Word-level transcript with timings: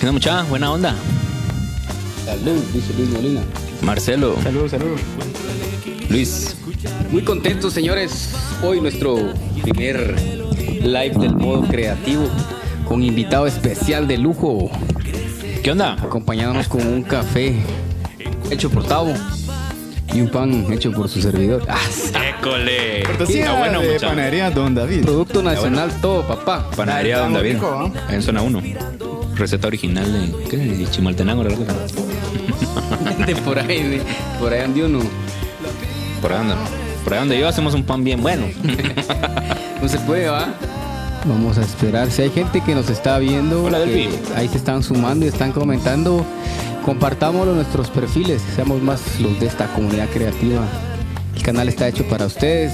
¿Qué 0.00 0.06
onda, 0.06 0.12
muchacha? 0.12 0.42
Buena 0.44 0.70
onda. 0.72 0.94
Salud, 2.24 2.62
dice 2.72 2.92
Luis 2.94 3.08
Molina. 3.10 3.40
Marcelo. 3.82 4.36
Saludos, 4.42 4.70
saludos. 4.70 5.00
Luis. 6.08 6.56
Muy 7.10 7.22
contentos, 7.22 7.72
señores. 7.72 8.34
Hoy 8.62 8.80
nuestro 8.80 9.16
primer 9.62 10.14
live 10.82 11.14
del 11.18 11.34
modo 11.34 11.62
creativo 11.62 12.28
con 12.86 13.02
invitado 13.02 13.46
especial 13.46 14.06
de 14.08 14.18
lujo, 14.18 14.70
¿Qué 15.62 15.70
onda? 15.72 15.94
acompañándonos 15.94 16.68
con 16.68 16.86
un 16.86 17.02
café 17.02 17.54
hecho 18.50 18.70
por 18.70 18.86
Tavo 18.86 19.12
y 20.14 20.20
un 20.22 20.30
pan 20.30 20.66
hecho 20.72 20.90
por 20.92 21.08
su 21.08 21.20
servidor. 21.20 21.64
Ah, 21.68 21.78
¡École! 22.38 23.02
Cortesía 23.04 23.40
Está 23.46 23.58
bueno, 23.58 23.80
de 23.80 24.00
panadería 24.00 24.50
Don 24.50 24.74
David. 24.74 25.02
producto 25.02 25.42
nacional 25.42 25.90
todo, 26.00 26.26
papá. 26.26 26.70
Panadería 26.74 27.18
Don 27.18 27.34
David. 27.34 27.54
rico, 27.54 27.92
En 28.08 28.22
zona 28.22 28.40
1. 28.42 28.62
Receta 29.38 29.68
original 29.68 30.12
de, 30.12 30.48
¿qué? 30.50 30.56
de 30.56 30.90
Chimaltenango. 30.90 31.44
De 33.26 33.36
por 33.44 33.58
ahí, 33.58 33.82
de- 33.82 34.02
por 34.40 34.52
ahí 34.52 34.60
ande 34.62 34.84
uno. 34.84 35.00
Por 36.20 36.32
ahí 36.32 36.38
anda. 36.40 36.56
Por 37.04 37.12
ahí 37.14 37.18
donde 37.20 37.38
yo 37.38 37.48
hacemos 37.48 37.74
un 37.74 37.84
pan 37.84 38.02
bien 38.04 38.20
bueno. 38.22 38.46
No 39.80 39.88
se 39.88 39.96
puede, 40.00 40.28
¿va? 40.28 40.54
Vamos 41.24 41.56
a 41.56 41.62
esperar. 41.62 42.10
Si 42.10 42.22
hay 42.22 42.30
gente 42.30 42.60
que 42.62 42.74
nos 42.74 42.90
está 42.90 43.16
viendo, 43.20 43.62
Hola, 43.64 43.84
que 43.84 44.08
ahí 44.34 44.48
se 44.48 44.56
están 44.56 44.82
sumando 44.82 45.24
y 45.24 45.28
están 45.28 45.52
comentando, 45.52 46.24
compartámoslo 46.84 47.52
en 47.52 47.58
nuestros 47.58 47.88
perfiles, 47.90 48.42
seamos 48.56 48.82
más 48.82 49.20
los 49.20 49.38
de 49.38 49.46
esta 49.46 49.68
comunidad 49.68 50.08
creativa. 50.08 50.66
El 51.36 51.42
canal 51.44 51.68
está 51.68 51.86
hecho 51.86 52.02
para 52.08 52.26
ustedes. 52.26 52.72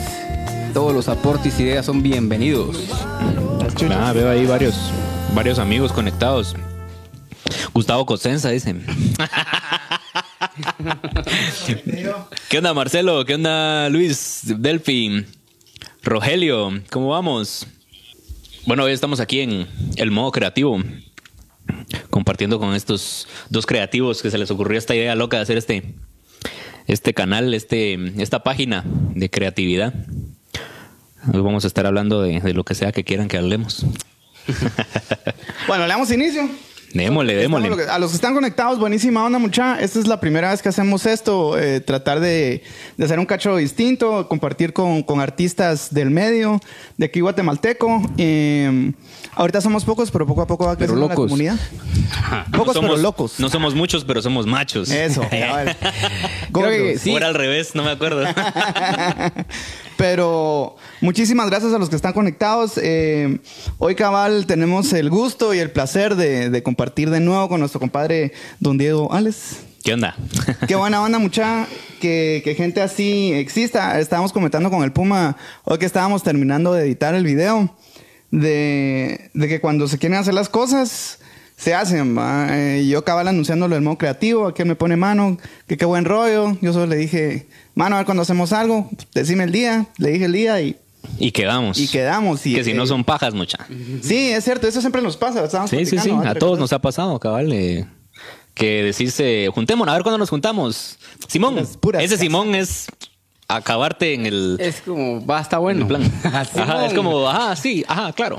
Todos 0.73 0.95
los 0.95 1.09
aportes 1.09 1.61
y 1.61 1.65
ideas 1.65 1.85
son 1.85 2.03
bienvenidos. 2.03 2.79
Ah, 3.91 4.13
veo 4.15 4.31
ahí 4.31 4.47
varios, 4.47 4.75
varios 5.35 5.59
amigos 5.59 5.93
conectados. 5.93 6.55
Gustavo 7.73 8.07
Cosenza 8.07 8.51
dice. 8.51 8.77
¿Qué 12.49 12.59
onda, 12.59 12.73
Marcelo? 12.73 13.25
¿Qué 13.25 13.35
onda, 13.35 13.89
Luis? 13.89 14.43
Delphi. 14.45 15.27
Rogelio, 16.03 16.81
¿cómo 16.91 17.09
vamos? 17.09 17.67
Bueno, 18.67 18.85
hoy 18.85 18.93
estamos 18.93 19.21
aquí 19.21 19.41
en 19.41 19.67
el 19.97 20.11
modo 20.11 20.31
creativo. 20.31 20.81
Compartiendo 22.11 22.61
con 22.61 22.75
estos 22.75 23.27
dos 23.51 23.67
creativos 23.67 24.23
que 24.23 24.31
se 24.31 24.39
les 24.39 24.51
ocurrió 24.51 24.79
esta 24.79 24.95
idea 24.95 25.15
loca 25.15 25.39
de 25.39 25.43
hacer 25.43 25.57
este, 25.59 25.95
este 26.87 27.13
canal, 27.15 27.55
este, 27.55 27.95
esta 28.23 28.43
página 28.43 28.85
de 29.15 29.31
creatividad. 29.31 29.95
Hoy 31.33 31.41
vamos 31.41 31.65
a 31.65 31.67
estar 31.67 31.87
hablando 31.87 32.23
de, 32.23 32.41
de 32.41 32.55
lo 32.55 32.65
que 32.65 32.75
sea 32.75 32.93
que 32.93 33.03
quieran 33.03 33.29
que 33.29 33.39
hablemos. 33.39 33.87
Bueno, 35.67 35.85
le 35.85 35.89
damos 35.91 36.11
inicio. 36.11 36.49
Démosle, 36.93 37.35
démosle. 37.35 37.89
A 37.91 37.99
los 37.99 38.11
que 38.11 38.15
están 38.15 38.35
conectados, 38.35 38.79
buenísima 38.79 39.25
onda, 39.25 39.41
mucha. 39.41 39.81
Esta 39.81 39.99
es 39.99 40.07
la 40.07 40.21
primera 40.21 40.51
vez 40.53 40.63
que 40.63 40.69
hacemos 40.69 41.07
esto. 41.07 41.59
eh, 41.59 41.81
tratar 41.81 42.21
de, 42.21 42.63
de 42.97 43.05
hacer 43.05 43.19
un 43.19 43.27
cacho 43.27 43.57
distinto, 43.57 44.29
compartir 44.29 44.73
con, 44.73 45.03
con 45.03 45.21
artistas 45.21 45.93
del 45.93 46.11
medio, 46.11 46.61
de 46.97 47.07
aquí 47.07 47.19
guatemalteco. 47.19 48.01
Eh, 48.17 48.93
ahorita 49.35 49.61
somos 49.61 49.85
pocos, 49.85 50.13
pero 50.13 50.25
poco 50.25 50.43
a 50.43 50.47
poco 50.47 50.67
va 50.67 50.77
Pero 50.77 50.93
creciendo 50.93 51.09
la 51.09 51.15
comunidad. 51.17 51.57
No 52.53 52.59
Pocos, 52.59 52.75
somos, 52.75 52.91
pero 52.91 53.03
locos. 53.03 53.41
No 53.41 53.49
somos 53.49 53.75
muchos, 53.75 54.05
pero 54.05 54.23
somos 54.23 54.47
machos. 54.47 54.89
Eso. 54.91 55.23
cabal. 55.29 55.77
Creo 56.53 56.69
que 56.71 56.79
Gordos. 56.83 57.01
sí. 57.01 57.11
O 57.13 57.17
era 57.17 57.27
al 57.27 57.35
revés, 57.35 57.75
no 57.75 57.83
me 57.83 57.91
acuerdo. 57.91 58.25
Pero 59.97 60.77
muchísimas 61.05 61.51
gracias 61.51 61.73
a 61.75 61.79
los 61.79 61.91
que 61.91 61.97
están 61.97 62.15
conectados. 62.15 62.73
Eh, 62.83 63.39
hoy, 63.79 63.95
cabal, 63.95 64.47
tenemos 64.47 64.93
el 64.95 65.11
gusto 65.11 65.55
y 65.55 65.59
el 65.59 65.71
placer 65.71 66.17
de, 66.17 66.51
de 66.51 66.63
compartir 66.63 67.11
de 67.11 67.21
nuevo 67.21 67.49
con 67.49 67.61
nuestro 67.61 67.79
compadre 67.79 68.33
Don 68.59 68.79
Diego 68.79 69.13
Ales. 69.13 69.59
¿Qué 69.85 69.93
onda? 69.93 70.17
Qué 70.67 70.75
buena 70.75 71.03
onda, 71.03 71.19
mucha, 71.19 71.69
que, 72.01 72.41
que 72.43 72.55
gente 72.55 72.81
así 72.81 73.33
exista. 73.35 74.01
Estábamos 74.01 74.33
comentando 74.33 74.71
con 74.71 74.83
el 74.83 74.93
Puma 74.93 75.37
hoy 75.65 75.79
que 75.79 75.87
estábamos 75.87 76.23
terminando 76.23 76.73
de 76.73 76.85
editar 76.85 77.15
el 77.15 77.25
video, 77.25 77.77
de, 78.31 79.31
de 79.35 79.49
que 79.49 79.61
cuando 79.61 79.87
se 79.87 79.99
quieren 79.99 80.19
hacer 80.19 80.33
las 80.33 80.49
cosas, 80.49 81.19
se 81.57 81.75
hacen. 81.75 82.17
Eh, 82.19 82.87
yo 82.89 83.05
cabal 83.05 83.29
anunciándolo 83.29 83.75
del 83.75 83.85
modo 83.85 83.99
creativo, 83.99 84.47
aquel 84.47 84.67
me 84.67 84.75
pone 84.75 84.97
mano, 84.97 85.37
que 85.67 85.77
qué 85.77 85.85
buen 85.85 86.07
rollo. 86.07 86.57
Yo 86.63 86.73
solo 86.73 86.87
le 86.87 86.97
dije, 86.97 87.47
mano, 87.75 87.97
a 87.97 87.99
ver 87.99 88.07
cuando 88.07 88.23
hacemos 88.23 88.55
algo, 88.55 88.89
decime 89.13 89.45
el 89.45 89.53
día, 89.53 89.87
le 89.99 90.13
dije 90.13 90.25
el 90.25 90.33
día 90.33 90.61
y, 90.63 90.79
Y 91.19 91.31
quedamos. 91.33 91.79
y 91.79 91.89
quedamos. 91.89 92.45
Y, 92.47 92.55
que 92.55 92.65
si 92.65 92.73
no 92.75 92.85
eh, 92.85 92.87
son 92.87 93.05
pajas, 93.05 93.35
mucha. 93.35 93.59
Sí, 94.03 94.31
es 94.31 94.45
cierto, 94.45 94.67
eso 94.67 94.81
siempre 94.81 95.03
nos 95.03 95.17
pasa. 95.17 95.67
Sí, 95.69 95.85
sí, 95.87 95.99
sí. 95.99 96.11
A 96.11 96.35
¿Te 96.35 96.41
todos 96.41 96.59
nos 96.59 96.73
ha 96.73 96.79
pasado, 96.81 97.19
cabal. 97.19 97.53
eh, 97.53 97.87
que 98.55 98.83
decirse, 98.85 99.49
juntémonos, 99.53 99.93
a 99.93 99.97
ver 99.97 100.03
cuándo 100.05 100.19
nos 100.19 100.31
juntamos. 100.31 100.99
Simón, 101.29 101.55
Puras- 101.57 101.77
puras 101.77 102.03
ese 102.03 102.15
casas. 102.15 102.21
Simón 102.21 102.55
es 102.55 102.87
acabarte 103.49 104.15
en 104.15 104.27
el, 104.27 104.57
Es 104.61 104.81
como, 104.81 105.25
va, 105.27 105.41
está 105.41 105.59
bueno. 105.59 105.83
el 105.83 105.87
plan. 105.89 106.13
Ajá, 106.25 106.87
es 106.87 106.95
como, 106.95 107.29
ajá, 107.29 107.57
sí, 107.57 107.85
ajá, 107.89 108.13
claro. 108.13 108.37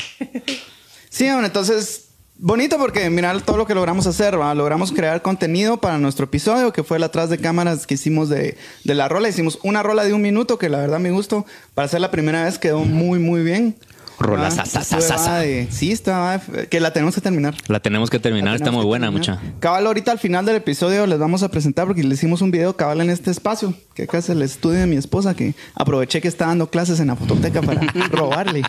Sí, 1.10 1.26
bueno, 1.26 1.46
entonces, 1.46 2.05
bonito 2.38 2.78
porque 2.78 3.10
mirar 3.10 3.42
todo 3.42 3.58
lo 3.58 3.66
que 3.66 3.74
logramos 3.76 4.08
hacer, 4.08 4.40
¿va? 4.40 4.54
logramos 4.54 4.92
crear 4.92 5.22
contenido 5.22 5.78
para 5.78 5.98
nuestro 5.98 6.26
episodio, 6.26 6.72
que 6.74 6.84
fue 6.84 6.98
el 6.98 7.04
atrás 7.04 7.30
de 7.30 7.38
cámaras 7.38 7.88
que 7.88 7.94
hicimos 7.96 8.30
de, 8.30 8.58
de 8.84 8.96
la 8.96 9.08
rola. 9.08 9.30
Hicimos 9.30 9.60
una 9.64 9.84
rola 9.84 10.04
de 10.04 10.14
un 10.14 10.22
minuto, 10.22 10.58
que 10.58 10.70
la 10.70 10.80
verdad 10.80 11.00
me 11.00 11.12
gustó. 11.12 11.46
Para 11.74 11.88
ser 11.88 12.02
la 12.02 12.12
primera 12.12 12.44
vez 12.46 12.60
quedó 12.60 12.80
muy, 12.82 13.20
muy 13.20 13.44
bien. 13.44 13.76
Rola 14.18 14.48
Ah, 14.48 14.66
sa, 14.66 15.40
de- 15.40 15.68
sí, 15.72 15.92
está, 15.92 16.42
que 16.70 16.80
la 16.80 16.94
tenemos 16.94 17.16
que 17.16 17.20
terminar. 17.20 17.54
La 17.68 17.82
tenemos 17.82 18.10
que 18.10 18.18
terminar, 18.18 18.56
está 18.56 18.72
muy 18.72 18.86
buena, 18.86 19.08
terminar. 19.12 19.40
mucha. 19.44 19.54
Cabal, 19.60 19.88
ahorita 19.88 20.14
al 20.14 20.20
final 20.20 20.46
del 20.46 20.56
episodio 20.56 21.06
les 21.06 21.20
vamos 21.20 21.44
a 21.44 21.50
presentar 21.50 21.86
porque 21.86 22.02
le 22.02 22.14
hicimos 22.14 22.42
un 22.42 22.50
video 22.50 22.78
cabal 22.78 23.02
en 23.02 23.10
este 23.10 23.30
espacio, 23.30 23.74
que 23.94 24.04
acá 24.04 24.20
es 24.20 24.30
el 24.30 24.42
estudio 24.42 24.80
de 24.80 24.86
mi 24.86 24.96
esposa, 24.96 25.34
que 25.36 25.54
aproveché 25.74 26.22
que 26.22 26.30
está 26.30 26.46
dando 26.46 26.70
clases 26.70 27.02
en 27.02 27.08
la 27.08 27.18
fototeca 27.18 27.62
para 27.62 27.82
robarle, 28.10 28.62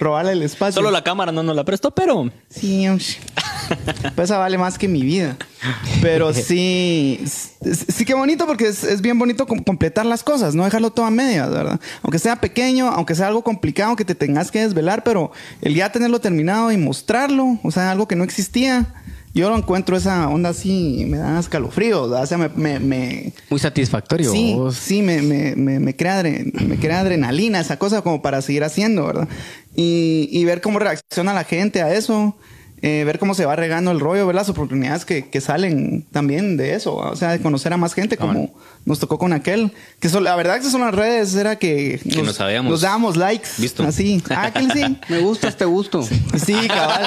robarle 0.00 0.32
el 0.32 0.42
espacio. 0.42 0.74
Solo 0.74 0.90
la 0.90 1.04
cámara 1.04 1.32
no 1.32 1.42
nos 1.42 1.56
la 1.56 1.64
prestó, 1.64 1.90
pero 1.90 2.30
Sí, 2.48 2.86
pues 4.14 4.28
esa 4.28 4.38
vale 4.38 4.58
más 4.58 4.78
que 4.78 4.88
mi 4.88 5.02
vida. 5.02 5.36
Pero 6.00 6.32
sí, 6.34 7.22
sí 7.24 8.04
que 8.04 8.14
bonito 8.14 8.46
porque 8.46 8.66
es, 8.68 8.82
es 8.84 9.00
bien 9.00 9.18
bonito 9.18 9.46
com- 9.46 9.60
completar 9.62 10.04
las 10.06 10.22
cosas, 10.24 10.54
no 10.54 10.64
dejarlo 10.64 10.90
todo 10.90 11.06
a 11.06 11.10
medias, 11.10 11.50
¿verdad? 11.50 11.80
Aunque 12.02 12.18
sea 12.18 12.36
pequeño, 12.40 12.88
aunque 12.88 13.14
sea 13.14 13.28
algo 13.28 13.42
complicado 13.44 13.94
que 13.96 14.04
te 14.04 14.14
tengas 14.14 14.50
que 14.50 14.60
desvelar, 14.60 15.04
pero 15.04 15.30
el 15.60 15.74
ya 15.74 15.92
tenerlo 15.92 16.20
terminado 16.20 16.72
y 16.72 16.76
mostrarlo, 16.76 17.58
o 17.62 17.70
sea, 17.70 17.90
algo 17.90 18.08
que 18.08 18.16
no 18.16 18.24
existía. 18.24 18.94
Yo 19.34 19.48
lo 19.48 19.56
encuentro 19.56 19.96
esa 19.96 20.28
onda 20.28 20.50
así, 20.50 21.04
me 21.08 21.16
da 21.16 21.40
escalofríos, 21.40 22.10
¿verdad? 22.10 22.24
o 22.24 22.26
sea, 22.26 22.36
me, 22.38 22.48
me, 22.50 22.78
me- 22.80 23.32
Muy 23.48 23.58
satisfactorio. 23.58 24.30
Sí, 24.30 24.52
vos. 24.54 24.76
sí, 24.76 25.00
me, 25.02 25.22
me, 25.22 25.56
me, 25.56 25.80
me 25.80 25.96
crea 25.96 26.22
adre- 26.22 26.52
me 26.66 26.76
crea 26.76 27.00
adrenalina 27.00 27.58
esa 27.60 27.78
cosa 27.78 28.02
como 28.02 28.20
para 28.20 28.42
seguir 28.42 28.62
haciendo, 28.64 29.06
¿verdad? 29.06 29.28
Y, 29.74 30.28
y 30.30 30.44
ver 30.44 30.60
cómo 30.60 30.78
reacciona 30.78 31.32
la 31.32 31.44
gente 31.44 31.80
a 31.80 31.94
eso, 31.94 32.36
eh, 32.82 33.04
ver 33.04 33.18
cómo 33.18 33.34
se 33.34 33.46
va 33.46 33.54
regando 33.56 33.90
el 33.92 34.00
rollo, 34.00 34.26
ver 34.26 34.34
las 34.34 34.48
oportunidades 34.48 35.04
que, 35.04 35.28
que 35.30 35.40
salen 35.40 36.04
también 36.10 36.56
de 36.56 36.74
eso, 36.74 36.96
o 36.96 37.16
sea, 37.16 37.30
de 37.30 37.40
conocer 37.40 37.72
a 37.72 37.76
más 37.76 37.94
gente 37.94 38.16
como 38.16 38.52
nos 38.84 38.98
tocó 38.98 39.16
con 39.18 39.32
aquel, 39.32 39.70
que 40.00 40.08
la 40.08 40.34
verdad 40.34 40.60
que 40.60 40.68
son 40.68 40.80
las 40.80 40.92
redes, 40.94 41.34
era 41.36 41.56
que, 41.56 42.00
Que 42.10 42.22
no 42.22 42.32
sabíamos. 42.32 42.70
nos 42.72 42.80
dábamos 42.80 43.16
likes, 43.16 43.48
Visto. 43.58 43.84
así, 43.84 44.20
ah, 44.30 44.46
aquel 44.46 44.72
sí. 44.72 44.98
Me 45.08 45.20
gusta 45.20 45.46
este 45.48 45.64
gusto. 45.64 46.02
Sí, 46.02 46.54
cabal. 46.66 47.06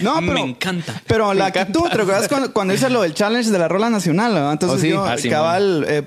No, 0.00 0.20
Me 0.20 0.28
pero, 0.28 0.44
encanta. 0.46 1.02
Pero 1.08 1.34
la 1.34 1.46
actitud, 1.46 1.88
¿te 1.90 1.96
recuerdas 1.96 2.28
cuando, 2.28 2.52
cuando 2.52 2.72
hice 2.74 2.88
lo 2.88 3.02
del 3.02 3.14
challenge 3.14 3.50
de 3.50 3.58
la 3.58 3.66
rola 3.66 3.90
nacional? 3.90 4.32
¿verdad? 4.34 4.52
Entonces 4.52 4.78
Oh, 4.78 4.80
sí. 4.80 4.88
yo, 4.90 5.04
Ah, 5.04 5.18
sí, 5.18 5.28
cabal, 5.28 5.84
eh, 5.88 6.02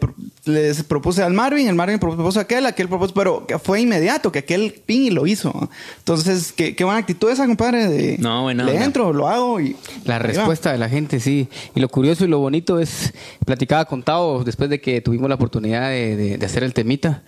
les 0.46 0.81
propuse 0.84 1.22
al 1.22 1.34
Marvin, 1.34 1.68
el 1.68 1.75
Marvin 1.75 2.00
propuso 2.00 2.40
a 2.40 2.44
aquel, 2.44 2.66
aquel 2.66 2.88
propuso, 2.90 3.13
pero 3.13 3.46
que 3.46 3.59
fue 3.59 3.81
inmediato, 3.81 4.31
que 4.31 4.40
aquel 4.40 4.74
ping 4.85 5.02
y 5.02 5.09
lo 5.12 5.28
hizo. 5.28 5.69
Entonces, 6.00 6.52
qué, 6.52 6.75
qué 6.75 6.84
buena 6.84 7.00
actitud 7.00 7.29
esa, 7.29 7.46
compadre, 7.46 7.88
de 7.88 8.18
No, 8.18 8.44
buena 8.44 8.63
le 8.63 8.75
entro, 8.84 9.13
lo 9.13 9.28
hago 9.28 9.59
y... 9.62 9.75
La 10.06 10.16
va. 10.16 10.19
respuesta 10.19 10.72
de 10.72 10.79
la 10.79 10.90
gente, 10.90 11.20
sí. 11.20 11.47
Y 11.76 11.79
lo 11.79 11.90
curioso 11.90 12.26
y 12.26 12.28
lo 12.28 12.40
bonito 12.40 12.79
es, 12.79 13.14
platicaba 13.46 13.85
con 13.85 14.02
Tao 14.02 14.43
después 14.43 14.70
de 14.70 14.82
que 14.82 14.99
tuvimos 15.02 15.29
la 15.29 15.35
oportunidad 15.35 15.90
de, 15.90 16.16
de- 16.16 16.38
de 16.40 16.46
hacer 16.46 16.64
el 16.64 16.73
temita, 16.73 17.22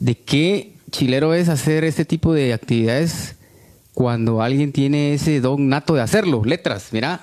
de 0.00 0.16
qué 0.18 0.72
chilero 0.90 1.34
es 1.34 1.48
hacer 1.48 1.84
este 1.84 2.04
tipo 2.04 2.32
de 2.32 2.52
actividades 2.52 3.36
cuando 3.94 4.42
alguien 4.42 4.72
tiene 4.72 5.14
ese 5.14 5.40
don 5.40 5.68
nato 5.68 5.94
de 5.94 6.02
hacerlo. 6.02 6.42
Letras, 6.44 6.88
mira. 6.90 7.20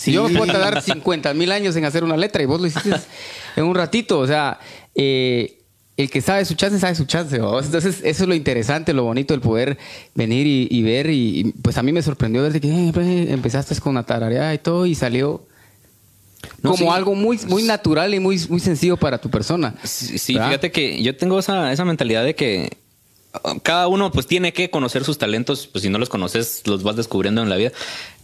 Si 0.00 0.06
Sí. 0.06 0.12
yo 0.12 0.26
me 0.28 0.38
puedo 0.38 0.50
tardar 0.52 0.80
50 0.80 1.34
mil 1.34 1.52
años 1.52 1.76
en 1.76 1.84
hacer 1.84 2.04
una 2.04 2.16
letra 2.16 2.42
y 2.42 2.46
vos 2.46 2.58
lo 2.60 2.66
hiciste 2.66 2.90
en 3.56 3.64
un 3.64 3.74
ratito, 3.74 4.18
o 4.18 4.26
sea, 4.26 4.58
eh, 4.94 5.58
el 5.98 6.08
que 6.08 6.22
sabe 6.22 6.46
su 6.46 6.54
chance, 6.54 6.78
sabe 6.78 6.94
su 6.94 7.04
chance. 7.04 7.36
Entonces, 7.36 8.00
eso 8.02 8.22
es 8.22 8.28
lo 8.28 8.34
interesante, 8.34 8.94
lo 8.94 9.04
bonito, 9.04 9.34
el 9.34 9.40
poder 9.42 9.76
venir 10.14 10.46
y, 10.46 10.66
y 10.70 10.82
ver. 10.82 11.10
Y, 11.10 11.40
y, 11.40 11.44
pues 11.52 11.76
a 11.76 11.82
mí 11.82 11.92
me 11.92 12.00
sorprendió 12.00 12.40
ver 12.42 12.52
de 12.54 12.60
que 12.62 12.68
eh, 12.68 12.90
pues, 12.94 13.06
empezaste 13.28 13.78
con 13.80 13.94
la 13.94 14.04
tarareada 14.04 14.54
y 14.54 14.58
todo 14.58 14.86
y 14.86 14.94
salió 14.94 15.46
No, 16.62 16.70
como 16.70 16.84
sí. 16.92 16.96
algo 16.96 17.14
muy, 17.14 17.38
muy 17.48 17.64
natural 17.64 18.14
y 18.14 18.20
muy, 18.20 18.40
muy 18.48 18.60
sencillo 18.60 18.96
para 18.96 19.18
tu 19.18 19.28
persona. 19.28 19.74
Sí, 19.84 20.16
fíjate 20.18 20.72
que 20.72 21.02
yo 21.02 21.14
tengo 21.16 21.38
esa, 21.38 21.70
esa 21.70 21.84
mentalidad 21.84 22.24
de 22.24 22.34
que 22.34 22.78
cada 23.62 23.86
uno 23.86 24.10
pues 24.10 24.26
tiene 24.26 24.54
que 24.54 24.70
conocer 24.70 25.04
sus 25.04 25.18
talentos, 25.18 25.66
pues 25.66 25.82
si 25.82 25.90
no 25.90 25.98
los 25.98 26.08
conoces 26.08 26.62
los 26.64 26.82
vas 26.82 26.96
descubriendo 26.96 27.42
en 27.42 27.50
la 27.50 27.56
vida. 27.56 27.72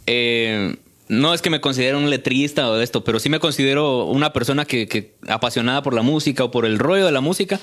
Eh, 0.07 0.77
no 1.09 1.35
es 1.35 1.43
que 1.43 1.51
me 1.51 1.61
considere 1.61 1.97
un 1.97 2.11
letrista 2.11 2.69
o 2.71 2.81
esto, 2.81 3.05
pero 3.05 3.21
sí 3.21 3.29
me 3.29 3.39
considero 3.39 4.05
una 4.05 4.33
persona 4.33 4.65
que, 4.65 4.89
que 4.89 5.17
apasionada 5.29 5.83
por 5.83 5.95
la 5.95 6.03
música 6.03 6.45
o 6.45 6.51
por 6.51 6.67
el 6.67 6.79
rollo 6.79 7.07
de 7.07 7.13
la 7.13 7.21
música. 7.21 7.61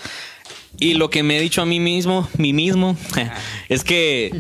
Y 0.79 0.95
lo 0.95 1.09
que 1.09 1.23
me 1.23 1.37
he 1.37 1.41
dicho 1.41 1.61
a 1.61 1.65
mí 1.65 1.79
mismo, 1.79 2.27
mí 2.37 2.53
mismo, 2.53 2.97
es 3.69 3.83
que 3.83 4.31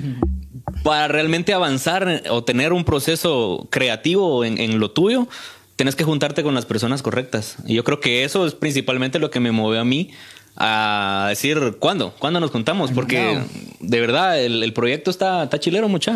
para 0.83 1.07
realmente 1.07 1.53
avanzar 1.53 2.23
o 2.29 2.43
tener 2.43 2.73
un 2.73 2.83
proceso 2.83 3.67
creativo 3.71 4.43
en, 4.43 4.59
en, 4.59 4.79
lo 4.79 4.91
tuyo, 4.91 5.27
tienes 5.75 5.95
que 5.95 6.03
juntarte 6.03 6.43
con 6.43 6.55
las 6.55 6.65
personas 6.65 7.01
correctas. 7.01 7.57
Y 7.65 7.75
yo 7.75 7.83
creo 7.83 7.99
que 7.99 8.23
eso 8.23 8.45
es 8.45 8.55
principalmente 8.55 9.19
lo 9.19 9.29
que 9.29 9.39
me 9.39 9.51
mueve 9.51 9.79
a 9.79 9.83
mí 9.83 10.11
a 10.55 11.27
decir 11.29 11.77
cuándo, 11.79 12.13
cuándo 12.19 12.39
nos 12.39 12.51
juntamos, 12.51 12.91
porque 12.91 13.39
de 13.79 13.99
verdad 13.99 14.39
el, 14.39 14.61
el, 14.61 14.73
proyecto 14.73 15.09
está, 15.09 15.43
está 15.43 15.59
chilero, 15.59 15.89
mucha. 15.89 16.13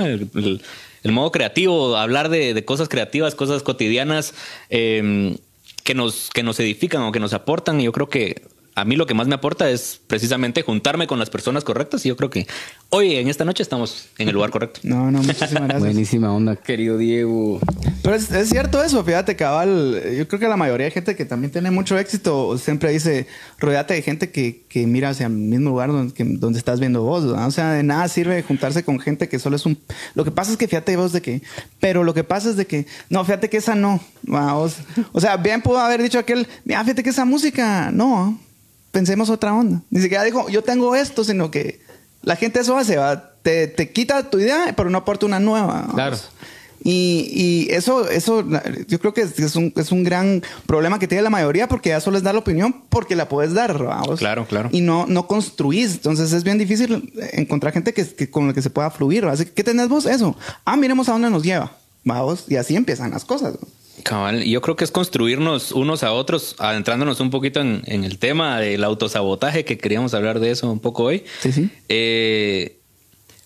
El, 1.03 1.11
modo 1.11 1.31
creativo, 1.31 1.97
hablar 1.97 2.29
de, 2.29 2.53
de, 2.53 2.65
cosas 2.65 2.89
creativas, 2.89 3.35
cosas 3.35 3.63
cotidianas 3.63 4.33
eh, 4.69 5.37
que, 5.83 5.93
nos, 5.93 6.29
que 6.29 6.43
nos 6.43 6.59
edifican 6.59 7.01
o 7.03 7.11
que 7.11 7.19
nos 7.19 7.33
aportan. 7.33 7.79
Y 7.79 7.85
yo 7.85 7.91
creo 7.91 8.09
que 8.09 8.41
a 8.77 8.85
mí 8.85 8.95
lo 8.95 9.07
que 9.07 9.15
más 9.15 9.27
me 9.27 9.33
aporta 9.33 9.71
es 9.71 9.99
precisamente 10.05 10.61
juntarme 10.61 11.07
con 11.07 11.17
las 11.17 11.31
personas 11.31 11.63
correctas 11.63 12.05
y 12.05 12.09
yo 12.09 12.15
creo 12.15 12.29
que 12.29 12.45
hoy 12.91 13.15
en 13.15 13.27
esta 13.27 13.43
noche 13.43 13.63
estamos 13.63 14.09
en 14.19 14.27
el 14.27 14.35
lugar 14.35 14.51
correcto. 14.51 14.81
No, 14.83 15.09
no, 15.09 15.17
muchísimas 15.23 15.63
gracias. 15.63 15.79
Buenísima 15.79 16.31
onda, 16.31 16.55
querido 16.55 16.99
Diego. 16.99 17.59
Pero 18.03 18.15
es, 18.15 18.31
es, 18.31 18.49
cierto 18.49 18.83
eso, 18.83 19.03
fíjate, 19.03 19.35
cabal. 19.35 19.99
Yo 20.15 20.27
creo 20.27 20.39
que 20.39 20.47
la 20.47 20.57
mayoría 20.57 20.85
de 20.85 20.91
gente 20.91 21.15
que 21.15 21.25
también 21.25 21.51
tiene 21.51 21.71
mucho 21.71 21.97
éxito 21.97 22.55
siempre 22.59 22.91
dice, 22.91 23.25
rodeate 23.57 23.95
de 23.95 24.03
gente 24.03 24.29
que, 24.29 24.61
que 24.69 24.85
mira 24.85 25.09
hacia 25.09 25.25
el 25.25 25.33
mismo 25.33 25.71
lugar 25.71 25.91
donde, 25.91 26.13
que, 26.13 26.23
donde 26.23 26.59
estás 26.59 26.79
viendo 26.79 27.01
vos. 27.01 27.23
¿no? 27.23 27.47
O 27.47 27.51
sea, 27.51 27.71
de 27.71 27.81
nada 27.81 28.07
sirve 28.09 28.43
juntarse 28.43 28.83
con 28.83 28.99
gente 28.99 29.27
que 29.27 29.39
solo 29.39 29.55
es 29.55 29.65
un... 29.65 29.79
Lo 30.13 30.23
que 30.23 30.29
pasa 30.29 30.51
es 30.51 30.57
que 30.57 30.67
fíjate 30.67 30.95
vos 30.97 31.13
de 31.13 31.23
que... 31.23 31.41
Pero 31.79 32.03
lo 32.03 32.13
que 32.13 32.23
pasa 32.23 32.51
es 32.51 32.57
de 32.57 32.67
que... 32.67 32.85
No, 33.09 33.25
fíjate 33.25 33.49
que 33.49 33.57
esa 33.57 33.73
no. 33.73 33.99
Vamos. 34.21 34.75
O 35.13 35.19
sea, 35.19 35.35
bien 35.37 35.63
pudo 35.63 35.79
haber 35.79 36.03
dicho 36.03 36.19
aquel, 36.19 36.47
mira, 36.63 36.83
fíjate 36.83 37.01
que 37.01 37.09
esa 37.09 37.25
música 37.25 37.89
no 37.89 38.37
pensemos 38.91 39.29
otra 39.29 39.53
onda. 39.53 39.81
Ni 39.89 40.01
siquiera 40.01 40.23
dijo, 40.23 40.49
yo 40.49 40.63
tengo 40.63 40.95
esto, 40.95 41.23
sino 41.23 41.51
que 41.51 41.81
la 42.23 42.35
gente 42.35 42.59
eso 42.59 42.77
hace, 42.77 42.97
¿va? 42.97 43.31
Te, 43.41 43.67
te 43.67 43.91
quita 43.91 44.29
tu 44.29 44.39
idea, 44.39 44.73
pero 44.75 44.89
no 44.89 44.97
aporta 44.97 45.25
una 45.25 45.39
nueva. 45.39 45.87
Claro. 45.93 46.17
Y, 46.83 47.29
y, 47.33 47.73
eso, 47.73 48.07
eso 48.09 48.45
yo 48.87 48.99
creo 48.99 49.13
que 49.13 49.21
es 49.21 49.55
un, 49.55 49.73
es 49.75 49.91
un 49.91 50.03
gran 50.03 50.43
problema 50.67 50.99
que 50.99 51.07
tiene 51.07 51.23
la 51.23 51.29
mayoría 51.29 51.67
porque 51.67 51.89
ya 51.89 51.99
solo 51.99 52.17
es 52.17 52.23
dar 52.23 52.35
la 52.35 52.39
opinión 52.39 52.83
porque 52.89 53.15
la 53.15 53.27
puedes 53.27 53.53
dar, 53.53 53.81
vamos. 53.83 54.19
Claro, 54.19 54.45
claro. 54.45 54.69
Y 54.71 54.81
no, 54.81 55.05
no 55.07 55.27
construís. 55.27 55.93
Entonces 55.93 56.31
es 56.33 56.43
bien 56.43 56.57
difícil 56.57 57.11
encontrar 57.33 57.73
gente 57.73 57.93
que, 57.93 58.05
que 58.05 58.29
con 58.29 58.47
la 58.47 58.53
que 58.53 58.61
se 58.61 58.69
pueda 58.69 58.91
fluir. 58.91 59.25
Así 59.25 59.45
que, 59.45 59.51
¿qué 59.53 59.63
tenés 59.63 59.89
vos? 59.89 60.05
Eso. 60.05 60.37
Ah, 60.65 60.77
miremos 60.77 61.09
a 61.09 61.13
dónde 61.13 61.29
nos 61.29 61.43
lleva. 61.43 61.71
Vamos. 62.03 62.45
Y 62.47 62.55
así 62.55 62.75
empiezan 62.75 63.11
las 63.11 63.25
cosas. 63.25 63.53
¿no? 63.53 63.67
Cabal, 64.03 64.43
yo 64.43 64.61
creo 64.61 64.75
que 64.75 64.83
es 64.83 64.91
construirnos 64.91 65.71
unos 65.71 66.03
a 66.03 66.13
otros, 66.13 66.55
adentrándonos 66.59 67.19
un 67.19 67.29
poquito 67.29 67.61
en, 67.61 67.81
en, 67.85 68.03
el 68.03 68.19
tema 68.19 68.59
del 68.59 68.83
autosabotaje, 68.83 69.65
que 69.65 69.77
queríamos 69.77 70.13
hablar 70.13 70.39
de 70.39 70.51
eso 70.51 70.71
un 70.71 70.79
poco 70.79 71.05
hoy. 71.05 71.23
Sí, 71.41 71.51
sí. 71.51 71.69
Eh, 71.89 72.77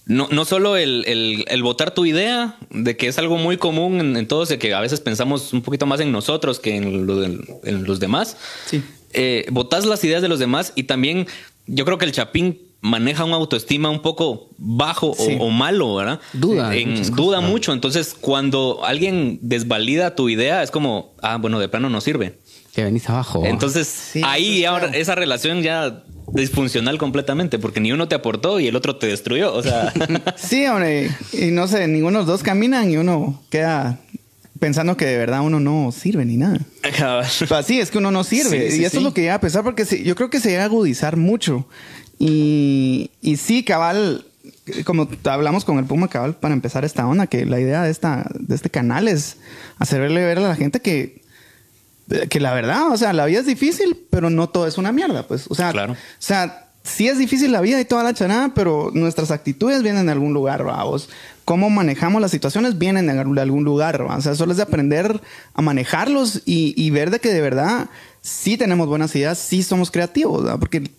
no, 0.05 0.27
no 0.31 0.45
solo 0.45 0.77
el, 0.77 1.05
el, 1.07 1.45
el, 1.47 1.63
votar 1.63 1.93
tu 1.93 2.05
idea, 2.05 2.57
de 2.69 2.97
que 2.97 3.07
es 3.07 3.17
algo 3.17 3.37
muy 3.37 3.57
común 3.57 3.99
en, 3.99 4.17
en, 4.17 4.27
todos, 4.27 4.49
de 4.49 4.59
que 4.59 4.73
a 4.73 4.81
veces 4.81 4.99
pensamos 4.99 5.53
un 5.53 5.61
poquito 5.61 5.85
más 5.85 5.99
en 5.99 6.11
nosotros 6.11 6.59
que 6.59 6.75
en, 6.75 7.05
lo 7.05 7.17
de, 7.17 7.39
en 7.63 7.83
los 7.83 7.99
demás. 7.99 8.35
Sí. 8.65 8.83
Eh, 9.13 9.45
votas 9.51 9.85
las 9.85 10.03
ideas 10.03 10.21
de 10.21 10.27
los 10.27 10.39
demás 10.39 10.73
y 10.75 10.83
también 10.83 11.27
yo 11.67 11.85
creo 11.85 11.97
que 11.97 12.05
el 12.05 12.11
Chapín 12.11 12.59
maneja 12.81 13.23
una 13.23 13.35
autoestima 13.35 13.89
un 13.89 14.01
poco 14.01 14.49
bajo 14.57 15.13
sí. 15.17 15.37
o, 15.39 15.45
o, 15.45 15.49
malo, 15.49 15.95
¿verdad? 15.95 16.19
Duda. 16.33 16.75
En, 16.75 16.95
duda 17.15 17.37
cosas, 17.37 17.49
mucho. 17.49 17.73
Entonces, 17.73 18.15
cuando 18.19 18.81
alguien 18.83 19.39
desvalida 19.41 20.15
tu 20.15 20.29
idea, 20.29 20.63
es 20.63 20.71
como, 20.71 21.13
ah, 21.21 21.37
bueno, 21.37 21.59
de 21.59 21.69
plano 21.69 21.89
no 21.89 22.01
sirve. 22.01 22.39
Que 22.73 22.83
venís 22.83 23.09
abajo. 23.09 23.43
Entonces, 23.45 23.87
sí, 23.87 24.21
ahí 24.25 24.65
ahora 24.65 24.87
claro. 24.87 24.99
esa 24.99 25.15
relación 25.15 25.61
ya 25.61 26.03
disfuncional 26.33 26.97
completamente, 26.97 27.59
porque 27.59 27.79
ni 27.79 27.91
uno 27.91 28.07
te 28.07 28.15
aportó 28.15 28.59
y 28.59 28.67
el 28.67 28.75
otro 28.75 28.95
te 28.95 29.07
destruyó. 29.07 29.53
O 29.53 29.61
sea. 29.61 29.93
sí, 30.35 30.65
hombre. 30.65 31.11
Y 31.33 31.51
no 31.51 31.67
sé, 31.67 31.87
ninguno 31.87 32.19
de 32.19 32.25
los 32.25 32.27
dos 32.27 32.43
caminan 32.43 32.89
y 32.89 32.97
uno 32.97 33.41
queda 33.49 33.99
pensando 34.61 34.95
que 34.95 35.05
de 35.05 35.17
verdad 35.17 35.41
uno 35.41 35.59
no 35.59 35.91
sirve 35.91 36.23
ni 36.23 36.37
nada. 36.37 36.59
Así 37.49 37.79
es 37.79 37.89
que 37.89 37.97
uno 37.97 38.11
no 38.11 38.23
sirve. 38.23 38.69
Sí, 38.69 38.77
sí, 38.77 38.81
y 38.81 38.85
eso 38.85 38.97
es 38.97 39.03
lo 39.03 39.13
que 39.13 39.21
llega 39.21 39.35
a 39.35 39.41
pesar, 39.41 39.63
porque 39.63 39.85
yo 40.03 40.15
creo 40.15 40.29
que 40.29 40.39
se 40.39 40.49
llega 40.49 40.61
a 40.61 40.65
agudizar 40.65 41.17
mucho. 41.17 41.67
Y, 42.23 43.09
y 43.19 43.37
sí, 43.37 43.63
cabal, 43.63 44.27
como 44.85 45.07
hablamos 45.23 45.65
con 45.65 45.79
el 45.79 45.85
Puma 45.85 46.07
Cabal 46.07 46.35
para 46.35 46.53
empezar 46.53 46.85
esta 46.85 47.07
onda, 47.07 47.25
que 47.25 47.47
la 47.47 47.59
idea 47.59 47.81
de, 47.81 47.89
esta, 47.89 48.29
de 48.37 48.53
este 48.53 48.69
canal 48.69 49.07
es 49.07 49.37
hacerle 49.79 50.23
ver 50.23 50.37
a 50.37 50.41
la 50.41 50.55
gente 50.55 50.81
que, 50.81 51.23
que 52.29 52.39
la 52.39 52.53
verdad, 52.53 52.91
o 52.91 52.97
sea, 52.97 53.11
la 53.13 53.25
vida 53.25 53.39
es 53.39 53.47
difícil, 53.47 54.05
pero 54.11 54.29
no 54.29 54.49
todo 54.49 54.67
es 54.67 54.77
una 54.77 54.91
mierda, 54.91 55.27
pues. 55.27 55.47
O 55.49 55.55
sea, 55.55 55.71
claro. 55.71 55.93
o 55.93 55.95
sea 56.19 56.67
sí 56.83 57.07
es 57.07 57.17
difícil 57.17 57.51
la 57.51 57.61
vida 57.61 57.81
y 57.81 57.85
toda 57.85 58.03
la 58.03 58.13
chanada, 58.13 58.51
pero 58.53 58.91
nuestras 58.93 59.31
actitudes 59.31 59.81
vienen 59.81 60.05
de 60.05 60.11
algún 60.11 60.31
lugar, 60.31 60.63
vamos. 60.63 61.09
Cómo 61.43 61.71
manejamos 61.71 62.21
las 62.21 62.29
situaciones 62.29 62.77
vienen 62.77 63.07
de 63.07 63.41
algún 63.41 63.63
lugar, 63.63 64.07
¿va? 64.07 64.17
O 64.17 64.21
sea, 64.21 64.35
solo 64.35 64.51
es 64.51 64.57
de 64.57 64.63
aprender 64.63 65.21
a 65.55 65.61
manejarlos 65.63 66.43
y, 66.45 66.75
y, 66.77 66.91
ver 66.91 67.09
de 67.09 67.19
que 67.19 67.33
de 67.33 67.41
verdad 67.41 67.89
sí 68.21 68.57
tenemos 68.57 68.87
buenas 68.87 69.15
ideas, 69.15 69.39
sí 69.39 69.63
somos 69.63 69.89
creativos, 69.89 70.45
¿va? 70.45 70.59
Porque 70.59 70.91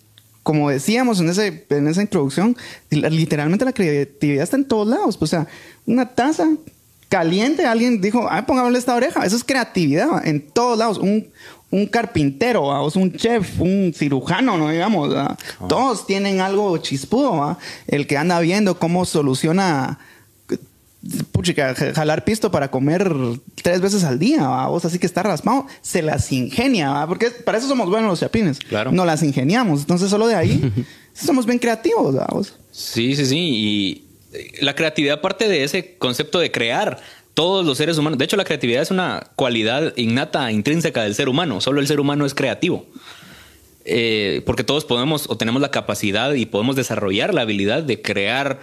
como 0.43 0.69
decíamos 0.69 1.19
en, 1.21 1.29
ese, 1.29 1.65
en 1.69 1.87
esa 1.87 2.01
introducción, 2.01 2.55
literalmente 2.89 3.65
la 3.65 3.73
creatividad 3.73 4.43
está 4.43 4.57
en 4.57 4.65
todos 4.65 4.87
lados. 4.87 5.17
O 5.19 5.25
sea, 5.25 5.47
una 5.85 6.09
taza 6.09 6.49
caliente, 7.07 7.65
alguien 7.65 8.01
dijo, 8.01 8.27
ah, 8.29 8.45
pongámosle 8.45 8.77
esta 8.77 8.95
oreja. 8.95 9.25
Eso 9.25 9.37
es 9.37 9.43
creatividad 9.43 10.27
en 10.27 10.41
todos 10.41 10.77
lados. 10.77 10.97
Un, 10.97 11.27
un 11.71 11.87
carpintero, 11.87 12.67
¿va? 12.67 12.85
un 12.85 13.13
chef, 13.13 13.61
un 13.61 13.93
cirujano, 13.95 14.57
no 14.57 14.69
digamos. 14.69 15.15
Oh. 15.59 15.67
Todos 15.67 16.05
tienen 16.05 16.41
algo 16.41 16.77
chispudo. 16.77 17.37
¿va? 17.37 17.57
El 17.87 18.05
que 18.05 18.17
anda 18.17 18.39
viendo 18.41 18.77
cómo 18.77 19.05
soluciona 19.05 19.99
puchica, 21.31 21.75
jalar 21.75 22.23
pisto 22.23 22.51
para 22.51 22.71
comer 22.71 23.11
tres 23.61 23.81
veces 23.81 24.03
al 24.03 24.19
día, 24.19 24.47
vos 24.67 24.85
así 24.85 24.99
que 24.99 25.05
está 25.05 25.23
raspado, 25.23 25.67
se 25.81 26.01
las 26.01 26.31
ingenia, 26.31 26.89
¿va? 26.89 27.07
porque 27.07 27.29
para 27.29 27.57
eso 27.57 27.67
somos 27.67 27.89
buenos 27.89 28.09
los 28.09 28.19
chapines. 28.19 28.59
Claro. 28.59 28.91
No 28.91 29.05
las 29.05 29.23
ingeniamos. 29.23 29.81
Entonces, 29.81 30.09
solo 30.09 30.27
de 30.27 30.35
ahí 30.35 30.71
somos 31.13 31.45
bien 31.45 31.59
creativos, 31.59 32.15
vos. 32.29 32.53
Sí, 32.71 33.15
sí, 33.15 33.25
sí. 33.25 33.37
Y 33.37 34.03
la 34.61 34.75
creatividad 34.75 35.21
parte 35.21 35.47
de 35.47 35.63
ese 35.63 35.95
concepto 35.97 36.39
de 36.39 36.51
crear. 36.51 36.99
Todos 37.33 37.65
los 37.65 37.79
seres 37.79 37.97
humanos. 37.97 38.19
De 38.19 38.25
hecho, 38.25 38.37
la 38.37 38.45
creatividad 38.45 38.83
es 38.83 38.91
una 38.91 39.31
cualidad 39.35 39.93
innata, 39.97 40.51
intrínseca 40.51 41.01
del 41.01 41.15
ser 41.15 41.29
humano. 41.29 41.61
Solo 41.61 41.81
el 41.81 41.87
ser 41.87 41.99
humano 41.99 42.27
es 42.27 42.35
creativo. 42.35 42.85
Eh, 43.85 44.43
porque 44.45 44.63
todos 44.63 44.85
podemos 44.85 45.25
o 45.27 45.35
tenemos 45.35 45.59
la 45.59 45.71
capacidad 45.71 46.31
y 46.35 46.45
podemos 46.45 46.75
desarrollar 46.75 47.33
la 47.33 47.41
habilidad 47.41 47.81
de 47.81 48.03
crear 48.03 48.59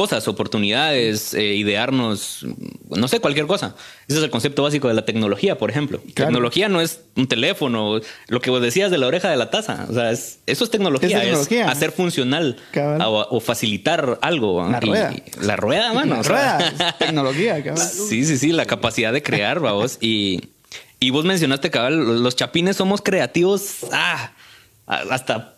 cosas, 0.00 0.26
oportunidades, 0.28 1.34
eh, 1.34 1.56
idearnos, 1.56 2.46
no 2.88 3.06
sé, 3.06 3.20
cualquier 3.20 3.46
cosa. 3.46 3.74
Ese 4.08 4.16
es 4.16 4.24
el 4.24 4.30
concepto 4.30 4.62
básico 4.62 4.88
de 4.88 4.94
la 4.94 5.04
tecnología, 5.04 5.58
por 5.58 5.68
ejemplo. 5.68 6.00
Claro. 6.14 6.30
Tecnología 6.30 6.70
no 6.70 6.80
es 6.80 7.02
un 7.16 7.28
teléfono, 7.28 8.00
lo 8.28 8.40
que 8.40 8.48
vos 8.48 8.62
decías 8.62 8.90
de 8.90 8.96
la 8.96 9.06
oreja 9.08 9.28
de 9.28 9.36
la 9.36 9.50
taza. 9.50 9.84
O 9.90 9.92
sea, 9.92 10.10
es, 10.10 10.38
eso 10.46 10.64
es 10.64 10.70
tecnología, 10.70 11.18
es, 11.18 11.22
tecnología? 11.22 11.66
es 11.66 11.70
hacer 11.70 11.92
funcional 11.92 12.56
o, 12.74 13.26
o, 13.28 13.40
facilitar 13.40 14.18
algo. 14.22 14.66
La 14.70 14.80
rueda. 14.80 15.12
Y, 15.12 15.44
la 15.44 15.56
rueda, 15.56 15.92
mano. 15.92 16.16
La 16.16 16.22
rueda, 16.22 16.96
tecnología, 16.98 17.62
cabal. 17.62 17.86
Sí, 18.08 18.24
sí, 18.24 18.38
sí, 18.38 18.52
la 18.52 18.64
capacidad 18.64 19.12
de 19.12 19.22
crear, 19.22 19.60
vamos. 19.60 19.98
Y, 20.00 20.48
y 20.98 21.10
vos 21.10 21.26
mencionaste, 21.26 21.70
cabal, 21.70 22.22
los 22.22 22.36
chapines 22.36 22.74
somos 22.74 23.02
creativos 23.02 23.84
ah, 23.92 24.32
hasta 24.86 25.56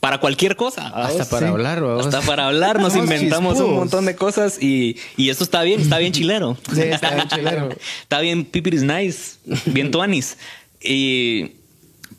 para 0.00 0.18
cualquier 0.18 0.56
cosa. 0.56 0.88
Hasta 0.88 1.28
para 1.28 1.46
sí. 1.46 1.52
hablar, 1.52 1.80
vamos. 1.80 2.06
Hasta 2.06 2.20
para 2.22 2.46
hablar 2.46 2.80
nos 2.80 2.94
inventamos 2.96 3.54
chispudos. 3.54 3.70
un 3.70 3.78
montón 3.78 4.04
de 4.06 4.14
cosas 4.16 4.62
y, 4.62 4.96
y 5.16 5.30
eso 5.30 5.44
está 5.44 5.62
bien, 5.62 5.80
está 5.80 5.98
bien 5.98 6.12
chilero. 6.12 6.56
Sí, 6.74 6.82
está 6.82 7.14
bien 7.14 7.28
chilero. 7.28 7.68
está 8.02 8.20
bien 8.20 8.44
pipiris 8.44 8.82
nice, 8.82 9.38
bien 9.66 9.90
tuanis. 9.90 10.36
Y, 10.80 11.52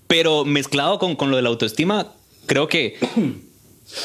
pero 0.07 0.43
mezclado 0.43 1.00
con, 1.00 1.15
con 1.15 1.29
lo 1.29 1.38
de 1.38 1.43
la 1.43 1.50
autoestima, 1.50 2.13
creo 2.45 2.67
que 2.67 2.98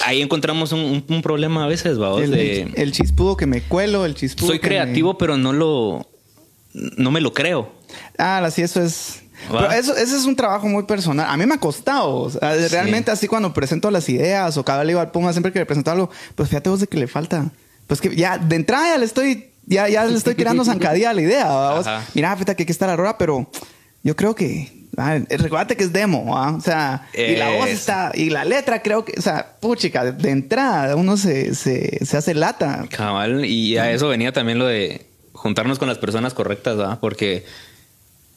ahí 0.04 0.22
encontramos 0.22 0.72
un, 0.72 0.80
un, 0.80 1.04
un 1.08 1.22
problema 1.22 1.64
a 1.64 1.66
veces, 1.66 1.98
vamos. 1.98 2.22
El, 2.22 2.30
de, 2.30 2.72
el, 2.76 2.92
chispudo 2.92 3.36
que 3.36 3.46
me 3.46 3.62
cuelo, 3.62 4.04
el 4.04 4.14
chispudo. 4.14 4.48
Soy 4.48 4.60
creativo, 4.60 5.14
me... 5.14 5.18
pero 5.18 5.36
no 5.36 5.52
lo. 5.52 6.06
No 6.72 7.10
me 7.10 7.20
lo 7.20 7.32
creo. 7.32 7.72
Ah, 8.18 8.38
así 8.38 8.62
eso 8.62 8.82
es. 8.82 9.23
Pero 9.50 9.70
eso, 9.70 9.96
ese 9.96 10.16
es 10.16 10.24
un 10.24 10.36
trabajo 10.36 10.66
muy 10.66 10.84
personal. 10.84 11.26
A 11.28 11.36
mí 11.36 11.46
me 11.46 11.54
ha 11.54 11.58
costado. 11.58 12.16
O 12.16 12.30
sea, 12.30 12.54
sí. 12.56 12.68
Realmente, 12.68 13.10
así 13.10 13.28
cuando 13.28 13.52
presento 13.52 13.90
las 13.90 14.08
ideas 14.08 14.56
o 14.56 14.64
cada 14.64 14.84
le 14.84 14.98
al 14.98 15.10
Puma 15.10 15.32
siempre 15.32 15.52
que 15.52 15.58
le 15.58 15.66
presento 15.66 15.90
algo, 15.90 16.10
pues 16.34 16.48
fíjate 16.48 16.70
vos 16.70 16.80
de 16.80 16.86
que 16.86 16.96
le 16.96 17.06
falta. 17.06 17.50
Pues 17.86 18.00
que 18.00 18.14
ya 18.14 18.38
de 18.38 18.56
entrada 18.56 18.88
ya 18.88 18.98
le 18.98 19.04
estoy, 19.04 19.50
ya, 19.66 19.88
ya 19.88 20.04
le 20.04 20.16
estoy 20.16 20.34
tirando 20.34 20.64
zancadilla 20.64 21.10
a 21.10 21.14
la 21.14 21.22
idea. 21.22 22.02
Mira, 22.14 22.34
fíjate 22.34 22.56
que 22.56 22.62
aquí 22.62 22.72
está 22.72 22.86
la 22.86 22.96
rola, 22.96 23.18
pero 23.18 23.50
yo 24.02 24.16
creo 24.16 24.34
que. 24.34 24.84
Ah, 24.96 25.18
recuérdate 25.28 25.76
que 25.76 25.82
es 25.82 25.92
demo, 25.92 26.38
¿ah? 26.38 26.54
o 26.56 26.60
sea, 26.60 27.08
y 27.12 27.34
la 27.34 27.50
voz 27.50 27.66
está, 27.66 28.12
y 28.14 28.30
la 28.30 28.44
letra 28.44 28.80
creo 28.80 29.04
que, 29.04 29.18
o 29.18 29.20
sea, 29.20 29.56
puchica, 29.58 30.12
de, 30.12 30.30
entrada 30.30 30.94
uno 30.94 31.16
se, 31.16 31.56
se, 31.56 31.98
se 32.04 32.16
hace 32.16 32.32
lata. 32.32 32.84
Cabal, 32.90 33.44
y 33.44 33.76
a 33.76 33.90
eso 33.90 34.06
venía 34.06 34.32
también 34.32 34.60
lo 34.60 34.66
de 34.66 35.04
juntarnos 35.44 35.78
con 35.78 35.88
las 35.88 35.98
personas 35.98 36.32
correctas. 36.32 36.98
Porque 36.98 37.44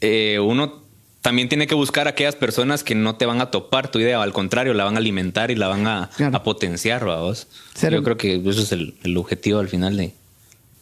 eh, 0.02 0.40
uno 0.40 0.84
también 1.28 1.50
tiene 1.50 1.68
que 1.68 1.76
buscar 1.76 2.08
aquellas 2.08 2.38
personas 2.38 2.86
que 2.86 2.96
no 2.96 3.18
te 3.18 3.26
van 3.26 3.42
a 3.42 3.52
topar 3.52 3.92
tu 3.92 4.00
idea, 4.00 4.24
al 4.24 4.32
contrario, 4.32 4.74
la 4.74 4.86
van 4.86 4.96
a 4.96 5.00
alimentar 5.00 5.52
y 5.52 5.56
la 5.56 5.68
van 5.68 5.86
a, 5.86 6.10
potenciar, 6.46 7.04
vos. 7.04 7.50
Yo 7.82 8.02
creo 8.02 8.16
que 8.16 8.36
eso 8.36 8.62
es 8.62 8.72
el, 8.72 9.18
objetivo 9.18 9.60
al 9.60 9.68
final 9.68 9.98
de, 9.98 10.14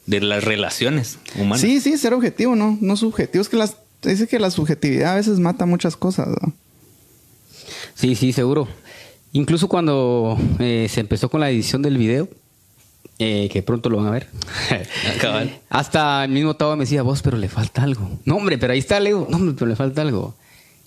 de, 0.05 0.21
las 0.21 0.43
relaciones 0.43 1.17
humanas. 1.35 1.61
Sí, 1.61 1.81
sí, 1.81 1.97
ser 1.97 2.13
objetivo, 2.13 2.55
no, 2.55 2.77
no 2.79 2.95
subjetivo. 2.95 3.41
Es 3.41 3.49
que 3.49 3.57
las, 3.57 3.77
dice 4.03 4.27
que 4.27 4.37
la 4.37 4.51
subjetividad 4.51 5.13
a 5.13 5.15
veces 5.15 5.39
mata 5.39 5.65
muchas 5.65 5.97
cosas. 5.97 6.27
¿no? 6.27 6.53
Sí, 7.95 8.13
sí, 8.13 8.31
seguro. 8.31 8.67
Incluso 9.31 9.67
cuando 9.67 10.37
eh, 10.59 10.85
se 10.91 10.99
empezó 10.99 11.27
con 11.27 11.41
la 11.41 11.49
edición 11.49 11.81
del 11.81 11.97
video, 11.97 12.29
eh, 13.19 13.49
que 13.51 13.63
pronto 13.63 13.89
lo 13.89 13.97
van 13.97 14.07
a 14.07 14.11
ver. 14.11 14.27
Hasta 15.69 16.25
el 16.25 16.31
mismo 16.31 16.55
Tavo 16.55 16.75
me 16.75 16.83
decía, 16.83 17.01
vos, 17.01 17.21
pero 17.21 17.37
le 17.37 17.49
falta 17.49 17.83
algo. 17.83 18.19
No, 18.25 18.35
hombre, 18.37 18.57
pero 18.57 18.73
ahí 18.73 18.79
está, 18.79 18.99
le 18.99 19.09
digo, 19.09 19.27
no, 19.29 19.37
hombre, 19.37 19.55
pero 19.57 19.67
le 19.67 19.75
falta 19.75 20.01
algo. 20.01 20.35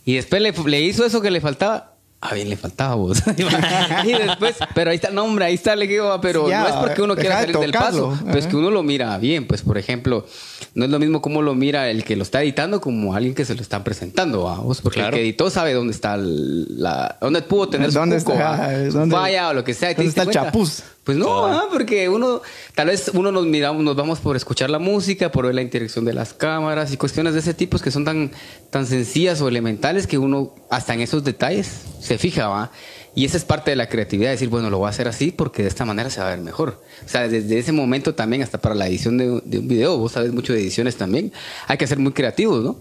Y 0.04 0.14
después 0.14 0.40
le, 0.40 0.52
le 0.52 0.80
hizo 0.82 1.04
eso 1.04 1.20
que 1.20 1.30
le 1.30 1.40
faltaba 1.40 1.98
Ah, 2.20 2.34
bien, 2.34 2.50
le 2.50 2.56
faltaba 2.56 2.96
vos. 2.96 3.22
y 4.04 4.12
después, 4.12 4.56
pero 4.74 4.90
ahí 4.90 4.96
está, 4.96 5.10
no, 5.10 5.22
hombre, 5.22 5.44
ahí 5.44 5.54
está, 5.54 5.76
le 5.76 5.86
digo, 5.86 6.20
pero 6.20 6.48
no 6.48 6.66
es 6.66 6.74
porque 6.74 7.00
uno 7.02 7.14
quiera 7.14 7.40
salir 7.40 7.56
del 7.56 7.70
paso, 7.70 8.18
pero 8.24 8.38
es 8.38 8.48
que 8.48 8.56
uno 8.56 8.72
lo 8.72 8.82
mira 8.82 9.16
bien. 9.18 9.46
Pues, 9.46 9.62
por 9.62 9.78
ejemplo, 9.78 10.26
no 10.74 10.84
es 10.84 10.90
lo 10.90 10.98
mismo 10.98 11.22
como 11.22 11.42
lo 11.42 11.54
mira 11.54 11.88
el 11.90 12.02
que 12.02 12.16
lo 12.16 12.24
está 12.24 12.42
editando 12.42 12.80
como 12.80 13.14
alguien 13.14 13.36
que 13.36 13.44
se 13.44 13.54
lo 13.54 13.62
está 13.62 13.84
presentando 13.84 14.48
a 14.48 14.58
vos, 14.58 14.80
porque 14.80 15.00
el 15.00 15.10
que 15.10 15.20
editó 15.20 15.48
sabe 15.48 15.74
dónde 15.74 15.92
está 15.92 16.16
la, 16.16 17.18
dónde 17.20 17.42
pudo 17.42 17.68
tener 17.68 17.92
su 17.92 17.98
¿Dónde 17.98 19.14
vaya 19.14 19.50
o 19.50 19.54
lo 19.54 19.62
que 19.62 19.74
sea. 19.74 19.94
¿Dónde 19.94 20.08
está 20.08 20.22
el 20.24 20.30
chapuz? 20.30 20.82
Pues 21.08 21.16
no, 21.16 21.70
porque 21.72 22.06
uno, 22.10 22.42
tal 22.74 22.88
vez 22.88 23.10
uno 23.14 23.32
nos 23.32 23.46
miramos, 23.46 23.82
nos 23.82 23.96
vamos 23.96 24.18
por 24.18 24.36
escuchar 24.36 24.68
la 24.68 24.78
música, 24.78 25.32
por 25.32 25.46
ver 25.46 25.54
la 25.54 25.62
interacción 25.62 26.04
de 26.04 26.12
las 26.12 26.34
cámaras 26.34 26.92
y 26.92 26.98
cuestiones 26.98 27.32
de 27.32 27.40
ese 27.40 27.54
tipo 27.54 27.78
que 27.78 27.90
son 27.90 28.04
tan, 28.04 28.30
tan 28.68 28.86
sencillas 28.86 29.40
o 29.40 29.48
elementales 29.48 30.06
que 30.06 30.18
uno 30.18 30.54
hasta 30.68 30.92
en 30.92 31.00
esos 31.00 31.24
detalles 31.24 31.80
se 31.98 32.18
fija, 32.18 32.48
¿va? 32.48 32.72
Y 33.14 33.24
esa 33.24 33.38
es 33.38 33.46
parte 33.46 33.70
de 33.70 33.76
la 33.76 33.88
creatividad, 33.88 34.32
decir, 34.32 34.50
bueno, 34.50 34.68
lo 34.68 34.76
voy 34.76 34.88
a 34.88 34.90
hacer 34.90 35.08
así 35.08 35.32
porque 35.32 35.62
de 35.62 35.70
esta 35.70 35.86
manera 35.86 36.10
se 36.10 36.20
va 36.20 36.26
a 36.26 36.30
ver 36.36 36.40
mejor. 36.40 36.82
O 37.02 37.08
sea, 37.08 37.26
desde 37.26 37.58
ese 37.58 37.72
momento 37.72 38.14
también, 38.14 38.42
hasta 38.42 38.58
para 38.58 38.74
la 38.74 38.86
edición 38.86 39.16
de, 39.16 39.40
de 39.46 39.60
un 39.60 39.66
video, 39.66 39.96
vos 39.96 40.12
sabes 40.12 40.34
mucho 40.34 40.52
de 40.52 40.60
ediciones 40.60 40.96
también, 40.96 41.32
hay 41.68 41.78
que 41.78 41.86
ser 41.86 41.98
muy 41.98 42.12
creativos, 42.12 42.62
¿no? 42.62 42.76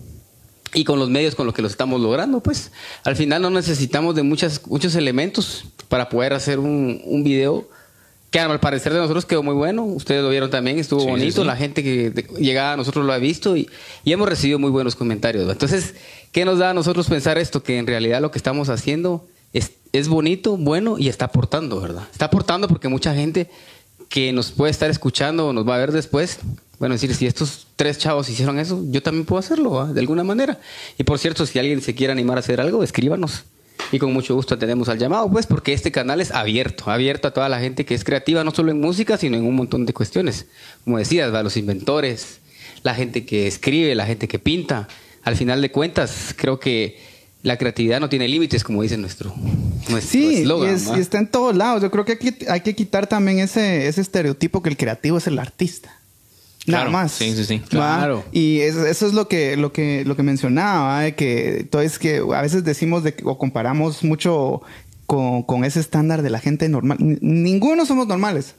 y 0.73 0.83
con 0.83 0.99
los 0.99 1.09
medios 1.09 1.33
con 1.33 1.45
los 1.45 1.55
que 1.55 1.61
lo 1.61 1.69
estamos 1.69 2.01
logrando, 2.01 2.41
pues 2.41 2.73
al 3.05 3.15
final 3.15 3.41
no 3.41 3.49
necesitamos 3.49 4.15
de 4.15 4.23
muchas, 4.23 4.67
muchos 4.67 4.95
elementos 4.95 5.63
para 5.87 6.09
poder 6.09 6.33
hacer 6.33 6.59
un, 6.59 7.01
un 7.05 7.23
video 7.23 7.69
que 8.29 8.39
al 8.39 8.59
parecer 8.59 8.93
de 8.93 8.99
nosotros 8.99 9.25
quedó 9.25 9.43
muy 9.43 9.53
bueno. 9.53 9.83
Ustedes 9.83 10.21
lo 10.21 10.29
vieron 10.29 10.49
también, 10.49 10.79
estuvo 10.79 11.05
bonito. 11.05 11.43
La 11.43 11.55
gente 11.55 11.83
que 11.83 12.25
llegaba 12.39 12.73
a 12.73 12.77
nosotros 12.77 13.05
lo 13.05 13.13
ha 13.13 13.17
visto 13.17 13.55
y, 13.55 13.69
hemos 14.05 14.27
recibido 14.27 14.59
muy 14.59 14.69
buenos 14.69 14.95
comentarios. 14.95 15.49
Entonces, 15.49 15.95
¿qué 16.31 16.45
nos 16.45 16.59
da 16.59 16.71
a 16.71 16.73
nosotros 16.73 17.07
pensar 17.07 17.37
esto? 17.37 17.63
Que 17.63 17.77
en 17.77 17.87
realidad 17.87 18.21
lo 18.21 18.31
que 18.31 18.37
estamos 18.37 18.69
haciendo 18.69 19.25
es, 19.53 19.71
es 19.93 20.07
bonito, 20.07 20.57
bueno 20.57 20.97
y 20.97 21.07
está 21.07 21.25
aportando, 21.25 21.79
¿verdad? 21.79 22.07
Está 22.11 22.25
aportando 22.25 22.67
porque 22.67 22.89
mucha 22.89 23.13
gente 23.13 23.49
que 24.09 24.33
nos 24.33 24.51
puede 24.51 24.71
estar 24.71 24.89
escuchando 24.89 25.47
o 25.47 25.53
nos 25.53 25.67
va 25.67 25.75
a 25.75 25.79
ver 25.79 25.91
después, 25.91 26.39
bueno, 26.79 26.95
decir, 26.95 27.13
si 27.15 27.27
estos 27.27 27.67
tres 27.75 27.97
chavos 27.97 28.29
hicieron 28.29 28.59
eso, 28.59 28.81
yo 28.87 29.01
también 29.01 29.25
puedo 29.25 29.39
hacerlo, 29.39 29.85
de 29.87 29.99
alguna 29.99 30.23
manera. 30.23 30.59
Y 30.97 31.03
por 31.03 31.19
cierto, 31.19 31.45
si 31.45 31.59
alguien 31.59 31.81
se 31.81 31.95
quiere 31.95 32.11
animar 32.11 32.37
a 32.37 32.39
hacer 32.39 32.61
algo, 32.61 32.83
escríbanos 32.83 33.45
y 33.91 33.99
con 33.99 34.13
mucho 34.13 34.35
gusto 34.35 34.55
atendemos 34.55 34.89
al 34.89 34.97
llamado, 34.97 35.29
pues 35.29 35.47
porque 35.47 35.73
este 35.73 35.91
canal 35.91 36.19
es 36.21 36.31
abierto, 36.31 36.89
abierto 36.89 37.27
a 37.27 37.31
toda 37.31 37.49
la 37.49 37.59
gente 37.59 37.85
que 37.85 37.93
es 37.93 38.03
creativa, 38.03 38.43
no 38.43 38.51
solo 38.51 38.71
en 38.71 38.81
música, 38.81 39.17
sino 39.17 39.37
en 39.37 39.45
un 39.45 39.55
montón 39.55 39.85
de 39.85 39.93
cuestiones. 39.93 40.45
Como 40.83 40.97
decías, 40.97 41.33
¿va? 41.33 41.43
los 41.43 41.57
inventores, 41.57 42.39
la 42.83 42.95
gente 42.95 43.25
que 43.25 43.47
escribe, 43.47 43.95
la 43.95 44.05
gente 44.05 44.27
que 44.27 44.39
pinta. 44.39 44.87
Al 45.23 45.35
final 45.35 45.61
de 45.61 45.71
cuentas, 45.71 46.33
creo 46.35 46.59
que 46.59 46.97
la 47.43 47.57
creatividad 47.57 47.99
no 47.99 48.09
tiene 48.09 48.27
límites, 48.27 48.63
como 48.63 48.81
dice 48.81 48.97
nuestro, 48.97 49.33
nuestro 49.89 50.01
sí, 50.01 50.43
y, 50.43 50.99
está 50.99 51.19
en 51.19 51.27
todos 51.27 51.55
lados. 51.55 51.81
Yo 51.81 51.91
creo 51.91 52.03
que 52.03 52.13
hay 52.13 52.17
que, 52.17 52.49
hay 52.49 52.61
que 52.61 52.75
quitar 52.75 53.07
también 53.07 53.39
ese, 53.39 53.87
ese 53.87 54.01
estereotipo 54.01 54.61
que 54.61 54.69
el 54.69 54.77
creativo 54.77 55.17
es 55.17 55.27
el 55.27 55.39
artista. 55.39 55.96
Nada 56.67 56.89
más. 56.89 57.13
Sí, 57.13 57.33
sí, 57.33 57.45
sí. 57.45 57.59
Claro. 57.59 58.25
Y 58.31 58.59
eso, 58.59 58.85
es 58.85 59.13
lo 59.13 59.27
que, 59.27 59.55
lo 59.55 59.71
que, 59.71 60.03
lo 60.05 60.15
que 60.15 60.23
mencionaba, 60.23 61.01
de 61.01 61.15
que 61.15 61.59
entonces 61.61 61.97
que 61.97 62.17
a 62.17 62.41
veces 62.41 62.63
decimos 62.63 63.03
de, 63.03 63.15
o 63.23 63.37
comparamos 63.37 64.03
mucho 64.03 64.61
con, 65.05 65.63
ese 65.63 65.79
estándar 65.79 66.21
de 66.21 66.29
la 66.29 66.39
gente 66.39 66.67
normal. 66.67 66.97
Ninguno 66.99 67.85
somos 67.85 68.07
normales. 68.07 68.55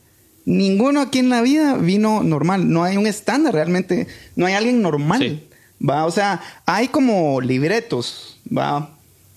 Ninguno 0.47 1.03
aquí 1.03 1.19
en 1.19 1.29
la 1.29 1.43
vida 1.43 1.77
vino 1.77 2.23
normal. 2.23 2.71
No 2.71 2.83
hay 2.83 2.97
un 2.97 3.07
estándar 3.07 3.53
realmente. 3.53 4.07
No 4.35 4.47
hay 4.47 4.55
alguien 4.55 4.81
normal. 4.81 5.43
Va, 5.87 6.07
o 6.07 6.11
sea, 6.11 6.41
hay 6.65 6.89
como 6.89 7.41
libretos, 7.43 8.41
va. 8.57 8.91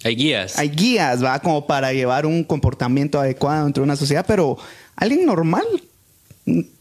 Hay 0.04 0.16
guías. 0.16 0.58
Hay 0.58 0.70
guías, 0.70 1.24
va, 1.24 1.40
como 1.40 1.68
para 1.68 1.92
llevar 1.94 2.26
un 2.26 2.44
comportamiento 2.44 3.20
adecuado 3.20 3.66
dentro 3.66 3.82
de 3.82 3.86
una 3.86 3.96
sociedad, 3.96 4.26
pero 4.28 4.58
alguien 4.96 5.26
normal, 5.26 5.66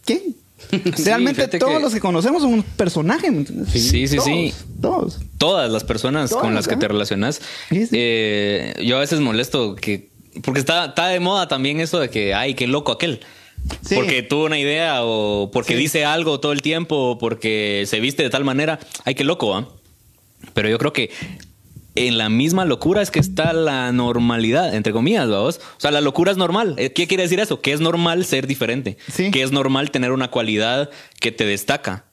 ¿qué? 0.07 0.33
Realmente 1.05 1.47
todos 1.59 1.81
los 1.81 1.93
que 1.93 2.01
conocemos 2.01 2.43
son 2.43 2.55
un 2.55 2.63
personaje. 2.63 3.29
Sí, 3.73 4.07
sí, 4.07 4.19
sí. 4.19 4.55
Todos. 4.81 5.19
Todas 5.39 5.71
las 5.71 5.85
personas 5.85 6.31
con 6.33 6.55
las 6.55 6.69
que 6.69 6.77
te 6.77 6.89
relacionas. 6.89 7.41
Eh, 7.71 8.75
yo 8.85 8.97
a 8.97 9.01
veces 9.01 9.21
molesto 9.21 9.75
que. 9.75 10.11
Porque 10.45 10.61
está, 10.61 10.87
está 10.87 11.09
de 11.09 11.19
moda 11.19 11.49
también 11.49 11.81
eso 11.81 11.99
de 11.99 12.09
que, 12.09 12.35
ay, 12.35 12.55
qué 12.55 12.67
loco 12.67 12.93
aquel. 12.93 13.21
Porque 13.95 14.23
tuvo 14.23 14.47
una 14.47 14.59
idea 14.59 15.05
o 15.05 15.51
porque 15.53 15.77
dice 15.77 16.05
algo 16.05 16.41
todo 16.41 16.53
el 16.53 16.63
tiempo 16.63 16.97
o 16.97 17.19
porque 17.19 17.85
se 17.87 18.01
viste 18.01 18.23
de 18.23 18.31
tal 18.31 18.45
manera. 18.45 18.79
Ay, 19.05 19.15
qué 19.15 19.25
loco, 19.25 19.55
¿ah? 19.55 19.69
Pero 20.55 20.69
yo 20.69 20.79
creo 20.79 20.93
que 20.93 21.11
en 21.95 22.19
la 22.19 22.29
misma 22.29 22.65
locura 22.65 23.03
es 23.03 23.11
que 23.11 23.19
está 23.19 23.53
la 23.53 23.93
normalidad, 23.93 24.75
entre 24.75 24.93
comillas, 24.93 25.29
vamos. 25.29 25.59
O 25.77 25.81
sea, 25.81 25.91
la 25.91 26.01
locura 26.01 26.31
es 26.31 26.39
normal. 26.39 26.75
Eh, 26.79 26.93
¿Qué 26.93 27.07
quiere 27.07 27.25
decir 27.25 27.41
eso? 27.41 27.61
Que 27.61 27.73
es 27.73 27.81
normal 27.81 28.25
ser 28.25 28.47
diferente. 28.47 28.97
Que 29.33 29.43
es 29.43 29.53
normal 29.53 29.91
tener 29.91 30.13
una 30.13 30.31
cualidad 30.31 30.91
que 31.21 31.33
te 31.33 31.45
destaca. 31.45 32.05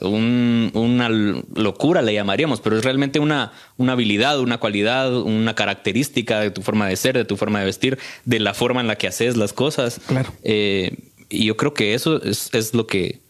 una 0.00 1.08
locura 1.08 2.02
le 2.02 2.14
llamaríamos, 2.14 2.60
pero 2.60 2.76
es 2.76 2.84
realmente 2.84 3.20
una, 3.20 3.52
una 3.76 3.92
habilidad, 3.92 4.40
una 4.40 4.58
cualidad, 4.58 5.14
una 5.14 5.54
característica 5.54 6.40
de 6.40 6.50
tu 6.50 6.62
forma 6.62 6.86
de 6.88 6.96
ser, 6.96 7.16
de 7.16 7.24
tu 7.24 7.36
forma 7.36 7.60
de 7.60 7.66
vestir, 7.66 7.98
de 8.24 8.40
la 8.40 8.54
forma 8.54 8.80
en 8.80 8.86
la 8.86 8.96
que 8.96 9.06
haces 9.06 9.36
las 9.36 9.52
cosas. 9.52 10.00
Claro. 10.06 10.32
Eh, 10.42 10.96
y 11.28 11.46
yo 11.46 11.56
creo 11.56 11.72
que 11.72 11.94
eso 11.94 12.22
es, 12.22 12.50
es 12.52 12.74
lo 12.74 12.86
que 12.86 13.20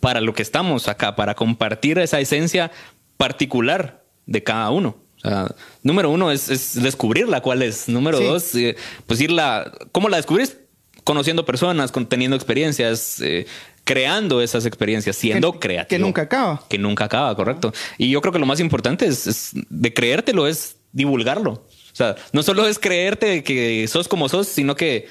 para 0.00 0.20
lo 0.20 0.34
que 0.34 0.42
estamos 0.42 0.88
acá, 0.88 1.16
para 1.16 1.34
compartir 1.34 1.98
esa 1.98 2.20
esencia 2.20 2.70
particular 3.16 4.05
de 4.26 4.42
cada 4.42 4.70
uno. 4.70 4.96
O 5.16 5.20
sea, 5.20 5.54
número 5.82 6.10
uno 6.10 6.30
es, 6.30 6.80
descubrirla, 6.82 7.40
cuál 7.40 7.62
es. 7.62 7.88
Número 7.88 8.20
dos, 8.20 8.54
eh, 8.54 8.76
pues 9.06 9.20
irla. 9.20 9.72
¿Cómo 9.92 10.08
la 10.08 10.18
descubrís? 10.18 10.58
Conociendo 11.04 11.44
personas, 11.46 11.92
teniendo 12.08 12.36
experiencias, 12.36 13.20
eh, 13.20 13.46
creando 13.84 14.42
esas 14.42 14.66
experiencias, 14.66 15.16
siendo 15.16 15.58
creativo. 15.58 15.88
Que 15.88 15.98
nunca 15.98 16.22
acaba. 16.22 16.64
Que 16.68 16.78
nunca 16.78 17.04
acaba, 17.04 17.34
correcto. 17.34 17.72
Y 17.96 18.10
yo 18.10 18.20
creo 18.20 18.32
que 18.32 18.40
lo 18.40 18.46
más 18.46 18.60
importante 18.60 19.06
es, 19.06 19.26
es 19.26 19.50
de 19.54 19.94
creértelo, 19.94 20.46
es 20.46 20.76
divulgarlo. 20.92 21.52
O 21.52 21.96
sea, 21.96 22.16
no 22.32 22.42
solo 22.42 22.66
es 22.66 22.78
creerte 22.78 23.42
que 23.42 23.86
sos 23.88 24.08
como 24.08 24.28
sos, 24.28 24.48
sino 24.48 24.74
que 24.76 25.08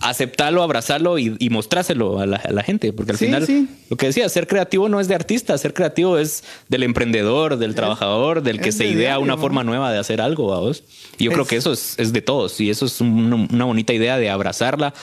aceptarlo, 0.00 0.62
abrazarlo 0.62 1.18
y, 1.18 1.36
y 1.38 1.50
mostrárselo 1.50 2.20
a 2.20 2.26
la, 2.26 2.62
gente. 2.62 2.92
Porque 2.92 3.12
al 3.12 3.18
final, 3.18 3.68
lo 3.88 3.96
que 3.96 4.06
decía, 4.06 4.28
ser 4.28 4.46
creativo 4.46 4.88
no 4.88 5.00
es 5.00 5.08
de 5.08 5.14
artista, 5.14 5.56
ser 5.58 5.74
creativo 5.74 6.18
es 6.18 6.44
del 6.68 6.82
emprendedor, 6.82 7.56
del 7.56 7.74
trabajador, 7.74 8.42
del 8.42 8.60
que 8.60 8.72
se 8.72 8.86
idea 8.86 9.18
una 9.18 9.36
forma 9.36 9.64
nueva 9.64 9.92
de 9.92 9.98
hacer 9.98 10.20
algo, 10.20 10.46
vos. 10.46 10.84
Y 11.18 11.24
yo 11.24 11.32
creo 11.32 11.46
que 11.46 11.56
eso 11.56 11.72
es, 11.72 12.12
de 12.12 12.22
todos 12.22 12.60
y 12.60 12.70
eso 12.70 12.86
es 12.86 13.00
una, 13.00 13.64
bonita 13.64 13.92
idea 13.92 14.18
de 14.18 14.30
abrazarla 14.30 14.94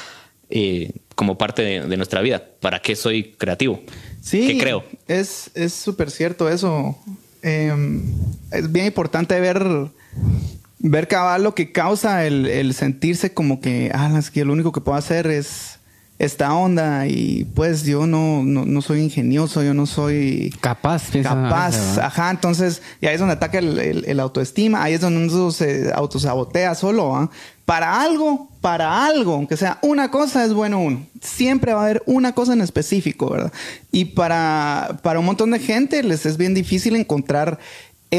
eh, 0.49 0.91
como 1.15 1.37
parte 1.37 1.81
de, 1.81 1.97
nuestra 1.97 2.21
vida. 2.21 2.43
¿Para 2.59 2.79
qué 2.79 2.95
soy 2.95 3.35
creativo? 3.37 3.81
Sí. 4.21 4.47
¿Qué 4.47 4.57
creo? 4.57 4.83
Es 5.07 5.51
súper 5.73 6.11
cierto 6.11 6.49
eso. 6.49 6.97
Em, 7.41 8.01
es 8.51 8.71
bien 8.71 8.85
importante 8.85 9.37
ver 9.39 9.61
ver 10.83 11.07
cabal 11.07 11.43
lo 11.43 11.55
que 11.55 11.71
causa 11.71 12.25
el, 12.25 12.73
sentirse 12.73 13.33
como 13.33 13.61
que, 13.61 13.89
ah, 13.93 14.13
es 14.19 14.29
que 14.29 14.45
lo 14.45 14.53
único 14.53 14.71
que 14.71 14.81
puedo 14.81 14.97
hacer 14.97 15.27
es 15.27 15.79
esta 16.19 16.53
onda 16.53 17.07
y 17.07 17.45
pues 17.55 17.83
yo 17.83 18.05
no, 18.05 18.43
no, 18.43 18.81
soy 18.81 19.01
ingenioso, 19.01 19.63
yo 19.63 19.73
no 19.73 19.85
soy 19.85 20.53
capaz. 20.61 21.09
Capaz, 21.23 21.97
ajá, 21.97 22.29
entonces 22.29 22.81
y 23.01 23.07
ahí 23.07 23.15
es 23.15 23.19
donde 23.19 23.33
ataca 23.33 23.59
el, 23.59 24.19
autoestima, 24.19 24.83
ahí 24.83 24.93
es 24.93 25.01
donde 25.01 25.25
uno 25.25 25.51
se 25.51 25.91
autosabotea 25.93 26.75
solo, 26.75 27.15
¿ah? 27.15 27.31
Para 27.65 28.01
algo, 28.01 28.49
para 28.59 29.05
algo, 29.05 29.35
aunque 29.35 29.55
sea 29.55 29.79
una 29.81 30.11
cosa, 30.11 30.43
es 30.43 30.53
bueno 30.53 30.81
uno. 30.81 31.07
Siempre 31.21 31.73
va 31.73 31.79
a 31.79 31.85
haber 31.85 32.03
una 32.05 32.35
cosa 32.35 32.51
en 32.51 32.59
específico, 32.59 33.29
¿verdad? 33.29 33.53
Y 33.89 34.05
para, 34.05 34.99
para 35.01 35.19
un 35.19 35.25
montón 35.25 35.51
de 35.51 35.59
gente 35.59 36.03
les 36.03 36.25
es 36.25 36.35
bien 36.35 36.53
difícil 36.53 36.97
encontrar 36.97 37.59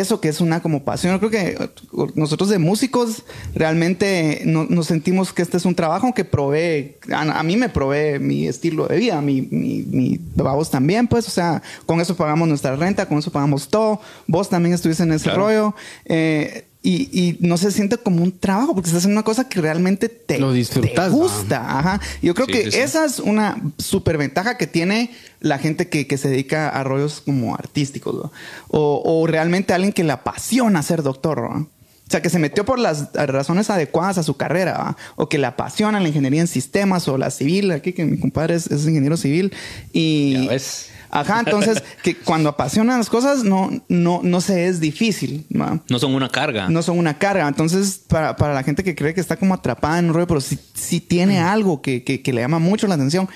eso 0.00 0.20
que 0.20 0.28
es 0.28 0.40
una 0.40 0.60
como 0.60 0.84
pasión. 0.84 1.12
Yo 1.12 1.20
creo 1.20 1.30
que 1.30 1.70
nosotros 2.14 2.48
de 2.48 2.58
músicos 2.58 3.22
realmente 3.54 4.42
nos 4.44 4.86
sentimos 4.86 5.32
que 5.32 5.42
este 5.42 5.56
es 5.56 5.64
un 5.64 5.74
trabajo 5.74 6.12
que 6.12 6.24
provee, 6.24 6.96
a, 7.12 7.42
mí 7.42 7.56
me 7.56 7.68
provee 7.68 8.18
mi 8.18 8.46
estilo 8.46 8.86
de 8.88 8.96
vida, 8.96 9.20
mi, 9.20 9.42
mi, 9.42 9.82
mi, 9.82 10.20
vos 10.34 10.70
también, 10.70 11.06
pues, 11.06 11.28
o 11.28 11.30
sea, 11.30 11.62
con 11.86 12.00
eso 12.00 12.16
pagamos 12.16 12.48
nuestra 12.48 12.74
renta, 12.76 13.06
con 13.06 13.18
eso 13.18 13.30
pagamos 13.30 13.68
todo. 13.68 14.00
Vos 14.26 14.48
también 14.48 14.74
estuviste 14.74 15.04
en 15.04 15.12
ese 15.12 15.30
rollo. 15.30 15.74
Eh, 16.06 16.66
y, 16.86 17.38
no 17.40 17.56
se 17.56 17.70
siente 17.70 17.96
como 17.96 18.22
un 18.22 18.38
trabajo 18.38 18.74
porque 18.74 18.88
estás 18.88 18.98
haciendo 18.98 19.18
una 19.18 19.24
cosa 19.24 19.48
que 19.48 19.60
realmente 19.60 20.10
te, 20.10 20.38
Lo 20.38 20.52
disfrutas, 20.52 21.10
gusta. 21.10 21.78
Ajá. 21.78 22.00
Yo 22.20 22.34
creo 22.34 22.46
que 22.46 22.68
esa 22.82 23.06
es 23.06 23.20
una 23.20 23.56
super 23.78 24.18
ventaja 24.18 24.58
que 24.58 24.66
tiene 24.66 25.10
la 25.40 25.58
gente 25.58 25.88
que, 25.88 26.06
que 26.06 26.18
se 26.18 26.28
dedica 26.28 26.68
a 26.68 26.84
rollos 26.84 27.22
como 27.24 27.54
artísticos 27.54 28.30
o, 28.68 29.02
o, 29.04 29.26
realmente 29.26 29.72
alguien 29.72 29.94
que 29.94 30.04
le 30.04 30.12
apasiona 30.12 30.82
ser 30.82 31.02
doctor. 31.02 31.38
O 31.40 32.10
sea, 32.10 32.20
que 32.20 32.28
se 32.28 32.38
metió 32.38 32.66
por 32.66 32.78
las 32.78 33.12
razones 33.14 33.70
adecuadas 33.70 34.18
a 34.18 34.22
su 34.22 34.36
carrera, 34.36 34.94
o 35.16 35.30
que 35.30 35.38
le 35.38 35.46
apasiona 35.46 36.00
la 36.00 36.08
ingeniería 36.08 36.42
en 36.42 36.46
sistemas 36.46 37.08
o 37.08 37.16
la 37.16 37.30
civil. 37.30 37.70
Aquí 37.70 37.94
que 37.94 38.04
mi 38.04 38.18
compadre 38.18 38.56
es, 38.56 38.66
es 38.66 38.86
ingeniero 38.86 39.16
civil. 39.16 39.54
Y, 39.90 40.34
ya 40.34 40.50
ves. 40.50 40.90
Ajá, 41.14 41.38
entonces 41.38 41.82
que 42.02 42.16
cuando 42.16 42.48
apasionan 42.48 42.98
las 42.98 43.08
cosas 43.08 43.44
no, 43.44 43.70
no, 43.88 44.20
no 44.24 44.40
se 44.40 44.66
es 44.66 44.80
difícil. 44.80 45.46
No 45.48 45.98
son 46.00 46.14
una 46.14 46.28
carga. 46.28 46.68
No 46.68 46.82
son 46.82 46.98
una 46.98 47.18
carga. 47.18 47.46
Entonces, 47.46 48.00
para, 48.08 48.34
para, 48.36 48.52
la 48.52 48.64
gente 48.64 48.82
que 48.82 48.96
cree 48.96 49.14
que 49.14 49.20
está 49.20 49.36
como 49.36 49.54
atrapada 49.54 50.00
en 50.00 50.06
un 50.06 50.14
rollo, 50.14 50.26
pero 50.26 50.40
si, 50.40 50.58
si 50.74 51.00
tiene 51.00 51.40
mm. 51.40 51.46
algo 51.46 51.80
que, 51.80 52.02
que, 52.02 52.20
que, 52.20 52.32
le 52.32 52.40
llama 52.40 52.58
mucho 52.58 52.88
la 52.88 52.96
atención, 52.96 53.28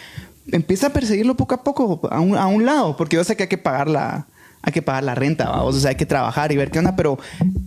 empieza 0.51 0.89
a 0.89 0.91
perseguirlo 0.91 1.37
poco 1.37 1.55
a 1.55 1.63
poco 1.63 2.01
a 2.11 2.21
un, 2.21 2.37
a 2.37 2.47
un 2.47 2.67
lado, 2.67 2.97
porque 2.97 3.15
yo 3.15 3.23
sé 3.23 3.37
que 3.37 3.45
hay 3.45 3.49
que 3.49 3.59
pagar 3.59 3.89
la, 3.89 4.27
hay 4.63 4.73
que 4.73 4.83
pagar 4.83 5.05
la 5.05 5.15
renta, 5.15 5.63
o 5.63 5.73
sea, 5.73 5.91
hay 5.91 5.97
que 5.97 6.07
trabajar 6.07 6.51
y 6.51 6.57
ver 6.57 6.73
qué 6.73 6.81
onda, 6.81 6.97
pero 6.97 7.17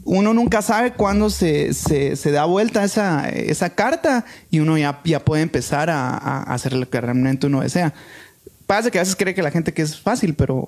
uno 0.04 0.34
nunca 0.34 0.62
sabe 0.62 0.92
cuándo 0.92 1.30
se, 1.30 1.74
se, 1.74 2.18
se 2.18 2.32
da 2.32 2.44
vuelta 2.44 2.84
esa, 2.84 3.30
esa 3.30 3.70
carta 3.70 4.26
y 4.50 4.60
uno 4.60 4.78
ya, 4.78 5.00
ya 5.06 5.24
puede 5.24 5.42
empezar 5.42 5.90
a, 5.90 6.18
a 6.18 6.42
hacer 6.54 6.74
lo 6.74 6.90
que 6.90 7.00
realmente 7.00 7.48
uno 7.48 7.62
desea 7.62 7.94
pasa 8.72 8.90
que 8.90 9.00
a 9.00 9.02
veces 9.02 9.18
cree 9.18 9.34
que 9.34 9.42
la 9.42 9.52
gente 9.52 9.74
que 9.74 9.82
es 9.82 10.00
fácil, 10.00 10.34
pero 10.34 10.66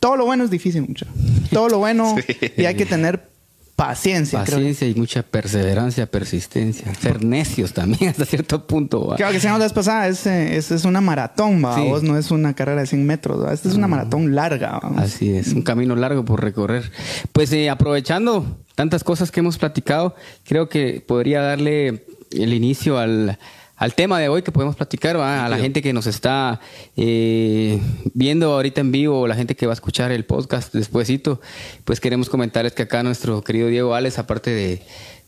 todo 0.00 0.16
lo 0.16 0.24
bueno 0.24 0.42
es 0.42 0.50
difícil 0.50 0.82
mucho. 0.82 1.06
Todo 1.52 1.68
lo 1.68 1.78
bueno 1.78 2.16
y 2.56 2.64
hay 2.64 2.74
que 2.74 2.86
tener 2.86 3.30
paciencia. 3.76 4.40
Paciencia 4.40 4.88
y 4.88 4.96
mucha 4.96 5.22
perseverancia, 5.22 6.06
persistencia. 6.06 6.92
Ser 6.92 7.24
necios 7.24 7.72
también 7.72 8.10
hasta 8.10 8.24
cierto 8.24 8.66
punto. 8.66 9.14
Claro, 9.16 9.32
que 9.32 9.38
se 9.38 9.46
la 9.46 9.58
vez 9.58 9.72
pasada, 9.72 10.08
es, 10.08 10.26
es, 10.26 10.72
es, 10.72 10.84
una 10.84 11.00
maratón, 11.00 11.64
¿va? 11.64 11.78
Vos 11.78 12.02
no 12.02 12.18
es 12.18 12.32
una 12.32 12.54
carrera 12.54 12.80
de 12.80 12.88
100 12.88 13.06
metros, 13.06 13.52
Esta 13.52 13.68
es 13.68 13.76
una 13.76 13.86
maratón 13.86 14.34
larga. 14.34 14.78
Así 14.96 15.30
es, 15.32 15.52
un 15.52 15.62
camino 15.62 15.94
largo 15.94 16.24
por 16.24 16.42
recorrer. 16.42 16.90
Pues 17.30 17.52
eh, 17.52 17.70
aprovechando 17.70 18.58
tantas 18.74 19.04
cosas 19.04 19.30
que 19.30 19.38
hemos 19.38 19.56
platicado, 19.56 20.16
creo 20.42 20.68
que 20.68 21.00
podría 21.00 21.42
darle 21.42 22.06
el 22.32 22.54
inicio 22.54 22.98
al 22.98 23.38
al 23.80 23.94
tema 23.94 24.18
de 24.20 24.28
hoy 24.28 24.42
que 24.42 24.52
podemos 24.52 24.76
platicar, 24.76 25.16
a 25.16 25.48
la 25.48 25.56
gente 25.56 25.80
que 25.80 25.94
nos 25.94 26.06
está 26.06 26.60
eh, 26.98 27.80
viendo 28.12 28.52
ahorita 28.52 28.82
en 28.82 28.92
vivo, 28.92 29.26
la 29.26 29.34
gente 29.34 29.56
que 29.56 29.64
va 29.64 29.72
a 29.72 29.74
escuchar 29.74 30.12
el 30.12 30.26
podcast 30.26 30.74
despuesito, 30.74 31.40
pues 31.86 31.98
queremos 31.98 32.28
comentarles 32.28 32.74
que 32.74 32.82
acá 32.82 33.02
nuestro 33.02 33.42
querido 33.42 33.68
Diego 33.68 33.94
Ales, 33.94 34.18
aparte 34.18 34.82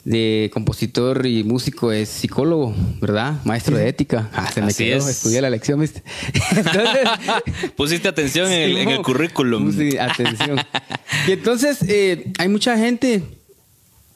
de, 0.05 0.51
compositor 0.53 1.25
y 1.25 1.45
músico, 1.45 1.93
es 1.93 2.11
psicólogo, 2.11 2.75
¿verdad? 3.01 3.41
Maestro 3.45 3.79
de 3.79 3.89
ética. 3.89 4.29
Ah, 4.35 4.51
se 4.53 4.61
me 4.61 4.75
quedó, 4.75 5.09
estudié 5.09 5.41
la 5.41 5.49
lección, 5.49 5.81
¿viste? 5.81 6.03
Entonces, 6.55 7.09
Pusiste 7.75 8.09
atención 8.09 8.53
en, 8.53 8.87
el, 8.87 9.01
currículum. 9.01 9.73
Sí, 9.73 9.97
atención. 9.97 10.61
y 11.27 11.33
entonces, 11.33 11.79
eh, 11.89 12.31
hay 12.37 12.49
mucha 12.49 12.77
gente 12.77 13.23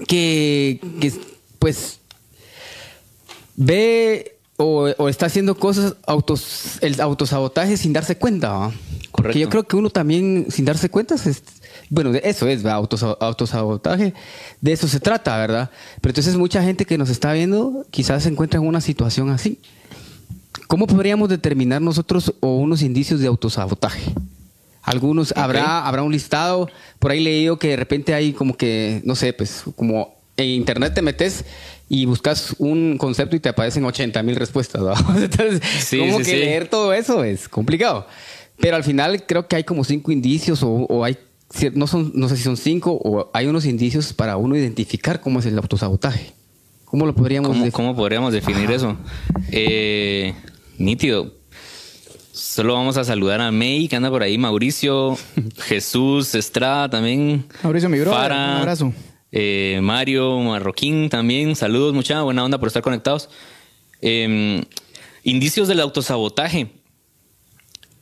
que, 0.07 0.78
que 1.00 1.11
pues 1.59 2.00
ve 3.56 4.36
o, 4.58 5.08
está 5.08 5.26
haciendo 5.26 5.56
cosas, 5.56 5.96
autos, 6.06 6.78
el 6.80 7.00
autosabotaje 7.00 7.76
sin 7.76 7.92
darse 7.92 8.16
cuenta. 8.16 8.70
Correcto. 9.10 9.38
yo 9.38 9.48
creo 9.48 9.64
que 9.64 9.76
uno 9.76 9.90
también, 9.90 10.46
sin 10.50 10.64
darse 10.66 10.90
cuenta, 10.90 11.14
es, 11.14 11.42
bueno, 11.88 12.12
eso 12.22 12.46
es 12.48 12.64
autosabotaje, 12.64 14.12
de 14.60 14.72
eso 14.72 14.88
se 14.88 15.00
trata, 15.00 15.38
¿verdad? 15.38 15.71
Pero 16.00 16.10
entonces 16.10 16.36
mucha 16.36 16.62
gente 16.62 16.84
que 16.84 16.99
nos 16.99 17.08
está 17.08 17.32
viendo 17.32 17.86
quizás 17.90 18.25
se 18.25 18.28
encuentra 18.28 18.60
en 18.60 18.66
una 18.66 18.80
situación 18.80 19.30
así. 19.30 19.58
¿Cómo 20.69 20.86
podríamos 20.86 21.28
determinar 21.28 21.80
nosotros 21.80 22.34
o 22.40 22.56
unos 22.56 22.82
indicios 22.82 23.21
de 23.21 23.26
autosabotaje? 23.26 24.02
Algunos, 24.82 25.32
habrá, 25.36 25.86
habrá 25.86 26.02
un 26.02 26.12
listado, 26.12 26.71
por 26.99 27.10
ahí 27.10 27.21
leído 27.21 27.58
que 27.58 27.69
de 27.69 27.76
repente 27.76 28.14
hay 28.14 28.32
como 28.32 28.56
que, 28.56 29.00
no 29.04 29.16
sé, 29.16 29.32
pues 29.32 29.64
como 29.76 30.14
en 30.36 30.49
internet 30.49 30.95
te 30.95 31.02
metes 31.02 31.45
y 31.88 32.04
buscas 32.06 32.54
un 32.58 32.99
concepto 32.99 33.36
y 33.36 33.40
te 33.40 33.49
aparecen 33.49 33.84
80 33.84 34.22
mil 34.22 34.36
respuestas. 34.36 34.82
Entonces, 35.16 35.60
como 35.90 36.18
que 36.18 36.36
leer 36.36 36.68
todo 36.68 36.92
eso 36.92 37.25
es 37.25 37.49
complicado. 37.49 38.06
Pero 38.58 38.76
al 38.76 38.84
final 38.84 39.25
creo 39.26 39.46
que 39.49 39.56
hay 39.56 39.64
como 39.64 39.84
cinco 39.84 40.10
indicios 40.10 40.60
o, 40.62 41.04
hay, 41.04 41.18
no, 41.75 41.86
son, 41.86 42.12
no 42.14 42.28
sé 42.28 42.36
si 42.36 42.42
son 42.42 42.56
cinco 42.56 42.92
o 42.92 43.30
hay 43.34 43.46
unos 43.46 43.66
indicios 43.66 44.12
para 44.12 44.36
uno 44.36 44.56
identificar 44.56 45.20
cómo 45.20 45.40
es 45.40 45.46
el 45.46 45.56
autosabotaje. 45.58 46.32
¿Cómo 46.86 47.04
lo 47.04 47.14
podríamos 47.14 47.50
¿Cómo, 47.50 47.70
¿cómo 47.72 47.96
podríamos 47.96 48.32
definir 48.32 48.70
eso? 48.70 48.96
Eh, 49.50 50.34
nítido. 50.78 51.34
Solo 52.32 52.75
vamos 52.75 52.96
a 52.96 53.04
saludar 53.04 53.40
a 53.40 53.50
May, 53.50 53.88
que 53.88 53.96
anda 53.96 54.10
por 54.10 54.22
ahí, 54.22 54.38
Mauricio, 54.38 55.18
Jesús, 55.58 56.34
Estrada 56.34 56.88
también. 56.88 57.44
Mauricio, 57.62 57.88
mi 57.88 57.99
bro, 58.00 58.12
un 58.12 58.16
abrazo. 58.16 58.92
Eh, 59.32 59.80
Mario 59.82 60.39
Marroquín 60.39 61.08
también, 61.08 61.56
saludos, 61.56 61.95
mucha 61.95 62.23
buena 62.23 62.45
onda 62.45 62.58
por 62.58 62.69
estar 62.69 62.82
conectados. 62.82 63.28
Em, 64.00 64.62
indicios 65.25 65.69
del 65.69 65.80
autosabotaje. 65.80 66.71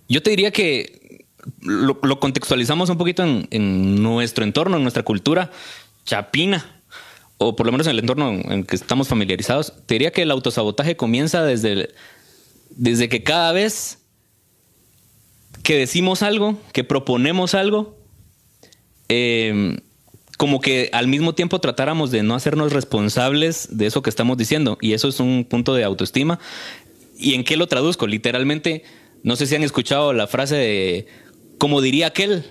Yo 0.08 0.22
te 0.22 0.30
diría 0.30 0.50
que 0.50 1.26
lo, 1.60 2.20
contextualizamos 2.20 2.90
un 2.90 2.98
poquito 2.98 3.22
en, 3.24 4.02
nuestro 4.02 4.44
entorno, 4.44 4.76
en 4.76 4.82
nuestra 4.82 5.02
cultura 5.02 5.50
chapina, 6.04 6.82
o 7.38 7.56
por 7.56 7.66
lo 7.66 7.72
menos 7.72 7.87
en 7.87 7.92
el 7.92 7.98
entorno 8.00 8.30
en 8.30 8.64
que 8.64 8.76
estamos 8.76 9.08
familiarizados. 9.08 9.72
Te 9.87 9.94
diría 9.94 10.12
que 10.12 10.22
el 10.22 10.30
autosabotaje 10.30 10.96
comienza 10.96 11.42
desde, 11.42 11.90
desde 12.70 13.08
que 13.08 13.22
cada 13.22 13.52
vez 13.52 13.98
que 15.62 15.78
decimos 15.78 16.22
algo, 16.22 16.58
que 16.72 16.84
proponemos 16.84 17.54
algo, 17.54 17.98
eh, 19.08 19.78
como 20.36 20.60
que 20.60 20.90
al 20.92 21.08
mismo 21.08 21.34
tiempo 21.34 21.60
tratáramos 21.60 22.10
de 22.10 22.22
no 22.22 22.34
hacernos 22.34 22.72
responsables 22.72 23.68
de 23.70 23.86
eso 23.86 24.02
que 24.02 24.10
estamos 24.10 24.36
diciendo. 24.36 24.78
Y 24.80 24.92
eso 24.92 25.08
es 25.08 25.20
un 25.20 25.44
punto 25.48 25.74
de 25.74 25.84
autoestima. 25.84 26.38
¿Y 27.18 27.34
en 27.34 27.44
qué 27.44 27.56
lo 27.56 27.66
traduzco? 27.66 28.06
Literalmente, 28.06 28.82
no 29.22 29.36
sé 29.36 29.46
si 29.46 29.54
han 29.54 29.62
escuchado 29.62 30.12
la 30.12 30.26
frase 30.26 30.56
de, 30.56 31.06
como 31.58 31.80
diría 31.80 32.08
aquel, 32.08 32.44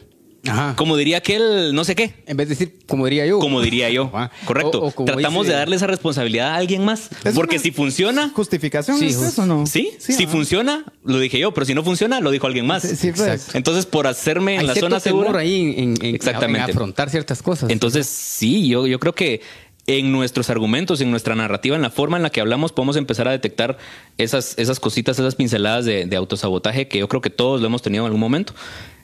como 0.76 0.98
diría 0.98 1.18
aquel, 1.18 1.74
no 1.74 1.84
sé 1.84 1.96
qué. 1.96 2.14
En 2.26 2.36
vez 2.38 2.50
de 2.50 2.56
decir, 2.56 2.80
como 2.88 3.06
diría 3.06 3.26
yo. 3.26 3.40
Como 3.40 3.62
diría 3.62 3.90
yo. 3.90 4.12
Correcto. 4.46 4.94
Tratamos 5.06 5.48
de 5.48 5.54
darle 5.54 5.76
esa 5.76 5.88
responsabilidad 5.88 6.50
a 6.50 6.56
alguien 6.56 6.84
más. 6.84 7.10
Porque 7.34 7.60
si 7.60 7.72
funciona. 7.72 8.30
¿Justificación 8.34 8.98
sí, 8.98 9.08
es 9.08 9.22
eso 9.22 9.46
no? 9.46 9.66
Sí. 9.66 9.92
si 10.00 10.28
funciona, 10.28 10.86
lo 11.04 11.20
dije 11.20 11.40
yo. 11.40 11.54
Pero 11.54 11.66
si 11.66 11.74
no 11.74 11.84
funciona, 11.84 12.20
lo 12.20 12.32
dijo 12.32 12.48
alguien 12.48 12.66
más. 12.66 12.84
Sí, 12.84 13.12
pues. 13.16 13.56
Entonces, 13.56 13.86
por 13.86 14.08
hacerme 14.08 14.56
en 14.56 14.68
la 14.68 14.76
zona 14.76 15.00
segura. 15.00 15.40
ahí 15.40 15.76
en, 15.78 15.96
Exactamente. 16.16 16.72
afrontar 16.72 17.10
ciertas 17.10 17.42
cosas. 17.42 17.70
Entonces, 17.70 18.08
sí, 18.08 18.68
yo, 18.68 18.88
yo 18.88 19.00
creo 19.00 19.14
que 19.14 19.42
en 19.86 20.12
nuestros 20.12 20.50
argumentos, 20.50 21.02
en 21.02 21.12
nuestra 21.12 21.36
narrativa, 21.36 21.76
en 21.76 21.82
la 21.82 21.90
forma 21.90 22.18
en 22.18 22.24
la 22.24 22.30
que 22.30 22.42
hablamos, 22.42 22.72
podemos 22.72 22.96
empezar 22.96 23.28
a 23.28 23.32
detectar 23.32 23.78
esas, 24.18 24.58
esas 24.58 24.80
cositas, 24.80 25.20
esas 25.20 25.36
pinceladas 25.36 25.86
de, 25.86 26.06
de 26.06 26.16
autosabotaje 26.16 26.88
que 26.88 27.00
yo 27.00 27.08
creo 27.08 27.22
que 27.22 27.30
todos 27.30 27.60
lo 27.62 27.68
hemos 27.68 27.82
tenido 27.82 28.04
en 28.04 28.08
algún 28.08 28.22
momento. 28.22 28.54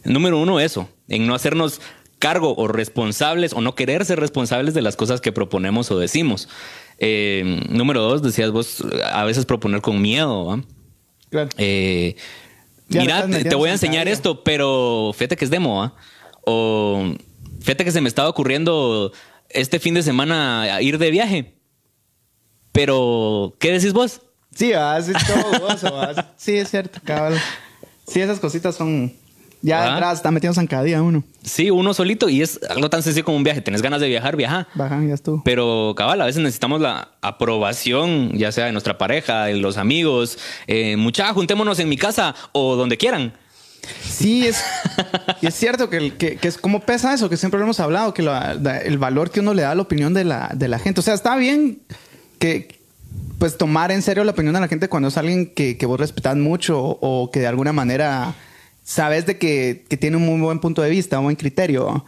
Número 0.06 0.40
uno, 0.40 0.60
eso, 0.60 0.90
en 1.10 1.28
no 1.28 1.36
hacernos 1.36 1.82
cargo 2.20 2.54
o 2.56 2.68
responsables 2.68 3.54
o 3.54 3.62
no 3.62 3.76
querer 3.76 4.06
ser 4.06 4.20
responsables 4.20 4.74
de 4.74 4.82
las 4.82 4.96
cosas 4.96 5.22
que 5.22 5.32
proponemos 5.32 5.90
o 5.90 5.98
decimos. 5.98 6.50
Eh, 7.00 7.62
número 7.70 8.02
dos, 8.02 8.22
decías 8.22 8.52
vos, 8.52 8.84
a 9.12 9.24
veces 9.24 9.46
proponer 9.46 9.82
con 9.82 10.02
miedo. 10.02 10.62
Claro. 11.30 11.50
Eh, 11.58 12.16
mira, 12.90 13.26
te, 13.28 13.56
voy 13.56 13.70
a 13.70 13.74
enseñar 13.74 14.08
esto, 14.08 14.44
pero 14.44 15.12
fíjate 15.16 15.38
que 15.38 15.46
es 15.46 15.52
demo. 15.52 15.94
O 16.46 17.14
fíjate 17.62 17.86
que 17.86 17.92
se 17.92 18.02
me 18.02 18.10
estaba 18.10 18.28
ocurriendo 18.28 19.14
este 19.50 19.80
fin 19.80 19.94
de 19.94 20.04
semana 20.04 20.82
ir 20.82 20.98
de 20.98 21.12
viaje. 21.12 21.56
Pero, 22.72 23.56
¿qué 23.60 23.72
decís 23.72 23.94
vos? 23.94 24.22
Sí, 24.54 24.72
vas, 24.74 25.08
todo 25.08 26.24
Sí, 26.38 26.56
es 26.56 26.70
cierto, 26.70 27.00
cabal. 27.04 27.40
Sí, 28.08 28.22
esas 28.22 28.40
cositas 28.40 28.76
son 28.76 29.14
ya 29.62 29.96
atrás 29.96 30.20
está 30.20 30.32
metiendo 30.32 30.54
zancadilla 30.56 31.02
uno. 31.02 31.24
Sí, 31.44 31.70
uno 31.70 31.94
solito 31.94 32.30
y 32.30 32.42
es 32.42 32.60
algo 32.70 32.90
tan 32.90 33.04
sencillo 33.04 33.26
como 33.26 33.38
un 33.38 33.44
viaje. 33.44 33.62
Tenés 33.62 33.82
ganas 33.82 34.00
de 34.00 34.08
viajar, 34.08 34.36
viaja. 34.36 34.68
Baja, 34.74 35.02
ya 35.04 35.14
estuvo. 35.14 35.42
Pero 35.44 35.94
cabal, 35.98 36.22
a 36.22 36.26
veces 36.26 36.42
necesitamos 36.42 36.80
la 36.80 37.10
aprobación, 37.22 38.32
ya 38.38 38.52
sea 38.52 38.66
de 38.66 38.72
nuestra 38.72 38.98
pareja, 38.98 39.46
de 39.46 39.56
los 39.56 39.78
amigos. 39.78 40.38
Eh, 40.68 40.96
mucha, 40.96 41.34
juntémonos 41.34 41.80
en 41.80 41.90
mi 41.90 41.98
casa 41.98 42.36
o 42.54 42.76
donde 42.76 42.98
quieran. 42.98 43.34
Sí, 44.04 44.46
es, 44.48 44.62
y 45.42 45.48
es 45.48 45.56
cierto 45.56 45.90
que, 45.90 46.16
que, 46.16 46.36
que, 46.36 46.48
es 46.48 46.58
como 46.58 46.82
pesa 46.82 47.14
eso, 47.14 47.30
que 47.30 47.38
siempre 47.38 47.60
lo 47.60 47.66
hemos 47.66 47.80
hablado, 47.80 48.14
que 48.14 48.22
el 48.22 48.98
valor 48.98 49.32
que 49.32 49.40
uno 49.40 49.54
le 49.54 49.62
da 49.62 49.72
a 49.72 49.76
la 49.76 49.82
opinión 49.82 50.14
de 50.14 50.26
la, 50.26 50.52
de 50.54 50.68
la 50.68 50.80
gente. 50.80 51.00
O 51.00 51.04
sea, 51.04 51.14
está 51.14 51.36
bien 51.36 51.80
que 52.40 52.80
pues 53.40 53.58
tomar 53.58 53.92
en 53.92 54.02
serio 54.02 54.24
la 54.24 54.32
opinión 54.32 54.54
de 54.54 54.60
la 54.60 54.68
gente 54.68 54.90
cuando 54.90 55.08
es 55.08 55.18
alguien 55.18 55.48
que, 55.48 55.78
que 55.78 55.86
vos 55.86 56.00
respetas 56.00 56.36
mucho 56.36 56.80
o, 56.80 57.32
que 57.32 57.40
de 57.40 57.48
alguna 57.48 57.72
manera 57.72 58.36
sabes 58.84 59.26
de 59.26 59.38
que, 59.38 59.86
que, 59.88 59.98
tiene 59.98 60.18
un 60.18 60.26
muy 60.26 60.42
buen 60.42 60.60
punto 60.60 60.82
de 60.82 60.90
vista, 60.90 61.20
un 61.20 61.26
buen 61.26 61.36
criterio. 61.36 62.06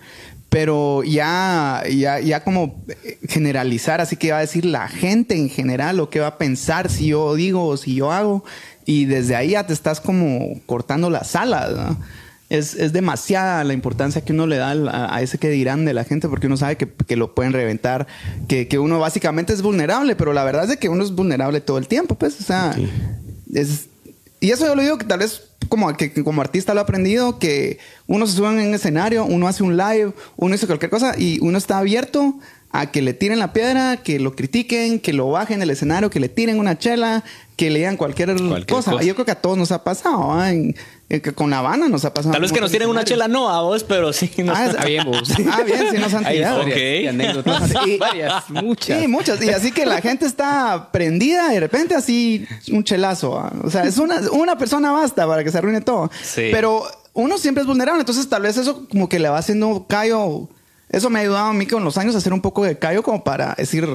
Pero 0.50 1.02
ya, 1.04 1.84
ya, 1.90 2.20
ya 2.20 2.44
como 2.44 2.84
generalizar, 3.30 4.02
así 4.02 4.18
que 4.18 4.32
va 4.32 4.40
a 4.40 4.42
decir 4.42 4.66
la 4.66 4.90
gente 4.90 5.38
en 5.38 5.50
general 5.50 6.02
o 6.02 6.10
qué 6.10 6.20
va 6.20 6.28
a 6.28 6.38
pensar 6.38 6.90
si 6.90 7.08
yo 7.08 7.36
digo 7.36 7.66
o 7.66 7.78
si 7.78 7.96
yo 7.96 8.12
hago. 8.12 8.44
Y 8.86 9.06
desde 9.06 9.36
ahí 9.36 9.52
ya 9.52 9.66
te 9.66 9.74
estás 9.74 10.02
como 10.02 10.60
cortando 10.66 11.10
las 11.10 11.36
alas. 11.36 11.96
Es, 12.50 12.76
es, 12.76 12.92
demasiada 12.92 13.64
la 13.64 13.74
importancia 13.74 14.26
que 14.26 14.34
uno 14.34 14.46
le 14.46 14.58
da 14.58 14.72
a, 15.16 15.22
ese 15.22 15.38
que 15.38 15.50
dirán 15.50 15.86
de 15.86 15.94
la 15.94 16.04
gente, 16.04 16.28
porque 16.28 16.48
uno 16.48 16.58
sabe 16.58 16.76
que, 16.76 16.86
que 16.86 17.16
lo 17.16 17.34
pueden 17.34 17.54
reventar, 17.54 18.08
que, 18.50 18.68
que, 18.68 18.78
uno 18.78 19.00
básicamente 19.00 19.54
es 19.54 19.62
vulnerable, 19.62 20.18
pero 20.18 20.34
la 20.34 20.44
verdad 20.44 20.70
es 20.70 20.76
que 20.76 20.90
uno 20.90 21.02
es 21.02 21.12
vulnerable 21.12 21.62
todo 21.62 21.78
el 21.78 21.88
tiempo, 21.88 22.16
pues, 22.16 22.42
o 22.42 22.44
sea, 22.44 22.76
es, 23.54 23.88
y 24.42 24.50
eso 24.50 24.66
yo 24.66 24.76
lo 24.76 24.82
digo 24.82 24.98
que 24.98 25.06
tal 25.06 25.20
vez 25.20 25.44
como, 25.70 25.96
que, 25.96 26.12
como 26.24 26.42
artista 26.42 26.74
lo 26.74 26.82
he 26.82 26.84
aprendido, 26.84 27.38
que 27.38 27.78
uno 28.08 28.26
se 28.26 28.36
sube 28.36 28.50
en 28.50 28.68
un 28.68 28.74
escenario, 28.74 29.24
uno 29.24 29.48
hace 29.48 29.64
un 29.64 29.78
live, 29.78 30.14
uno 30.36 30.56
hizo 30.56 30.68
cualquier 30.68 30.90
cosa 30.90 31.14
y 31.18 31.40
uno 31.42 31.58
está 31.58 31.78
abierto 31.78 32.40
a 32.72 32.92
que 32.92 33.02
le 33.02 33.14
tiren 33.14 33.38
la 33.40 33.54
piedra, 33.54 33.98
que 33.98 34.20
lo 34.20 34.36
critiquen, 34.36 35.00
que 35.00 35.14
lo 35.14 35.30
bajen 35.30 35.60
del 35.60 35.70
escenario, 35.70 36.10
que 36.10 36.20
le 36.20 36.28
tiren 36.28 36.60
una 36.60 36.78
chela, 36.78 37.24
que 37.62 37.70
le 37.70 37.78
digan 37.78 37.96
cualquier, 37.96 38.36
cosa. 38.68 39.00
Yo 39.04 39.14
creo 39.14 39.24
que 39.24 39.32
a 39.32 39.40
todos 39.40 39.56
nos 39.56 39.72
ha 39.72 39.84
pasado. 39.84 40.36
con 41.36 41.52
La 41.52 41.60
Habana 41.60 41.90
nos 41.90 42.06
ha 42.06 42.12
pasado. 42.12 42.32
Tal 42.32 42.42
vez 42.42 42.52
que 42.52 42.60
nos 42.60 42.72
tiren 42.72 42.90
una 42.90 43.04
chela 43.04 43.28
no 43.28 43.50
a 43.50 43.62
vos, 43.62 43.84
pero 43.84 44.12
sí 44.14 44.32
nos 44.40 44.58
ah, 44.58 44.74
ah, 44.80 44.86
bien, 44.86 45.06
ah, 45.52 45.62
bien, 45.64 45.86
sí 45.92 45.98
nos 46.00 46.12
han 46.12 46.26
tirado. 46.32 46.68
Y 46.68 47.06
anécdotas. 47.06 47.72
varias, 48.00 48.50
muchas. 48.50 49.00
Sí, 49.00 49.08
muchas. 49.08 49.44
Y 49.44 49.50
así 49.50 49.72
que 49.72 49.86
la 49.86 50.02
gente 50.02 50.26
está 50.26 50.90
prendida 50.92 51.52
y 51.52 51.54
de 51.54 51.60
repente 51.60 51.94
así 51.94 52.48
un 52.72 52.84
chelazo. 52.84 53.48
O 53.64 53.70
sea, 53.70 53.84
es 53.84 54.00
una, 54.00 54.20
una 54.32 54.58
persona 54.58 54.92
basta 54.92 55.28
para 55.28 55.44
que 55.44 55.52
se 55.52 55.60
arruine 55.60 55.82
todo. 55.82 56.10
Pero 56.36 56.84
uno 57.14 57.38
siempre 57.38 57.62
es 57.62 57.68
vulnerable. 57.68 58.00
Entonces 58.00 58.28
tal 58.28 58.42
vez 58.42 58.58
eso 58.58 58.88
como 58.90 59.08
que 59.08 59.20
le 59.20 59.30
va 59.30 59.38
haciendo 59.38 59.86
callo 59.88 60.50
eso 60.90 61.12
me 61.12 61.20
ha 61.20 61.22
ayudado 61.22 61.46
a 61.46 61.54
mí 61.54 61.68
con 61.68 61.84
los 61.84 61.98
años 61.98 62.16
a 62.16 62.18
hacer 62.18 62.34
un 62.34 62.42
poco 62.42 62.66
de 62.66 62.78
callo 62.78 63.02
como 63.04 63.24
para 63.24 63.54
decir, 63.54 63.88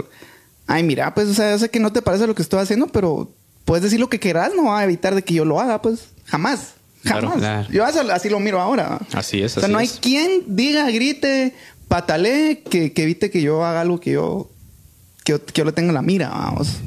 ay, 0.66 0.83
mira, 0.83 1.12
pues, 1.14 1.29
o 1.29 1.35
sea, 1.35 1.50
yo 1.50 1.59
sé 1.59 1.68
que 1.68 1.81
no 1.81 1.92
te 1.92 2.00
parece 2.00 2.26
lo 2.26 2.35
que 2.35 2.42
estoy 2.42 2.61
haciendo, 2.61 2.87
pero 2.87 3.29
puedes 3.66 3.83
decir 3.83 4.00
lo 4.00 4.09
que 4.09 4.18
quieras, 4.18 4.52
no 4.57 4.64
va 4.70 4.81
a 4.81 4.85
evitar 4.85 5.14
de 5.14 5.22
que 5.22 5.35
yo 5.35 5.44
lo 5.44 5.61
haga, 5.61 5.83
pues, 5.83 6.09
jamás. 6.24 6.76
Jamás. 7.05 7.68
Yo 7.68 7.85
así 7.85 8.31
lo 8.31 8.40
miro 8.40 8.61
ahora. 8.61 8.98
Así 9.12 9.42
es. 9.42 9.57
O 9.59 9.61
sea, 9.61 9.68
no 9.68 9.79
hay 9.79 9.88
quien 9.88 10.42
diga, 10.46 10.90
grite, 10.90 11.55
patalee, 11.88 12.62
que, 12.62 12.92
evite 12.96 13.31
que 13.31 13.42
yo 13.42 13.64
haga 13.64 13.83
algo 13.83 14.00
que 14.00 14.12
yo, 14.12 14.50
que 15.24 15.38
yo, 15.55 15.64
le 15.64 15.72
tenga 15.72 15.92
la 15.92 16.02
mira, 16.02 16.31
vamos. 16.31 16.79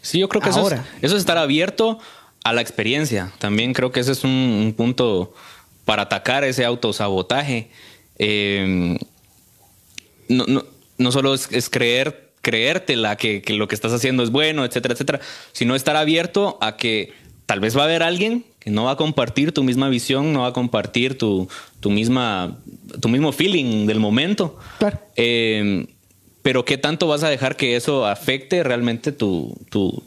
Sí, 0.00 0.20
yo 0.20 0.28
creo 0.28 0.40
que 0.40 0.50
eso 0.50 0.70
es, 0.70 0.80
eso 1.02 1.16
es 1.16 1.20
estar 1.20 1.36
abierto 1.36 1.98
a 2.44 2.52
la 2.52 2.60
experiencia. 2.60 3.32
También 3.38 3.74
creo 3.74 3.90
que 3.90 4.00
ese 4.00 4.12
es 4.12 4.24
un, 4.24 4.72
punto 4.76 5.34
para 5.84 6.02
atacar 6.02 6.44
ese 6.44 6.64
autosabotaje. 6.64 7.70
Eh, 8.18 8.98
no, 10.28 10.44
no, 10.46 10.64
no 10.98 11.12
solo 11.12 11.34
es, 11.34 11.70
creer, 11.70 12.27
creértela 12.48 13.16
que, 13.16 13.42
que, 13.42 13.52
lo 13.52 13.68
que 13.68 13.74
estás 13.74 13.92
haciendo 13.92 14.22
es 14.22 14.30
bueno, 14.30 14.64
etcétera, 14.64 14.94
etcétera, 14.94 15.20
sino 15.52 15.74
estar 15.74 15.96
abierto 15.96 16.56
a 16.62 16.76
que 16.76 17.12
tal 17.44 17.60
vez 17.60 17.76
va 17.76 17.82
a 17.82 17.84
haber 17.84 18.02
alguien 18.02 18.46
que 18.58 18.70
no 18.70 18.84
va 18.84 18.92
a 18.92 18.96
compartir 18.96 19.52
tu 19.52 19.62
misma 19.62 19.90
visión, 19.90 20.32
no 20.32 20.40
va 20.40 20.48
a 20.48 20.52
compartir 20.54 21.18
tu, 21.18 21.46
tu 21.80 21.90
misma, 21.90 22.56
tu 23.02 23.10
mismo 23.10 23.32
feeling 23.32 23.86
del 23.86 24.00
momento. 24.00 24.56
Claro. 24.78 24.98
Eh, 25.16 25.86
pero 26.40 26.64
qué 26.64 26.78
tanto 26.78 27.06
vas 27.06 27.22
a 27.24 27.28
dejar 27.28 27.56
que 27.56 27.76
eso 27.76 28.06
afecte 28.06 28.62
realmente 28.62 29.12
tu, 29.12 29.54
tu, 29.68 30.02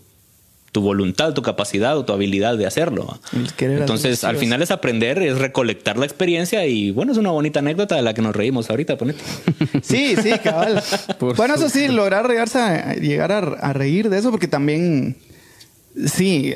tu 0.71 0.81
voluntad, 0.81 1.33
tu 1.33 1.41
capacidad 1.41 1.97
o 1.97 2.05
tu 2.05 2.13
habilidad 2.13 2.57
de 2.57 2.65
hacerlo. 2.65 3.19
Entonces, 3.59 4.23
al 4.23 4.37
final 4.37 4.61
es 4.61 4.71
aprender, 4.71 5.21
es 5.21 5.37
recolectar 5.37 5.97
la 5.97 6.05
experiencia 6.05 6.65
y 6.65 6.91
bueno, 6.91 7.11
es 7.11 7.17
una 7.17 7.31
bonita 7.31 7.59
anécdota 7.59 7.95
de 7.95 8.01
la 8.01 8.13
que 8.13 8.21
nos 8.21 8.35
reímos 8.35 8.69
ahorita, 8.69 8.97
ponete. 8.97 9.21
Sí, 9.81 10.15
sí, 10.21 10.31
cabal. 10.43 10.81
bueno, 11.35 11.55
eso 11.55 11.67
sí, 11.67 11.87
lograr 11.87 12.27
llegar 13.01 13.31
a, 13.31 13.73
reír 13.73 14.09
de 14.09 14.19
eso, 14.19 14.31
porque 14.31 14.47
también, 14.47 15.17
sí, 16.05 16.53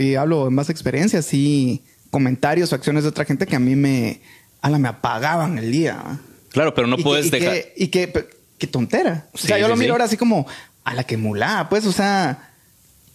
y 0.00 0.14
hablo 0.14 0.48
en 0.48 0.54
más 0.54 0.70
experiencia, 0.70 1.20
sí, 1.20 1.82
comentarios 2.10 2.72
o 2.72 2.74
acciones 2.74 3.02
de 3.02 3.10
otra 3.10 3.26
gente 3.26 3.46
que 3.46 3.56
a 3.56 3.60
mí 3.60 3.76
me, 3.76 4.20
ala, 4.62 4.78
me 4.78 4.88
apagaban 4.88 5.58
el 5.58 5.70
día. 5.70 6.20
Claro, 6.50 6.74
pero 6.74 6.86
no 6.86 6.96
puedes 6.96 7.30
dejar. 7.30 7.56
y 7.76 7.88
que, 7.88 8.28
qué 8.56 8.66
tontera. 8.66 9.28
o 9.32 9.38
sea, 9.38 9.58
yo 9.58 9.68
lo 9.68 9.76
miro 9.76 9.92
ahora 9.92 10.04
así 10.04 10.16
como, 10.16 10.46
a 10.84 10.94
la 10.94 11.04
que 11.04 11.18
mulá, 11.18 11.66
pues, 11.68 11.84
o 11.86 11.92
sea 11.92 12.49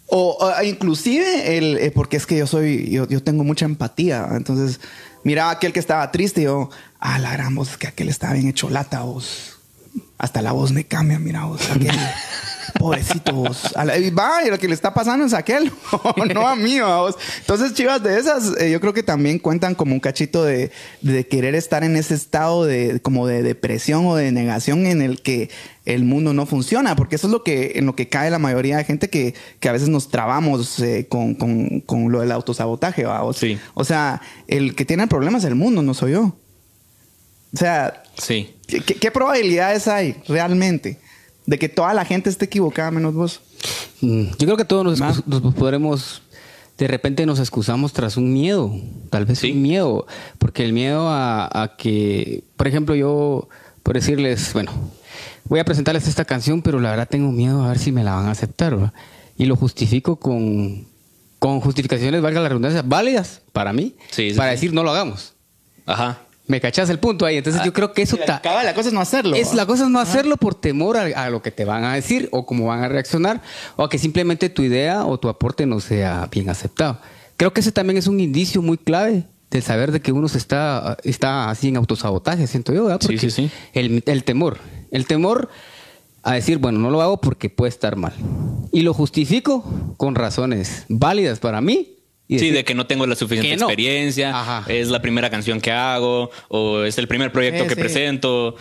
o, 0.07 0.37
inclusive, 0.63 1.57
el, 1.57 1.77
eh, 1.77 1.91
porque 1.91 2.17
es 2.17 2.25
que 2.25 2.37
yo 2.37 2.47
soy, 2.47 2.89
yo, 2.89 3.07
yo, 3.07 3.23
tengo 3.23 3.43
mucha 3.43 3.65
empatía. 3.65 4.27
Entonces, 4.31 4.79
miraba 5.23 5.51
aquel 5.51 5.73
que 5.73 5.79
estaba 5.79 6.11
triste 6.11 6.41
y 6.41 6.43
yo, 6.45 6.69
ah, 6.99 7.17
la 7.19 7.31
gran 7.31 7.55
voz, 7.55 7.77
que 7.77 7.87
aquel 7.87 8.09
estaba 8.09 8.33
bien 8.33 8.47
hecho 8.47 8.69
lata, 8.69 9.01
vos. 9.01 9.57
Hasta 10.17 10.41
la 10.41 10.51
voz 10.51 10.71
me 10.71 10.85
cambia, 10.85 11.19
mira 11.19 11.45
vos. 11.45 11.61
Aquel, 11.71 11.97
Pobrecitos. 12.77 13.73
Va, 13.75 14.43
y 14.45 14.49
lo 14.49 14.57
que 14.57 14.67
le 14.67 14.73
está 14.73 14.93
pasando 14.93 15.25
es 15.25 15.33
aquel, 15.33 15.71
no 16.33 16.47
a 16.47 16.55
mí, 16.55 16.79
vamos. 16.79 17.15
Entonces, 17.39 17.73
chivas 17.73 18.03
de 18.03 18.19
esas, 18.19 18.59
eh, 18.59 18.69
yo 18.71 18.79
creo 18.81 18.93
que 18.93 19.03
también 19.03 19.39
cuentan 19.39 19.75
como 19.75 19.93
un 19.93 19.99
cachito 19.99 20.43
de, 20.43 20.71
de, 21.01 21.27
querer 21.27 21.55
estar 21.55 21.83
en 21.83 21.95
ese 21.95 22.13
estado 22.13 22.65
de 22.65 22.99
como 23.01 23.27
de 23.27 23.43
depresión 23.43 24.05
o 24.05 24.15
de 24.15 24.31
negación 24.31 24.85
en 24.85 25.01
el 25.01 25.21
que 25.21 25.49
el 25.85 26.03
mundo 26.03 26.33
no 26.33 26.45
funciona, 26.45 26.95
porque 26.95 27.15
eso 27.15 27.27
es 27.27 27.31
lo 27.31 27.43
que 27.43 27.73
en 27.75 27.85
lo 27.85 27.95
que 27.95 28.09
cae 28.09 28.29
la 28.29 28.39
mayoría 28.39 28.77
de 28.77 28.83
gente 28.83 29.09
que, 29.09 29.35
que 29.59 29.69
a 29.69 29.71
veces 29.71 29.87
nos 29.87 30.09
trabamos 30.09 30.79
eh, 30.79 31.05
con, 31.07 31.35
con, 31.35 31.81
con, 31.81 32.11
lo 32.11 32.21
del 32.21 32.31
autosabotaje, 32.31 33.05
vamos. 33.05 33.37
Sí. 33.37 33.57
O 33.73 33.83
sea, 33.83 34.21
el 34.47 34.75
que 34.75 34.85
tiene 34.85 35.03
el 35.03 35.09
problema 35.09 35.37
es 35.37 35.43
el 35.43 35.55
mundo, 35.55 35.81
no 35.81 35.93
soy 35.93 36.13
yo. 36.13 36.35
O 37.53 37.57
sea, 37.57 38.03
sí. 38.17 38.55
¿qué, 38.67 38.81
qué 38.81 39.11
probabilidades 39.11 39.87
hay 39.87 40.17
realmente? 40.27 40.99
De 41.45 41.59
que 41.59 41.69
toda 41.69 41.93
la 41.93 42.05
gente 42.05 42.29
esté 42.29 42.45
equivocada 42.45 42.91
menos 42.91 43.13
vos. 43.13 43.41
Mm, 44.01 44.25
yo 44.37 44.45
creo 44.45 44.57
que 44.57 44.65
todos 44.65 44.99
nos, 44.99 45.53
podremos, 45.53 46.21
de 46.77 46.87
repente 46.87 47.25
nos 47.25 47.39
excusamos 47.39 47.93
tras 47.93 48.17
un 48.17 48.33
miedo, 48.33 48.75
tal 49.09 49.25
vez 49.25 49.43
un 49.43 49.61
miedo, 49.61 50.07
porque 50.37 50.63
el 50.65 50.73
miedo 50.73 51.07
a, 51.09 51.75
que, 51.77 52.43
por 52.57 52.67
ejemplo, 52.67 52.95
yo, 52.95 53.47
por 53.83 53.95
decirles, 53.95 54.53
bueno, 54.53 54.71
voy 55.45 55.59
a 55.59 55.65
presentarles 55.65 56.07
esta 56.07 56.25
canción, 56.25 56.61
pero 56.61 56.79
la 56.79 56.91
verdad 56.91 57.07
tengo 57.09 57.31
miedo 57.31 57.63
a 57.63 57.69
ver 57.69 57.79
si 57.79 57.91
me 57.91 58.03
la 58.03 58.15
van 58.15 58.25
a 58.25 58.31
aceptar, 58.31 58.93
y 59.37 59.45
lo 59.45 59.55
justifico 59.55 60.15
con, 60.15 60.87
con 61.39 61.59
justificaciones, 61.59 62.21
valga 62.21 62.41
la 62.41 62.49
redundancia, 62.49 62.81
válidas 62.83 63.41
para 63.51 63.73
mí, 63.73 63.95
para 64.35 64.51
decir 64.51 64.73
no 64.73 64.83
lo 64.83 64.91
hagamos. 64.91 65.33
Ajá. 65.85 66.24
Me 66.47 66.61
cachas 66.61 66.89
el 66.89 66.99
punto 66.99 67.25
ahí. 67.25 67.37
Entonces 67.37 67.63
yo 67.63 67.73
creo 67.73 67.91
que 67.93 68.03
eso... 68.03 68.17
La, 68.27 68.63
la 68.63 68.73
cosa 68.73 68.89
es 68.89 68.93
no 68.93 69.01
hacerlo. 69.01 69.35
Es, 69.35 69.53
la 69.53 69.65
cosa 69.65 69.85
es 69.85 69.89
no 69.89 69.99
hacerlo 69.99 70.37
por 70.37 70.55
temor 70.55 70.97
a, 70.97 71.29
lo 71.29 71.41
que 71.41 71.51
te 71.51 71.65
van 71.65 71.83
a 71.83 71.95
decir 71.95 72.29
o 72.31 72.45
cómo 72.45 72.67
van 72.67 72.83
a 72.83 72.87
reaccionar 72.87 73.41
o 73.75 73.83
a 73.83 73.89
que 73.89 73.97
simplemente 73.97 74.49
tu 74.49 74.61
idea 74.61 75.05
o 75.05 75.19
tu 75.19 75.29
aporte 75.29 75.65
no 75.65 75.79
sea 75.79 76.27
bien 76.31 76.49
aceptado. 76.49 76.99
Creo 77.37 77.51
que 77.51 77.61
ese 77.61 77.71
también 77.71 77.97
es 77.97 78.07
un 78.07 78.19
indicio 78.19 78.61
muy 78.61 78.77
clave 78.77 79.23
del 79.49 79.63
saber 79.63 79.91
de 79.91 80.01
que 80.01 80.11
uno 80.11 80.27
se 80.27 80.37
está, 80.37 80.97
está 81.03 81.49
así 81.49 81.69
en 81.69 81.77
autosabotaje, 81.77 82.45
siento 82.47 82.73
yo, 82.73 82.85
¿verdad? 82.85 83.01
sí, 83.05 83.17
sí, 83.17 83.31
sí. 83.31 83.49
El, 83.73 84.03
el 84.05 84.23
temor. 84.23 84.59
El 84.91 85.07
temor 85.07 85.49
a 86.23 86.33
decir, 86.33 86.57
bueno, 86.57 86.79
no 86.79 86.89
lo 86.89 87.01
hago 87.01 87.17
porque 87.21 87.49
puede 87.49 87.69
estar 87.69 87.95
mal. 87.95 88.13
Y 88.71 88.81
lo 88.81 88.93
justifico 88.93 89.63
con 89.97 90.15
razones 90.15 90.85
válidas 90.89 91.39
para 91.39 91.61
mí 91.61 91.94
sí, 92.29 92.51
de 92.51 92.63
que 92.63 92.75
no 92.75 92.87
tengo 92.87 93.05
la 93.07 93.15
suficiente 93.15 93.53
experiencia, 93.53 94.63
es 94.67 94.89
la 94.89 95.01
primera 95.01 95.29
canción 95.29 95.61
que 95.61 95.71
hago, 95.71 96.31
o 96.47 96.83
es 96.83 96.97
el 96.97 97.07
primer 97.07 97.31
proyecto 97.31 97.67
que 97.67 97.75
presento, 97.75 98.55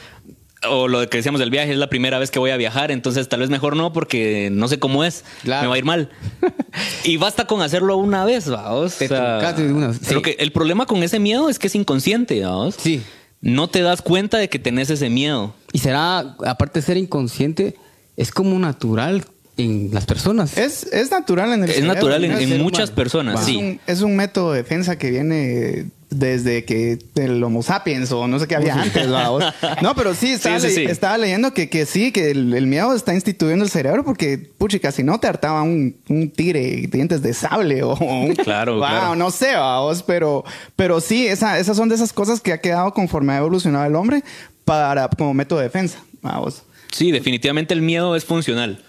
o 0.68 0.88
lo 0.88 1.08
que 1.08 1.18
decíamos 1.18 1.40
del 1.40 1.50
viaje, 1.50 1.72
es 1.72 1.78
la 1.78 1.88
primera 1.88 2.18
vez 2.18 2.30
que 2.30 2.38
voy 2.38 2.50
a 2.50 2.56
viajar, 2.56 2.90
entonces 2.90 3.28
tal 3.28 3.40
vez 3.40 3.50
mejor 3.50 3.76
no, 3.76 3.92
porque 3.92 4.48
no 4.52 4.68
sé 4.68 4.78
cómo 4.78 5.04
es, 5.04 5.24
me 5.44 5.66
va 5.66 5.74
a 5.74 5.78
ir 5.78 5.84
mal. 5.84 6.10
y 7.04 7.16
basta 7.16 7.46
con 7.46 7.62
hacerlo 7.62 7.96
una 7.96 8.24
vez, 8.24 8.48
vamos. 8.48 8.96
Pero 8.98 10.22
que 10.22 10.36
el 10.38 10.52
problema 10.52 10.86
con 10.86 11.02
ese 11.02 11.18
miedo 11.18 11.48
es 11.48 11.58
que 11.58 11.66
es 11.66 11.74
inconsciente, 11.74 12.40
vamos. 12.44 12.76
Sí. 12.78 13.02
No 13.40 13.68
te 13.68 13.82
das 13.82 14.00
cuenta 14.00 14.38
de 14.38 14.48
que 14.48 14.58
tenés 14.58 14.88
ese 14.88 15.10
miedo. 15.10 15.54
Y 15.72 15.78
será, 15.78 16.36
aparte 16.46 16.80
de 16.80 16.86
ser 16.86 16.96
inconsciente, 16.96 17.76
es 18.16 18.30
como 18.30 18.58
natural 18.58 19.24
en 19.56 19.90
las 19.92 20.06
personas. 20.06 20.56
Es, 20.58 20.84
es 20.92 21.10
natural 21.10 21.52
en 21.52 21.64
el 21.64 21.70
Es 21.70 21.84
natural 21.84 22.24
en, 22.24 22.62
muchas 22.62 22.90
personas, 22.90 23.40
es 23.40 23.46
sí. 23.46 23.56
Un, 23.56 23.80
es 23.86 24.00
un 24.02 24.16
método 24.16 24.52
de 24.52 24.58
defensa 24.58 24.98
que 24.98 25.10
viene 25.10 25.86
desde 26.10 26.64
que 26.64 26.98
el 27.16 27.42
Homo 27.42 27.62
sapiens 27.62 28.12
o 28.12 28.26
no 28.28 28.38
sé 28.38 28.46
qué 28.46 28.56
había 28.56 28.74
antes. 28.74 29.08
No, 29.82 29.94
pero 29.94 30.14
sí, 30.14 30.32
estaba, 30.32 30.56
estaba 30.56 31.18
leyendo 31.18 31.52
que, 31.52 31.68
que 31.68 31.86
sí, 31.86 32.12
que 32.12 32.30
el, 32.30 32.66
miedo 32.66 32.94
está 32.94 33.14
instituyendo 33.14 33.64
el 33.64 33.70
cerebro 33.70 34.04
porque, 34.04 34.38
puchica, 34.38 34.92
si 34.92 35.02
no 35.02 35.18
te 35.18 35.26
hartaba 35.26 35.62
un, 35.62 35.96
un 36.08 36.30
tigre 36.30 36.86
dientes 36.90 37.22
de 37.22 37.34
sable 37.34 37.82
o 37.82 37.96
un... 37.96 38.34
Claro, 38.44 38.76
wow, 38.78 39.14
no 39.16 39.30
sé, 39.30 39.54
vamos, 39.54 40.02
pero, 40.02 40.44
pero 40.76 41.00
sí, 41.00 41.26
esa, 41.26 41.58
esas 41.58 41.76
son 41.76 41.88
de 41.88 41.94
esas 41.94 42.12
cosas 42.12 42.40
que 42.40 42.52
ha 42.52 42.60
quedado 42.60 42.92
conforme 42.92 43.32
ha 43.32 43.38
evolucionado 43.38 43.86
el 43.86 43.94
hombre 43.94 44.22
para, 44.64 45.08
como 45.08 45.34
método 45.34 45.58
de 45.60 45.64
defensa. 45.64 45.98
Vamos. 46.22 46.62
Sí, 46.92 47.10
definitivamente 47.10 47.74
el 47.74 47.82
miedo 47.82 48.14
es 48.16 48.24
funcional. 48.24 48.82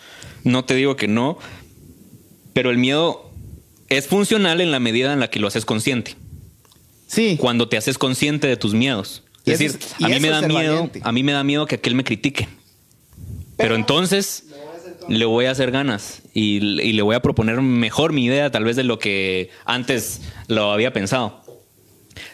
No 0.46 0.64
te 0.64 0.76
digo 0.76 0.96
que 0.96 1.10
no, 1.10 1.38
pero 2.54 2.72
el 2.72 2.78
miedo 2.78 3.30
es 3.90 4.08
funcional 4.08 4.62
en 4.62 4.72
la 4.72 4.80
medida 4.80 5.12
en 5.12 5.20
la 5.20 5.30
que 5.30 5.40
lo 5.40 5.48
haces 5.48 5.66
consciente. 5.66 6.16
Sí. 7.08 7.38
Cuando 7.40 7.68
te 7.68 7.76
haces 7.76 7.98
consciente 7.98 8.48
de 8.48 8.56
tus 8.56 8.74
miedos. 8.74 9.24
Es 9.44 9.60
decir, 9.60 9.80
a 10.02 10.08
mí 10.08 10.20
me 10.20 10.30
da 10.30 10.42
miedo, 10.42 10.90
a 11.02 11.12
mí 11.12 11.24
me 11.24 11.32
da 11.32 11.44
miedo 11.44 11.66
que 11.66 11.76
aquel 11.76 11.96
me 11.96 12.04
critique. 12.04 12.48
Pero, 13.58 13.76
entonces 13.76 14.46
le 15.08 15.26
voy 15.26 15.46
a 15.46 15.52
hacer 15.52 15.72
ganas 15.72 16.22
y, 16.34 16.60
le 16.60 17.02
voy 17.02 17.16
a 17.16 17.22
proponer 17.22 17.62
mejor 17.62 18.14
mi 18.14 18.26
idea 18.26 18.52
tal 18.52 18.64
vez 18.64 18.76
de 18.76 18.84
lo 18.84 19.00
que 19.00 19.50
antes 19.66 20.22
lo 20.48 20.72
había 20.72 20.94
pensado. 20.94 21.42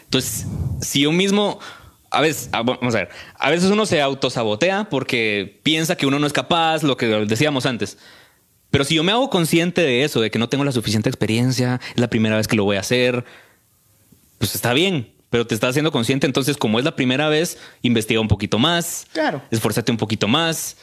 Entonces, 0.04 0.46
si 0.80 1.00
yo 1.00 1.12
mismo, 1.12 1.58
a 2.12 2.20
veces, 2.20 2.48
ah, 2.52 2.62
vamos 2.62 2.94
a 2.94 2.98
ver, 2.98 3.08
a 3.38 3.50
veces 3.50 3.70
uno 3.70 3.86
se 3.86 4.00
autosabotea 4.00 4.88
porque 4.90 5.60
piensa 5.62 5.96
que 5.96 6.06
uno 6.06 6.18
no 6.18 6.26
es 6.26 6.32
capaz, 6.32 6.82
lo 6.82 6.96
que 6.96 7.06
decíamos 7.06 7.66
antes. 7.66 7.98
Pero 8.70 8.84
si 8.84 8.94
yo 8.94 9.02
me 9.02 9.12
hago 9.12 9.28
consciente 9.30 9.82
de 9.82 10.04
eso, 10.04 10.20
de 10.20 10.30
que 10.30 10.38
no 10.38 10.48
tengo 10.48 10.64
la 10.64 10.72
suficiente 10.72 11.08
experiencia, 11.08 11.80
es 11.94 12.00
la 12.00 12.08
primera 12.08 12.36
vez 12.36 12.48
que 12.48 12.56
lo 12.56 12.64
voy 12.64 12.76
a 12.76 12.80
hacer, 12.80 13.24
pues 14.38 14.54
está 14.54 14.72
bien, 14.72 15.12
pero 15.28 15.46
te 15.46 15.54
estás 15.54 15.70
haciendo 15.70 15.92
consciente. 15.92 16.26
Entonces, 16.26 16.56
como 16.56 16.78
es 16.78 16.84
la 16.84 16.96
primera 16.96 17.28
vez, 17.28 17.58
investiga 17.82 18.20
un 18.20 18.28
poquito 18.28 18.58
más. 18.58 19.06
Claro. 19.12 19.42
Esfuérzate 19.50 19.92
un 19.92 19.98
poquito 19.98 20.28
más. 20.28 20.76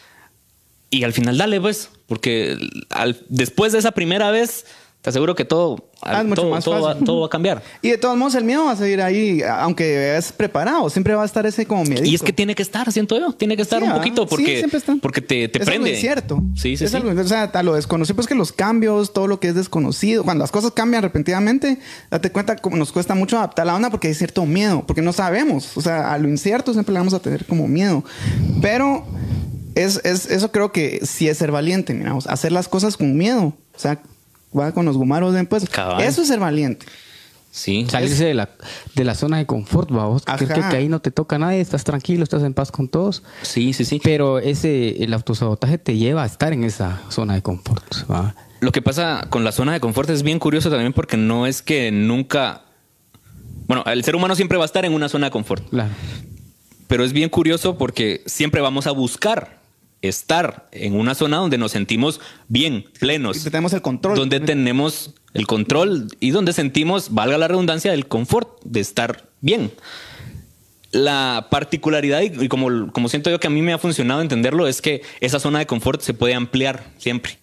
Y 0.91 1.03
al 1.03 1.13
final 1.13 1.37
dale, 1.37 1.61
pues, 1.61 1.89
porque 2.07 2.57
después 3.27 3.73
de 3.73 3.79
esa 3.79 3.91
primera 3.91 4.31
vez, 4.31 4.65
te 5.01 5.11
aseguro 5.11 5.33
que 5.33 5.45
todo, 5.45 5.89
ah, 6.01 6.25
todo, 6.35 7.21
va, 7.21 7.25
a 7.25 7.29
cambiar. 7.29 7.63
Y 7.81 7.89
de 7.89 7.97
todos 7.97 8.17
modos, 8.17 8.35
el 8.35 8.43
miedo 8.43 8.65
va 8.65 8.71
a 8.71 8.75
seguir 8.75 9.01
ahí, 9.01 9.41
aunque 9.43 10.17
es 10.17 10.33
preparado, 10.33 10.89
siempre 10.89 11.15
va 11.15 11.23
a 11.23 11.25
estar 11.25 11.45
ese 11.45 11.65
como 11.65 11.85
miedo. 11.85 12.03
Y 12.03 12.15
es 12.15 12.21
que 12.21 12.33
tiene 12.33 12.53
que 12.53 12.61
estar, 12.61 12.91
siento 12.91 13.17
yo, 13.17 13.31
tiene 13.31 13.55
que 13.55 13.61
estar 13.61 13.81
un 13.81 13.93
poquito, 13.93 14.27
porque, 14.27 14.67
porque 15.01 15.21
te, 15.21 15.47
te 15.47 15.59
es 15.59 15.65
prende. 15.65 15.93
Es 15.93 16.01
cierto. 16.01 16.43
Sí, 16.53 16.75
sí, 16.75 16.83
es 16.83 16.93
Algo, 16.93 17.11
o 17.17 17.23
sea, 17.23 17.49
lo 17.63 17.75
desconocido, 17.75 18.15
pues 18.17 18.27
que 18.27 18.35
los 18.35 18.51
cambios, 18.51 19.13
todo 19.13 19.27
lo 19.27 19.39
que 19.39 19.47
es 19.47 19.55
desconocido, 19.55 20.25
cuando 20.25 20.43
las 20.43 20.51
cosas 20.51 20.71
cambian 20.71 21.01
repentinamente, 21.01 21.79
date 22.11 22.31
cuenta 22.33 22.57
como 22.57 22.75
nos 22.75 22.91
cuesta 22.91 23.15
mucho 23.15 23.37
adaptar 23.37 23.67
la 23.67 23.75
onda 23.75 23.89
porque 23.89 24.09
hay 24.09 24.13
cierto 24.13 24.45
miedo, 24.45 24.83
porque 24.85 25.01
no 25.01 25.13
sabemos. 25.13 25.77
O 25.77 25.81
sea, 25.81 26.13
a 26.13 26.17
lo 26.17 26.27
incierto 26.27 26.73
siempre 26.73 26.91
le 26.91 26.99
vamos 26.99 27.13
a 27.13 27.19
tener 27.19 27.45
como 27.45 27.69
miedo. 27.69 28.03
Pero 28.61 29.05
es, 29.75 30.01
es, 30.03 30.25
eso 30.25 30.51
creo 30.51 30.73
que 30.73 30.99
sí 31.05 31.29
es 31.29 31.37
ser 31.37 31.51
valiente, 31.51 31.93
miramos, 31.93 32.27
hacer 32.27 32.51
las 32.51 32.67
cosas 32.67 32.97
con 32.97 33.15
miedo. 33.15 33.53
O 33.73 33.79
sea, 33.79 34.01
va 34.57 34.71
con 34.71 34.85
los 34.85 34.97
gumaros 34.97 35.33
de 35.33 35.43
pues. 35.45 35.65
Eso 35.99 36.21
es 36.21 36.27
ser 36.27 36.39
valiente. 36.39 36.85
Sí. 37.51 37.87
Salirse 37.89 38.25
de, 38.25 38.33
la, 38.35 38.49
de 38.95 39.03
la 39.03 39.15
zona 39.15 39.37
de 39.37 39.45
confort, 39.45 39.89
vamos. 39.89 40.23
Creo 40.23 40.69
que 40.69 40.75
ahí 40.77 40.87
no 40.87 41.01
te 41.01 41.09
toca 41.09 41.37
a 41.37 41.39
nadie, 41.39 41.61
estás 41.61 41.83
tranquilo, 41.83 42.23
estás 42.23 42.43
en 42.43 42.53
paz 42.53 42.71
con 42.71 42.87
todos. 42.87 43.23
Sí, 43.41 43.73
sí, 43.73 43.85
sí. 43.85 43.99
Pero 44.03 44.37
ese, 44.39 45.03
el 45.03 45.13
autosabotaje 45.13 45.77
te 45.79 45.97
lleva 45.97 46.23
a 46.23 46.25
estar 46.27 46.53
en 46.53 46.63
esa 46.63 47.01
zona 47.09 47.33
de 47.33 47.41
confort. 47.41 47.83
Lo 48.59 48.71
que 48.71 48.81
pasa 48.81 49.25
con 49.29 49.43
la 49.43 49.51
zona 49.51 49.73
de 49.73 49.79
confort 49.79 50.09
es 50.09 50.21
bien 50.21 50.37
curioso 50.37 50.69
también 50.69 50.93
porque 50.93 51.17
no 51.17 51.47
es 51.47 51.61
que 51.61 51.91
nunca. 51.91 52.65
Bueno, 53.67 53.83
el 53.85 54.03
ser 54.03 54.15
humano 54.15 54.35
siempre 54.35 54.57
va 54.57 54.63
a 54.63 54.67
estar 54.67 54.85
en 54.85 54.93
una 54.93 55.09
zona 55.09 55.27
de 55.27 55.31
confort. 55.31 55.67
Claro. 55.69 55.89
Pero 56.87 57.03
es 57.03 57.13
bien 57.13 57.29
curioso 57.29 57.77
porque 57.77 58.21
siempre 58.25 58.61
vamos 58.61 58.85
a 58.85 58.91
buscar 58.91 59.58
estar 60.01 60.69
en 60.71 60.95
una 60.95 61.15
zona 61.15 61.37
donde 61.37 61.57
nos 61.57 61.71
sentimos 61.71 62.21
bien, 62.47 62.85
plenos. 62.99 63.37
Y 63.37 63.43
tenemos 63.43 63.73
el 63.73 63.81
control. 63.81 64.15
Donde 64.15 64.39
tenemos 64.39 65.13
el 65.33 65.47
control 65.47 66.07
y 66.19 66.31
donde 66.31 66.53
sentimos, 66.53 67.13
valga 67.13 67.37
la 67.37 67.47
redundancia, 67.47 67.93
el 67.93 68.07
confort 68.07 68.61
de 68.63 68.79
estar 68.79 69.29
bien. 69.41 69.71
La 70.91 71.47
particularidad, 71.51 72.21
y 72.21 72.47
como, 72.47 72.91
como 72.91 73.09
siento 73.09 73.29
yo 73.29 73.39
que 73.39 73.47
a 73.47 73.51
mí 73.51 73.61
me 73.61 73.73
ha 73.73 73.77
funcionado 73.77 74.21
entenderlo, 74.21 74.67
es 74.67 74.81
que 74.81 75.03
esa 75.19 75.39
zona 75.39 75.59
de 75.59 75.67
confort 75.67 76.01
se 76.01 76.13
puede 76.13 76.33
ampliar 76.33 76.91
siempre. 76.97 77.37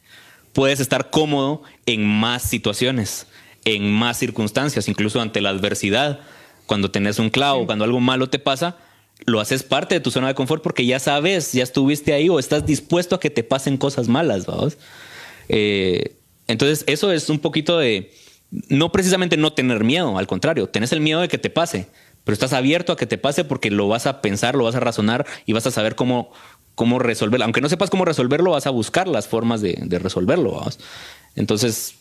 Puedes 0.52 0.80
estar 0.80 1.10
cómodo 1.10 1.62
en 1.84 2.04
más 2.04 2.42
situaciones, 2.42 3.26
en 3.64 3.92
más 3.92 4.18
circunstancias, 4.18 4.88
incluso 4.88 5.20
ante 5.20 5.40
la 5.40 5.50
adversidad. 5.50 6.20
Cuando 6.66 6.90
tenés 6.90 7.20
un 7.20 7.30
clavo, 7.30 7.66
cuando 7.66 7.84
algo 7.84 8.00
malo 8.00 8.28
te 8.28 8.40
pasa, 8.40 8.78
lo 9.24 9.40
haces 9.40 9.62
parte 9.62 9.94
de 9.94 10.00
tu 10.00 10.11
zona 10.11 10.29
de 10.29 10.35
confort 10.35 10.62
porque 10.62 10.85
ya 10.85 10.98
sabes, 10.98 11.52
ya 11.52 11.62
estuviste 11.62 12.12
ahí 12.12 12.29
o 12.29 12.38
estás 12.38 12.66
dispuesto 12.66 13.14
a 13.14 13.20
que 13.20 13.31
te 13.31 13.42
pasen 13.42 13.79
cosas 13.79 14.09
malas, 14.09 14.46
vamos. 14.46 14.76
Eh, 15.48 16.16
entonces, 16.46 16.85
eso 16.87 17.12
es 17.12 17.31
un 17.31 17.38
poquito 17.38 17.79
de, 17.79 18.12
no 18.68 18.92
precisamente 18.92 19.37
no 19.37 19.52
tener 19.52 19.85
miedo, 19.85 20.18
al 20.18 20.26
contrario, 20.26 20.68
tenés 20.68 20.92
el 20.92 21.00
miedo 21.00 21.20
de 21.20 21.29
que 21.29 21.38
te 21.38 21.50
pase, 21.50 21.88
pero 22.24 22.35
estás 22.35 22.52
abierto 22.52 22.92
a 22.92 22.96
que 22.96 23.07
te 23.07 23.18
pase 23.18 23.44
porque 23.44 23.70
lo 23.70 23.88
vas 23.88 24.07
a 24.07 24.20
pensar, 24.20 24.55
lo 24.55 24.64
vas 24.64 24.74
a 24.74 24.81
razonar 24.81 25.26
y 25.46 25.52
vas 25.52 25.66
a 25.66 25.70
saber 25.70 25.94
cómo, 25.94 26.33
cómo 26.74 26.98
resolverlo. 26.98 27.44
Aunque 27.44 27.61
no 27.61 27.68
sepas 27.68 27.90
cómo 27.90 28.05
resolverlo, 28.05 28.52
vas 28.52 28.66
a 28.66 28.70
buscar 28.70 29.09
las 29.09 29.26
formas 29.26 29.61
de, 29.61 29.98
resolverlo, 30.00 30.52
vamos. 30.52 30.79
Entonces, 31.35 31.96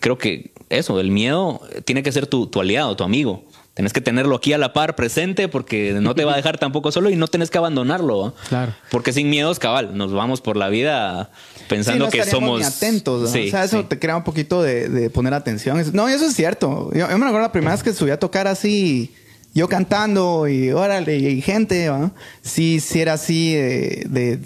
creo 0.00 0.18
que 0.18 0.52
eso, 0.68 1.00
el 1.00 1.10
miedo 1.10 1.60
tiene 1.84 2.02
que 2.02 2.12
ser 2.12 2.26
tu 2.26 2.50
aliado, 2.60 2.96
tu 2.96 3.04
amigo. 3.04 3.44
Tenés 3.76 3.92
que 3.92 4.00
tenerlo 4.00 4.34
aquí 4.34 4.54
a 4.54 4.58
la 4.58 4.72
par, 4.72 4.96
presente, 4.96 5.48
porque 5.48 5.92
no 6.00 6.14
te 6.14 6.24
va 6.24 6.32
a 6.32 6.36
dejar 6.36 6.56
tampoco 6.56 6.90
solo 6.92 7.10
y 7.10 7.16
no 7.16 7.28
tenés 7.28 7.50
que 7.50 7.58
abandonarlo. 7.58 8.34
Claro. 8.48 8.72
Porque 8.90 9.12
sin 9.12 9.28
miedos, 9.28 9.58
cabal, 9.58 9.98
nos 9.98 10.14
vamos 10.14 10.40
por 10.40 10.56
la 10.56 10.70
vida 10.70 11.30
pensando 11.68 12.08
que 12.08 12.24
somos. 12.24 12.64
atentos. 12.64 13.24
o 13.24 13.26
sea, 13.30 13.64
eso 13.64 13.84
te 13.84 13.98
crea 13.98 14.16
un 14.16 14.24
poquito 14.24 14.62
de, 14.62 15.10
poner 15.10 15.34
atención. 15.34 15.78
No, 15.92 16.08
eso 16.08 16.24
es 16.24 16.34
cierto. 16.34 16.90
Yo, 16.94 17.06
me 17.06 17.12
acuerdo 17.12 17.40
la 17.40 17.52
primera 17.52 17.72
vez 17.72 17.82
que 17.82 17.92
subí 17.92 18.10
a 18.10 18.18
tocar 18.18 18.48
así, 18.48 19.14
yo 19.52 19.68
cantando 19.68 20.48
y 20.48 20.70
órale, 20.72 21.18
y 21.18 21.42
gente, 21.42 21.90
¿va? 21.90 22.12
sí, 22.40 22.80
sí 22.80 23.02
era 23.02 23.12
así 23.12 23.52
de, 23.52 24.40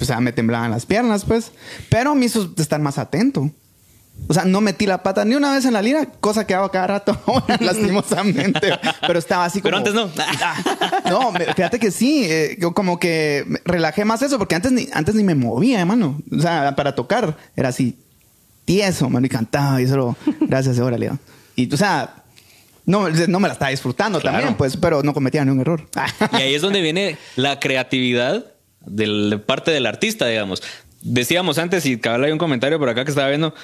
o 0.00 0.04
sea, 0.06 0.20
me 0.20 0.32
temblaban 0.32 0.70
las 0.70 0.86
piernas, 0.86 1.26
pues. 1.26 1.52
Pero 1.90 2.14
me 2.14 2.24
hizo 2.24 2.50
estar 2.56 2.80
más 2.80 2.96
atento. 2.96 3.50
O 4.28 4.34
sea, 4.34 4.44
no 4.44 4.60
metí 4.60 4.86
la 4.86 5.02
pata 5.02 5.24
ni 5.24 5.36
una 5.36 5.52
vez 5.52 5.64
en 5.66 5.72
la 5.72 5.82
lira, 5.82 6.06
cosa 6.20 6.46
que 6.46 6.54
hago 6.54 6.70
cada 6.70 6.86
rato, 6.88 7.20
lastimosamente. 7.60 8.72
Pero 9.06 9.18
estaba 9.18 9.44
así 9.44 9.60
como. 9.60 9.70
Pero 9.70 9.76
antes 9.78 9.94
no. 9.94 10.10
no, 11.10 11.32
fíjate 11.32 11.78
que 11.78 11.90
sí. 11.90 12.24
Eh, 12.24 12.58
como 12.74 12.98
que 12.98 13.44
relajé 13.64 14.04
más 14.04 14.22
eso, 14.22 14.38
porque 14.38 14.56
antes 14.56 14.72
ni, 14.72 14.88
antes 14.92 15.14
ni 15.14 15.22
me 15.22 15.34
movía, 15.34 15.80
hermano. 15.80 16.20
O 16.36 16.40
sea, 16.40 16.74
para 16.74 16.94
tocar 16.94 17.36
era 17.54 17.68
así 17.68 17.96
tieso, 18.64 19.08
mano, 19.08 19.26
y 19.26 19.30
cantaba 19.30 19.80
y 19.80 19.86
solo. 19.86 20.16
Gracias, 20.40 20.78
órale. 20.80 21.12
Y, 21.54 21.72
o 21.72 21.76
sea, 21.76 22.24
no, 22.84 23.08
no 23.08 23.40
me 23.40 23.48
la 23.48 23.54
estaba 23.54 23.70
disfrutando 23.70 24.20
también, 24.20 24.54
pues, 24.56 24.76
pero 24.76 25.02
no 25.02 25.14
cometía 25.14 25.44
ningún 25.44 25.60
error. 25.60 25.88
y 26.32 26.36
ahí 26.36 26.54
es 26.54 26.62
donde 26.62 26.82
viene 26.82 27.16
la 27.36 27.60
creatividad 27.60 28.44
de 28.80 29.38
parte 29.38 29.70
del 29.70 29.86
artista, 29.86 30.26
digamos. 30.26 30.62
Decíamos 31.00 31.58
antes, 31.58 31.86
y 31.86 31.98
cabal 31.98 32.24
hay 32.24 32.32
un 32.32 32.38
comentario 32.38 32.78
por 32.78 32.88
acá 32.88 33.04
que 33.04 33.10
estaba 33.10 33.28
viendo 33.28 33.54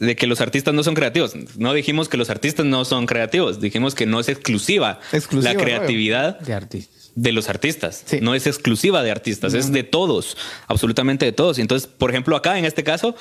de 0.00 0.16
que 0.16 0.26
los 0.26 0.40
artistas 0.40 0.74
no 0.74 0.82
son 0.82 0.94
creativos. 0.94 1.34
No 1.56 1.74
dijimos 1.74 2.08
que 2.08 2.16
los 2.16 2.30
artistas 2.30 2.64
no 2.64 2.84
son 2.86 3.06
creativos, 3.06 3.60
dijimos 3.60 3.94
que 3.94 4.06
no 4.06 4.18
es 4.18 4.28
exclusiva, 4.28 4.98
la 5.30 5.54
creatividad 5.54 6.40
de, 7.14 7.32
los 7.32 7.50
artistas. 7.50 8.06
No 8.22 8.34
es 8.34 8.46
exclusiva 8.46 9.02
de 9.02 9.10
artistas, 9.10 9.52
es 9.52 9.70
de 9.70 9.82
todos, 9.84 10.38
absolutamente 10.66 11.26
de 11.26 11.32
todos. 11.32 11.58
Entonces, 11.58 11.86
por 11.86 12.10
ejemplo, 12.10 12.34
acá 12.34 12.58
en 12.58 12.64
este 12.64 12.82
caso, 12.82 13.14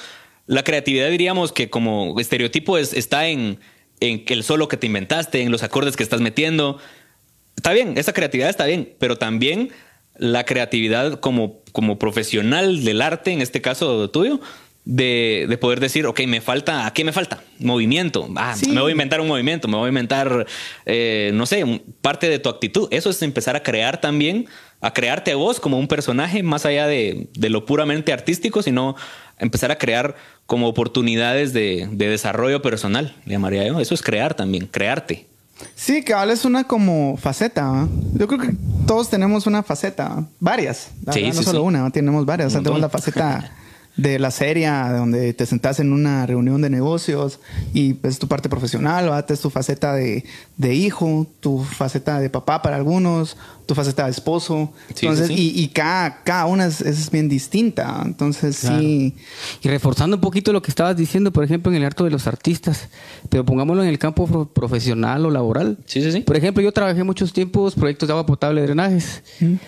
la 0.48 0.63
creatividad 0.63 1.10
diríamos 1.10 1.52
que 1.52 1.70
como 1.70 2.18
estereotipo 2.18 2.78
es, 2.78 2.94
está 2.94 3.28
en, 3.28 3.60
en 4.00 4.24
el 4.28 4.44
solo 4.44 4.70
que 4.70 4.78
te 4.78 4.88
inventaste, 4.88 5.42
en 5.42 5.52
los 5.52 5.63
acordes 5.63 5.98
que 5.98 6.04
estás 6.04 6.22
metiendo. 6.22 6.80
Está 7.58 7.74
bien, 7.74 7.98
esa 7.98 8.13
creatividad 8.13 8.50
está 8.50 8.65
bien, 8.65 8.96
pero 9.00 9.18
también 9.18 9.70
la 10.15 10.46
creatividad 10.46 11.20
como, 11.20 11.62
como 11.74 12.00
profesional 12.00 12.86
del 12.86 13.02
arte, 13.02 13.32
en 13.32 13.42
este 13.42 13.62
caso 13.62 14.10
tuyo, 14.10 14.39
de, 14.86 15.58
poder 15.62 15.80
decir, 15.80 16.06
ok, 16.06 16.22
me 16.28 16.42
falta, 16.42 16.86
¿a 16.86 16.94
qué 16.94 17.04
me 17.04 17.12
falta? 17.12 17.44
Movimiento. 17.60 18.28
Ah, 18.36 18.56
me 18.68 18.82
voy 18.82 18.89
a 18.89 18.92
inventar 18.92 19.22
un 19.22 19.28
movimiento, 19.28 19.68
me 19.68 19.78
voy 19.78 19.86
a 19.86 19.89
inventar, 19.89 20.48
eh, 20.86 21.32
no 21.34 21.46
sé, 21.46 21.82
parte 22.02 22.30
de 22.30 22.39
tu 22.39 22.50
actitud. 22.50 22.88
Eso 22.92 23.10
es 23.10 23.22
empezar 23.22 23.56
a 23.56 23.63
crear 23.63 24.02
también, 24.02 24.48
a 24.82 24.94
crearte 24.94 25.32
a 25.32 25.36
vos 25.36 25.60
como 25.60 25.78
un 25.78 25.88
personaje, 25.88 26.42
más 26.44 26.65
allá 26.65 26.88
de, 26.88 27.28
lo 27.36 27.65
puramente 27.65 28.13
artístico, 28.13 28.63
sino 28.63 28.96
empezar 29.38 29.72
a 29.72 29.78
crear 29.78 30.15
como 30.46 30.68
oportunidades 30.68 31.54
de, 31.54 31.88
desarrollo 31.92 32.62
personal, 32.62 33.15
le 33.26 33.34
llamaría 33.34 33.68
yo. 33.68 33.80
Eso 33.80 33.94
es 33.94 34.02
crear 34.02 34.34
también, 34.34 34.65
crearte. 34.65 35.28
Sí, 35.76 36.04
cabal 36.04 36.32
es 36.32 36.46
una 36.46 36.63
como 36.63 37.18
faceta. 37.18 37.86
Yo 38.13 38.28
creo 38.28 38.39
que 38.39 38.56
todos 38.88 39.10
tenemos 39.10 39.46
una 39.46 39.62
faceta, 39.62 40.26
varias. 40.39 40.89
no 41.06 41.34
solo 41.34 41.63
una, 41.63 41.92
tenemos 41.92 42.26
varias. 42.26 42.54
tenemos 42.54 42.80
la 42.80 42.89
faceta 42.89 43.52
de 44.00 44.18
la 44.18 44.32
serie, 44.32 44.70
donde 44.70 45.34
te 45.34 45.46
sentás 45.46 45.82
en 45.82 45.92
una 45.92 46.26
reunión 46.26 46.62
de 46.62 46.70
negocios 46.70 47.40
y 47.74 47.96
pues 47.96 48.18
tu 48.18 48.30
parte 48.30 48.48
profesional, 48.48 49.12
¿va? 49.12 49.26
es 49.28 49.42
tu 49.42 49.50
faceta 49.50 49.94
de, 49.94 50.24
de, 50.56 50.74
hijo, 50.74 51.28
tu 51.42 51.60
faceta 51.64 52.20
de 52.20 52.30
papá 52.30 52.62
para 52.62 52.78
algunos, 52.78 53.36
tu 53.66 53.76
faceta 53.76 54.06
de 54.06 54.12
esposo. 54.12 54.72
Entonces, 54.88 55.30
Y, 55.30 55.52
y, 55.62 55.68
cada, 55.68 56.24
cada 56.24 56.46
una 56.46 56.68
es, 56.68 57.12
bien 57.12 57.28
distinta. 57.28 58.02
Entonces, 58.06 58.56
sí. 58.56 59.16
Y 59.62 59.68
reforzando 59.68 60.16
un 60.16 60.22
poquito 60.22 60.54
lo 60.54 60.62
que 60.62 60.72
estabas 60.72 60.96
diciendo, 60.96 61.34
por 61.34 61.44
ejemplo, 61.44 61.70
en 61.70 61.78
el 61.80 61.84
arte 61.84 62.06
de 62.06 62.10
los 62.10 62.26
artistas, 62.26 62.88
pero 63.28 63.44
pongámoslo 63.44 63.84
en 63.84 63.90
el 63.90 64.00
campo 64.00 64.46
profesional 64.46 65.26
o 65.26 65.30
laboral. 65.30 65.78
Sí, 65.86 66.02
sí, 66.02 66.14
sí. 66.14 66.22
Por 66.22 66.38
ejemplo, 66.38 66.64
yo 66.64 66.72
trabajé 66.72 67.04
muchos 67.04 67.34
tiempos 67.34 67.76
proyectos 67.76 68.08
de 68.08 68.14
agua 68.14 68.26
potable, 68.26 68.62
drenajes, 68.62 69.24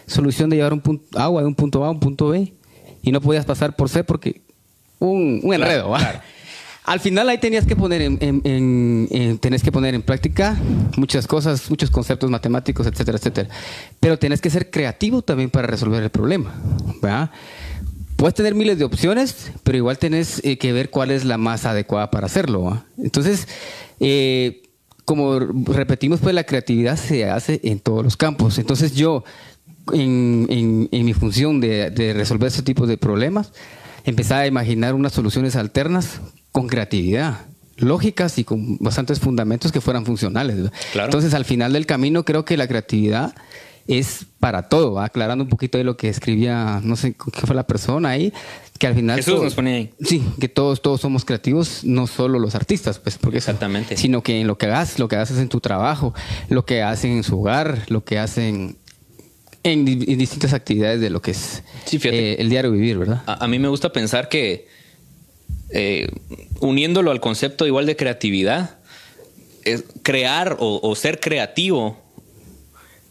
solución 0.08 0.50
de 0.50 0.56
llevar 0.56 0.72
un 0.72 0.80
punto, 0.80 1.20
agua 1.20 1.41
de 1.41 1.48
un 1.48 1.56
punto 1.56 1.84
A 1.84 1.88
a 1.88 1.91
un 1.91 2.00
punto 2.00 2.30
B 2.30 2.54
y 3.02 3.12
no 3.12 3.22
podías 3.22 3.46
pasar 3.46 3.76
por 3.76 3.90
C 3.90 4.04
porque 4.04 4.42
un, 5.00 5.42
un 5.44 5.54
enredo. 5.54 5.94
Al 6.84 7.00
final 7.00 7.30
ahí 7.30 7.38
tenías 7.38 7.66
que 7.66 7.76
poner 7.76 8.02
en, 8.02 8.18
en, 8.20 9.40
que 9.40 9.72
poner 9.72 9.94
en 9.94 10.02
práctica 10.02 10.58
muchas 10.98 11.28
cosas, 11.28 11.70
muchos 11.70 11.92
conceptos 11.92 12.30
matemáticos, 12.30 12.88
etcétera, 12.88 13.18
etcétera. 13.18 13.50
Pero 14.00 14.18
tenés 14.18 14.42
que 14.42 14.50
ser 14.50 14.72
creativo 14.72 15.22
también 15.22 15.50
para 15.52 15.68
resolver 15.68 16.02
el 16.02 16.10
problema. 16.10 16.54
Puedes 18.16 18.36
tener 18.36 18.56
miles 18.56 18.80
de 18.80 18.86
opciones, 18.86 19.52
pero 19.64 19.78
igual 19.78 19.98
tenés 20.00 20.42
eh, 20.44 20.58
que 20.58 20.74
ver 20.74 20.90
cuál 20.90 21.12
es 21.12 21.24
la 21.24 21.38
más 21.38 21.66
adecuada 21.66 22.12
para 22.12 22.26
hacerlo. 22.26 22.84
Entonces, 22.98 23.48
eh, 24.00 24.64
como 25.06 25.40
repetimos, 25.40 26.20
pues 26.20 26.34
la 26.34 26.44
creatividad 26.44 26.98
se 26.98 27.30
hace 27.30 27.60
en 27.64 27.80
todos 27.80 28.04
los 28.04 28.18
campos. 28.18 28.58
Entonces 28.58 28.96
yo 28.96 29.24
en, 29.94 30.89
mi 30.91 31.13
función 31.13 31.62
de, 31.62 32.13
resolver 32.13 32.48
ese 32.48 32.63
tipo 32.63 32.88
de 32.88 32.98
problemas, 32.98 33.52
empezaba 34.04 34.41
a 34.41 34.48
imaginar 34.48 34.94
unas 34.96 35.13
soluciones 35.13 35.56
alternas 35.56 36.22
con 36.52 36.67
creatividad, 36.67 37.46
lógicas 37.78 38.38
y 38.38 38.44
con 38.44 38.78
bastantes 38.80 39.20
fundamentos 39.20 39.72
que 39.72 39.82
fueran 39.82 40.06
funcionales. 40.06 40.72
Entonces, 40.94 41.34
al 41.34 41.46
final 41.46 41.74
del 41.74 41.86
camino, 41.86 42.26
creo 42.26 42.46
que 42.46 42.58
la 42.58 42.67
creatividad 42.67 43.34
es 43.88 44.26
para 44.39 44.70
todo, 44.70 45.00
aclarando 45.00 45.44
un 45.44 45.50
poquito 45.50 45.78
de 45.78 45.84
lo 45.84 45.98
que 45.98 46.10
escribía, 46.10 46.80
no 46.84 46.96
sé 46.96 47.13
qué 47.13 47.46
fue 47.46 47.56
la 47.56 47.65
persona 47.67 48.10
ahí, 48.10 48.34
que 48.80 48.88
al 48.88 48.96
final... 48.96 49.17
Jesús 49.17 49.41
nos 49.41 49.54
pone 49.54 49.76
ahí. 49.76 49.94
Sí, 50.02 50.24
que 50.39 50.48
todos, 50.48 50.82
todos 50.82 51.02
somos 51.02 51.26
creativos, 51.26 51.84
no 51.84 52.08
solo 52.08 52.39
los 52.39 52.56
artistas, 52.56 53.00
pues, 53.00 53.17
porque 53.17 53.38
Exactamente. 53.38 53.98
sino 53.98 54.24
que 54.24 54.41
en 54.41 54.48
lo 54.48 54.58
que 54.58 54.67
hagas, 54.67 54.98
lo 54.98 55.08
que 55.08 55.17
haces 55.17 55.38
en 55.38 55.50
tu 55.50 55.60
trabajo, 55.60 56.13
lo 56.50 56.65
que 56.65 56.82
hacen 56.82 57.12
en 57.12 57.24
su 57.24 57.39
hogar, 57.39 57.86
lo 57.89 58.04
que 58.04 58.17
hacen 58.17 58.78
en, 59.63 59.86
distintas 59.86 60.54
actividades 60.54 61.02
de 61.02 61.10
lo 61.10 61.21
que 61.21 61.32
es 61.32 61.63
eh, 62.04 62.38
el 62.39 62.50
diario 62.50 62.71
vivir, 62.71 62.97
¿verdad? 62.97 63.24
A, 63.26 63.47
mí 63.47 63.60
me 63.60 63.67
gusta 63.67 63.91
pensar 63.91 64.30
que 64.30 64.67
eh, 65.69 66.10
uniéndolo 66.60 67.12
al 67.12 67.19
concepto 67.19 67.65
igual 67.67 67.86
de 67.86 67.95
creatividad, 67.95 68.78
es 69.63 69.84
crear 70.02 70.58
o, 70.60 70.95
ser 70.95 71.19
creativo 71.19 71.97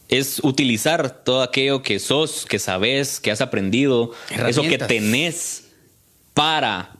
es 0.09 0.41
utilizar 0.43 1.23
todo 1.23 1.41
aquello 1.41 1.81
que 1.81 1.97
sos, 1.97 2.45
que 2.45 2.59
sabes, 2.59 3.21
que 3.21 3.31
has 3.31 3.39
aprendido, 3.39 4.11
eso 4.45 4.61
que 4.61 4.77
tenés 4.77 5.69
para 6.33 6.91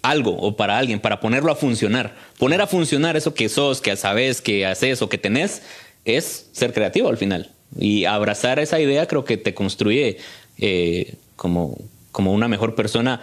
algo 0.00 0.34
o 0.34 0.56
para 0.56 0.78
alguien, 0.78 1.00
para 1.00 1.20
ponerlo 1.20 1.52
a 1.52 1.56
funcionar. 1.56 2.16
Poner 2.38 2.62
a 2.62 2.66
funcionar 2.66 3.16
eso 3.18 3.34
que 3.34 3.50
sos, 3.50 3.82
que 3.82 3.94
sabes, 3.96 4.40
que 4.40 4.64
haces 4.64 5.02
o 5.02 5.10
que 5.10 5.18
tenés, 5.18 5.60
es 6.06 6.48
ser 6.52 6.72
creativo 6.72 7.10
al 7.10 7.18
final. 7.18 7.53
Y 7.78 8.04
abrazar 8.04 8.58
esa 8.58 8.80
idea 8.80 9.06
creo 9.06 9.24
que 9.24 9.36
te 9.36 9.54
construye 9.54 10.18
eh, 10.58 11.14
como, 11.36 11.78
como 12.12 12.32
una 12.32 12.48
mejor 12.48 12.74
persona, 12.74 13.20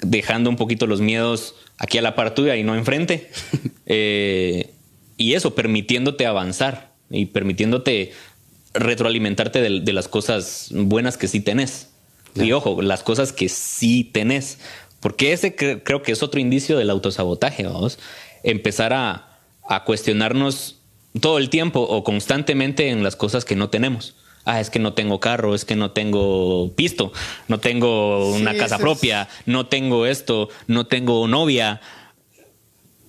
dejando 0.00 0.50
un 0.50 0.56
poquito 0.56 0.86
los 0.86 1.00
miedos 1.00 1.54
aquí 1.76 1.98
a 1.98 2.02
la 2.02 2.14
par 2.14 2.34
tuya 2.34 2.56
y 2.56 2.62
no 2.62 2.74
enfrente. 2.74 3.30
Eh, 3.92 4.70
y 5.16 5.34
eso, 5.34 5.56
permitiéndote 5.56 6.24
avanzar 6.24 6.92
y 7.10 7.26
permitiéndote 7.26 8.12
retroalimentarte 8.72 9.60
de, 9.60 9.92
las 9.92 10.06
cosas 10.06 10.68
buenas 10.72 11.16
que 11.16 11.26
sí 11.26 11.40
tenés. 11.40 11.88
Y 12.36 12.52
ojo, 12.52 12.82
las 12.82 13.02
cosas 13.02 13.32
que 13.32 13.48
sí 13.48 14.04
tenés. 14.04 14.58
Porque 15.00 15.32
ese 15.32 15.56
creo 15.56 16.02
que 16.02 16.12
es 16.12 16.22
otro 16.22 16.38
indicio 16.38 16.78
del 16.78 16.88
autosabotaje, 16.88 17.64
vamos. 17.64 17.98
Empezar 18.44 18.92
a, 18.92 19.40
a 19.68 19.82
cuestionarnos 19.82 20.79
todo 21.18 21.38
el 21.38 21.50
tiempo 21.50 21.80
o 21.80 22.04
constantemente 22.04 22.90
en 22.90 23.02
las 23.02 23.16
cosas 23.16 23.44
que 23.44 23.56
no 23.56 23.70
tenemos. 23.70 24.14
Ah, 24.44 24.60
es 24.60 24.70
que 24.70 24.78
no 24.78 24.94
tengo 24.94 25.20
carro, 25.20 25.54
es 25.54 25.64
que 25.64 25.76
no 25.76 25.90
tengo 25.90 26.72
pisto, 26.74 27.12
no 27.48 27.60
tengo 27.60 28.30
una 28.30 28.56
casa 28.56 28.78
propia, 28.78 29.28
no 29.44 29.66
tengo 29.66 30.06
esto, 30.06 30.48
no 30.66 30.86
tengo 30.86 31.28
novia. 31.28 31.80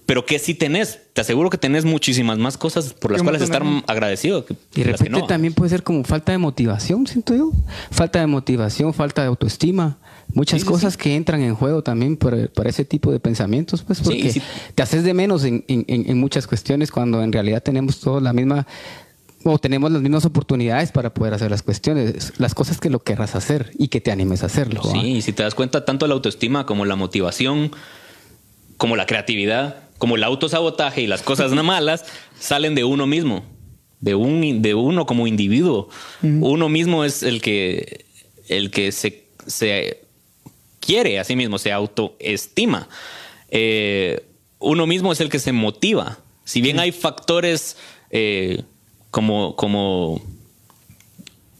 Pero 0.06 0.26
que 0.26 0.40
sí 0.40 0.54
tenés, 0.54 1.00
te 1.14 1.22
aseguro 1.22 1.50
que 1.50 1.58
tenés 1.58 1.86
muchísimas 1.86 2.38
más 2.38 2.58
cosas 2.58 2.94
por 2.94 3.12
las 3.12 3.24
cuales 3.24 3.42
estar 3.42 3.64
agradecido. 3.88 4.46
y 4.76 4.84
de 4.84 4.92
repente 4.92 5.22
también 5.26 5.54
puede 5.54 5.70
ser 5.70 5.84
como 5.84 6.04
falta 6.04 6.34
de 6.34 6.38
motivación, 6.38 7.08
siento 7.08 7.34
yo. 7.34 7.52
Falta 7.92 8.20
de 8.20 8.28
motivación, 8.28 8.94
falta 8.94 9.22
de 9.22 9.30
autoestima 9.30 10.00
muchas 10.34 10.64
cosas 10.64 10.98
que 10.98 11.16
entran 11.16 11.42
en 11.42 11.56
juego 11.56 11.84
también 11.84 12.18
por, 12.18 12.36
ese 12.66 12.86
tipo 12.86 13.12
de 13.12 13.20
pensamientos, 13.20 13.84
pues 13.84 14.02
porque 14.02 14.42
te 14.76 14.84
haces 14.84 15.04
de 15.04 15.14
menos 15.14 15.44
en, 15.46 16.18
muchas 16.18 16.48
cuestiones 16.48 16.92
cuando 16.92 17.22
en 17.24 17.32
realidad 17.32 17.62
tenemos 17.64 18.00
todos 18.00 18.22
la 18.22 18.34
misma 18.34 18.68
o 19.44 19.58
tenemos 19.58 19.92
las 19.92 20.02
mismas 20.02 20.26
oportunidades 20.26 20.92
para 20.92 21.14
poder 21.14 21.34
hacer 21.34 21.50
las 21.50 21.64
cuestiones, 21.64 22.34
las 22.38 22.54
cosas 22.54 22.80
que 22.80 22.92
lo 22.92 23.00
querrás 23.00 23.36
hacer 23.36 23.72
y 23.78 23.88
que 23.88 24.00
te 24.00 24.12
animes 24.12 24.44
a 24.44 24.46
hacerlo. 24.46 24.84
Sí, 24.84 25.00
y 25.00 25.22
si 25.24 25.34
te 25.34 25.42
das 25.42 25.56
cuenta, 25.56 25.84
tanto 25.84 26.06
la 26.06 26.14
autoestima 26.14 26.68
como 26.68 26.86
la 26.86 26.96
motivación, 26.96 27.72
como 28.78 28.96
la 28.96 29.08
creatividad, 29.08 29.78
como 29.98 30.16
el 30.16 30.24
autosabotaje 30.24 31.02
y 31.02 31.08
las 31.08 31.24
cosas 31.24 31.52
malas 31.64 32.06
salen 32.40 32.76
de 32.76 32.84
uno 32.84 33.08
mismo, 33.08 33.44
de, 34.00 34.16
un, 34.16 34.62
de 34.62 34.76
uno 34.76 35.06
como 35.06 35.28
individuo. 35.28 35.90
Uno 36.22 36.70
mismo 36.70 37.04
es 37.04 37.24
el 37.24 37.42
que, 37.42 38.06
el 38.48 38.70
que 38.70 38.92
se, 38.92 39.26
se 39.48 40.02
quiere 40.82 41.20
a 41.20 41.24
sí 41.24 41.38
mismo, 41.38 41.58
se 41.58 41.72
autoestima. 41.72 42.90
Eh, 43.50 44.26
uno 44.60 44.86
mismo 44.86 45.14
es 45.14 45.22
el 45.22 45.30
que 45.30 45.40
se 45.40 45.54
motiva. 45.54 46.18
Si 46.44 46.62
bien 46.62 46.80
hay 46.80 46.92
factores 46.92 47.78
eh, 48.10 48.64
como, 49.10 49.56
como, 49.56 50.22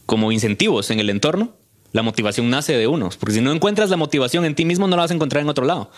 como 0.04 0.32
incentivos 0.32 0.90
en 0.90 1.00
el 1.00 1.08
entorno, 1.08 1.54
la 1.92 2.02
motivación 2.02 2.50
nace 2.50 2.76
de 2.76 2.86
uno. 2.86 3.10
Porque 3.18 3.36
si 3.36 3.40
no 3.40 3.52
encuentras 3.52 3.88
la 3.90 3.96
motivación 3.96 4.44
en 4.44 4.54
ti 4.54 4.64
mismo, 4.64 4.86
no 4.86 4.96
la 4.96 5.02
vas 5.02 5.10
a 5.10 5.14
encontrar 5.14 5.42
en 5.42 5.48
otro 5.48 5.64
lado. 5.64 5.90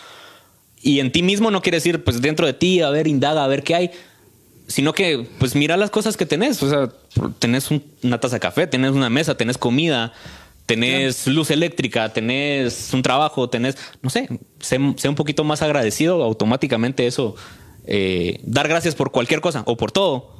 Y 0.81 0.99
en 0.99 1.11
ti 1.11 1.23
mismo 1.23 1.51
no 1.51 1.61
quiere 1.61 1.77
decir, 1.77 2.03
pues 2.03 2.21
dentro 2.21 2.45
de 2.45 2.53
ti, 2.53 2.81
a 2.81 2.89
ver, 2.89 3.07
indaga, 3.07 3.43
a 3.43 3.47
ver 3.47 3.63
qué 3.63 3.75
hay. 3.75 3.91
Sino 4.67 4.93
que, 4.93 5.27
pues 5.39 5.55
mira 5.55 5.77
las 5.77 5.89
cosas 5.89 6.17
que 6.17 6.25
tenés. 6.25 6.61
O 6.61 6.69
sea, 6.69 6.89
tenés 7.39 7.69
una 8.03 8.19
taza 8.19 8.35
de 8.35 8.39
café, 8.39 8.67
tenés 8.67 8.91
una 8.91 9.09
mesa, 9.09 9.35
tenés 9.35 9.57
comida, 9.57 10.13
tenés 10.65 11.27
luz 11.27 11.51
eléctrica, 11.51 12.11
tenés 12.11 12.91
un 12.93 13.01
trabajo, 13.01 13.49
tenés, 13.49 13.77
no 14.01 14.09
sé, 14.09 14.27
sé, 14.59 14.77
un 14.79 15.15
poquito 15.15 15.43
más 15.43 15.61
agradecido, 15.61 16.23
automáticamente 16.23 17.07
eso, 17.07 17.35
eh, 17.85 18.39
dar 18.43 18.67
gracias 18.67 18.95
por 18.95 19.11
cualquier 19.11 19.41
cosa 19.41 19.63
o 19.65 19.77
por 19.77 19.91
todo, 19.91 20.35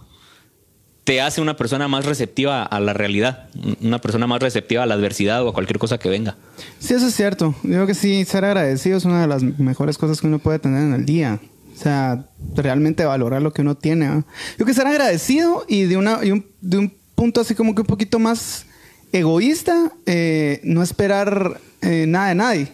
te 1.04 1.22
hace 1.22 1.40
una 1.40 1.56
persona 1.56 1.88
más 1.88 2.06
receptiva 2.06 2.64
a 2.64 2.80
la 2.80 2.94
realidad, 2.94 3.50
una 3.80 4.02
persona 4.02 4.26
más 4.26 4.42
receptiva 4.42 4.82
a 4.84 4.86
la 4.88 4.96
adversidad 4.96 5.44
o 5.46 5.50
a 5.50 5.54
cualquier 5.54 5.78
cosa 5.78 6.00
que 6.00 6.10
venga. 6.10 6.36
Sí, 6.80 6.96
eso 6.96 7.08
es 7.08 7.16
cierto. 7.16 7.54
Yo 7.62 7.70
creo 7.70 7.88
que 7.88 7.94
sí, 7.94 8.26
ser 8.26 8.44
agradecido 8.44 8.98
es 8.98 9.06
una 9.06 9.22
de 9.22 9.28
las 9.28 9.44
mejores 9.44 10.00
cosas 10.00 10.20
que 10.20 10.26
uno 10.26 10.40
puede 10.40 10.58
tener 10.58 10.82
en 10.82 10.94
el 10.94 11.06
día. 11.06 11.40
O 11.76 11.78
sea, 11.78 12.26
realmente 12.56 13.06
valorar 13.06 13.44
lo 13.44 13.54
que 13.54 13.62
uno 13.62 13.76
tiene. 13.76 14.08
Yo 14.08 14.24
creo 14.56 14.66
que 14.66 14.74
ser 14.74 14.88
agradecido 14.88 15.64
y 15.68 15.84
de, 15.84 15.98
una, 15.98 16.22
y 16.24 16.44
de 16.62 16.78
un 16.78 16.94
punto 17.14 17.42
así 17.42 17.54
como 17.54 17.76
que 17.76 17.82
un 17.82 17.88
poquito 17.88 18.18
más 18.18 18.66
egoísta, 19.19 19.91
eh, 20.06 20.60
no 20.63 20.84
esperar 20.84 21.60
eh, 21.82 22.06
nada 22.08 22.30
de 22.30 22.36
nadie. 22.36 22.67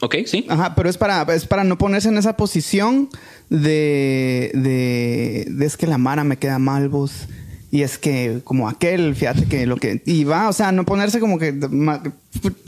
Ok, 0.00 0.16
sí. 0.26 0.44
Ajá, 0.48 0.74
pero 0.74 0.88
es 0.88 0.98
para, 0.98 1.22
es 1.34 1.46
para 1.46 1.64
no 1.64 1.78
ponerse 1.78 2.08
en 2.08 2.18
esa 2.18 2.36
posición 2.36 3.08
de, 3.48 4.50
de, 4.54 5.64
es 5.64 5.76
que 5.76 5.86
la 5.86 5.98
Mara 5.98 6.24
me 6.24 6.36
queda 6.36 6.58
mal, 6.58 6.88
vos. 6.88 7.28
Y 7.70 7.82
es 7.82 7.98
que 7.98 8.40
como 8.44 8.68
aquel, 8.68 9.16
fíjate 9.16 9.46
que 9.46 9.66
lo 9.66 9.76
que... 9.76 10.00
Y 10.06 10.22
va, 10.22 10.48
o 10.48 10.52
sea, 10.52 10.70
no 10.70 10.84
ponerse 10.84 11.18
como 11.18 11.38
que... 11.38 11.52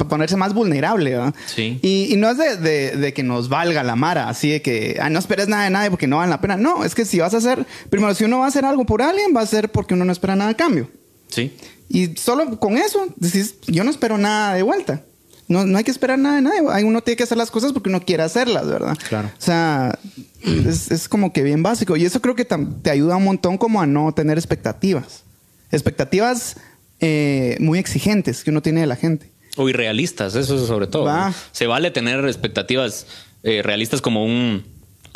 ponerse 0.09 0.37
más 0.37 0.53
vulnerable, 0.53 1.11
¿verdad? 1.11 1.35
Sí. 1.47 1.79
Y, 1.83 2.17
no 2.17 2.31
es 2.31 2.39
de, 2.39 2.97
de, 2.97 3.13
que 3.13 3.23
nos 3.23 3.49
valga 3.49 3.85
la 3.85 3.95
Mara, 3.95 4.29
así 4.29 4.51
de 4.51 4.63
que 4.63 5.01
no 5.11 5.19
esperes 5.21 5.47
nada 5.47 5.65
de 5.65 5.71
nadie 5.71 5.91
porque 5.91 6.09
no 6.09 6.17
vale 6.17 6.31
la 6.31 6.41
pena. 6.41 6.57
No, 6.57 6.85
es 6.85 6.95
que 6.97 7.05
si 7.05 7.21
vas 7.21 7.35
a 7.35 7.37
hacer... 7.37 7.65
Primero, 7.89 8.15
si 8.15 8.25
uno 8.25 8.41
va 8.41 8.47
a 8.47 8.49
hacer 8.49 8.65
algo 8.65 8.85
por 8.85 9.01
alguien, 9.01 9.33
va 9.37 9.43
a 9.43 9.47
ser 9.47 9.71
porque 9.71 9.95
uno 9.95 10.05
no 10.05 10.13
espera 10.13 10.35
nada 10.35 10.51
a 10.51 10.55
cambio. 10.55 10.91
Sí. 11.29 11.53
Y 11.89 12.17
solo 12.17 12.59
con 12.59 12.77
eso 12.77 13.07
decís, 13.17 13.57
yo 13.67 13.85
no 13.85 13.91
espero 13.91 14.19
nada 14.19 14.55
de 14.55 14.63
vuelta. 14.63 15.03
No, 15.49 15.65
no 15.65 15.79
hay 15.79 15.85
que 15.85 15.93
esperar 15.93 16.19
nada 16.19 16.37
de 16.37 16.43
nadie. 16.43 16.85
Uno 16.85 17.03
tiene 17.03 17.17
que 17.17 17.23
hacer 17.23 17.39
las 17.39 17.53
cosas 17.53 17.73
porque 17.73 17.89
uno 17.89 18.01
quiere 18.05 18.25
hacerlas, 18.25 18.67
¿verdad? 18.67 18.99
Claro. 19.09 19.29
O 19.29 19.41
sea, 19.41 19.97
es, 20.43 20.91
es 20.91 21.09
como 21.09 21.33
que 21.33 21.43
bien 21.43 21.63
básico. 21.63 21.97
Y 21.97 22.05
eso 22.05 22.21
creo 22.21 22.35
que 22.35 22.45
te 22.45 22.91
ayuda 22.91 23.17
un 23.17 23.25
montón 23.25 23.57
como 23.57 23.81
a 23.81 23.87
no 23.87 24.13
tener 24.13 24.39
expectativas. 24.39 25.23
Expectativas 25.71 26.57
eh, 27.01 27.57
muy 27.61 27.79
exigentes 27.79 28.43
que 28.43 28.51
uno 28.51 28.63
tiene 28.63 28.81
de 28.81 28.87
la 28.87 28.97
gente. 28.97 29.31
O 29.57 29.69
irrealistas, 29.69 30.35
eso 30.35 30.57
es 30.57 30.67
sobre 30.67 30.89
todo. 30.89 31.05
Va. 31.05 31.29
¿no? 31.29 31.35
Se 31.53 31.67
vale 31.67 31.91
tener 31.91 32.25
expectativas 32.27 33.07
eh, 33.43 33.63
realistas 33.63 34.01
como 34.03 34.25
un 34.25 34.65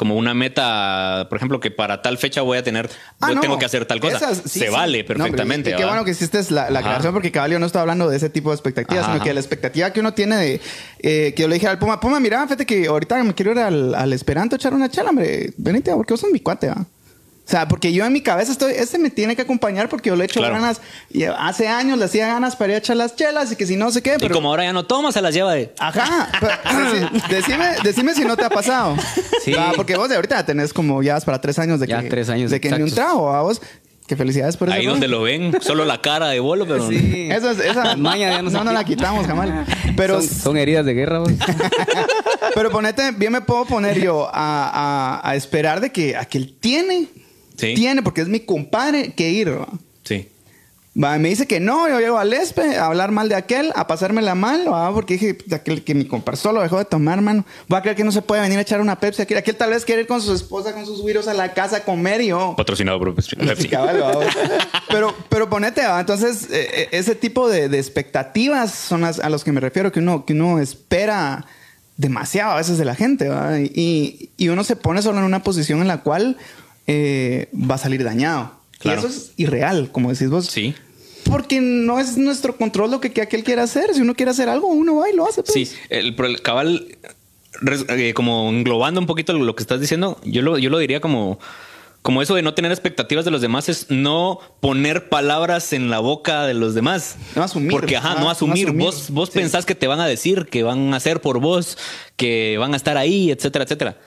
como 0.00 0.14
una 0.16 0.32
meta, 0.32 1.26
por 1.28 1.36
ejemplo, 1.36 1.60
que 1.60 1.70
para 1.70 2.00
tal 2.00 2.16
fecha 2.16 2.40
voy 2.40 2.56
a 2.56 2.62
tener, 2.62 2.88
Ah, 3.20 3.28
yo 3.28 3.34
no. 3.34 3.40
tengo 3.42 3.58
que 3.58 3.66
hacer 3.66 3.84
tal 3.84 4.00
cosa. 4.00 4.16
Esas- 4.16 4.38
sí, 4.50 4.60
Se 4.60 4.66
sí. 4.68 4.72
vale 4.72 5.02
No, 5.02 5.06
perfectamente. 5.08 5.72
y 5.72 5.76
qué 5.76 5.84
bueno 5.84 6.06
que 6.06 6.12
hiciste 6.12 6.40
la, 6.48 6.70
la 6.70 6.78
aclaración 6.78 7.12
porque 7.12 7.30
Caballo 7.30 7.58
no 7.58 7.66
está 7.66 7.82
hablando 7.82 8.08
de 8.08 8.16
ese 8.16 8.30
tipo 8.30 8.48
de 8.48 8.54
expectativas, 8.54 9.04
Ajá, 9.04 9.12
sino 9.12 9.22
que 9.24 9.34
la 9.34 9.40
expectativa 9.40 9.92
que 9.92 10.00
uno 10.00 10.14
tiene 10.14 10.36
de 10.36 10.60
eh, 11.00 11.34
que 11.36 11.42
yo 11.42 11.48
le 11.48 11.54
dije 11.56 11.68
al 11.68 11.78
Puma, 11.78 12.00
Puma, 12.00 12.18
mira, 12.18 12.42
fíjate 12.44 12.64
que 12.64 12.86
ahorita 12.86 13.22
me 13.22 13.34
quiero 13.34 13.52
ir 13.52 13.58
al, 13.58 13.94
al 13.94 14.12
Esperanto 14.14 14.54
a 14.54 14.56
echar 14.56 14.72
una 14.72 14.88
chela, 14.88 15.10
hombre. 15.10 15.52
Venite, 15.58 15.92
porque 15.92 16.14
vos 16.14 16.20
sos 16.20 16.30
mi 16.32 16.40
cuate, 16.40 16.68
¿va? 16.68 16.86
O 17.50 17.52
sea, 17.52 17.66
porque 17.66 17.92
yo 17.92 18.04
en 18.06 18.12
mi 18.12 18.20
cabeza 18.20 18.52
estoy, 18.52 18.74
este 18.76 18.96
me 19.00 19.10
tiene 19.10 19.34
que 19.34 19.42
acompañar 19.42 19.88
porque 19.88 20.08
yo 20.10 20.14
le 20.14 20.24
echo 20.26 20.38
Claro. 20.38 20.54
ganas. 20.54 20.80
Y 21.10 21.24
hace 21.24 21.66
años 21.66 21.98
le 21.98 22.04
hacía 22.04 22.28
ganas 22.28 22.54
para 22.54 22.70
ir 22.70 22.74
a 22.76 22.78
echar 22.78 22.96
las 22.96 23.16
chelas 23.16 23.50
y 23.50 23.56
que 23.56 23.66
si 23.66 23.74
no 23.74 23.90
sé 23.90 24.02
qué. 24.02 24.14
Y 24.14 24.18
Pero, 24.20 24.36
como 24.36 24.50
ahora 24.50 24.62
ya 24.62 24.72
no 24.72 24.84
toma, 24.86 25.10
se 25.10 25.20
las 25.20 25.34
lleva 25.34 25.52
de. 25.54 25.74
Ajá. 25.80 26.28
pero 26.38 26.52
deci- 26.64 27.26
decime, 27.28 27.64
decime 27.82 28.14
si 28.14 28.24
no 28.24 28.36
te 28.36 28.44
ha 28.44 28.50
pasado. 28.50 28.94
Sí. 29.44 29.52
Ah, 29.58 29.72
porque 29.74 29.96
vos 29.96 30.08
de 30.08 30.14
ahorita 30.14 30.46
tenés 30.46 30.72
como 30.72 31.02
ya 31.02 31.18
para 31.20 31.40
tres 31.40 31.58
años 31.58 31.80
de 31.80 31.86
que, 31.86 31.92
Ya 31.92 32.08
tres 32.08 32.28
años 32.28 32.52
de 32.52 32.60
que 32.60 32.68
ni 32.70 32.76
un 32.76 32.82
exactos. 32.82 33.04
trago, 33.04 33.24
¿va 33.24 33.42
vos. 33.42 33.60
Que 34.06 34.14
felicidades 34.16 34.56
por 34.56 34.68
eso. 34.68 34.76
Ahí 34.78 34.86
donde 34.86 35.08
lo 35.08 35.22
ven, 35.22 35.52
solo 35.60 35.84
la 35.84 36.00
cara 36.00 36.28
de 36.28 36.38
bolo, 36.38 36.66
pero. 36.68 36.88
Sí. 36.88 37.28
Esa, 37.32 37.50
es- 37.50 37.58
esa 37.58 37.96
Maña 37.96 38.30
ya 38.30 38.42
no 38.42 38.50
no, 38.50 38.62
no 38.62 38.72
la 38.72 38.84
quita. 38.84 38.96
quitamos 39.06 39.26
jamás. 39.26 39.66
Pero, 39.96 40.20
son, 40.20 40.28
son 40.30 40.56
heridas 40.56 40.86
de 40.86 40.94
guerra, 40.94 41.18
vos. 41.18 41.32
pero 42.54 42.70
ponete, 42.70 43.10
bien 43.12 43.32
me 43.32 43.40
puedo 43.40 43.64
poner 43.64 44.00
yo 44.00 44.28
a, 44.32 45.18
a- 45.22 45.30
a 45.30 45.34
esperar 45.36 45.80
de 45.80 45.90
que 45.90 46.16
aquel 46.16 46.54
tiene, 46.58 47.06
Sí. 47.60 47.74
tiene, 47.74 48.02
porque 48.02 48.22
es 48.22 48.28
mi 48.28 48.40
compadre, 48.40 49.12
que 49.12 49.30
ir. 49.30 49.50
¿va? 49.50 49.68
Sí. 50.02 50.28
Va, 51.00 51.16
me 51.18 51.28
dice 51.28 51.46
que 51.46 51.60
no, 51.60 51.88
yo 51.88 52.00
llego 52.00 52.18
al 52.18 52.32
ESPE 52.32 52.76
a 52.76 52.86
hablar 52.86 53.12
mal 53.12 53.28
de 53.28 53.36
aquel, 53.36 53.70
a 53.76 53.86
pasármela 53.86 54.34
mal, 54.34 54.64
¿va? 54.70 54.92
porque 54.92 55.14
dije 55.14 55.38
de 55.46 55.54
aquel 55.54 55.84
que 55.84 55.94
mi 55.94 56.04
compadre 56.04 56.36
solo 56.36 56.60
dejó 56.62 56.78
de 56.78 56.84
tomar, 56.84 57.20
mano. 57.20 57.44
Voy 57.68 57.78
a 57.78 57.82
creer 57.82 57.96
que 57.96 58.02
no 58.02 58.10
se 58.10 58.22
puede 58.22 58.42
venir 58.42 58.58
a 58.58 58.62
echar 58.62 58.80
una 58.80 58.98
Pepsi. 58.98 59.22
Aquel, 59.22 59.38
aquel 59.38 59.54
tal 59.54 59.70
vez 59.70 59.84
quiere 59.84 60.02
ir 60.02 60.08
con 60.08 60.20
su 60.20 60.34
esposa, 60.34 60.72
con 60.72 60.84
sus 60.84 61.00
güiros 61.00 61.28
a 61.28 61.34
la 61.34 61.54
casa 61.54 61.76
a 61.76 61.80
comer 61.84 62.22
y 62.22 62.28
yo. 62.28 62.54
Patrocinado 62.56 62.98
por 62.98 63.14
Pepsi. 63.14 63.36
Va, 63.36 63.54
pero, 64.88 65.14
pero 65.28 65.48
ponete, 65.48 65.86
¿va? 65.86 66.00
entonces, 66.00 66.48
eh, 66.50 66.68
eh, 66.72 66.88
ese 66.90 67.14
tipo 67.14 67.48
de, 67.48 67.68
de 67.68 67.78
expectativas 67.78 68.72
son 68.72 69.02
las, 69.02 69.20
a 69.20 69.30
los 69.30 69.44
que 69.44 69.52
me 69.52 69.60
refiero, 69.60 69.92
que 69.92 70.00
uno, 70.00 70.24
que 70.26 70.32
uno 70.32 70.58
espera 70.58 71.46
demasiado 71.98 72.52
a 72.52 72.56
veces 72.56 72.78
de 72.78 72.84
la 72.84 72.96
gente, 72.96 73.28
¿va? 73.28 73.60
Y, 73.60 74.30
y 74.36 74.48
uno 74.48 74.64
se 74.64 74.74
pone 74.74 75.02
solo 75.02 75.18
en 75.18 75.24
una 75.24 75.42
posición 75.44 75.80
en 75.82 75.88
la 75.88 75.98
cual 75.98 76.36
eh, 76.92 77.48
va 77.54 77.76
a 77.76 77.78
salir 77.78 78.02
dañado. 78.02 78.52
Claro. 78.78 79.00
Y 79.02 79.04
eso 79.04 79.14
es 79.14 79.32
irreal, 79.36 79.90
como 79.92 80.10
decís 80.12 80.28
vos. 80.30 80.46
Sí. 80.46 80.74
Porque 81.24 81.60
no 81.60 82.00
es 82.00 82.16
nuestro 82.16 82.56
control 82.56 82.90
lo 82.90 83.00
que, 83.00 83.12
que 83.12 83.20
aquel 83.22 83.44
quiera 83.44 83.62
hacer. 83.62 83.94
Si 83.94 84.00
uno 84.00 84.14
quiere 84.14 84.30
hacer 84.32 84.48
algo, 84.48 84.66
uno 84.68 84.96
va 84.96 85.10
y 85.10 85.14
lo 85.14 85.26
hace. 85.28 85.42
pues. 85.42 85.52
Sí, 85.70 85.76
el, 85.90 86.16
cabal, 86.42 86.96
eh, 87.90 88.12
como 88.14 88.48
englobando 88.48 89.00
un 89.00 89.06
poquito 89.06 89.32
lo 89.34 89.54
que 89.54 89.62
estás 89.62 89.80
diciendo, 89.80 90.18
yo 90.24 90.42
lo, 90.42 90.58
yo 90.58 90.70
lo 90.70 90.78
diría 90.78 91.00
como, 91.00 91.38
como 92.02 92.22
eso 92.22 92.34
de 92.34 92.42
no 92.42 92.54
tener 92.54 92.72
expectativas 92.72 93.24
de 93.26 93.30
los 93.30 93.42
demás 93.42 93.68
es 93.68 93.90
no 93.90 94.40
poner 94.60 95.08
palabras 95.10 95.72
en 95.74 95.90
la 95.90 95.98
boca 96.00 96.46
de 96.46 96.54
los 96.54 96.74
demás. 96.74 97.16
No 97.36 97.42
asumir. 97.44 97.70
Porque, 97.70 97.96
ajá, 97.98 98.12
Ah, 98.12 98.14
no 98.16 98.20
no 98.24 98.30
asumir. 98.30 98.66
asumir. 98.68 98.82
Vos, 98.84 99.10
vos 99.10 99.28
Sí. 99.30 99.38
pensás 99.38 99.66
que 99.66 99.74
te 99.74 99.86
van 99.86 100.00
a 100.00 100.06
decir, 100.06 100.46
que 100.46 100.62
van 100.62 100.92
a 100.94 100.96
hacer 100.96 101.20
por 101.20 101.38
vos, 101.38 101.76
que 102.16 102.56
van 102.58 102.72
a 102.72 102.76
estar 102.76 102.96
ahí, 102.96 103.30
etcétera, 103.30 103.64
etcétera. 103.64 103.98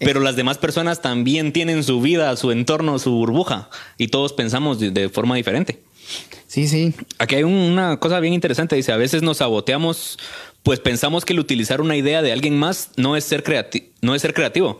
Pero 0.00 0.20
las 0.20 0.34
demás 0.34 0.58
personas 0.58 1.00
también 1.02 1.52
tienen 1.52 1.84
su 1.84 2.00
vida, 2.00 2.34
su 2.36 2.50
entorno, 2.50 2.98
su 2.98 3.12
burbuja. 3.12 3.68
Y 3.98 4.08
todos 4.08 4.32
pensamos 4.32 4.80
de- 4.80 4.90
de 4.90 5.08
forma 5.10 5.36
diferente. 5.36 5.80
Sí, 6.48 6.66
sí. 6.66 6.92
Aquí 7.18 7.36
hay 7.36 7.42
un- 7.44 7.52
una 7.52 7.98
cosa 8.00 8.18
bien 8.18 8.34
interesante. 8.34 8.74
Dice, 8.74 8.90
a 8.92 8.96
veces 8.96 9.22
nos 9.22 9.36
saboteamos, 9.36 10.18
pues 10.62 10.80
pensamos 10.80 11.24
que 11.24 11.32
el 11.34 11.38
utilizar 11.40 11.80
una 11.80 11.96
idea 11.96 12.22
de 12.22 12.32
alguien 12.32 12.58
más 12.58 12.90
no 12.96 13.14
es 13.16 13.24
ser, 13.24 13.42
creati 13.44 13.90
no 14.00 14.14
es 14.14 14.22
ser 14.22 14.34
creativo. 14.34 14.78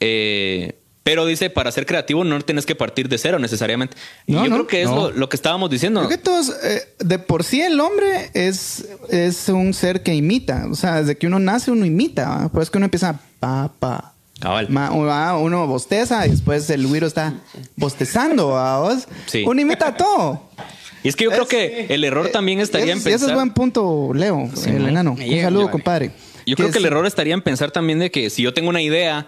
Eh, 0.00 0.74
pero 1.06 1.24
dice, 1.24 1.50
para 1.50 1.70
ser 1.70 1.86
creativo 1.86 2.24
no 2.24 2.40
tienes 2.40 2.66
que 2.66 2.74
partir 2.74 3.08
de 3.08 3.16
cero 3.16 3.38
necesariamente. 3.38 3.96
Y 4.26 4.32
No, 4.32 4.42
yo 4.42 4.50
no, 4.50 4.56
creo 4.56 4.66
que 4.66 4.82
es 4.82 4.88
no. 4.90 4.96
lo, 4.96 5.10
lo 5.12 5.28
que 5.28 5.36
estábamos 5.36 5.70
diciendo. 5.70 6.00
Creo 6.00 6.10
que 6.10 6.18
todos, 6.18 6.48
eh, 6.64 6.82
de 6.98 7.20
por 7.20 7.44
sí 7.44 7.60
el 7.62 7.78
hombre 7.78 8.28
es, 8.34 8.88
es 9.08 9.48
un 9.48 9.72
ser 9.72 10.02
que 10.02 10.16
imita. 10.16 10.66
O 10.68 10.74
sea, 10.74 10.96
desde 11.00 11.16
que 11.16 11.28
uno 11.28 11.38
nace 11.38 11.70
uno 11.70 11.86
imita. 11.86 12.28
¿va? 12.28 12.48
Por 12.48 12.60
eso 12.60 12.62
es 12.64 12.70
que 12.70 12.78
uno 12.78 12.86
empieza 12.86 13.20
pa, 13.38 13.70
pa. 13.78 14.14
Cabal. 14.40 14.68
Ma- 14.68 14.88
ah, 14.88 15.38
uno 15.38 15.68
bosteza 15.68 16.26
y 16.26 16.30
después 16.32 16.68
el 16.70 16.84
güiro 16.88 17.06
está 17.06 17.34
bostezando. 17.76 18.90
Sí. 19.26 19.44
Uno 19.46 19.60
imita 19.60 19.96
todo. 19.96 20.42
Y 21.02 21.08
es 21.08 21.14
que 21.14 21.24
yo 21.24 21.30
creo 21.30 21.44
Es- 21.44 21.48
que 21.48 21.86
el 21.94 22.02
error 22.04 22.28
también 22.30 22.58
estaría 22.60 22.92
en 22.92 22.98
y 22.98 23.00
ese 23.00 23.10
pensar... 23.10 23.28
es 23.30 23.34
buen 23.36 23.50
punto, 23.50 24.10
Leo, 24.12 24.50
el 24.66 24.80
mo. 24.80 24.88
enano. 24.88 25.12
Un 25.12 25.40
saludo, 25.40 25.70
compadre. 25.70 26.10
Yo 26.46 26.56
creo 26.56 26.70
que 26.70 26.78
el 26.78 26.82
sí- 26.84 26.88
error 26.88 27.06
estaría 27.06 27.34
en 27.34 27.42
pensar 27.42 27.70
también 27.70 27.98
de 27.98 28.10
que 28.10 28.28
si 28.30 28.42
yo 28.42 28.52
tengo 28.54 28.68
una 28.70 28.82
idea, 28.82 29.26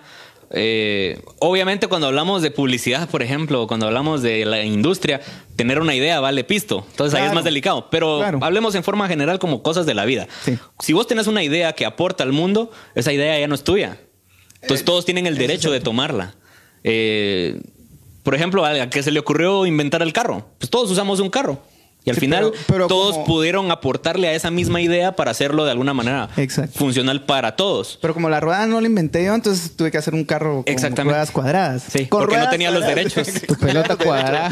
eh, 0.50 1.20
obviamente 1.40 1.86
cuando 1.88 2.06
hablamos 2.06 2.42
de 2.42 2.50
publicidad, 2.50 3.08
por 3.08 3.22
ejemplo, 3.22 3.66
cuando 3.66 3.86
hablamos 3.86 4.22
de 4.22 4.44
la 4.44 4.62
industria, 4.64 5.20
tener 5.56 5.80
una 5.80 5.94
idea 5.94 6.20
vale 6.20 6.44
pisto. 6.44 6.86
Entonces 6.90 7.18
ahí 7.18 7.26
es 7.26 7.34
más 7.34 7.44
delicado. 7.44 7.88
Pero 7.90 8.18
Claro. 8.18 8.38
hablemos 8.42 8.74
en 8.74 8.82
forma 8.82 9.08
general 9.08 9.38
como 9.38 9.62
cosas 9.62 9.84
de 9.86 9.94
la 9.94 10.04
vida. 10.04 10.26
Sí. 10.44 10.58
Si 10.80 10.92
vos 10.92 11.06
tenés 11.06 11.26
una 11.26 11.42
idea 11.42 11.72
que 11.74 11.84
aporta 11.86 12.24
al 12.24 12.32
mundo, 12.32 12.70
esa 12.94 13.12
idea 13.12 13.38
ya 13.38 13.46
no 13.48 13.54
es 13.54 13.64
tuya. 13.64 13.98
Eh, 14.00 14.58
Entonces 14.62 14.84
todos 14.84 15.04
tienen 15.04 15.26
el 15.26 15.36
derecho 15.38 15.70
de 15.70 15.80
tomarla. 15.80 16.34
Eh, 16.84 17.60
por 18.22 18.34
ejemplo, 18.34 18.64
a 18.64 18.90
que 18.90 19.02
se 19.02 19.10
le 19.10 19.20
ocurrió 19.20 19.66
inventar 19.66 20.02
el 20.02 20.12
carro. 20.12 20.46
Pues 20.58 20.70
todos 20.70 20.90
usamos 20.90 21.20
un 21.20 21.30
carro. 21.30 21.60
Y 22.08 22.10
al 22.10 22.16
Sí, 22.16 22.20
final 22.20 22.50
pero- 22.50 22.64
pero 22.66 22.86
todos 22.88 23.12
como- 23.14 23.24
pudieron 23.26 23.70
aportarle 23.70 24.28
a 24.28 24.32
esa 24.32 24.50
misma 24.50 24.80
idea 24.80 25.14
para 25.16 25.30
hacerlo 25.30 25.64
de 25.64 25.70
alguna 25.72 25.94
manera 25.94 26.28
Exacto. 26.36 26.78
funcional 26.78 27.24
para 27.24 27.54
todos. 27.56 27.98
Pero 28.00 28.14
como 28.14 28.28
la 28.30 28.40
rueda 28.40 28.66
no 28.66 28.80
la 28.80 28.86
inventé 28.86 29.24
yo, 29.24 29.34
entonces 29.34 29.76
tuve 29.76 29.90
que 29.90 29.98
hacer 29.98 30.14
un 30.14 30.24
carro 30.24 30.62
con 30.64 30.72
Exactamente. 30.72 31.12
ruedas 31.14 31.30
cuadradas. 31.30 31.82
Sí, 31.90 32.06
Con 32.06 32.20
porque 32.20 32.36
no 32.38 32.48
tenía 32.50 32.70
los 32.70 32.82
cuadradas. 32.84 33.14
derechos. 33.14 33.42
Tu 33.46 33.54
pelota 33.56 33.96
cuadrada. 34.04 34.50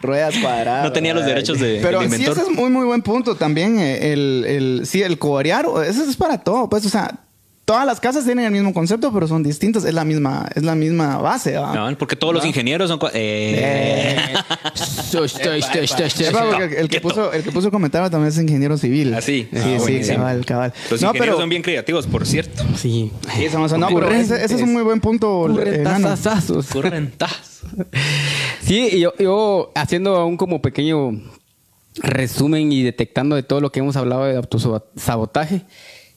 Ruedas 0.00 0.34
cuadradas. 0.38 0.84
No 0.84 0.92
tenía 0.92 1.14
los 1.14 1.24
derechos 1.24 1.58
de- 1.58 1.80
Pero 1.82 2.02
sí, 2.02 2.22
ese 2.22 2.42
es 2.42 2.50
muy, 2.50 2.70
muy 2.70 2.84
buen 2.84 3.02
punto 3.02 3.34
también. 3.36 3.78
eh, 3.78 4.12
El, 4.12 4.44
el, 4.46 4.86
sí, 4.86 5.02
el 5.02 5.18
corear, 5.18 5.66
eso 5.86 6.04
es 6.04 6.16
para 6.16 6.38
todo. 6.38 6.68
Pues, 6.68 6.84
o 6.84 6.88
sea, 6.90 7.20
todas 7.64 7.86
las 7.86 7.98
casas 8.00 8.24
tienen 8.24 8.44
el 8.44 8.50
mismo 8.52 8.72
concepto, 8.74 9.12
pero 9.12 9.26
son 9.26 9.42
distintas. 9.42 9.84
Es 9.84 9.94
la 9.94 10.04
misma, 10.04 10.48
es 10.54 10.62
la 10.62 10.74
misma 10.74 11.18
base. 11.18 11.56
¿va? 11.56 11.74
¿no? 11.90 11.98
Porque 11.98 12.16
todos 12.16 12.34
los 12.34 12.44
ingenieros 12.44 12.88
son... 12.90 12.98
Eh, 13.14 14.34
el, 16.76 16.88
que 16.88 17.00
puso, 17.00 17.32
el 17.32 17.42
que 17.42 17.52
puso 17.52 17.68
el 17.68 17.72
comentario 17.72 18.10
también 18.10 18.28
es 18.28 18.38
ingeniero 18.38 18.76
civil. 18.76 19.14
Ah, 19.14 19.20
sí. 19.20 19.48
Sí, 19.52 19.58
Ah, 19.58 19.78
sí, 19.84 20.00
cabal, 20.14 20.44
cabal. 20.44 20.72
los 20.90 21.00
no, 21.00 21.08
ingenieros 21.08 21.18
pero, 21.26 21.38
son 21.40 21.48
bien 21.48 21.62
creativos, 21.62 22.06
por 22.06 22.26
cierto. 22.26 22.64
Sí. 22.76 23.10
Sí, 23.36 23.48
somos- 23.50 23.76
no, 23.78 23.88
pero 23.88 24.10
ese, 24.10 24.44
ese 24.44 24.56
es 24.56 24.62
un 24.62 24.72
muy 24.72 24.82
buen 24.82 25.00
punto. 25.00 25.46
eh, 25.48 25.76
enano. 25.80 26.08
Currentazazazos. 26.08 26.66
Correntazo. 26.66 27.34
Sí, 28.60 28.88
y 28.92 29.00
yo, 29.00 29.12
yo 29.18 29.72
haciendo 29.74 30.24
un 30.26 30.38
como 30.38 30.62
pequeño 30.62 31.20
resumen 31.96 32.72
y 32.72 32.82
detectando 32.82 33.36
de 33.36 33.42
todo 33.42 33.60
lo 33.60 33.70
que 33.70 33.80
hemos 33.80 33.94
hablado 33.96 34.24
de 34.24 34.36
autosabotaje. 34.36 35.62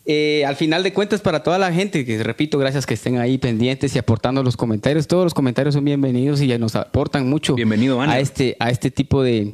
Eh, 0.08 0.46
al 0.46 0.56
final 0.56 0.84
de 0.84 0.94
cuentas, 0.94 1.20
para 1.22 1.44
toda 1.44 1.58
la 1.60 1.72
gente, 1.74 2.06
que 2.06 2.24
repito, 2.24 2.58
gracias 2.58 2.86
que 2.86 2.94
estén 2.94 3.18
ahí 3.18 3.38
pendientes 3.38 3.94
y 3.96 4.00
aportando 4.00 4.42
los 4.42 4.56
comentarios. 4.56 5.06
Todos 5.08 5.26
los 5.26 5.34
comentarios 5.34 5.76
son 5.76 5.84
bienvenidos 5.84 6.42
y 6.42 6.48
ya 6.48 6.58
nos 6.58 6.76
aportan 6.76 7.30
mucho 7.30 7.56
Bienvenido, 7.56 8.00
Ana. 8.02 8.14
a 8.14 8.20
este, 8.20 8.56
a 8.60 8.70
este 8.72 8.90
tipo 8.90 9.22
de, 9.22 9.54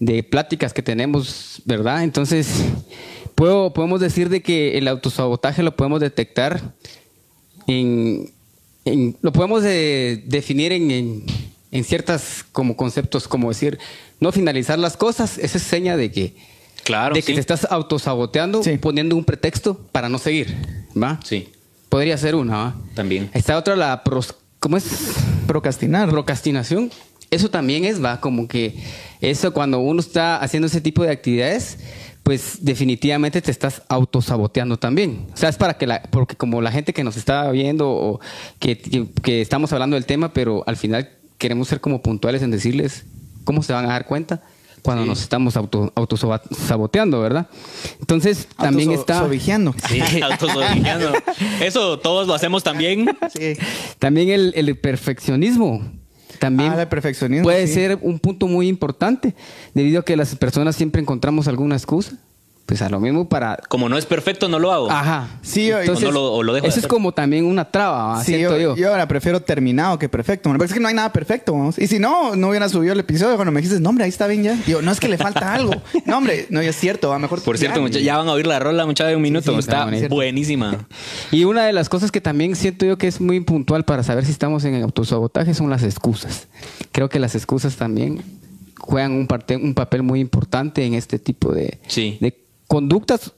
de 0.00 0.22
pláticas 0.24 0.72
que 0.74 0.82
tenemos, 0.82 1.62
¿verdad? 1.64 2.02
Entonces, 2.02 2.48
puedo, 3.36 3.72
podemos 3.72 4.00
decir 4.00 4.28
de 4.28 4.42
que 4.42 4.76
el 4.76 4.88
autosabotaje 4.88 5.62
lo 5.62 5.76
podemos 5.76 6.00
detectar 6.00 6.74
en, 7.66 8.30
en- 8.84 9.16
lo 9.22 9.32
podemos 9.32 9.62
definir 9.62 10.72
en, 10.72 10.90
en, 10.90 11.22
en 11.70 11.84
ciertas 11.84 12.44
como 12.52 12.76
conceptos, 12.76 13.28
como 13.28 13.48
decir, 13.50 13.78
no 14.20 14.32
finalizar 14.32 14.78
las 14.78 14.96
cosas, 14.96 15.38
esa 15.38 15.58
es 15.58 15.62
seña 15.64 15.96
de 15.96 16.10
que, 16.10 16.34
Claro, 16.84 17.14
de 17.14 17.20
que 17.22 17.26
sí. 17.28 17.34
te 17.34 17.40
estás 17.40 17.66
autosaboteando 17.70 18.62
Sí. 18.62 18.76
poniendo 18.78 19.16
un 19.16 19.24
pretexto 19.24 19.78
para 19.92 20.08
no 20.08 20.18
seguir, 20.18 20.56
¿va? 21.00 21.20
Sí, 21.24 21.48
Podría 21.88 22.16
ser 22.16 22.34
una, 22.34 22.56
¿va? 22.56 22.74
también. 22.94 23.30
Está 23.34 23.58
otra, 23.58 23.76
la 23.76 24.02
pros- 24.02 24.34
¿cómo 24.58 24.76
es? 24.78 24.84
Procrastinar. 25.46 26.08
Procrastinación. 26.10 26.90
Eso 27.30 27.50
también 27.50 27.84
es, 27.84 28.02
va, 28.02 28.20
como 28.20 28.48
que 28.48 28.74
eso 29.20 29.52
cuando 29.52 29.78
uno 29.80 30.00
está 30.00 30.36
haciendo 30.38 30.66
ese 30.66 30.80
tipo 30.80 31.02
de 31.02 31.10
actividades, 31.10 31.78
pues 32.22 32.58
definitivamente 32.60 33.40
te 33.42 33.50
estás 33.50 33.82
autosaboteando 33.88 34.78
también. 34.78 35.26
O 35.32 35.36
sea, 35.36 35.48
es 35.48 35.56
para 35.56 35.74
que 35.78 35.86
la, 35.86 36.02
porque 36.02 36.36
como 36.36 36.60
la 36.62 36.70
gente 36.72 36.92
que 36.92 37.04
nos 37.04 37.16
está 37.16 37.50
viendo 37.50 37.90
o 37.90 38.20
que, 38.58 38.78
que- 38.78 39.06
que 39.22 39.40
estamos 39.42 39.72
hablando 39.72 39.94
del 39.96 40.06
tema, 40.06 40.32
pero 40.32 40.62
al 40.66 40.76
final 40.76 41.10
queremos 41.38 41.68
ser 41.68 41.80
como 41.80 42.00
puntuales 42.02 42.42
en 42.42 42.50
decirles 42.50 43.04
cómo 43.44 43.62
se 43.62 43.72
van 43.72 43.84
a 43.86 43.88
dar 43.88 44.06
cuenta 44.06 44.42
cuando 44.82 45.04
Sí. 45.04 45.08
nos 45.08 45.20
estamos 45.22 45.56
auto, 45.56 45.92
autosaboteando, 45.94 47.20
¿verdad? 47.20 47.46
Entonces, 48.00 48.48
también 48.56 48.90
está... 48.90 49.20
sobijeando. 49.20 49.74
Sí, 49.88 50.00
autosobijeando. 50.22 51.12
Eso 51.60 51.98
todos 52.00 52.26
lo 52.26 52.34
hacemos 52.34 52.62
también. 52.64 53.06
Sí. 53.32 53.54
También 53.98 54.28
el, 54.30 54.52
el 54.56 54.76
perfeccionismo. 54.78 55.82
También 56.38 56.72
Ah, 56.76 56.88
perfeccionismo, 56.88 57.44
puede 57.44 57.66
sí. 57.68 57.74
ser 57.74 57.98
un 58.02 58.18
punto 58.18 58.48
muy 58.48 58.66
importante, 58.66 59.34
debido 59.74 60.00
a 60.00 60.04
que 60.04 60.16
las 60.16 60.34
personas 60.34 60.74
siempre 60.74 61.00
encontramos 61.00 61.46
alguna 61.46 61.76
excusa 61.76 62.16
pues 62.66 62.80
a 62.80 62.88
lo 62.88 63.00
mismo 63.00 63.28
para... 63.28 63.58
Como 63.68 63.88
no 63.88 63.98
es 63.98 64.06
perfecto, 64.06 64.48
no 64.48 64.58
lo 64.58 64.72
hago. 64.72 64.90
Ajá. 64.90 65.28
Sí, 65.42 65.70
Entonces, 65.70 66.04
o 66.04 66.08
no 66.08 66.12
lo- 66.12 66.32
o 66.32 66.42
lo 66.42 66.54
dejo 66.54 66.64
de 66.64 66.70
Eso 66.70 66.80
es 66.80 66.86
como 66.86 67.12
también 67.12 67.44
una 67.44 67.64
traba, 67.70 68.04
¿va? 68.14 68.20
Sí, 68.24 68.32
siento 68.34 68.56
yo, 68.56 68.74
yo. 68.74 68.76
yo 68.76 68.90
ahora 68.90 69.06
prefiero 69.08 69.40
terminado 69.40 69.98
que 69.98 70.08
perfecto. 70.08 70.48
man. 70.48 70.56
Porque 70.58 70.68
es 70.68 70.74
que 70.74 70.80
no 70.80 70.88
hay 70.88 70.94
nada 70.94 71.12
perfecto. 71.12 71.52
vamos. 71.52 71.78
Y 71.78 71.86
si 71.86 71.98
no, 71.98 72.34
no 72.36 72.48
hubiera 72.48 72.68
subido 72.68 72.92
el 72.92 73.00
episodio 73.00 73.34
cuando 73.36 73.52
me 73.52 73.60
dijiste, 73.60 73.80
no, 73.80 73.90
hombre, 73.90 74.04
ahí 74.04 74.10
está 74.10 74.26
bien 74.26 74.42
ya. 74.44 74.56
Yo, 74.66 74.80
no 74.80 74.90
es 74.92 75.00
que 75.00 75.08
le 75.08 75.18
falta 75.18 75.52
algo. 75.54 75.72
No, 76.06 76.18
hombre, 76.18 76.46
no, 76.50 76.60
es 76.60 76.76
cierto. 76.76 77.10
Va 77.10 77.18
mejor. 77.18 77.42
Por 77.42 77.58
cierto, 77.58 77.76
ya, 77.78 77.82
mucha- 77.82 77.98
ya 78.00 78.16
van 78.18 78.28
a 78.28 78.32
oír 78.32 78.46
la 78.46 78.58
rola, 78.58 78.86
mucha 78.86 79.06
de 79.06 79.16
un 79.16 79.22
minuto. 79.22 79.52
sí, 79.52 79.58
está 79.58 79.72
está 79.72 79.84
bonito. 79.84 80.08
buenísima. 80.14 80.86
Y 81.30 81.44
una 81.44 81.64
de 81.66 81.72
las 81.72 81.88
cosas 81.88 82.10
que 82.10 82.20
también 82.20 82.54
siento 82.56 82.86
yo 82.86 82.96
que 82.98 83.06
es 83.08 83.20
muy 83.20 83.40
puntual 83.40 83.84
para 83.84 84.02
saber 84.02 84.24
si 84.24 84.30
estamos 84.32 84.64
en 84.64 84.82
autosabotaje 84.82 85.54
son 85.54 85.68
las 85.70 85.82
excusas. 85.82 86.48
Creo 86.92 87.08
que 87.08 87.18
las 87.18 87.34
excusas 87.34 87.76
también 87.76 88.22
juegan 88.78 89.12
un, 89.12 89.26
parte- 89.26 89.56
un 89.56 89.74
papel 89.74 90.02
muy 90.02 90.20
importante 90.20 90.84
en 90.84 90.94
este 90.94 91.18
tipo 91.18 91.52
de, 91.52 91.78
Sí. 91.86 92.18
de 92.20 92.36
conductas, 92.72 93.32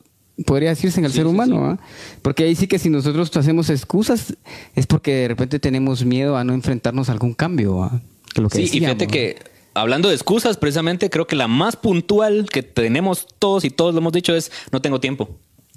podría 0.47 0.69
decirse, 0.69 1.01
en 1.01 1.07
el 1.07 1.11
Sí, 1.11 1.17
ser 1.17 1.27
humano. 1.27 1.77
Porque 2.23 2.45
ahí 2.45 2.55
sí 2.55 2.69
que 2.69 2.79
si 2.79 2.89
nosotros 2.89 3.37
hacemos 3.37 3.69
excusas 3.69 4.37
es 4.77 4.87
porque 4.87 5.13
de 5.13 5.29
repente 5.29 5.59
tenemos 5.59 6.05
miedo 6.05 6.37
a 6.37 6.45
no 6.45 6.55
enfrentarnos 6.55 7.09
a 7.09 7.13
algún 7.13 7.35
cambio. 7.35 7.91
Que 8.33 8.41
lo 8.41 8.49
que 8.49 8.59
Sí, 8.59 8.77
y 8.77 8.79
fíjate 8.79 9.09
que 9.09 9.39
hablando 9.75 10.09
de 10.09 10.15
excusas, 10.15 10.57
precisamente 10.57 11.11
creo 11.11 11.27
que 11.27 11.35
la 11.35 11.49
más 11.49 11.75
puntual 11.75 12.47
que 12.49 12.63
tenemos 12.63 13.27
todos 13.41 13.65
y 13.65 13.71
todos 13.71 13.93
lo 13.93 13.99
hemos 13.99 14.13
dicho 14.13 14.37
es 14.37 14.53
no 14.71 14.81
tengo 14.81 15.01
tiempo. 15.01 15.31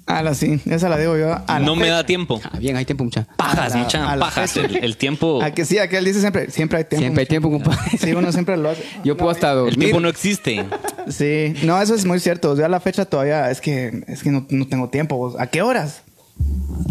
A 0.08 0.22
la 0.22 0.34
sí, 0.34 0.58
esa 0.64 0.88
la 0.88 0.96
digo 0.96 1.16
yo. 1.18 1.32
a 1.46 1.60
la 1.60 1.66
No 1.66 1.76
me 1.76 1.88
da 1.88 2.04
tiempo. 2.06 2.40
Ah, 2.42 2.58
bien, 2.58 2.76
hay 2.76 2.84
tiempo, 2.86 3.04
mucha. 3.04 3.26
Pajas, 3.36 3.72
la- 3.74 3.76
mucha 3.76 4.18
pajas. 4.18 4.56
El, 4.56 4.76
el 4.82 4.96
tiempo. 4.96 5.40
A 5.42 5.50
que 5.52 5.64
sí, 5.66 5.78
aquel 5.78 6.04
dice 6.04 6.20
siempre, 6.20 6.50
siempre 6.50 6.78
hay 6.78 6.84
tiempo. 6.84 7.02
Siempre 7.02 7.20
hay 7.22 7.26
tiempo, 7.26 7.50
compadre. 7.50 7.78
Sí, 7.98 8.12
uno 8.12 8.32
siempre 8.32 8.56
lo 8.56 8.70
hace. 8.70 8.82
Yo 9.04 9.16
puedo 9.16 9.30
hasta 9.30 9.50
El 9.52 9.56
dormir. 9.58 9.78
tiempo 9.78 10.00
no 10.00 10.08
existe. 10.08 10.64
Sí, 11.08 11.54
no, 11.62 11.80
eso 11.80 11.94
es 11.94 12.04
muy 12.06 12.20
cierto. 12.20 12.56
Yo 12.56 12.64
a 12.64 12.68
la 12.68 12.80
fecha 12.80 13.04
todavía 13.04 13.50
es 13.50 13.60
que, 13.60 14.02
es 14.08 14.22
que 14.22 14.30
no, 14.30 14.46
no 14.48 14.66
tengo 14.66 14.88
tiempo. 14.88 15.36
¿A 15.38 15.46
qué 15.46 15.60
horas? 15.62 16.02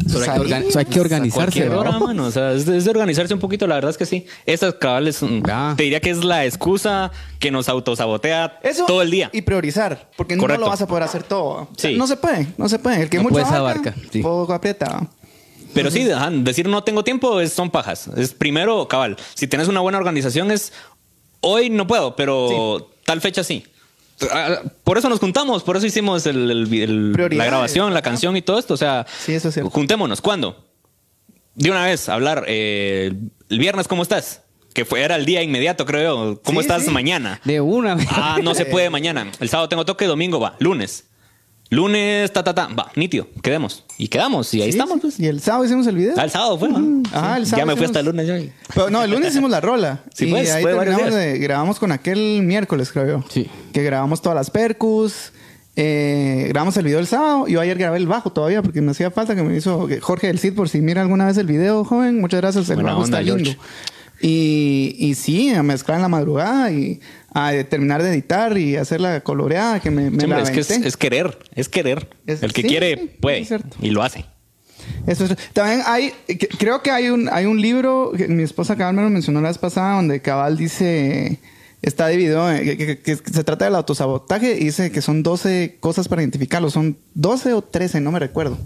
Solo 0.07 0.19
hay 0.23 0.25
que 0.25 0.31
ahí, 0.31 0.39
organ- 0.39 0.63
solo 0.67 0.79
hay 0.79 0.85
que 0.85 0.99
organizarse. 0.99 1.69
Mano. 1.69 2.25
O 2.25 2.31
sea, 2.31 2.53
es 2.53 2.65
de, 2.65 2.77
es 2.77 2.85
de 2.85 2.89
organizarse 2.91 3.33
un 3.33 3.39
poquito. 3.39 3.67
La 3.67 3.75
verdad 3.75 3.91
es 3.91 3.97
que 3.97 4.05
sí. 4.05 4.25
Esa 4.45 4.71
cabal 4.77 5.07
es. 5.07 5.21
Ya. 5.45 5.73
Te 5.77 5.83
diría 5.83 5.99
que 5.99 6.09
es 6.09 6.23
la 6.23 6.45
excusa 6.45 7.11
que 7.39 7.51
nos 7.51 7.69
autosabotea 7.69 8.59
Eso 8.63 8.85
todo 8.85 9.01
el 9.01 9.11
día. 9.11 9.29
Y 9.33 9.41
priorizar, 9.41 10.09
porque 10.17 10.37
Correcto. 10.37 10.59
no 10.61 10.65
lo 10.67 10.71
vas 10.71 10.81
a 10.81 10.87
poder 10.87 11.03
hacer 11.03 11.23
todo. 11.23 11.47
O 11.47 11.69
sea, 11.77 11.89
Sí. 11.91 11.97
No 11.97 12.07
se 12.07 12.17
puede, 12.17 12.47
no 12.57 12.67
se 12.69 12.79
puede. 12.79 13.01
El 13.03 13.09
que 13.09 13.17
No 13.17 13.23
mucho 13.23 13.37
abarca, 13.39 13.57
abarca, 13.57 13.95
sí. 14.11 14.21
poco 14.21 14.53
aprieta. 14.53 15.07
Pero 15.73 15.91
sí, 15.91 16.09
ajá, 16.09 16.29
decir 16.31 16.67
no 16.67 16.83
tengo 16.83 17.03
tiempo 17.03 17.39
es, 17.39 17.53
son 17.53 17.69
pajas. 17.69 18.09
Es 18.17 18.33
primero, 18.33 18.87
cabal. 18.87 19.15
Si 19.35 19.47
tienes 19.47 19.67
una 19.67 19.79
buena 19.81 19.97
organización, 19.99 20.49
es 20.51 20.73
hoy 21.41 21.69
no 21.69 21.85
puedo, 21.85 22.15
pero 22.15 22.89
tal 23.05 23.21
fecha 23.21 23.43
sí. 23.43 23.63
Ah, 24.32 24.61
Por 24.84 24.97
eso 24.97 25.09
nos 25.09 25.20
juntamos, 25.20 25.63
por 25.63 25.78
eso 25.78 25.86
hicimos 25.86 26.26
el- 26.26 26.49
el- 26.49 26.74
el- 26.74 27.38
la 27.38 27.45
grabación, 27.45 27.93
la 27.93 28.01
canción 28.01 28.36
y 28.38 28.41
todo 28.41 28.57
esto. 28.57 28.74
O 28.74 28.78
sea, 28.78 29.05
Sí, 29.26 29.34
eso 29.34 29.49
es 29.49 29.53
cierto. 29.53 29.70
juntémonos. 29.70 30.22
¿Cuándo? 30.22 30.65
De 31.55 31.70
una 31.72 31.84
vez, 31.86 32.09
hablar. 32.09 32.43
eh, 32.47 33.13
el 33.49 33.59
viernes, 33.59 33.88
¿cómo 33.88 34.03
estás? 34.03 34.41
Que 34.74 34.86
fue, 34.86 35.01
era 35.01 35.15
el 35.15 35.26
día 35.26 35.41
inmediato, 35.41 35.86
creo 35.86 36.01
yo. 36.34 36.41
¿Cómo 36.43 36.61
Sí, 36.61 36.68
estás 36.68 36.84
sí. 36.86 36.91
mañana? 36.91 37.41
De 37.45 37.61
una 37.61 37.95
vez. 37.95 38.07
Ah, 38.11 38.38
no 38.43 38.53
se 38.53 38.65
puede 38.65 38.89
mañana. 38.91 39.32
El 39.39 39.49
sábado 39.49 39.68
tengo 39.70 39.86
toque, 39.86 40.05
domingo 40.05 40.39
va. 40.39 40.55
Lunes. 40.59 41.06
Lunes, 41.70 42.32
ta, 42.32 42.43
ta, 42.43 42.55
ta. 42.55 42.68
Va, 42.68 42.91
nítido. 42.95 43.28
Quedemos. 43.43 43.84
Y 43.97 44.07
quedamos. 44.07 44.53
Y 44.53 44.61
ahí 44.61 44.72
Sí, 44.72 44.78
estamos, 44.78 44.95
sí. 44.95 45.01
pues. 45.01 45.20
Y 45.20 45.28
el 45.28 45.41
sábado 45.41 45.65
hicimos 45.65 45.86
el 45.88 45.95
video. 45.97 46.13
Ah, 46.18 46.24
el 46.24 46.32
sábado 46.32 46.57
fue, 46.57 46.70
¿no? 46.70 47.03
Ajá, 47.11 47.38
el 47.38 47.45
Sí. 47.45 47.49
sábado 47.51 47.61
Ya 47.61 47.65
me 47.65 47.72
fui 47.76 47.84
hicimos- 47.86 47.89
hasta 47.89 47.99
el 47.99 48.05
lunes. 48.05 48.28
ya. 48.28 48.53
Pero 48.74 48.89
no, 48.89 49.03
el 49.03 49.11
lunes 49.11 49.32
hicimos 49.32 49.51
la 49.51 49.59
rola. 49.59 50.03
Sí, 50.13 50.28
y 50.28 50.32
pues, 50.32 50.49
ahí 50.51 50.63
fue 50.63 50.74
varios 50.74 50.95
terminamos 50.95 51.20
días. 51.22 51.34
de, 51.34 51.39
grabamos 51.39 51.80
con 51.80 51.91
aquel 51.91 52.41
miércoles, 52.43 52.91
creo 52.91 53.07
yo. 53.07 53.26
Sí. 53.30 53.49
Que 53.74 53.84
grabamos 53.84 54.22
todas 54.22 54.36
las 54.36 54.49
percus. 54.49 55.34
eh, 55.80 56.45
grabamos 56.49 56.76
el 56.78 56.86
video 56.86 56.97
el 56.99 57.05
sábado. 57.05 57.47
Yo 57.47 57.61
ayer 57.61 57.78
grabé 57.78 57.97
el 57.97 58.07
bajo 58.07 58.32
todavía 58.32 58.63
porque 58.63 58.82
me 58.82 58.91
hacía 58.91 59.11
falta 59.11 59.36
que 59.36 59.43
me 59.43 59.55
hizo 59.55 59.88
Jorge 60.01 60.26
del 60.28 60.39
Cid 60.39 60.55
por 60.55 60.70
si 60.70 60.82
mira 60.82 61.01
alguna 61.03 61.28
vez 61.28 61.38
el 61.38 61.45
video, 61.45 61.84
joven. 61.84 62.20
Muchas 62.20 62.41
gracias. 62.41 62.68
El 62.70 62.78
Buena 62.78 62.91
bajo 62.93 63.03
onda, 63.03 63.20
está 63.22 63.36
lindo. 63.36 63.51
George. 63.51 63.59
Y, 64.20 64.95
y 64.97 65.13
sí, 65.13 65.53
a 65.53 65.61
mezclar 65.61 65.97
en 65.97 66.01
la 66.01 66.07
madrugada 66.07 66.72
y 66.72 66.99
a 67.34 67.51
terminar 67.69 68.01
de 68.03 68.09
editar 68.11 68.57
y 68.57 68.75
hacer 68.78 69.01
la 69.01 69.21
coloreada 69.21 69.80
que 69.80 69.91
me, 69.91 70.09
me 70.09 70.21
Sí, 70.21 70.28
la 70.28 70.41
es 70.41 70.49
que 70.49 70.59
es, 70.88 70.97
querer, 70.97 71.38
es 71.55 71.69
querer. 71.69 72.09
Es- 72.25 72.41
el 72.43 72.53
que 72.53 72.61
sí, 72.63 72.67
quiere 72.67 72.95
sí, 72.97 73.11
puede 73.21 73.47
y 73.82 73.89
lo 73.89 74.03
hace. 74.03 74.25
Eso 75.05 75.25
es- 75.25 75.36
también 75.53 75.82
hay, 75.86 76.13
creo 76.57 76.82
que 76.82 76.91
hay 76.91 77.09
un, 77.09 77.30
hay 77.32 77.45
un 77.45 77.59
libro, 77.61 78.11
que 78.15 78.28
mi 78.28 78.43
esposa 78.43 78.75
Cabal 78.75 78.95
me 78.95 79.01
lo 79.01 79.09
mencionó 79.09 79.41
la 79.41 79.49
vez 79.49 79.57
pasada, 79.57 79.95
donde 79.95 80.21
Cabal 80.21 80.55
dice, 80.57 81.39
está 81.82 82.07
dividido, 82.07 82.49
en- 82.51 82.63
que, 82.63 82.78
que- 82.78 82.97
que 82.99 83.15
se 83.15 83.43
trata 83.43 83.65
del 83.65 83.75
autosabotaje 83.75 84.53
y 84.57 84.65
dice 84.65 84.91
que 84.91 85.01
son 85.01 85.23
12 85.23 85.78
cosas 85.80 86.07
para 86.07 86.21
identificarlo, 86.21 86.69
son 86.69 86.97
12 87.15 87.53
o 87.53 87.61
13, 87.61 87.99
no 88.01 88.11
me 88.11 88.19
recuerdo. 88.19 88.57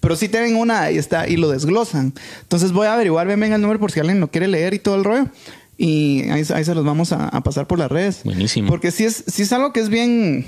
Pero 0.00 0.16
sí 0.16 0.28
tienen 0.28 0.56
una 0.56 0.90
y 0.90 0.98
está 0.98 1.26
y 1.28 1.36
lo 1.38 1.48
desglosan. 1.48 2.12
Entonces 2.42 2.72
voy 2.72 2.86
a 2.86 2.92
averiguar 2.94 3.26
bien 3.26 3.42
el 3.54 3.60
número 3.60 3.80
por 3.80 3.90
si 3.90 4.00
alguien 4.00 4.20
lo 4.20 4.28
quiere 4.30 4.48
leer 4.48 4.74
y 4.74 4.78
todo 4.78 4.96
el 4.96 5.04
rollo. 5.04 5.28
Y 5.76 6.28
ahí, 6.30 6.44
ahí 6.54 6.64
se 6.64 6.74
los 6.74 6.84
vamos 6.84 7.12
a, 7.12 7.28
a 7.28 7.42
pasar 7.42 7.66
por 7.66 7.78
las 7.78 7.90
redes. 7.90 8.20
Buenísimo. 8.24 8.68
Porque 8.68 8.90
sí 8.90 9.04
es, 9.04 9.24
sí 9.26 9.42
es 9.42 9.52
algo 9.52 9.72
que 9.72 9.80
es 9.80 9.88
bien. 9.88 10.46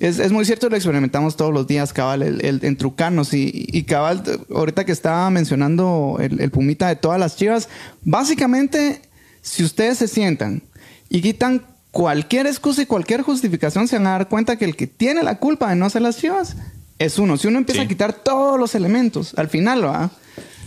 Es, 0.00 0.18
es 0.18 0.32
muy 0.32 0.44
cierto, 0.44 0.68
lo 0.68 0.76
experimentamos 0.76 1.36
todos 1.36 1.52
los 1.52 1.66
días, 1.66 1.92
cabal, 1.92 2.22
el, 2.22 2.44
el 2.44 2.60
entrucarnos. 2.64 3.34
Y, 3.34 3.50
y 3.70 3.82
cabal, 3.84 4.22
ahorita 4.52 4.84
que 4.84 4.92
estaba 4.92 5.28
mencionando 5.30 6.16
el, 6.20 6.40
el 6.40 6.50
pumita 6.50 6.88
de 6.88 6.96
todas 6.96 7.20
las 7.20 7.36
chivas, 7.36 7.68
básicamente, 8.02 9.02
si 9.42 9.64
ustedes 9.64 9.98
se 9.98 10.08
sientan 10.08 10.62
y 11.08 11.20
quitan 11.20 11.62
cualquier 11.90 12.46
excusa 12.46 12.82
y 12.82 12.86
cualquier 12.86 13.22
justificación, 13.22 13.88
se 13.88 13.98
van 13.98 14.06
a 14.06 14.10
dar 14.12 14.28
cuenta 14.28 14.56
que 14.56 14.64
el 14.64 14.76
que 14.76 14.86
tiene 14.86 15.22
la 15.22 15.38
culpa 15.38 15.68
de 15.68 15.76
no 15.76 15.86
hacer 15.86 16.02
las 16.02 16.16
chivas 16.16 16.56
es 16.98 17.18
uno. 17.18 17.36
Si 17.36 17.48
uno 17.48 17.58
empieza 17.58 17.80
Sí. 17.82 17.86
a 17.86 17.88
quitar 17.88 18.12
todos 18.12 18.58
los 18.58 18.74
elementos, 18.74 19.34
al 19.36 19.48
final, 19.48 19.84
¿va? 19.84 20.10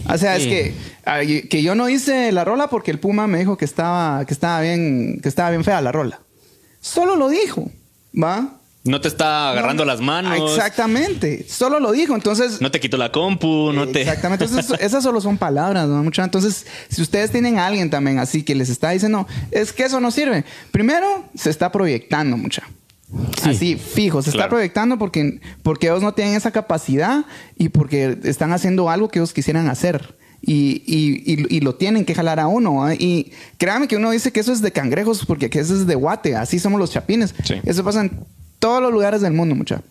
O 0.08 0.18
sea, 0.18 0.36
es 0.36 0.45
que, 0.45 1.47
que 1.47 1.64
yo 1.64 1.76
no 1.76 1.89
hice 1.89 2.32
la 2.32 2.43
rola 2.43 2.68
porque 2.68 2.91
el 2.91 2.99
Puma 2.99 3.28
me 3.28 3.39
dijo 3.39 3.58
que 3.58 3.66
estaba, 3.66 4.26
que 4.26 4.34
estaba 4.34 4.62
bien, 4.62 5.20
que 5.22 5.30
estaba 5.30 5.49
bien 5.49 5.64
fea 5.64 5.82
la 5.82 5.91
rola. 5.91 6.22
Solo 6.80 7.16
lo 7.16 7.30
dijo, 7.30 7.72
¿va? 8.14 8.60
No 8.86 9.01
te 9.01 9.08
está 9.08 9.49
agarrando 9.49 9.84
No, 9.84 9.91
las 9.91 9.99
manos. 9.99 10.51
Exactamente. 10.51 11.43
Solo 11.49 11.80
lo 11.80 11.91
dijo. 11.91 12.14
Entonces. 12.14 12.62
No 12.62 12.70
te 12.70 12.80
quito 12.80 12.97
la 12.97 13.12
compu, 13.12 13.72
no 13.74 13.88
te. 13.88 14.01
Exactamente. 14.01 14.45
Entonces, 14.45 14.80
esas 14.80 15.03
solo 15.03 15.20
son 15.22 15.39
palabras, 15.39 15.88
¿no? 15.88 16.03
Mucho. 16.03 16.24
Entonces, 16.24 16.68
si 16.88 17.01
ustedes 17.01 17.32
tienen 17.32 17.58
a 17.58 17.66
alguien 17.66 17.89
también 17.89 18.20
así 18.20 18.43
que 18.43 18.53
les 18.53 18.70
está 18.70 18.91
diciendo, 18.91 19.28
es 19.49 19.74
que 19.74 19.84
eso 19.84 19.99
no 19.99 20.12
sirve. 20.12 20.45
Primero, 20.70 21.26
se 21.34 21.49
está 21.49 21.72
proyectando 21.72 22.38
mucha. 22.38 22.62
Así, 23.43 23.76
fijo, 23.78 24.22
se 24.22 24.30
está 24.32 24.43
proyectando 24.49 24.97
porque, 24.97 25.39
porque 25.63 25.88
ellos 25.88 26.01
no 26.01 26.13
tienen 26.13 26.36
esa 26.36 26.51
capacidad 26.51 27.26
y 27.57 27.70
porque 27.70 28.18
están 28.24 28.51
haciendo 28.53 28.89
algo 28.89 29.09
que 29.09 29.20
ellos 29.20 29.34
quisieran 29.34 29.68
hacer. 29.68 30.16
Y, 30.41 30.84
y- 30.86 31.24
y- 31.34 31.57
y 31.57 31.59
lo 31.61 31.76
tienen 31.76 32.05
que 32.05 32.13
jalar 32.13 32.39
a 32.39 32.47
uno. 32.47 32.89
¿eh? 32.89 32.95
Y 32.99 33.32
créanme 33.57 33.88
que 33.88 33.95
uno 33.97 34.11
dice 34.11 34.32
que 34.32 34.39
eso 34.41 34.51
es 34.53 34.61
de 34.61 34.72
cangrejos 34.72 35.26
porque 35.26 35.49
que 35.49 35.59
eso 35.59 35.74
es 35.74 35.88
de 35.88 35.95
guate. 35.95 36.36
Así 36.36 36.59
somos 36.59 36.80
los 36.80 36.91
chapines. 36.91 37.34
Sí. 37.43 37.55
Eso 37.63 37.84
pasa 37.84 38.01
en 38.01 38.11
todos 38.59 38.82
los 38.82 38.91
lugares 38.91 39.22
del 39.22 39.34
mundo, 39.34 39.55
mucha. 39.55 39.82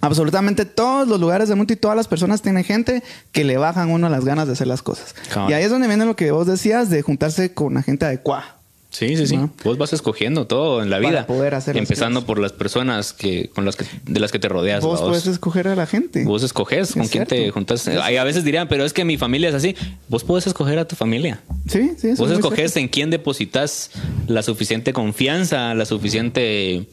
Absolutamente 0.00 0.64
todos 0.64 1.06
los 1.06 1.20
lugares 1.20 1.48
del 1.48 1.56
mundo 1.56 1.72
y 1.72 1.76
todas 1.76 1.96
las 1.96 2.08
personas 2.08 2.42
tienen 2.42 2.64
gente 2.64 3.04
que 3.30 3.44
le 3.44 3.56
bajan 3.56 3.90
a 3.90 3.92
uno 3.92 4.08
las 4.08 4.24
ganas 4.24 4.48
de 4.48 4.54
hacer 4.54 4.66
las 4.66 4.82
cosas. 4.82 5.14
Y 5.48 5.52
ahí 5.52 5.62
es 5.62 5.70
donde 5.70 5.86
viene 5.86 6.04
lo 6.04 6.16
que 6.16 6.32
vos 6.32 6.48
decías 6.48 6.90
de 6.90 7.02
juntarse 7.02 7.54
con 7.54 7.74
la 7.74 7.82
gente 7.82 8.04
adecuada. 8.04 8.56
Sí, 8.92 9.16
sí, 9.16 9.26
sí. 9.26 9.38
Vos 9.64 9.78
vas 9.78 9.94
escogiendo 9.94 10.46
todo 10.46 10.82
en 10.82 10.90
la 10.90 10.98
Para 10.98 11.08
vida. 11.08 11.26
poder 11.26 11.54
hacer 11.54 11.78
Empezando 11.78 12.26
por 12.26 12.38
las 12.38 12.52
personas 12.52 13.14
que, 13.14 13.48
con 13.48 13.64
las 13.64 13.74
que, 13.74 13.86
de 14.04 14.20
las 14.20 14.30
que 14.30 14.38
te 14.38 14.50
rodeas. 14.50 14.84
Vos 14.84 15.00
¿va? 15.00 15.08
puedes 15.08 15.26
escoger 15.26 15.66
a 15.66 15.74
la 15.74 15.86
gente. 15.86 16.24
Vos 16.24 16.42
escoges 16.42 16.92
con 16.92 17.08
quién 17.08 17.26
te 17.26 17.50
juntas. 17.50 17.88
Ay, 17.88 18.18
a 18.18 18.24
veces 18.24 18.44
dirían, 18.44 18.68
pero 18.68 18.84
es 18.84 18.92
que 18.92 19.06
mi 19.06 19.16
familia 19.16 19.48
es 19.48 19.54
así. 19.54 19.74
Vos 20.08 20.24
puedes 20.24 20.46
escoger 20.46 20.78
a 20.78 20.86
tu 20.86 20.94
familia. 20.94 21.40
Sí, 21.68 21.92
sí, 21.96 22.08
eso 22.08 22.22
Vos 22.22 22.30
es 22.30 22.38
escoges 22.38 22.76
en 22.76 22.88
quién 22.88 23.08
depositas 23.08 23.90
la 24.26 24.42
suficiente 24.42 24.92
confianza, 24.92 25.72
la 25.74 25.86
suficiente, 25.86 26.86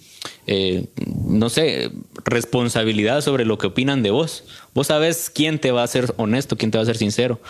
eh, 0.47 0.86
no 1.06 1.50
sé, 1.50 1.91
responsabilidad 2.24 3.20
sobre 3.20 3.43
lo 3.43 3.58
que 3.58 3.68
opinan 3.68 4.04
de 4.04 4.12
vos. 4.12 4.45
Vos 4.74 4.88
sabes 4.88 5.30
quién 5.30 5.60
te 5.60 5.72
va 5.72 5.84
a 5.84 5.88
ser 5.88 6.14
honesto, 6.16 6.56
quién 6.56 6.72
te 6.72 6.78
va 6.78 6.84
a 6.84 6.86
ser 6.86 6.95
sincero. 6.97 7.41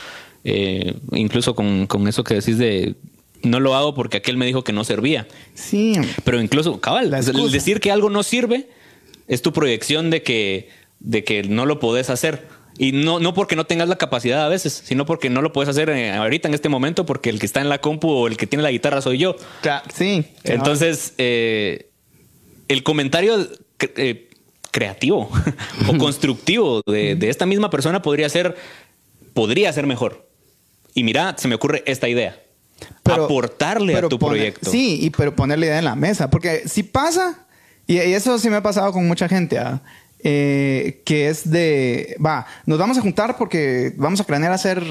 Eh, 0.43 0.95
incluso 1.11 1.53
con, 1.53 1.85
con 1.85 2.07
eso 2.07 2.23
que 2.23 2.33
decís 2.33 2.57
de 2.57 2.95
no 3.43 3.59
lo 3.59 3.75
hago 3.75 3.93
porque 3.93 4.17
aquel 4.17 4.37
me 4.37 4.45
dijo 4.45 4.63
que 4.63 4.73
no 4.73 4.83
servía. 4.83 5.27
Sí, 5.53 5.93
Pero 6.23 6.41
incluso, 6.41 6.79
cabal, 6.79 7.13
el 7.13 7.51
decir 7.51 7.79
que 7.79 7.91
algo 7.91 8.09
no 8.09 8.23
sirve 8.23 8.69
es 9.27 9.41
tu 9.41 9.53
proyección 9.53 10.09
de 10.09 10.23
que, 10.23 10.69
de 10.99 11.23
que 11.23 11.43
no 11.43 11.65
lo 11.65 11.79
podés 11.79 12.09
hacer. 12.09 12.47
Y 12.77 12.93
no, 12.93 13.19
no 13.19 13.33
porque 13.33 13.57
no 13.57 13.65
tengas 13.65 13.89
la 13.89 13.97
capacidad 13.97 14.45
a 14.45 14.47
veces, 14.47 14.81
sino 14.85 15.05
porque 15.05 15.29
no 15.29 15.41
lo 15.41 15.51
puedes 15.51 15.69
hacer 15.69 15.89
eh, 15.89 16.11
ahorita 16.11 16.47
en 16.47 16.53
este 16.53 16.69
momento 16.69 17.05
porque 17.05 17.29
el 17.29 17.37
que 17.37 17.45
está 17.45 17.59
en 17.59 17.67
la 17.67 17.79
compu 17.81 18.09
o 18.09 18.27
el 18.27 18.37
que 18.37 18.47
tiene 18.47 18.63
la 18.63 18.71
guitarra 18.71 19.01
soy 19.01 19.17
yo. 19.17 19.35
Sí. 19.93 20.25
Entonces, 20.45 21.13
eh, 21.17 21.89
el 22.69 22.83
comentario 22.83 23.49
eh, 23.97 24.29
creativo 24.71 25.29
o 25.89 25.97
constructivo 25.97 26.81
de, 26.85 27.15
de 27.15 27.29
esta 27.29 27.45
misma 27.45 27.69
persona 27.69 28.01
podría 28.01 28.29
ser, 28.29 28.55
podría 29.33 29.73
ser 29.73 29.85
mejor. 29.85 30.29
Y 30.93 31.03
mira, 31.03 31.35
se 31.37 31.49
me 31.49 31.55
ocurre 31.55 31.83
esta 31.85 32.07
idea. 32.07 32.41
Aportarle 33.05 33.93
a 33.93 33.97
pero 33.97 34.09
tu 34.09 34.19
poner- 34.19 34.37
proyecto. 34.37 34.69
Sí, 34.71 34.99
y 35.01 35.09
pero 35.09 35.35
ponerle 35.35 35.67
idea 35.67 35.79
en 35.79 35.85
la 35.85 35.95
mesa. 35.95 36.29
Porque 36.29 36.63
si 36.67 36.83
pasa, 36.83 37.45
y, 37.87 37.95
y 37.95 38.13
eso 38.13 38.37
sí 38.39 38.49
me 38.49 38.57
ha 38.57 38.63
pasado 38.63 38.91
con 38.91 39.07
mucha 39.07 39.27
gente, 39.27 39.57
¿ah? 39.57 39.81
eh, 40.23 41.01
que 41.05 41.29
es 41.29 41.49
de, 41.49 42.15
va, 42.23 42.45
nos 42.65 42.77
vamos 42.77 42.97
a 42.97 43.01
juntar 43.01 43.37
porque 43.37 43.93
vamos 43.97 44.19
a 44.19 44.23
planear 44.25 44.51
hacer 44.51 44.83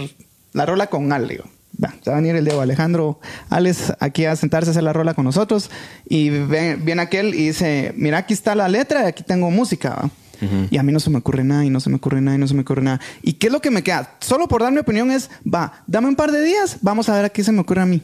la 0.53 0.67
rola 0.67 0.89
con 0.89 1.13
Ale. 1.13 1.43
Va, 1.83 1.95
va 2.09 2.13
a 2.15 2.17
venir 2.17 2.35
el 2.35 2.45
de 2.45 2.59
Alejandro 2.59 3.21
Alex 3.51 3.93
aquí 4.01 4.25
a 4.25 4.35
sentarse 4.35 4.71
a 4.71 4.73
hacer 4.73 4.83
la 4.83 4.93
rola 4.93 5.15
con 5.15 5.25
nosotros 5.25 5.71
y 6.09 6.29
viene 6.31 7.03
aquel 7.03 7.35
y 7.37 7.49
dice, 7.49 7.93
mira, 7.95 8.19
aquí 8.19 8.35
está 8.35 8.55
la 8.57 8.69
letra 8.69 9.03
y 9.05 9.07
aquí 9.07 9.23
tengo 9.23 9.49
música. 9.51 9.91
¿va? 9.91 10.11
Y 10.71 10.77
a 10.79 10.83
mí 10.83 10.93
no 10.93 11.01
se 11.01 11.11
me 11.11 11.19
ocurre 11.19 11.45
nada 11.45 11.65
y 11.65 11.71
no 11.71 11.81
se 11.81 11.91
me 11.91 11.97
ocurre 11.97 12.21
nada 12.21 12.37
y 12.37 12.41
no 12.41 12.47
se 12.47 12.55
me 12.55 12.63
ocurre 12.63 12.83
nada. 12.83 13.01
¿Y 13.23 13.35
qué 13.35 13.49
es 13.49 13.53
lo 13.53 13.61
que 13.61 13.71
me 13.71 13.83
queda? 13.83 14.17
Solo 14.21 14.49
por 14.49 14.63
dar 14.63 14.73
mi 14.73 14.79
opinión 14.79 15.11
es, 15.11 15.31
va, 15.43 15.85
dame 15.87 16.09
un 16.09 16.17
par 16.17 16.33
de 16.33 16.43
días, 16.43 16.79
vamos 16.81 17.09
a 17.09 17.15
ver 17.15 17.25
a 17.25 17.29
qué 17.29 17.43
se 17.43 17.53
me 17.53 17.61
ocurre 17.61 17.83
a 17.83 17.87
mí. 17.87 18.03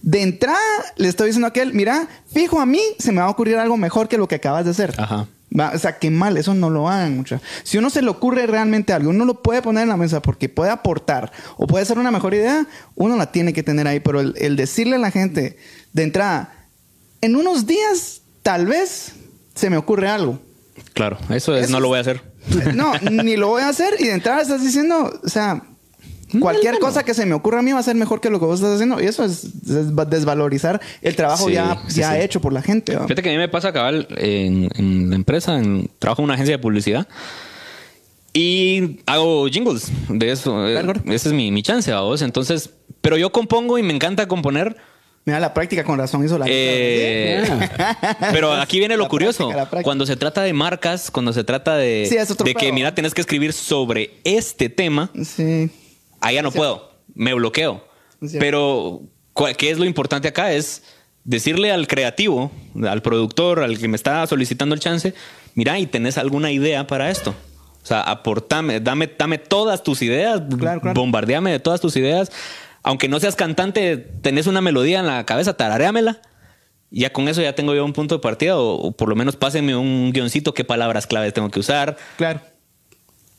De 0.00 0.22
entrada, 0.22 0.58
le 0.96 1.08
estoy 1.08 1.28
diciendo 1.28 1.46
a 1.46 1.50
aquel, 1.50 1.74
mira, 1.74 2.08
fijo 2.32 2.60
a 2.60 2.66
mí, 2.66 2.80
se 2.98 3.12
me 3.12 3.20
va 3.20 3.26
a 3.26 3.30
ocurrir 3.30 3.56
algo 3.56 3.76
mejor 3.76 4.08
que 4.08 4.18
lo 4.18 4.28
que 4.28 4.36
acabas 4.36 4.64
de 4.64 4.70
hacer. 4.70 4.94
Ajá. 4.98 5.26
Va, 5.58 5.72
o 5.74 5.78
sea, 5.78 5.98
qué 5.98 6.10
mal, 6.10 6.36
eso 6.38 6.54
no 6.54 6.70
lo 6.70 6.88
hagan 6.88 7.16
mucha. 7.16 7.40
Si 7.62 7.76
uno 7.76 7.90
se 7.90 8.00
le 8.00 8.08
ocurre 8.08 8.46
realmente 8.46 8.92
algo, 8.92 9.10
uno 9.10 9.24
lo 9.24 9.42
puede 9.42 9.60
poner 9.60 9.82
en 9.82 9.90
la 9.90 9.96
mesa 9.98 10.22
porque 10.22 10.48
puede 10.48 10.70
aportar 10.70 11.30
o 11.56 11.66
puede 11.66 11.84
ser 11.84 11.98
una 11.98 12.10
mejor 12.10 12.32
idea, 12.32 12.66
uno 12.94 13.16
la 13.16 13.32
tiene 13.32 13.52
que 13.52 13.62
tener 13.62 13.86
ahí. 13.86 14.00
Pero 14.00 14.20
el, 14.20 14.34
el 14.38 14.56
decirle 14.56 14.96
a 14.96 14.98
la 14.98 15.10
gente 15.10 15.58
de 15.92 16.02
entrada, 16.02 16.54
en 17.20 17.36
unos 17.36 17.66
días, 17.66 18.22
tal 18.42 18.66
vez 18.66 19.12
se 19.54 19.68
me 19.68 19.76
ocurre 19.76 20.08
algo. 20.08 20.40
Claro, 20.94 21.18
eso 21.30 21.54
es, 21.56 21.64
Eso 21.64 21.72
no 21.72 21.80
lo 21.80 21.88
voy 21.88 21.98
a 21.98 22.00
hacer. 22.02 22.22
No, 22.74 22.92
ni 23.10 23.36
lo 23.36 23.48
voy 23.48 23.62
a 23.62 23.68
hacer 23.68 23.94
y 23.98 24.04
de 24.04 24.12
entrada 24.14 24.42
estás 24.42 24.62
diciendo, 24.62 25.12
o 25.24 25.28
sea, 25.28 25.62
cualquier 26.40 26.78
cosa 26.78 27.04
que 27.04 27.14
se 27.14 27.26
me 27.26 27.34
ocurra 27.34 27.60
a 27.60 27.62
mí 27.62 27.72
va 27.72 27.78
a 27.78 27.82
ser 27.82 27.94
mejor 27.94 28.20
que 28.20 28.30
lo 28.30 28.38
que 28.40 28.46
vos 28.46 28.60
estás 28.60 28.74
haciendo. 28.74 29.00
Y 29.00 29.06
eso 29.06 29.24
es, 29.24 29.44
es 29.44 29.94
desvalorizar 30.08 30.80
el 31.02 31.14
trabajo 31.16 31.46
Sí, 31.46 31.52
ya, 31.54 31.78
sí, 31.88 32.00
ya 32.00 32.12
sí. 32.14 32.20
hecho 32.20 32.40
por 32.40 32.52
la 32.52 32.62
gente. 32.62 32.92
Fíjate 32.92 33.22
que 33.22 33.28
a 33.28 33.32
mí 33.32 33.38
me 33.38 33.48
pasa 33.48 33.72
cabal 33.72 34.06
en, 34.16 34.68
en 34.76 35.10
la 35.10 35.16
empresa, 35.16 35.58
en, 35.58 35.90
trabajo 35.98 36.22
en 36.22 36.24
una 36.24 36.34
agencia 36.34 36.56
de 36.56 36.62
publicidad 36.62 37.06
y 38.32 39.00
hago 39.06 39.46
jingles 39.48 39.90
de 40.08 40.30
eso. 40.32 40.66
Eh, 40.66 40.72
Claro. 40.72 41.00
Ese 41.06 41.28
es 41.28 41.34
mi, 41.34 41.50
mi 41.52 41.62
chance, 41.62 41.92
vos. 41.92 42.22
Entonces, 42.22 42.70
pero 43.00 43.16
yo 43.16 43.30
compongo 43.30 43.78
y 43.78 43.82
me 43.82 43.92
encanta 43.94 44.26
componer. 44.26 44.76
Mira, 45.24 45.38
la 45.38 45.54
práctica 45.54 45.84
con 45.84 45.98
razón 45.98 46.24
hizo 46.24 46.36
la 46.36 46.46
eh, 46.48 47.44
pero 48.32 48.52
aquí 48.54 48.78
viene 48.80 48.96
lo 48.96 49.04
La 49.04 49.08
curioso. 49.08 49.38
práctica, 49.48 49.56
la 49.64 49.70
práctica. 49.70 49.84
Cuando 49.84 50.04
se 50.06 50.16
trata 50.16 50.42
de 50.42 50.52
marcas, 50.52 51.10
cuando 51.12 51.32
se 51.32 51.44
trata 51.44 51.76
de, 51.76 52.06
Sí, 52.10 52.54
que, 52.54 52.72
mira, 52.72 52.94
tenés 52.94 53.14
que 53.14 53.20
escribir 53.20 53.52
sobre 53.52 54.14
este 54.24 54.68
tema, 54.68 55.10
Sí. 55.22 55.70
ahí 56.20 56.34
ya 56.34 56.42
no 56.42 56.50
puedo. 56.50 56.90
Me 57.14 57.34
bloqueo. 57.34 57.84
Pero, 58.40 59.02
¿cuál- 59.32 59.56
¿qué 59.56 59.70
es 59.70 59.78
lo 59.78 59.84
importante 59.84 60.26
acá? 60.28 60.52
Es 60.52 60.82
decirle 61.24 61.70
al 61.70 61.86
creativo, 61.86 62.50
al 62.84 63.00
productor, 63.02 63.60
al 63.60 63.78
que 63.78 63.86
me 63.86 63.96
está 63.96 64.26
solicitando 64.26 64.74
el 64.74 64.80
chance, 64.80 65.14
mira, 65.54 65.78
y 65.78 65.86
tenés 65.86 66.18
alguna 66.18 66.50
idea 66.50 66.86
para 66.88 67.10
esto. 67.10 67.32
O 67.82 67.86
sea, 67.86 68.00
aportame, 68.02 68.80
dame, 68.80 69.08
dame 69.18 69.38
todas 69.38 69.82
tus 69.84 70.02
ideas, 70.02 70.40
Claro, 70.58 70.80
claro. 70.80 70.94
bombardeame 71.00 71.50
de 71.52 71.58
todas 71.60 71.80
tus 71.80 71.96
ideas. 71.96 72.30
Aunque 72.82 73.08
no 73.08 73.20
seas 73.20 73.36
cantante, 73.36 73.96
tenés 73.96 74.46
una 74.46 74.60
melodía 74.60 75.00
en 75.00 75.06
la 75.06 75.24
cabeza, 75.24 75.56
tararéamela. 75.56 76.20
Ya 76.90 77.12
con 77.12 77.28
eso 77.28 77.40
ya 77.40 77.54
tengo 77.54 77.74
yo 77.74 77.84
un 77.84 77.92
punto 77.92 78.16
de 78.16 78.20
partida, 78.20 78.58
o, 78.58 78.74
o 78.74 78.92
por 78.92 79.08
lo 79.08 79.16
menos 79.16 79.36
pásenme 79.36 79.74
un 79.76 80.12
guioncito, 80.12 80.52
qué 80.52 80.64
palabras 80.64 81.06
claves 81.06 81.32
tengo 81.32 81.50
que 81.50 81.60
usar. 81.60 81.96
Claro. 82.16 82.40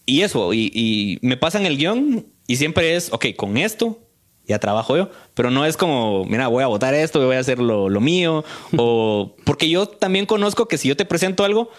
Y 0.06 0.22
eso, 0.22 0.54
y, 0.54 0.72
y 0.74 1.20
me 1.22 1.38
pasan 1.38 1.66
el 1.66 1.78
guion 1.78 2.26
y 2.48 2.58
siempre 2.58 2.96
es, 2.96 3.12
ok, 3.14 3.28
con 3.38 3.58
esto 3.58 4.00
ya 4.46 4.60
trabajo 4.60 4.98
yo, 4.98 5.10
pero 5.34 5.52
no 5.52 5.66
es 5.66 5.78
como, 5.78 6.26
mira, 6.26 6.48
voy 6.48 6.64
a 6.64 6.68
votar 6.68 6.94
esto, 6.94 7.26
voy 7.26 7.38
a 7.38 7.40
hacer 7.40 7.60
lo, 7.60 7.90
lo 7.90 8.02
mío, 8.02 8.44
o 8.78 9.36
porque 9.46 9.70
yo 9.70 9.88
también 9.88 10.26
conozco 10.26 10.68
que 10.68 10.78
si 10.78 10.88
yo 10.88 10.98
te 10.98 11.06
presento 11.06 11.46
algo, 11.46 11.70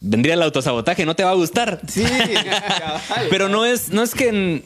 vendría 0.00 0.34
el 0.34 0.42
autosabotaje, 0.42 1.06
no 1.06 1.14
te 1.14 1.24
va 1.24 1.30
a 1.30 1.34
gustar. 1.34 1.80
Sí. 1.86 2.04
Pero 3.30 3.48
no 3.48 3.64
es, 3.64 3.90
no 3.90 4.02
es 4.02 4.14
que... 4.14 4.62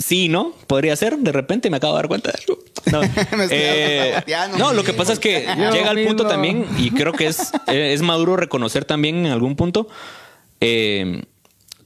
Sí, 0.00 0.28
¿no? 0.28 0.52
Podría 0.66 0.94
ser, 0.96 1.18
de 1.18 1.32
repente 1.32 1.70
me 1.70 1.76
acabo 1.78 1.94
de 1.94 1.98
dar 1.98 2.08
cuenta 2.08 2.32
de 2.32 2.38
algo. 2.40 2.62
No, 2.92 3.00
Me 3.36 3.44
estoy 3.44 3.48
Eh, 3.50 4.14
no, 4.56 4.72
lo 4.72 4.82
que 4.82 4.92
pasa 4.94 5.12
es 5.12 5.18
que 5.18 5.46
Yo 5.58 5.70
llega 5.72 5.90
al 5.90 6.02
punto 6.04 6.26
también, 6.26 6.66
y 6.78 6.90
creo 6.90 7.12
que 7.12 7.26
es, 7.26 7.52
eh, 7.66 7.92
es 7.92 8.02
maduro 8.02 8.36
reconocer 8.36 8.84
también 8.84 9.26
en 9.26 9.32
algún 9.32 9.56
punto 9.56 9.88
eh, 10.60 11.24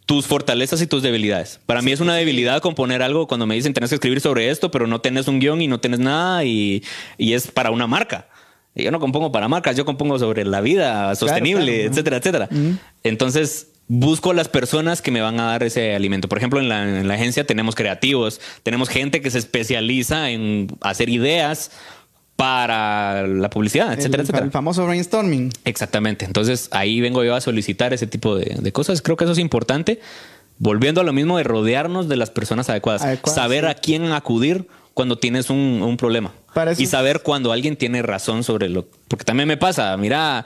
tus 0.06 0.26
fortalezas 0.26 0.80
y 0.82 0.86
tus 0.86 1.02
debilidades. 1.02 1.60
Para 1.66 1.82
mí 1.82 1.92
es 1.92 2.00
una 2.00 2.14
debilidad 2.14 2.60
componer 2.60 3.02
algo 3.02 3.26
cuando 3.26 3.46
me 3.46 3.54
dicen 3.54 3.72
tenés 3.72 3.90
que 3.90 3.96
escribir 3.96 4.20
sobre 4.20 4.50
esto, 4.50 4.70
pero 4.70 4.86
no 4.86 5.00
tenés 5.00 5.26
un 5.28 5.40
guion 5.40 5.60
y 5.62 5.66
no 5.68 5.80
tenés 5.80 6.00
nada 6.00 6.44
y, 6.44 6.84
y 7.18 7.32
es 7.32 7.48
para 7.48 7.70
una 7.70 7.86
marca. 7.86 8.28
Y 8.74 8.84
Yo 8.84 8.90
no 8.90 9.00
compongo 9.00 9.32
para 9.32 9.48
marcas, 9.48 9.76
yo 9.76 9.84
compongo 9.84 10.18
sobre 10.18 10.44
la 10.44 10.60
vida 10.60 11.14
sostenible, 11.14 11.74
claro. 11.74 11.90
etcétera, 11.90 12.16
etcétera. 12.16 12.48
Entonces, 13.02 13.71
busco 13.88 14.32
las 14.32 14.48
personas 14.48 15.02
que 15.02 15.10
me 15.10 15.20
van 15.20 15.38
a 15.40 15.44
dar 15.44 15.62
ese 15.62 15.94
alimento. 15.94 16.28
Por 16.28 16.38
ejemplo, 16.38 16.60
en 16.60 16.68
la, 16.68 17.00
en 17.00 17.08
la 17.08 17.14
agencia 17.14 17.46
tenemos 17.46 17.74
creativos, 17.74 18.40
tenemos 18.62 18.88
gente 18.88 19.20
que 19.20 19.30
se 19.30 19.38
especializa 19.38 20.30
en 20.30 20.68
hacer 20.80 21.08
ideas 21.08 21.70
para 22.36 23.26
la 23.26 23.50
publicidad, 23.50 23.92
etcétera, 23.92 24.22
el, 24.22 24.26
etcétera. 24.26 24.44
el 24.46 24.50
famoso 24.50 24.84
brainstorming. 24.84 25.52
Exactamente. 25.64 26.24
Entonces 26.24 26.68
ahí 26.72 27.00
vengo 27.00 27.22
yo 27.22 27.34
a 27.34 27.40
solicitar 27.40 27.92
ese 27.92 28.06
tipo 28.06 28.36
de, 28.36 28.56
de 28.58 28.72
cosas. 28.72 29.02
Creo 29.02 29.16
que 29.16 29.24
eso 29.24 29.32
es 29.32 29.38
importante. 29.38 30.00
Volviendo 30.58 31.00
a 31.00 31.04
lo 31.04 31.12
mismo 31.12 31.38
de 31.38 31.44
rodearnos 31.44 32.08
de 32.08 32.16
las 32.16 32.30
personas 32.30 32.70
adecuadas. 32.70 33.02
Adecuadas, 33.02 33.34
saber 33.34 33.64
sí. 33.64 33.70
a 33.70 33.74
quién 33.74 34.12
acudir 34.12 34.66
cuando 34.94 35.18
tienes 35.18 35.50
un, 35.50 35.82
un 35.82 35.96
problema. 35.96 36.32
Y 36.78 36.86
saber 36.86 37.22
cuando 37.22 37.52
alguien 37.52 37.76
tiene 37.76 38.02
razón 38.02 38.44
sobre 38.44 38.68
lo... 38.68 38.86
Porque 39.08 39.24
también 39.24 39.48
me 39.48 39.56
pasa, 39.56 39.96
mira, 39.96 40.44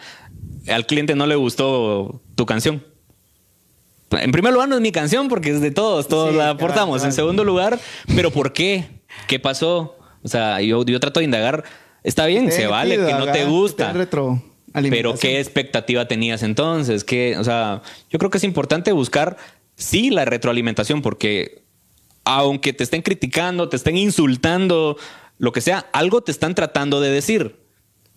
al 0.68 0.86
cliente 0.86 1.14
no 1.14 1.26
le 1.26 1.34
gustó 1.34 2.20
tu 2.34 2.46
canción. 2.46 2.82
En 4.10 4.32
primer 4.32 4.52
lugar, 4.52 4.68
no 4.68 4.76
es 4.76 4.80
mi 4.80 4.92
canción 4.92 5.28
porque 5.28 5.50
es 5.50 5.60
de 5.60 5.70
todos, 5.70 6.06
todos 6.08 6.30
Sí, 6.30 6.36
la 6.36 6.50
aportamos. 6.50 7.04
En 7.04 7.12
segundo 7.12 7.44
lugar, 7.44 7.78
¿pero 8.14 8.30
por 8.30 8.52
qué? 8.52 8.88
¿Qué 9.26 9.40
pasó? 9.40 9.96
O 10.22 10.28
sea, 10.28 10.60
yo, 10.60 10.84
yo 10.84 11.00
trato 11.00 11.20
de 11.20 11.24
indagar. 11.24 11.64
Está 12.02 12.26
bien, 12.26 12.52
se 12.52 12.66
vale 12.66 12.96
que 12.96 13.12
no 13.12 13.30
te 13.32 13.44
gusta. 13.44 13.92
Pero 14.72 15.14
qué 15.14 15.40
expectativa 15.40 16.06
tenías 16.06 16.42
entonces, 16.42 17.02
que, 17.02 17.36
o 17.38 17.44
sea, 17.44 17.82
yo 18.10 18.18
creo 18.18 18.30
que 18.30 18.38
es 18.38 18.44
importante 18.44 18.92
buscar 18.92 19.36
sí 19.74 20.10
la 20.10 20.24
retroalimentación 20.24 21.02
porque 21.02 21.62
aunque 22.24 22.72
te 22.72 22.84
estén 22.84 23.02
criticando, 23.02 23.68
te 23.68 23.76
estén 23.76 23.96
insultando, 23.96 24.96
lo 25.38 25.52
que 25.52 25.60
sea, 25.60 25.86
algo 25.92 26.22
te 26.22 26.32
están 26.32 26.54
tratando 26.54 27.00
de 27.00 27.10
decir, 27.10 27.56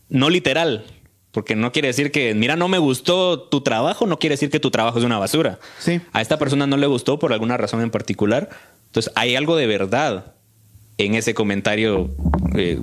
no 0.09 0.29
literal, 0.29 0.85
porque 1.31 1.55
no 1.55 1.71
quiere 1.71 1.89
decir 1.89 2.11
que, 2.11 2.33
mira, 2.33 2.55
no 2.55 2.67
me 2.67 2.77
gustó 2.79 3.39
tu 3.41 3.61
trabajo, 3.61 4.05
no 4.07 4.17
quiere 4.19 4.33
decir 4.33 4.49
que 4.49 4.59
tu 4.59 4.71
trabajo 4.71 4.99
es 4.99 5.05
una 5.05 5.19
basura. 5.19 5.59
Sí. 5.79 6.01
A 6.13 6.21
esta 6.21 6.37
persona 6.39 6.65
no 6.67 6.77
le 6.77 6.87
gustó 6.87 7.19
por 7.19 7.33
alguna 7.33 7.57
razón 7.57 7.81
en 7.81 7.91
particular, 7.91 8.49
entonces 8.87 9.11
hay 9.15 9.35
algo 9.35 9.55
de 9.55 9.67
verdad 9.67 10.33
en 10.97 11.15
ese 11.15 11.33
comentario 11.33 12.09
eh, 12.55 12.79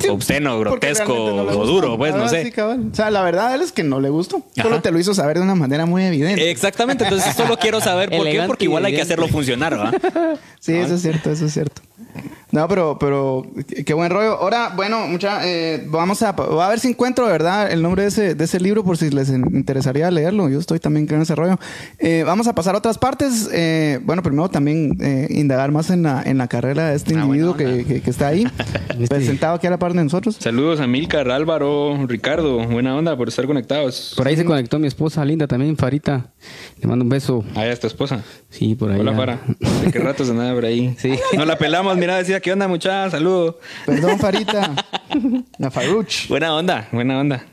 Sí, 0.00 0.08
obsceno, 0.08 0.58
grotesco 0.58 1.14
no 1.14 1.42
o 1.60 1.64
duro, 1.66 1.96
pues 1.96 2.12
Ah, 2.12 2.16
no 2.18 2.28
sé. 2.28 2.50
sí. 2.50 2.60
O 2.60 2.94
sea, 2.94 3.10
la 3.10 3.22
verdad 3.22 3.54
es 3.62 3.70
que 3.70 3.84
no 3.84 4.00
le 4.00 4.08
gustó. 4.08 4.42
Solo 4.56 4.76
Ajá. 4.76 4.82
te 4.82 4.90
lo 4.90 4.98
hizo 4.98 5.14
saber 5.14 5.36
de 5.36 5.44
una 5.44 5.54
manera 5.54 5.86
muy 5.86 6.02
evidente. 6.02 6.50
Exactamente, 6.50 7.04
entonces 7.04 7.36
solo 7.36 7.56
quiero 7.56 7.80
saber 7.80 8.10
por 8.10 8.24
qué, 8.24 8.42
porque 8.46 8.64
igual 8.64 8.84
hay 8.84 8.96
que 8.96 9.02
hacerlo 9.02 9.28
funcionar, 9.28 9.78
¿va? 9.78 9.92
Sí, 10.58 10.72
eso 10.74 10.94
es 10.96 11.02
cierto, 11.02 11.30
eso 11.30 11.46
es 11.46 11.52
cierto. 11.52 11.82
No, 12.52 12.68
pero, 12.68 12.98
pero 13.00 13.46
qué 13.86 13.94
buen 13.94 14.10
rollo. 14.10 14.32
Ahora, 14.36 14.72
bueno, 14.76 15.06
mucha, 15.08 15.40
eh, 15.48 15.84
vamos 15.88 16.22
a, 16.22 16.32
voy 16.32 16.60
a 16.62 16.68
ver 16.68 16.80
si 16.80 16.88
encuentro, 16.88 17.24
de 17.26 17.32
verdad, 17.32 17.72
el 17.72 17.80
nombre 17.82 18.02
de 18.02 18.08
ese, 18.08 18.34
de 18.34 18.44
ese 18.44 18.60
libro 18.60 18.84
por 18.84 18.98
si 18.98 19.08
les 19.10 19.30
in- 19.30 19.46
interesaría 19.54 20.10
leerlo. 20.10 20.50
Yo 20.50 20.58
estoy 20.58 20.78
también 20.78 21.06
en 21.10 21.22
ese 21.22 21.34
rollo. 21.34 21.58
Eh, 21.98 22.24
vamos 22.26 22.46
a 22.48 22.54
pasar 22.54 22.74
a 22.74 22.78
otras 22.78 22.98
partes. 22.98 23.48
Eh, 23.52 24.00
bueno, 24.04 24.22
primero 24.22 24.50
también 24.50 24.98
eh, 25.00 25.28
indagar 25.30 25.72
más 25.72 25.88
en 25.88 26.02
la, 26.02 26.22
en 26.22 26.36
la 26.36 26.46
carrera 26.46 26.90
de 26.90 26.96
este 26.96 27.14
Ah, 27.16 27.22
individuo 27.24 27.56
que, 27.56 27.84
que- 27.86 28.02
que 28.02 28.10
está 28.10 28.28
ahí, 28.28 28.46
presentado 29.08 29.54
aquí 29.56 29.66
a 29.66 29.70
la 29.70 29.78
par 29.78 29.94
de 29.94 30.04
nosotros. 30.04 30.36
Saludos 30.38 30.80
a 30.80 30.86
Milcar, 30.86 31.30
Álvaro, 31.30 32.06
Ricardo. 32.06 32.58
Buena 32.66 32.94
onda 32.94 33.16
por 33.16 33.28
estar 33.28 33.46
conectados. 33.46 34.12
Por 34.14 34.28
ahí 34.28 34.36
se 34.36 34.44
conectó 34.44 34.78
mi 34.78 34.88
esposa 34.88 35.24
linda 35.24 35.46
también, 35.46 35.76
Farita. 35.78 36.32
Le 36.80 36.86
mando 36.86 37.02
un 37.04 37.08
beso. 37.08 37.44
Allá 37.54 37.72
es 37.72 37.80
tu 37.80 37.86
esposa. 37.86 38.22
Sí, 38.50 38.74
por 38.74 38.90
ahí. 38.90 39.00
Hola, 39.00 39.12
ya. 39.12 39.16
Fara. 39.16 39.40
¿De 39.84 39.90
qué 39.90 39.98
rato 40.00 40.24
se 40.24 40.34
nada 40.34 40.52
por 40.54 40.66
ahí? 40.66 40.94
Sí. 41.02 41.14
No 41.36 41.44
la 41.46 41.56
pelamos, 41.56 41.96
mira, 41.96 42.16
decía, 42.18 42.40
¿qué 42.42 42.52
onda, 42.52 42.68
muchacha? 42.68 43.10
Saludos. 43.10 43.56
Perdón, 43.86 44.18
Farita. 44.18 44.74
la 45.58 45.70
Faruch. 45.70 46.28
Buena 46.28 46.54
onda. 46.54 46.88
Buena 46.92 47.18
onda. 47.20 47.46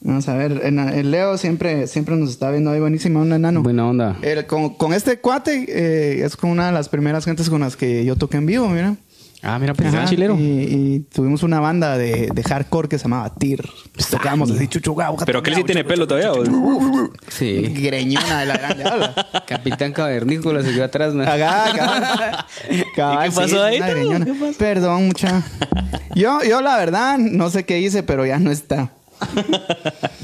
Vamos 0.00 0.28
a 0.28 0.34
ver, 0.36 0.60
el 0.62 1.10
Leo 1.10 1.38
siempre, 1.38 1.86
siempre 1.86 2.14
nos 2.14 2.28
está 2.28 2.50
viendo 2.50 2.70
ahí 2.70 2.78
buenísima, 2.78 3.20
un 3.20 3.32
enano. 3.32 3.62
Buena 3.62 3.88
onda. 3.88 4.16
El- 4.20 4.44
con, 4.46 4.74
con 4.74 4.92
este 4.92 5.18
cuate 5.18 5.64
eh, 5.66 6.22
es 6.24 6.36
con 6.36 6.50
una 6.50 6.66
de 6.66 6.72
las 6.72 6.90
primeras 6.90 7.24
gentes 7.24 7.48
con 7.48 7.62
las 7.62 7.74
que 7.74 8.04
yo 8.04 8.14
toqué 8.14 8.36
en 8.36 8.44
vivo, 8.46 8.68
mira. 8.68 8.96
Ah, 9.44 9.58
mira, 9.58 9.74
pues, 9.74 9.92
Ajá, 9.92 10.06
chilero. 10.06 10.36
Y, 10.38 10.42
y 10.42 11.00
tuvimos 11.00 11.42
una 11.42 11.60
banda 11.60 11.98
de, 11.98 12.30
de 12.34 12.42
hardcore 12.42 12.88
que 12.88 12.98
se 12.98 13.04
llamaba 13.04 13.34
Tir. 13.34 13.62
Tocábamos 14.10 14.50
así, 14.50 14.66
gato, 14.66 15.16
Pero 15.26 15.40
aquel 15.40 15.54
sí 15.54 15.64
tiene 15.64 15.84
pelo 15.84 16.06
todavía. 16.06 16.32
Sí. 17.28 17.60
Greñona 17.74 18.40
de 18.40 18.46
la 18.46 18.56
grande 18.56 18.84
habla. 18.84 19.14
Capitán 19.46 19.92
Cavernícola 19.92 20.62
se 20.62 20.72
quedó 20.72 20.84
atrás, 20.84 21.12
¿no? 21.12 21.22
Acá, 21.22 21.64
cabal. 21.76 22.46
Cabal, 22.96 23.26
¿Y 23.26 23.30
qué 23.30 23.36
pasó 23.36 23.62
ahí. 23.62 23.80
Perdón, 24.58 25.08
mucha. 25.08 25.42
Yo, 26.14 26.42
yo 26.42 26.62
la 26.62 26.76
verdad, 26.78 27.18
no 27.18 27.50
sé 27.50 27.64
qué 27.64 27.80
hice, 27.80 28.02
pero 28.02 28.24
ya 28.24 28.38
no 28.38 28.50
está. 28.50 28.90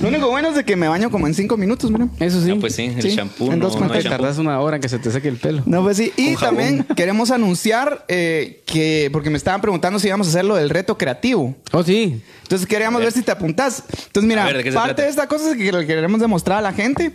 Lo 0.01 0.09
único 0.09 0.29
bueno 0.31 0.49
es 0.49 0.55
de 0.55 0.65
que 0.65 0.77
me 0.77 0.89
baño 0.89 1.11
como 1.11 1.27
en 1.27 1.35
cinco 1.35 1.57
minutos, 1.57 1.91
miren. 1.91 2.11
Eso 2.21 2.43
sí. 2.43 2.51
Ah, 2.51 2.57
pues 2.61 2.75
sí, 2.75 2.85
el 2.85 3.03
Sí, 3.03 3.11
shampoo. 3.11 3.53
en 3.53 3.59
no- 3.59 3.67
dos 3.67 3.77
no 3.79 3.85
hay 3.93 4.01
shampoo. 4.03 4.11
tardas 4.11 4.39
una 4.39 4.59
hora 4.61 4.77
en 4.77 4.83
que 4.83 4.89
se 4.89 4.99
te 4.99 5.11
seque 5.11 5.29
el 5.29 5.37
pelo. 5.37 5.63
No, 5.67 5.83
pues 5.83 5.97
sí. 5.97 6.13
Y 6.17 6.29
Con 6.29 6.37
jabón. 6.37 6.57
también 6.57 6.87
queremos 6.97 7.31
anunciar 7.31 8.05
eh, 8.09 8.63
que, 8.67 9.11
porque 9.13 9.31
me 9.31 9.37
estaban 9.37 9.61
preguntando 9.61 9.99
si 9.99 10.09
íbamos 10.09 10.27
a 10.29 10.31
hacer 10.31 10.45
lo 10.45 10.57
del 10.57 10.71
reto 10.71 10.97
creativo. 10.97 11.55
Oh, 11.73 11.83
sí. 11.83 12.23
Entonces 12.43 12.67
queríamos 12.67 13.01
ver. 13.03 13.13
si 13.13 13.23
te 13.23 13.31
apuntás. 13.33 13.83
Entonces, 14.07 14.29
mira, 14.29 14.45
ver, 14.45 14.63
¿de 14.63 14.73
parte 14.73 15.03
de 15.03 15.09
esta 15.09 15.27
cosa 15.27 15.51
es 15.51 15.57
que 15.57 15.71
le 15.73 15.87
queremos 15.87 16.21
demostrar 16.21 16.59
a 16.59 16.63
la 16.63 16.73
gente 16.73 17.13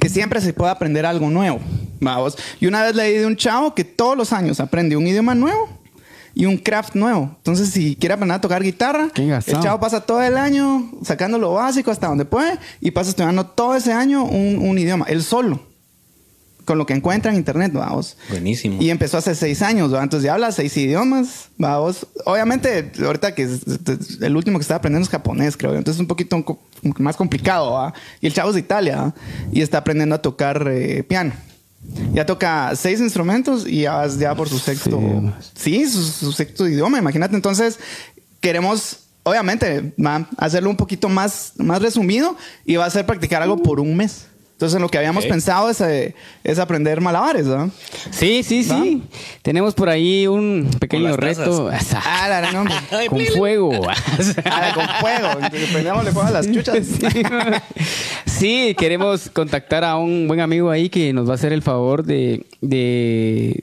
que 0.00 0.08
siempre 0.08 0.40
se 0.40 0.52
puede 0.52 0.70
aprender 0.70 1.04
algo 1.06 1.30
nuevo. 1.30 1.60
Vamos. 2.00 2.36
Y 2.60 2.66
una 2.66 2.82
vez 2.82 2.94
leí 2.94 3.16
de 3.18 3.26
un 3.26 3.36
chavo 3.36 3.74
que 3.74 3.82
todos 3.84 4.16
los 4.16 4.32
años 4.32 4.60
aprende 4.60 4.96
un 4.96 5.06
idioma 5.06 5.34
nuevo 5.34 5.68
y 6.38 6.44
un 6.44 6.58
craft 6.58 6.94
nuevo. 6.94 7.32
Entonces, 7.38 7.70
si 7.70 7.96
quiere 7.96 8.12
aprender 8.14 8.36
a 8.36 8.40
tocar 8.42 8.62
guitarra, 8.62 9.08
el 9.38 9.60
chavo 9.62 9.80
pasa 9.80 10.02
todo 10.02 10.20
el 10.22 10.36
año 10.36 10.90
sacando 11.02 11.38
lo 11.38 11.54
básico 11.54 11.90
hasta 11.90 12.08
donde 12.08 12.26
puede 12.26 12.58
y 12.82 12.90
pasa 12.90 13.08
estudiando 13.08 13.46
todo 13.46 13.74
ese 13.74 13.92
año 13.94 14.22
un, 14.24 14.58
un 14.58 14.78
idioma, 14.78 15.06
él 15.08 15.22
solo. 15.22 15.62
Con 16.66 16.78
lo 16.78 16.84
que 16.84 16.94
encuentra 16.94 17.30
en 17.30 17.36
internet, 17.38 17.72
vamos. 17.72 18.16
Buenísimo. 18.28 18.82
Y 18.82 18.90
empezó 18.90 19.16
hace 19.18 19.34
seis 19.36 19.62
años, 19.62 19.94
¿va? 19.94 20.02
entonces 20.02 20.26
ya 20.26 20.34
habla 20.34 20.50
seis 20.52 20.76
idiomas, 20.76 21.48
vamos. 21.56 22.06
Obviamente, 22.26 22.90
ahorita 23.02 23.34
que 23.36 23.44
es- 23.44 23.62
es- 23.66 24.20
el 24.20 24.36
último 24.36 24.58
que 24.58 24.62
estaba 24.62 24.78
aprendiendo 24.78 25.04
es 25.04 25.08
japonés, 25.10 25.56
creo. 25.56 25.70
Entonces 25.76 25.94
es 25.98 26.00
un 26.00 26.08
poquito 26.08 26.34
un 26.36 26.42
co- 26.42 26.58
más 26.98 27.16
complicado, 27.16 27.70
¿va? 27.72 27.94
Y 28.20 28.26
el 28.26 28.34
chavo 28.34 28.48
es 28.50 28.54
de 28.56 28.60
Italia, 28.60 28.96
¿va? 28.96 29.14
Y 29.52 29.62
está 29.62 29.78
aprendiendo 29.78 30.16
a 30.16 30.18
tocar 30.20 30.66
eh, 30.70 31.02
piano. 31.04 31.32
Ya 32.12 32.26
toca 32.26 32.74
seis 32.76 33.00
instrumentos 33.00 33.66
y 33.66 33.82
ya 33.82 33.94
vas 33.94 34.18
ya 34.18 34.34
por 34.34 34.48
su 34.48 34.58
sexto. 34.58 35.00
idiomas. 35.00 35.52
Sí, 35.54 35.86
su, 35.86 36.02
su 36.02 36.32
sexto 36.32 36.66
idioma, 36.66 36.98
imagínate. 36.98 37.34
Entonces, 37.34 37.78
queremos, 38.40 39.00
obviamente, 39.22 39.94
hacerlo 40.36 40.70
un 40.70 40.76
poquito 40.76 41.08
más, 41.08 41.52
más 41.58 41.82
resumido 41.82 42.36
y 42.64 42.76
va 42.76 42.86
a 42.86 42.90
ser 42.90 43.06
practicar 43.06 43.42
algo 43.42 43.58
por 43.62 43.80
un 43.80 43.96
mes. 43.96 44.26
Entonces, 44.56 44.80
lo 44.80 44.88
que 44.88 44.96
habíamos 44.96 45.26
pensado 45.26 45.68
es, 45.68 45.82
eh, 45.82 46.14
es 46.42 46.58
aprender 46.58 47.02
malabares, 47.02 47.44
¿no? 47.44 47.70
Sí, 48.10 48.42
sí, 48.42 48.64
sí. 48.64 49.02
Tenemos 49.42 49.74
por 49.74 49.90
ahí 49.90 50.26
un 50.26 50.70
pequeño 50.80 51.10
Con 51.10 51.18
reto. 51.18 51.70
Ah, 52.06 52.40
la 52.40 52.58
hombre. 52.58 52.74
con 53.10 53.20
fuego. 53.26 53.70
Ah, 54.46 54.72
con 54.74 54.88
fuego. 55.00 55.28
Prendemos 55.72 56.04
le 56.06 56.10
fuego 56.10 56.28
a 56.28 56.30
las 56.30 56.50
chuchas. 56.50 56.86
Sí. 56.86 57.22
Sí, 58.24 58.74
queremos 58.78 59.28
contactar 59.28 59.84
a 59.84 59.96
un 59.96 60.26
buen 60.26 60.40
amigo 60.40 60.70
ahí 60.70 60.88
que 60.88 61.12
nos 61.12 61.28
va 61.28 61.32
a 61.32 61.34
hacer 61.34 61.52
el 61.52 61.60
favor 61.60 62.02
de, 62.02 62.46
de, 62.62 63.60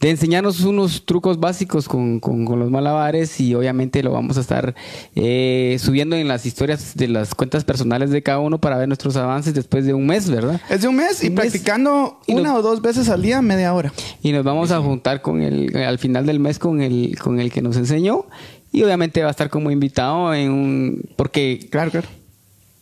de 0.00 0.10
enseñarnos 0.10 0.60
unos 0.60 1.06
trucos 1.06 1.40
básicos 1.40 1.88
con, 1.88 2.20
con- 2.20 2.44
con 2.44 2.58
los 2.58 2.70
malabares 2.70 3.40
y 3.40 3.54
obviamente 3.54 4.02
lo 4.02 4.12
vamos 4.12 4.36
a 4.36 4.40
estar 4.40 4.74
eh, 5.14 5.76
subiendo 5.80 6.16
en 6.16 6.28
las 6.28 6.44
historias 6.44 6.94
de 6.96 7.08
las 7.08 7.34
cuentas 7.34 7.64
personales 7.64 8.10
de 8.10 8.22
cada 8.22 8.38
uno 8.40 8.58
para 8.60 8.76
ver 8.76 8.88
nuestros 8.88 9.16
avances 9.16 9.54
después 9.54 9.86
de 9.86 9.94
un 9.94 10.06
mes, 10.06 10.28
¿verdad? 10.30 10.60
Es 10.68 10.82
de 10.82 10.88
un 10.88 10.96
mes 10.96 11.24
y 11.24 11.30
mes. 11.30 11.40
practicando 11.40 12.20
Y 12.26 12.34
una 12.34 12.50
nos- 12.50 12.58
o 12.58 12.62
dos 12.62 12.82
veces 12.82 13.08
al 13.08 13.22
día, 13.22 13.40
media 13.40 13.72
hora. 13.72 13.92
Y 14.22 14.32
nos 14.32 14.44
vamos 14.44 14.70
a 14.70 14.80
juntar 14.80 15.22
con 15.22 15.40
el, 15.40 15.74
al 15.76 15.98
final 15.98 16.26
del 16.26 16.40
mes 16.40 16.58
con 16.58 16.82
el, 16.82 17.16
con 17.18 17.40
el 17.40 17.50
que 17.50 17.62
nos 17.62 17.76
enseñó. 17.76 18.26
Y 18.72 18.82
obviamente 18.82 19.22
va 19.22 19.28
a 19.28 19.30
estar 19.30 19.48
como 19.48 19.70
invitado 19.70 20.34
en 20.34 20.50
un... 20.50 21.02
Porque 21.16 21.66
Claro, 21.70 21.90
claro. 21.90 22.08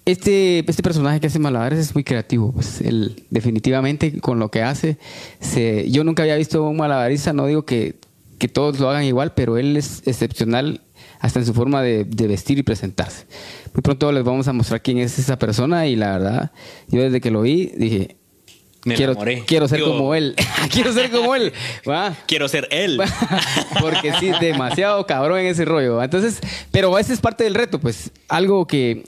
Este, 0.07 0.59
este 0.71 0.83
personaje 0.83 1.21
que 1.21 1.27
hace 1.29 1.39
malabares 1.39 1.79
es 1.79 1.95
muy 1.95 2.05
creativo. 2.05 2.53
Pues 2.53 2.81
él 2.81 3.25
definitivamente 3.31 4.21
con 4.21 4.39
lo 4.39 4.51
que 4.51 4.63
hace... 4.63 4.99
Se, 5.41 5.91
yo 5.91 6.05
nunca 6.05 6.23
había 6.23 6.37
visto 6.37 6.63
un 6.65 6.77
malabarista, 6.77 7.33
no 7.33 7.47
digo 7.47 7.65
que, 7.65 7.97
que 8.39 8.49
todos 8.49 8.79
lo 8.81 8.91
hagan 8.91 9.05
igual, 9.05 9.33
pero 9.35 9.57
él 9.59 9.77
es 9.77 10.03
excepcional 10.07 10.83
hasta 11.21 11.39
en 11.39 11.47
su 11.47 11.55
forma 11.55 11.83
de, 11.83 12.05
de 12.05 12.27
vestir 12.27 12.59
y 12.59 12.63
presentarse. 12.63 13.27
Muy 13.73 13.81
pronto 13.83 14.13
les 14.13 14.25
vamos 14.25 14.47
a 14.47 14.53
mostrar 14.53 14.83
quién 14.83 14.99
es 14.99 15.19
esa 15.19 15.39
persona 15.39 15.87
y 15.87 15.97
la 15.97 16.13
verdad, 16.19 16.53
yo 16.89 17.01
desde 17.03 17.21
que 17.21 17.31
lo 17.31 17.43
vi 17.43 17.73
dije... 17.77 18.17
Me 18.87 18.97
quiero, 18.97 19.17
quiero 19.47 19.67
ser 19.67 19.79
Digo- 19.79 19.93
como 19.97 20.15
él. 20.15 20.35
quiero 20.71 20.93
ser 20.93 21.11
como 21.11 21.35
él. 21.35 21.55
Quiero 22.27 22.49
ser 22.49 22.69
él. 22.71 23.01
Porque 23.81 24.13
sí, 24.21 24.31
demasiado 24.43 25.07
cabrón 25.07 25.39
en 25.39 25.47
ese 25.47 25.65
rollo. 25.65 26.03
Entonces, 26.03 26.39
pero 26.71 26.99
ese 26.99 27.15
es 27.15 27.21
parte 27.23 27.45
del 27.45 27.55
reto, 27.55 27.81
pues. 27.81 28.11
Algo 28.29 28.67
que 28.67 29.03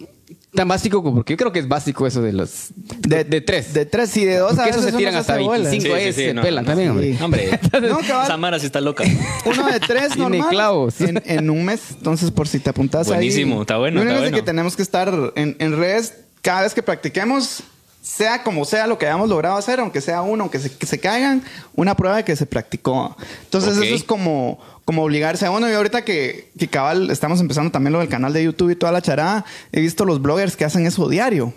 tan 0.57 0.66
básico 0.66 1.02
como, 1.02 1.16
porque 1.16 1.34
yo 1.34 1.36
creo 1.36 1.52
que 1.52 1.61
es 1.61 1.68
básico 1.68 2.07
eso 2.07 2.20
de 2.22 2.32
los 2.32 2.70
de, 3.07 3.22
de 3.22 3.40
tres. 3.40 3.72
De 3.72 3.86
tres 3.86 4.16
y 4.16 4.24
de 4.24 4.38
dos. 4.38 4.52
a 4.52 4.57
porque 4.57 4.70
eso 4.70 4.78
veces 4.80 4.92
se 4.92 4.98
tiran 4.98 5.14
hasta 5.14 5.34
hace 5.34 5.42
bolas. 5.42 5.70
25 5.70 5.94
Sí, 5.96 6.02
sí, 6.02 6.09
es, 6.09 6.16
sí, 6.16 6.22
se 6.22 6.34
no, 6.34 6.42
pelan 6.42 6.64
no, 6.64 6.70
también, 6.70 6.90
hombre. 7.22 7.59
Samara 8.26 8.59
sí 8.59 8.66
está 8.66 8.80
loca. 8.80 9.04
Uno 9.44 9.66
de 9.66 9.78
tres 9.78 10.14
Tiene 10.14 10.30
normal. 10.38 10.48
clavos. 10.50 11.00
En, 11.00 11.22
en 11.24 11.50
un 11.50 11.64
mes. 11.64 11.80
Entonces, 11.90 12.30
por 12.32 12.48
si 12.48 12.59
te 12.59 12.70
apuntas 12.70 13.07
ahí. 13.09 13.14
Buenísimo, 13.14 13.61
está 13.61 13.76
bueno, 13.76 14.00
único 14.00 14.12
está 14.14 14.22
bueno. 14.22 14.36
que 14.36 14.42
tenemos 14.42 14.74
que 14.74 14.82
estar 14.82 15.12
en, 15.36 15.54
en 15.61 15.78
redes 15.78 16.14
cada 16.42 16.62
vez 16.62 16.74
que 16.74 16.82
practiquemos. 16.82 17.62
Sea 18.02 18.44
como 18.44 18.64
sea 18.64 18.86
lo 18.86 18.98
que 18.98 19.07
hayamos 19.07 19.28
logrado 19.28 19.57
hacer, 19.57 19.80
aunque 19.80 20.00
sea 20.00 20.22
uno, 20.22 20.44
aunque 20.44 20.61
se, 20.61 20.70
que 20.70 20.86
se 20.86 21.00
caigan, 21.00 21.42
una 21.74 21.96
prueba 21.96 22.16
de 22.18 22.24
que 22.24 22.36
se 22.36 22.46
practicó. 22.46 23.16
Entonces, 23.42 23.76
eso 23.76 23.94
es 23.96 24.04
como, 24.04 24.61
como 24.87 25.03
obligarse 25.03 25.45
a 25.45 25.51
uno. 25.51 25.68
Y 25.68 25.74
ahorita 25.74 26.03
que, 26.05 26.51
que 26.59 26.68
cabal 26.68 27.11
estamos 27.11 27.41
empezando 27.41 27.70
también 27.70 27.93
lo 27.93 27.99
del 27.99 28.09
canal 28.09 28.32
de 28.32 28.43
YouTube 28.43 28.70
y 28.70 28.76
toda 28.76 28.93
la 28.93 29.03
charada, 29.03 29.45
he 29.72 29.80
visto 29.82 30.07
los 30.07 30.22
bloggers 30.22 30.57
que 30.57 30.64
hacen 30.64 30.87
eso 30.87 31.11
diario. 31.11 31.53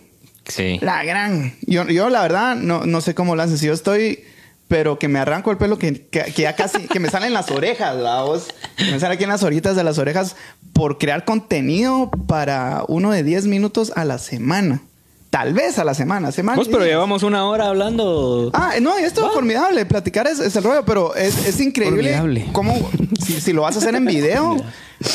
Sí. 0.48 0.80
La 0.82 1.04
gran. 1.04 1.56
Yo, 1.62 1.88
yo 1.88 2.10
la 2.10 2.24
verdad, 2.24 2.56
no, 2.58 2.86
no 2.86 3.00
sé 3.00 3.16
cómo 3.16 3.38
lo 3.38 3.44
haces. 3.44 3.60
Si 3.60 3.68
yo 3.68 3.74
estoy, 3.74 4.24
pero 4.68 4.98
que 4.98 5.08
me 5.08 5.20
arranco 5.20 5.52
el 5.52 5.58
pelo, 5.58 5.78
que, 5.78 6.08
que, 6.08 6.24
que 6.24 6.42
ya 6.42 6.56
casi, 6.56 6.88
que 6.88 7.00
me 7.00 7.10
salen 7.10 7.32
las 7.32 7.52
orejas, 7.52 7.96
la 7.96 8.24
voz. 8.24 8.48
Que 8.76 8.92
me 8.92 9.00
sale 9.00 9.14
aquí 9.14 9.24
en 9.26 9.30
las 9.30 9.44
orillitas 9.44 9.76
de 9.76 9.84
las 9.84 10.00
orejas 10.00 10.36
por 10.74 10.98
crear 10.98 11.24
contenido 11.24 12.10
para 12.28 12.84
uno 12.88 13.12
de 13.12 13.24
10 13.24 13.46
minutos 13.46 13.94
a 13.96 14.06
la 14.06 14.18
semana. 14.18 14.82
Tal 15.30 15.54
vez 15.54 15.78
a 15.78 15.84
la 15.84 15.94
semana. 15.94 16.32
semana 16.32 16.58
Vos, 16.58 16.68
pero 16.70 16.84
llevamos 16.86 17.22
una 17.22 17.46
hora 17.46 17.68
hablando. 17.68 18.50
Ah, 18.54 18.74
no, 18.82 18.98
esto 18.98 19.28
es 19.28 19.34
formidable. 19.34 19.86
Platicar 19.86 20.26
es, 20.28 20.40
es 20.40 20.56
el 20.56 20.64
rollo, 20.64 20.84
pero 20.86 21.14
es, 21.16 21.46
es 21.46 21.60
increíble 21.60 22.16
Formidable. 22.18 22.50
cómo, 22.52 22.90
si, 23.24 23.40
si 23.40 23.54
lo 23.54 23.62
vas 23.62 23.76
a 23.76 23.80
hacer 23.80 23.94
en 23.94 24.06
video, 24.06 24.58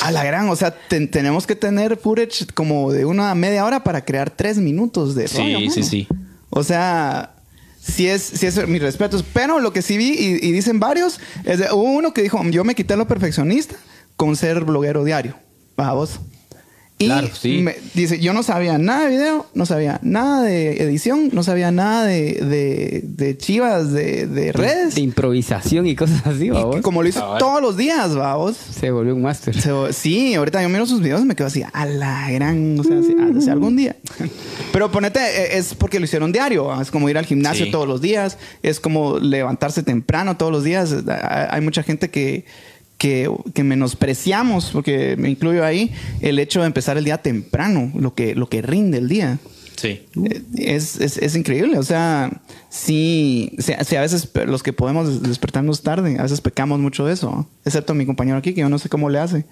a 0.03 0.13
la 0.13 0.23
gran, 0.23 0.49
o 0.51 0.55
sea, 0.57 0.71
ten- 0.73 1.11
tenemos 1.11 1.49
que 1.49 1.57
tener 1.57 1.97
footage 1.97 2.47
como 2.55 2.93
de 2.93 3.05
una 3.07 3.35
media 3.35 3.65
hora 3.65 3.83
para 3.83 4.05
crear 4.05 4.31
tres 4.31 4.59
minutos 4.59 5.17
de 5.17 5.27
Sí, 5.27 5.39
rollo, 5.39 5.71
sí, 5.73 5.83
sí. 5.83 6.07
O 6.51 6.63
sea, 6.63 7.35
sí 7.83 8.07
es, 8.07 8.23
sí 8.23 8.47
es 8.47 8.69
mis 8.69 8.81
respetos. 8.81 9.25
Pero 9.33 9.59
lo 9.59 9.73
que 9.73 9.83
sí 9.83 9.97
vi 9.97 10.11
y, 10.13 10.27
y 10.49 10.53
dicen 10.53 10.79
varios, 10.79 11.19
es 11.45 11.59
de- 11.59 11.73
hubo 11.73 11.83
uno 11.83 12.15
que 12.15 12.23
dijo, 12.23 12.41
yo 12.51 12.63
me 12.63 12.77
quité 12.77 12.97
lo 12.97 13.09
perfeccionista 13.09 13.75
con 14.17 14.37
ser 14.37 14.61
bloguero 14.63 15.03
diario. 15.03 15.35
Vamos. 15.77 16.21
Y 16.97 17.07
Claro, 17.07 17.29
sí. 17.35 17.59
me- 17.61 17.75
dice, 17.95 18.21
yo 18.21 18.33
no 18.33 18.45
sabía 18.45 18.79
nada 18.79 19.07
de 19.07 19.11
video, 19.17 19.47
no 19.53 19.67
sabía 19.67 19.99
nada 20.03 20.43
de 20.43 20.81
edición, 20.81 21.29
no 21.33 21.43
sabía 21.43 21.73
nada 21.73 22.05
de, 22.07 22.35
de, 22.35 23.01
de 23.05 23.37
chivas, 23.37 23.91
de, 23.93 24.29
de 24.29 24.53
redes. 24.53 24.95
De 24.95 25.01
improvisación 25.01 25.89
y 25.89 25.97
cosas 25.97 26.25
así, 26.25 26.47
Y 26.47 26.51
vamos. 26.51 26.83
como 26.83 27.03
lo 27.03 27.09
hizo 27.09 27.19
Cabal. 27.19 27.39
todos 27.41 27.61
los 27.61 27.77
días, 27.77 28.15
vamos. 28.15 28.57
Se 28.57 28.93
volvió 28.93 29.13
un 29.17 29.23
máster. 29.23 29.57
Sí, 29.93 30.35
ahorita 30.37 30.63
yo 30.63 30.69
miro 30.69 30.87
sus 30.87 31.01
videos 31.01 31.23
y 31.23 31.25
me 31.25 31.35
quedo 31.35 31.49
así, 31.49 31.65
a 31.73 31.85
la 31.85 32.31
gran, 32.31 32.79
o 32.79 32.85
sea, 32.85 33.03
si, 33.03 33.13
a- 33.21 33.41
si 33.41 33.51
algún 33.51 33.75
día. 33.77 33.97
Pero 34.73 34.91
ponete, 34.93 35.19
eh, 35.19 35.59
es 35.59 35.75
porque 35.75 35.99
lo 35.99 36.05
hicieron 36.05 36.31
diario, 36.31 36.67
¿va? 36.67 36.81
es 36.81 36.93
como 36.93 37.09
ir 37.11 37.19
al 37.19 37.27
gimnasio 37.27 37.65
Sí. 37.67 37.71
todos 37.73 37.89
los 37.89 38.01
días, 38.03 38.39
es 38.63 38.79
como 38.79 39.19
levantarse 39.19 39.83
temprano 39.83 40.37
todos 40.37 40.53
los 40.53 40.63
días. 40.63 40.93
Hay 41.09 41.47
hay 41.51 41.61
mucha 41.61 41.83
gente 41.83 42.09
que, 42.11 42.45
que, 43.05 43.31
que 43.53 43.65
menospreciamos, 43.65 44.71
porque 44.73 45.15
me 45.19 45.29
incluyo 45.29 45.63
ahí, 45.63 45.93
el 46.23 46.39
hecho 46.39 46.61
de 46.63 46.67
empezar 46.69 46.97
el 46.97 47.05
día 47.05 47.19
temprano, 47.19 47.93
lo 47.95 48.15
que, 48.15 48.35
lo 48.35 48.49
que 48.49 48.63
rinde 48.63 48.97
el 48.97 49.09
día. 49.11 49.39
Sí. 49.77 50.01
Eh, 50.25 50.41
Es, 50.57 50.99
es, 51.01 51.19
es 51.19 51.37
increíble, 51.37 51.77
o 51.79 51.83
sea, 51.83 52.31
sí, 52.71 53.53
sí, 53.59 53.73
a 53.75 54.01
veces 54.01 54.31
los 54.47 54.63
que 54.63 54.73
podemos 54.73 55.07
des- 55.21 55.23
despertarnos 55.29 55.83
tarde, 55.83 56.17
a 56.19 56.23
veces 56.23 56.41
pecamos 56.41 56.81
mucho 56.81 57.05
de 57.05 57.13
eso, 57.13 57.47
excepto 57.67 57.93
mi 57.93 58.07
compañero 58.07 58.39
aquí, 58.39 58.55
que 58.55 58.63
yo 58.63 58.71
no 58.71 58.79
sé 58.79 58.89
cómo 58.89 59.11
le 59.11 59.19
hace. 59.19 59.45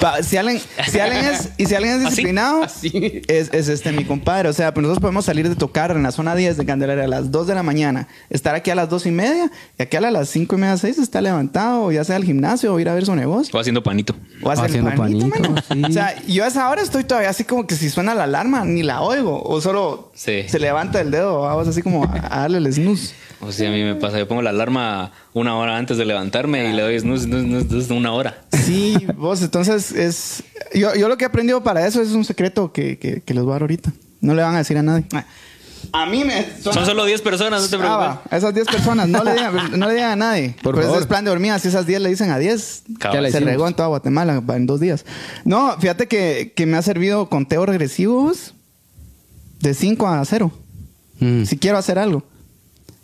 Pa- 0.00 0.22
si 0.22 0.36
alguien, 0.36 0.60
si 0.88 0.98
alguien 0.98 1.24
es, 1.24 1.50
y 1.56 1.66
si 1.66 1.74
alguien 1.74 1.94
es 1.94 2.00
¿Así? 2.06 2.08
disciplinado, 2.10 2.62
Así. 2.64 3.22
es, 3.28 3.50
es 3.52 3.68
este 3.68 3.92
mi 3.92 4.04
compadre. 4.04 4.48
O 4.48 4.52
sea, 4.52 4.72
pues 4.74 4.82
nosotros 4.82 5.00
podemos 5.00 5.24
salir 5.24 5.48
de 5.48 5.54
tocar 5.56 5.90
en 5.92 6.02
la 6.02 6.12
zona 6.12 6.34
10 6.34 6.56
de 6.56 6.66
Candelaria 6.66 7.04
a 7.04 7.08
las 7.08 7.30
2 7.30 7.46
de 7.46 7.54
la 7.54 7.62
mañana, 7.62 8.08
estar 8.30 8.54
aquí 8.54 8.70
a 8.70 8.74
las 8.74 8.88
2 8.88 9.06
y 9.06 9.10
media, 9.10 9.50
y 9.78 9.82
aquí 9.82 9.96
a 9.96 10.00
las 10.00 10.28
5 10.28 10.54
y 10.54 10.58
media, 10.58 10.76
6 10.76 10.98
está 10.98 11.20
levantado, 11.20 11.90
ya 11.92 12.04
sea 12.04 12.16
al 12.16 12.24
gimnasio 12.24 12.74
o 12.74 12.80
ir 12.80 12.88
a 12.88 12.94
ver 12.94 13.06
su 13.06 13.14
negocio. 13.14 13.56
O 13.56 13.60
haciendo 13.60 13.82
panito. 13.82 14.14
O 14.42 14.50
hacer 14.50 14.66
Haciendo 14.66 14.90
panito, 14.94 15.28
panito, 15.28 15.62
sí. 15.72 15.82
O 15.84 15.92
sea, 15.92 16.14
yo 16.26 16.44
a 16.44 16.48
esa 16.48 16.68
hora 16.68 16.82
estoy 16.82 17.04
todavía 17.04 17.30
así 17.30 17.44
como 17.44 17.66
que 17.66 17.74
si 17.76 17.90
suena 17.90 18.14
la 18.14 18.24
alarma, 18.24 18.64
ni 18.64 18.82
la 18.82 19.00
oigo. 19.02 19.42
O 19.42 19.60
solo 19.60 20.10
Sí. 20.14 20.44
se 20.48 20.58
levanta 20.58 21.00
el 21.00 21.10
dedo, 21.10 21.40
vamos 21.42 21.68
así 21.68 21.82
como 21.82 22.04
a, 22.04 22.14
a 22.30 22.40
darle 22.42 22.58
el 22.58 22.72
snooze. 22.72 23.14
O 23.40 23.50
sea, 23.50 23.68
a 23.70 23.72
mí 23.72 23.82
me 23.82 23.96
pasa. 23.96 24.18
Yo 24.18 24.28
pongo 24.28 24.40
la 24.42 24.50
alarma 24.50 25.10
una 25.34 25.56
hora 25.56 25.76
antes 25.76 25.96
de 25.96 26.04
levantarme 26.04 26.70
y 26.70 26.72
le 26.74 26.82
doy 26.82 27.00
snooze, 27.00 27.24
snooze, 27.24 27.44
snooze, 27.44 27.68
snooze, 27.68 27.92
una 27.92 28.12
hora. 28.12 28.44
Sí, 28.64 29.06
vos, 29.16 29.42
entonces 29.42 29.92
es... 29.92 30.42
Yo, 30.74 30.94
yo 30.94 31.08
lo 31.08 31.16
que 31.16 31.24
he 31.24 31.26
aprendido 31.26 31.62
para 31.62 31.86
eso 31.86 32.00
es 32.00 32.12
un 32.12 32.24
secreto 32.24 32.72
que, 32.72 32.98
que, 32.98 33.20
que 33.20 33.34
les 33.34 33.42
voy 33.42 33.52
a 33.52 33.54
dar 33.54 33.62
ahorita. 33.62 33.92
No 34.20 34.34
le 34.34 34.42
van 34.42 34.54
a 34.54 34.58
decir 34.58 34.78
a 34.78 34.82
nadie. 34.82 35.04
Ah. 35.12 35.24
A 35.90 36.06
mí 36.06 36.24
me. 36.24 36.46
Son 36.62 36.86
solo 36.86 37.04
10 37.04 37.20
personas, 37.22 37.62
no 37.62 37.68
te 37.68 37.76
preocupes. 37.76 38.06
Ah, 38.06 38.22
va, 38.30 38.36
esas 38.36 38.54
10 38.54 38.66
personas, 38.68 39.08
no 39.08 39.24
le 39.24 39.32
digan, 39.32 39.70
no 39.78 39.88
le 39.88 39.94
digan 39.94 40.12
a 40.12 40.16
nadie. 40.16 40.56
Por 40.62 40.76
eso 40.76 40.84
favor. 40.84 41.00
es 41.00 41.06
plan 41.06 41.24
de 41.24 41.30
hormigas. 41.30 41.62
Si 41.62 41.68
esas 41.68 41.86
10 41.86 42.00
le 42.02 42.08
dicen 42.08 42.30
a 42.30 42.38
10, 42.38 42.84
Cabal. 42.98 43.16
Ya 43.16 43.20
la 43.22 43.30
se 43.30 43.40
regó 43.40 43.66
en 43.66 43.74
toda 43.74 43.88
Guatemala 43.88 44.42
en 44.48 44.66
dos 44.66 44.80
días. 44.80 45.04
No, 45.44 45.76
fíjate 45.78 46.06
que, 46.06 46.52
que 46.54 46.66
me 46.66 46.76
ha 46.76 46.82
servido 46.82 47.28
conteos 47.28 47.66
regresivos 47.66 48.54
de 49.60 49.74
5 49.74 50.08
a 50.08 50.24
0. 50.24 50.52
Mm. 51.20 51.44
Si 51.44 51.58
quiero 51.58 51.78
hacer 51.78 51.98
algo. 51.98 52.24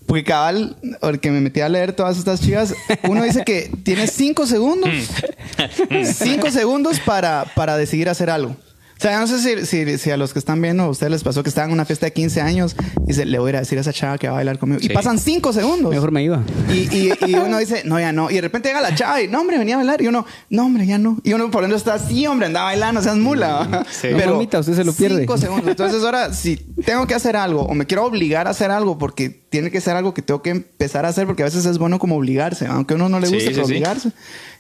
Porque 0.09 0.25
cabal, 0.25 0.75
porque 1.03 1.31
me 1.31 1.43
metí 1.43 1.61
a 1.61 1.69
leer 1.69 1.93
todas 1.93 2.17
estas 2.17 2.41
chivas, 2.41 2.75
uno 3.07 3.23
dice 3.23 3.45
que 3.45 3.71
tiene 3.85 4.07
5 4.07 4.47
segundos. 4.47 4.91
5 6.15 6.51
segundos 6.51 6.99
para, 6.99 7.45
para 7.55 7.77
decidir 7.77 8.09
hacer 8.09 8.31
algo. 8.31 8.57
O 8.99 9.01
sea, 9.01 9.13
yo 9.13 9.21
no 9.21 9.27
sé 9.29 9.39
si, 9.39 9.65
si, 9.65 9.97
si 9.99 10.11
a 10.11 10.17
los 10.17 10.33
que 10.33 10.41
están 10.41 10.61
viendo, 10.61 10.83
a 10.83 10.89
ustedes 10.89 11.13
les 11.13 11.23
pasó 11.23 11.45
que 11.45 11.49
estaban 11.49 11.71
en 11.71 11.75
una 11.75 11.85
fiesta 11.85 12.07
de 12.07 12.13
15 12.13 12.41
años 12.41 12.75
y 13.07 13.13
se 13.13 13.27
le 13.27 13.39
voy 13.39 13.47
a 13.47 13.51
ir 13.51 13.57
a 13.57 13.61
decir 13.61 13.79
a 13.79 13.83
esa 13.83 13.93
chava 13.93 14.19
que 14.19 14.27
va 14.27 14.33
a 14.33 14.37
bailar 14.37 14.59
conmigo. 14.59 14.81
Sí. 14.81 14.87
Y 14.87 14.89
pasan 14.91 15.19
5 15.21 15.53
segundos. 15.53 15.93
Mejor 15.93 16.11
me 16.11 16.25
iba. 16.25 16.43
Y, 16.69 16.93
y, 16.97 17.13
y 17.29 17.35
uno 17.37 17.59
dice, 17.59 17.83
no, 17.85 18.01
ya 18.01 18.11
no. 18.11 18.29
Y 18.29 18.35
de 18.35 18.41
repente 18.41 18.71
llega 18.71 18.81
la 18.81 18.93
chava 18.97 19.23
y, 19.23 19.29
no, 19.29 19.41
hombre, 19.41 19.57
venía 19.57 19.75
a 19.75 19.79
bailar. 19.79 20.03
Y 20.03 20.09
uno, 20.09 20.27
no, 20.51 20.67
hombre, 20.67 20.85
ya 20.85 20.99
no. 20.99 21.17
Y 21.23 21.33
uno 21.33 21.49
por 21.49 21.61
dentro 21.63 21.77
está 21.77 21.95
así, 21.95 22.27
hombre, 22.27 22.47
anda 22.49 22.63
bailando, 22.65 23.01
seas 23.01 23.17
mula. 23.17 23.87
Sí. 23.89 24.09
No, 24.11 24.33
mamita, 24.33 24.59
usted 24.59 24.75
se 24.75 24.83
lo 24.85 24.93
pierde. 24.93 25.21
Cinco 25.21 25.39
segundos. 25.39 25.69
Entonces, 25.69 26.03
ahora, 26.03 26.33
si 26.35 26.57
tengo 26.57 27.07
que 27.07 27.15
hacer 27.15 27.37
algo 27.37 27.63
o 27.63 27.75
me 27.75 27.87
quiero 27.87 28.05
obligar 28.05 28.49
a 28.49 28.51
hacer 28.51 28.73
algo 28.73 28.99
porque 28.99 29.31
tiene 29.31 29.71
que 29.71 29.81
ser 29.81 29.95
algo 29.95 30.13
que 30.13 30.23
tengo 30.23 30.43
que 30.43 30.51
empezar 30.51 31.05
a 31.07 31.09
hacer, 31.11 31.25
porque 31.27 31.43
a 31.43 31.47
veces 31.47 31.65
es 31.67 31.79
bueno 31.79 32.01
como 32.01 32.17
obligarse, 32.17 32.67
aunque 32.67 32.95
a 32.95 32.97
uno 32.97 33.09
no 33.09 33.21
le 33.21 33.29
Sí, 33.29 33.35
guste, 33.35 33.49
sí, 33.51 33.55
pero 33.55 33.67
sí. 33.67 33.73
obligarse. 33.75 34.11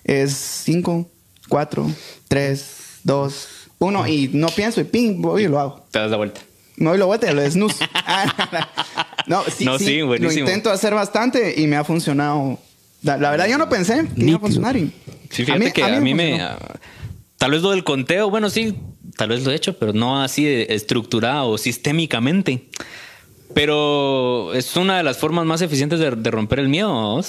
Es 0.05 0.32
cinco, 0.64 1.09
cuatro, 1.49 1.91
tres, 2.28 2.66
dos, 3.03 3.49
uno. 3.79 4.07
Y 4.07 4.31
no 4.33 4.49
pienso 4.49 4.81
y 4.81 4.85
ping, 4.85 5.20
voy 5.20 5.45
y 5.45 5.49
lo 5.49 5.59
hago. 5.61 5.87
Te 5.91 5.99
das 5.99 6.11
la 6.11 6.16
vuelta. 6.16 6.41
No, 6.76 6.95
y 6.95 6.99
lo 6.99 7.07
voy 7.07 7.18
a 7.26 7.33
lo 7.33 7.51
snooze. 7.51 7.85
no, 9.26 9.43
sí, 9.45 9.64
No, 9.64 9.79
sí, 9.79 9.85
sí, 9.85 9.99
Lo 9.99 10.07
buenísimo. 10.09 10.47
intento 10.47 10.70
hacer 10.70 10.95
bastante 10.95 11.61
y 11.61 11.66
me 11.66 11.76
ha 11.76 11.85
funcionado. 11.85 12.59
La, 13.03 13.16
la 13.16 13.31
verdad, 13.31 13.49
yo 13.49 13.59
no 13.59 13.68
pensé 13.68 14.07
que 14.16 14.24
iba 14.24 14.37
a 14.37 14.41
funcionar. 14.41 14.76
Y 14.76 14.93
Sí, 15.31 15.45
fíjate 15.45 15.72
que 15.72 15.83
a 15.85 16.01
mí, 16.01 16.14
me. 16.14 16.41
ah, 16.41 16.59
Tal 17.37 17.51
vez 17.53 17.62
lo 17.62 17.70
del 17.70 17.85
conteo, 17.85 18.31
bueno, 18.31 18.51
sí, 18.51 18.74
tal 19.16 19.29
vez 19.29 19.45
lo 19.45 19.53
he 19.53 19.55
hecho, 19.55 19.79
pero 19.79 19.93
no 19.93 20.20
así 20.22 20.47
estructurado 20.49 21.51
o 21.51 21.59
sistémicamente. 21.59 22.68
Pero 23.55 24.53
es 24.55 24.76
una 24.76 24.97
de 24.99 25.03
las 25.03 25.18
formas 25.18 25.47
más 25.47 25.62
eficientes 25.62 26.01
de, 26.01 26.11
de 26.11 26.31
romper 26.31 26.59
el 26.61 26.68
miedo, 26.68 27.20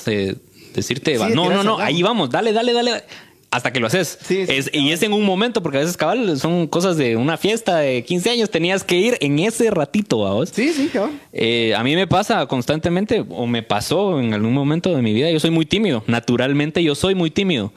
decirte, 0.74 1.14
Sí, 1.14 1.18
va, 1.18 1.28
de 1.30 1.36
no, 1.36 1.50
no, 1.50 1.64
no, 1.64 1.80
ahí 1.80 2.02
vamos, 2.02 2.30
dale, 2.30 2.54
dale, 2.54 2.74
dale, 2.74 3.04
hasta 3.52 3.74
que 3.74 3.80
lo 3.80 3.88
haces. 3.88 4.20
Sí, 4.22 4.46
sí, 4.46 4.54
Es- 4.54 4.70
y 4.74 4.92
es 4.92 5.02
en 5.02 5.12
un 5.14 5.26
momento, 5.26 5.64
porque 5.64 5.78
a 5.80 5.82
veces, 5.82 5.98
cabal, 5.98 6.40
son 6.40 6.68
cosas 6.68 6.98
de 6.98 7.16
una 7.18 7.36
fiesta 7.38 7.78
de 7.78 8.04
15 8.04 8.30
años, 8.30 8.50
tenías 8.52 8.84
que 8.84 8.98
ir 8.98 9.18
en 9.22 9.40
ese 9.40 9.72
ratito, 9.72 10.18
¿vos? 10.18 10.50
Sí, 10.54 10.72
sí, 10.72 10.90
cabrón. 10.94 11.20
Eh, 11.34 11.74
a 11.76 11.84
mí 11.84 11.96
me 11.96 12.06
pasa 12.06 12.46
constantemente, 12.46 13.26
o 13.30 13.48
me 13.48 13.64
pasó 13.64 14.20
en 14.20 14.34
algún 14.34 14.54
momento 14.54 14.96
de 14.96 15.02
mi 15.02 15.14
vida, 15.14 15.32
yo 15.32 15.40
soy 15.40 15.50
muy 15.50 15.66
tímido. 15.66 16.04
Naturalmente 16.08 16.84
yo 16.84 16.94
soy 16.94 17.16
muy 17.16 17.32
tímido. 17.32 17.74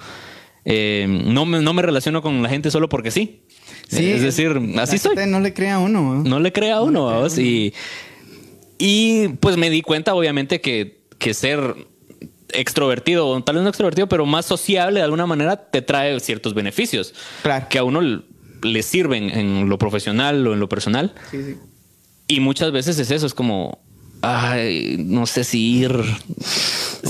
Eh, 0.65 1.07
no, 1.09 1.45
me, 1.47 1.61
no 1.61 1.73
me 1.75 1.83
relaciono 1.83 2.23
con 2.23 2.43
la 2.43 2.49
gente 2.49 2.71
solo 2.71 2.89
porque 2.89 3.11
sí. 3.11 3.41
Sí, 3.89 4.11
es 4.11 4.23
decir, 4.23 4.59
así 4.79 4.97
soy. 4.99 5.15
No 5.27 5.41
le 5.41 5.53
crea 5.55 5.75
a 5.75 5.79
uno. 5.79 6.15
¿no? 6.17 6.23
No 6.23 6.39
le 6.41 6.53
crea 6.53 6.77
a 6.77 6.83
uno, 6.83 7.07
¿vamos? 7.07 7.37
Y, 7.39 7.75
y 8.79 9.29
pues 9.41 9.57
me 9.57 9.71
di 9.71 9.83
cuenta, 9.83 10.15
obviamente, 10.15 10.61
que, 10.61 11.03
que 11.19 11.35
ser 11.35 11.75
extrovertido, 12.55 13.27
o 13.29 13.43
tal 13.43 13.57
vez 13.57 13.63
no 13.65 13.69
extrovertido, 13.71 14.09
pero 14.09 14.27
más 14.27 14.47
sociable 14.47 15.01
de 15.01 15.05
alguna 15.05 15.27
manera 15.27 15.57
te 15.57 15.83
trae 15.83 16.19
ciertos 16.21 16.55
beneficios 16.55 17.15
Claro. 17.43 17.67
que 17.69 17.79
a 17.79 17.85
uno 17.85 18.01
le 18.63 18.83
sirven 18.83 19.31
en 19.31 19.69
lo 19.69 19.79
profesional 19.79 20.47
o 20.47 20.53
en 20.53 20.61
lo 20.61 20.69
personal. 20.69 21.15
Sí, 21.31 21.43
sí. 21.43 21.57
Y 22.29 22.41
muchas 22.41 22.71
veces 22.73 22.99
es 22.99 23.11
eso, 23.11 23.27
es 23.27 23.35
como, 23.35 23.79
ay, 24.23 24.97
no 24.99 25.27
sé 25.27 25.45
si 25.45 25.79
ir. 25.81 25.93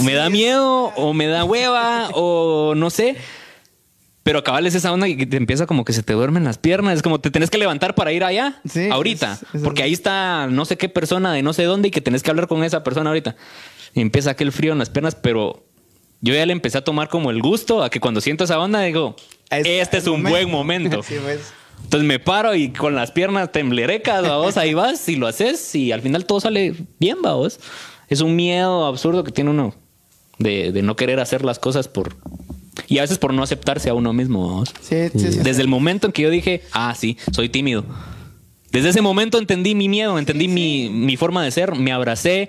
Me 0.02 0.14
da 0.14 0.30
miedo 0.30 0.92
o 0.96 1.12
me 1.12 1.26
da 1.26 1.44
hueva 1.44 2.08
o 2.14 2.74
no 2.74 2.88
sé. 2.90 3.16
Pero 4.24 4.44
cabal 4.44 4.66
es 4.66 4.74
esa 4.76 4.92
onda 4.92 5.08
que 5.08 5.26
te 5.26 5.36
empieza 5.36 5.66
como 5.66 5.84
que 5.84 5.92
se 5.92 6.04
te 6.04 6.12
duermen 6.12 6.44
las 6.44 6.56
piernas. 6.56 6.94
Es 6.96 7.02
como 7.02 7.20
te 7.20 7.30
tenés 7.32 7.50
que 7.50 7.58
levantar 7.58 7.94
para 7.96 8.12
ir 8.12 8.22
allá 8.22 8.60
Sí, 8.68 8.88
ahorita. 8.88 9.32
es- 9.32 9.54
es 9.56 9.62
porque 9.62 9.82
ahí 9.82 9.92
está 9.92 10.46
no 10.48 10.64
sé 10.64 10.76
qué 10.78 10.88
persona 10.88 11.32
de 11.32 11.42
no 11.42 11.52
sé 11.52 11.64
dónde 11.64 11.88
y 11.88 11.90
que 11.90 12.00
tenés 12.00 12.22
que 12.22 12.30
hablar 12.30 12.46
con 12.46 12.62
esa 12.62 12.84
persona 12.84 13.10
ahorita. 13.10 13.34
Empieza 13.94 14.30
aquel 14.30 14.52
frío 14.52 14.72
en 14.72 14.78
las 14.78 14.90
piernas, 14.90 15.14
pero 15.14 15.64
yo 16.20 16.34
ya 16.34 16.46
le 16.46 16.52
empecé 16.52 16.78
a 16.78 16.84
tomar 16.84 17.08
como 17.08 17.30
el 17.30 17.42
gusto 17.42 17.82
a 17.82 17.90
que 17.90 18.00
cuando 18.00 18.20
siento 18.20 18.44
esa 18.44 18.58
onda 18.58 18.80
digo, 18.82 19.16
Es- 19.50 19.66
este 19.66 19.98
es 19.98 20.06
un 20.06 20.22
momento. 20.22 20.30
buen 20.30 20.50
momento. 20.50 21.02
Sí, 21.06 21.14
pues. 21.22 21.52
Entonces 21.84 22.06
me 22.06 22.20
paro 22.20 22.54
y 22.54 22.68
con 22.70 22.94
las 22.94 23.10
piernas 23.10 23.50
temblerecas, 23.50 24.22
vos 24.22 24.56
ahí 24.56 24.72
vas 24.72 25.08
y 25.08 25.16
lo 25.16 25.26
haces 25.26 25.74
y 25.74 25.90
al 25.90 26.00
final 26.00 26.24
todo 26.26 26.40
sale 26.40 26.74
bien, 27.00 27.20
vos. 27.22 27.58
Es 28.08 28.20
un 28.20 28.36
miedo 28.36 28.86
absurdo 28.86 29.24
que 29.24 29.32
tiene 29.32 29.50
uno 29.50 29.74
de, 30.38 30.70
de 30.70 30.82
no 30.82 30.94
querer 30.96 31.18
hacer 31.18 31.44
las 31.44 31.58
cosas 31.58 31.88
por... 31.88 32.14
Y 32.86 32.98
a 32.98 33.02
veces 33.02 33.18
por 33.18 33.34
no 33.34 33.42
aceptarse 33.42 33.90
a 33.90 33.94
uno 33.94 34.12
mismo, 34.12 34.46
vamos. 34.48 34.72
Sí, 34.80 35.08
sí, 35.12 35.32
sí. 35.32 35.38
Desde 35.42 35.60
el 35.60 35.68
momento 35.68 36.06
en 36.06 36.12
que 36.12 36.22
yo 36.22 36.30
dije, 36.30 36.62
ah, 36.72 36.94
sí, 36.96 37.16
soy 37.32 37.48
tímido. 37.48 37.84
Desde 38.70 38.90
ese 38.90 39.02
momento 39.02 39.38
entendí 39.38 39.74
mi 39.74 39.88
miedo, 39.88 40.18
entendí 40.18 40.46
Mi, 40.48 40.88
mi 40.88 41.16
forma 41.16 41.42
de 41.44 41.50
ser, 41.50 41.74
me 41.74 41.90
abracé 41.92 42.48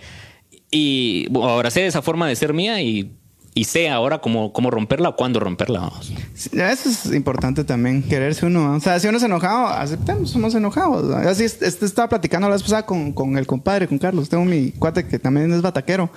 y 0.74 1.28
bueno, 1.30 1.50
abracé 1.50 1.86
esa 1.86 2.02
forma 2.02 2.28
de 2.28 2.36
ser 2.36 2.54
mía 2.54 2.82
y, 2.82 3.12
y 3.56 3.66
sé 3.66 3.90
ahora 3.90 4.20
cómo, 4.20 4.52
cómo 4.52 4.72
romperla 4.72 5.10
o 5.10 5.16
cuándo 5.16 5.40
romperla. 5.40 5.82
vamos. 5.82 6.12
Eso 6.54 6.90
es 6.90 7.06
importante 7.14 7.64
también, 7.64 8.02
quererse 8.02 8.46
uno. 8.48 8.68
¿no? 8.72 8.78
O 8.78 8.80
sea, 8.80 9.00
si 9.00 9.08
uno 9.08 9.18
es 9.20 9.24
enojado, 9.24 9.68
aceptemos, 9.68 10.32
somos 10.32 10.56
enojados. 10.56 11.04
¿no? 11.04 11.16
Así 11.30 11.44
es- 11.44 11.62
este, 11.62 11.86
estaba 11.86 12.10
platicando 12.10 12.48
la 12.50 12.56
vez 12.56 12.64
pasada 12.64 12.86
con, 12.86 13.12
con 13.14 13.38
el 13.38 13.46
compadre, 13.46 13.88
con 13.88 14.00
Carlos. 14.00 14.28
Tengo 14.30 14.44
mi 14.46 14.72
cuate 14.72 15.06
que 15.08 15.20
también 15.20 15.54
es 15.54 15.62
bataquero. 15.62 16.10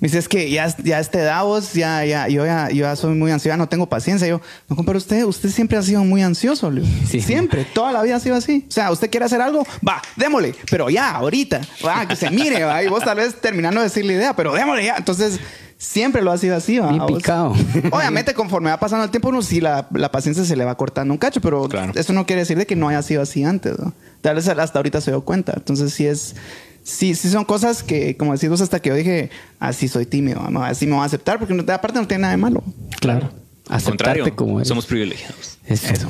Me 0.00 0.08
dice, 0.08 0.18
es 0.18 0.28
que 0.28 0.50
ya, 0.50 0.74
ya 0.84 1.00
este 1.00 1.20
Davos, 1.22 1.72
ya, 1.72 2.04
ya, 2.04 2.28
yo 2.28 2.44
ya, 2.44 2.68
yo 2.68 2.82
ya 2.84 2.94
soy 2.96 3.14
muy 3.14 3.30
ansioso, 3.30 3.56
no 3.56 3.68
tengo 3.68 3.88
paciencia. 3.88 4.28
yo, 4.28 4.40
no, 4.68 4.76
compadre, 4.76 4.98
usted, 4.98 5.24
usted 5.24 5.48
siempre 5.48 5.78
ha 5.78 5.82
sido 5.82 6.04
muy 6.04 6.20
ansioso, 6.22 6.70
Leo. 6.70 6.84
Sí. 7.08 7.20
Siempre, 7.22 7.64
toda 7.64 7.92
la 7.92 8.02
vida 8.02 8.16
ha 8.16 8.20
sido 8.20 8.36
así. 8.36 8.66
O 8.68 8.70
sea, 8.72 8.90
usted 8.90 9.10
quiere 9.10 9.24
hacer 9.24 9.40
algo, 9.40 9.64
va, 9.86 10.02
démosle, 10.16 10.54
pero 10.70 10.90
ya, 10.90 11.12
ahorita, 11.12 11.60
va, 11.86 12.06
que 12.06 12.16
se 12.16 12.28
mire, 12.30 12.64
va, 12.64 12.82
y 12.82 12.88
vos 12.88 13.02
tal 13.02 13.16
vez 13.16 13.34
terminando 13.40 13.80
de 13.80 13.84
decir 13.86 14.04
la 14.04 14.12
idea, 14.12 14.36
pero 14.36 14.52
démosle 14.52 14.84
ya. 14.84 14.96
Entonces, 14.98 15.40
siempre 15.82 16.22
lo 16.22 16.30
ha 16.30 16.38
sido 16.38 16.54
así, 16.56 16.78
va. 16.78 16.88
Bien 16.90 17.06
picado. 17.06 17.52
Obviamente, 17.90 18.34
conforme 18.34 18.70
va 18.70 18.78
pasando 18.78 19.04
el 19.04 19.10
tiempo, 19.10 19.28
uno 19.30 19.42
sí 19.42 19.60
la, 19.60 19.88
la 19.92 20.10
paciencia 20.12 20.44
se 20.44 20.54
le 20.56 20.64
va 20.64 20.76
cortando 20.76 21.12
un 21.12 21.18
cacho, 21.18 21.40
pero 21.40 21.68
Claro. 21.68 21.92
eso 21.94 22.12
no 22.12 22.24
quiere 22.26 22.42
decir 22.42 22.56
de 22.56 22.66
que 22.66 22.76
no 22.76 22.88
haya 22.88 23.02
sido 23.02 23.22
así 23.22 23.42
antes, 23.44 23.78
¿no? 23.78 23.92
Tal 24.20 24.36
vez 24.36 24.46
hasta 24.48 24.78
ahorita 24.78 25.00
se 25.00 25.10
dio 25.10 25.22
cuenta. 25.22 25.54
Entonces, 25.56 25.92
sí 25.92 26.06
es. 26.06 26.36
Sí, 26.84 27.14
sí 27.14 27.30
son 27.30 27.44
cosas 27.44 27.82
que, 27.82 28.16
como 28.16 28.32
decís 28.32 28.48
vos, 28.48 28.60
hasta 28.60 28.80
que 28.80 28.88
yo 28.88 28.94
dije, 28.96 29.30
así 29.60 29.86
soy 29.86 30.04
tímido, 30.04 30.48
¿no? 30.50 30.64
así 30.64 30.84
me 30.86 30.94
voy 30.94 31.02
a 31.02 31.06
aceptar, 31.06 31.38
porque 31.38 31.54
no- 31.54 31.62
aparte 31.72 31.98
no 32.00 32.08
tiene 32.08 32.22
nada 32.22 32.32
de 32.32 32.38
malo. 32.38 32.62
Claro. 33.00 33.30
Al 33.68 33.80
contrario, 33.82 34.24
Aceptarte 34.24 34.32
como 34.34 34.58
eres. 34.58 34.66
somos 34.68 34.86
privilegiados. 34.86 35.58
Eso. 35.66 36.08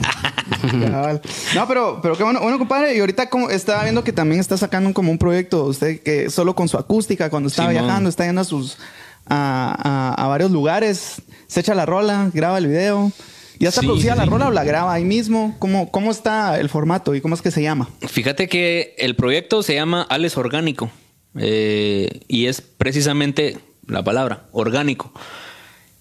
Cabal. 0.70 1.20
no, 1.54 1.68
pero, 1.68 2.00
pero 2.02 2.16
qué 2.16 2.24
bueno, 2.24 2.40
bueno, 2.40 2.58
compadre. 2.58 2.96
Y 2.96 3.00
ahorita 3.00 3.28
como 3.28 3.50
estaba 3.50 3.82
viendo 3.82 4.02
que 4.02 4.12
también 4.12 4.40
está 4.40 4.56
sacando 4.56 4.92
como 4.94 5.10
un 5.10 5.18
proyecto, 5.18 5.64
usted 5.66 6.00
que 6.00 6.30
solo 6.30 6.54
con 6.54 6.68
su 6.68 6.78
acústica, 6.78 7.28
cuando 7.30 7.48
está 7.48 7.68
Simón. 7.68 7.84
viajando, 7.84 8.08
está 8.08 8.24
yendo 8.24 8.40
a 8.40 8.44
sus 8.44 8.78
a, 9.26 10.14
a- 10.16 10.24
a 10.24 10.28
varios 10.28 10.50
lugares, 10.50 11.22
se 11.46 11.60
echa 11.60 11.74
la 11.74 11.86
rola, 11.86 12.30
graba 12.32 12.58
el 12.58 12.66
video. 12.66 13.12
¿Ya 13.58 13.68
está 13.68 13.80
Sí, 13.82 13.86
producida 13.86 14.16
la 14.16 14.24
sí. 14.24 14.30
rola 14.30 14.48
o 14.48 14.50
la 14.50 14.64
graba 14.64 14.92
ahí 14.92 15.04
mismo? 15.04 15.54
¿Cómo, 15.60 15.90
¿Cómo 15.92 16.10
está 16.10 16.58
el 16.58 16.68
formato 16.68 17.14
y 17.14 17.20
cómo 17.20 17.34
es 17.36 17.42
que 17.42 17.50
se 17.52 17.62
llama? 17.62 17.88
Fíjate 18.00 18.48
que 18.48 18.94
el 18.98 19.14
proyecto 19.14 19.62
se 19.62 19.74
llama 19.74 20.02
Alex 20.08 20.36
Orgánico 20.36 20.90
eh, 21.36 22.22
y 22.26 22.46
es 22.46 22.60
precisamente 22.60 23.58
la 23.86 24.02
palabra, 24.02 24.44
orgánico. 24.52 25.12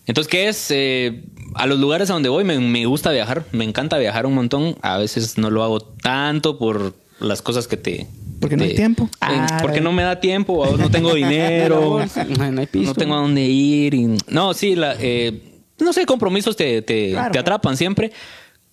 Entonces, 0.08 0.32
¿qué 0.32 0.48
es? 0.50 0.68
Eh, 0.72 1.24
a 1.54 1.68
los 1.68 1.80
lugares 1.80 2.10
a 2.10 2.14
donde 2.14 2.30
voy 2.30 2.44
me, 2.44 2.58
me 2.60 2.86
gusta 2.88 3.12
viajar, 3.12 3.46
me 3.52 3.64
encanta 3.64 3.98
viajar 4.00 4.26
un 4.26 4.34
montón. 4.34 4.76
A 4.82 4.98
veces 4.98 5.38
no 5.38 5.52
lo 5.52 5.64
hago 5.64 5.82
tanto 5.82 6.58
por 6.58 6.96
las 7.20 7.42
cosas 7.44 7.68
que 7.68 7.78
te... 7.78 8.08
Porque 8.42 8.58
no 8.58 8.64
hay 8.66 8.76
tiempo. 8.76 9.04
Eh, 9.06 9.18
Ah, 9.22 9.60
porque 9.62 9.80
no 9.80 9.94
me 9.94 10.04
da 10.04 10.20
tiempo, 10.20 10.54
o 10.54 10.76
no 10.78 10.92
tengo 10.92 11.14
dinero, 11.16 12.00
No 12.38 12.60
hay 12.60 12.68
piso. 12.68 12.88
no 12.88 12.94
tengo 12.96 13.14
a 13.16 13.20
dónde 13.20 13.44
ir. 13.44 13.94
y- 13.94 14.18
no, 14.28 14.54
sí, 14.54 14.76
la, 14.76 14.96
eh, 15.00 15.42
no 15.80 15.94
sé, 15.94 16.06
compromisos 16.06 16.58
te, 16.58 16.82
te, 16.82 17.12
Claro. 17.12 17.32
te 17.32 17.40
atrapan 17.40 17.78
siempre. 17.78 18.12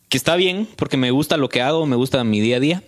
Que 0.09 0.17
está 0.17 0.35
bien, 0.37 0.67
porque 0.77 0.97
me 0.97 1.11
gusta 1.11 1.37
lo 1.37 1.49
que 1.51 1.61
hago, 1.63 1.85
me 1.87 1.95
gusta 1.95 2.25
mi 2.25 2.41
día 2.41 2.57
a 2.57 2.61
día. 2.61 2.83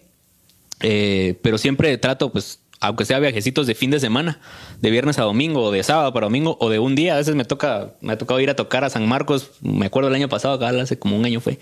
Eh, 0.82 1.38
pero 1.42 1.58
siempre 1.58 1.96
trato, 1.98 2.32
pues, 2.32 2.60
aunque 2.80 3.04
sea 3.04 3.18
viajecitos 3.18 3.66
de 3.66 3.74
fin 3.74 3.90
de 3.90 4.00
semana, 4.00 4.40
de 4.80 4.90
viernes 4.90 5.18
a 5.18 5.22
domingo, 5.24 5.62
o 5.64 5.70
de 5.70 5.82
sábado 5.82 6.14
para 6.14 6.24
domingo, 6.26 6.56
o 6.60 6.70
de 6.70 6.78
un 6.78 6.94
día. 6.94 7.12
A 7.14 7.18
veces 7.18 7.34
me 7.34 7.44
toca, 7.44 7.92
me 8.00 8.14
ha 8.14 8.18
tocado 8.18 8.40
ir 8.40 8.48
a 8.48 8.56
tocar 8.56 8.84
a 8.84 8.88
San 8.90 9.06
Marcos. 9.06 9.50
Me 9.60 9.84
acuerdo 9.84 10.08
el 10.08 10.14
año 10.14 10.30
pasado, 10.30 10.54
acá 10.54 10.70
hace 10.80 10.98
como 10.98 11.14
un 11.14 11.26
año 11.26 11.40
fue. 11.42 11.58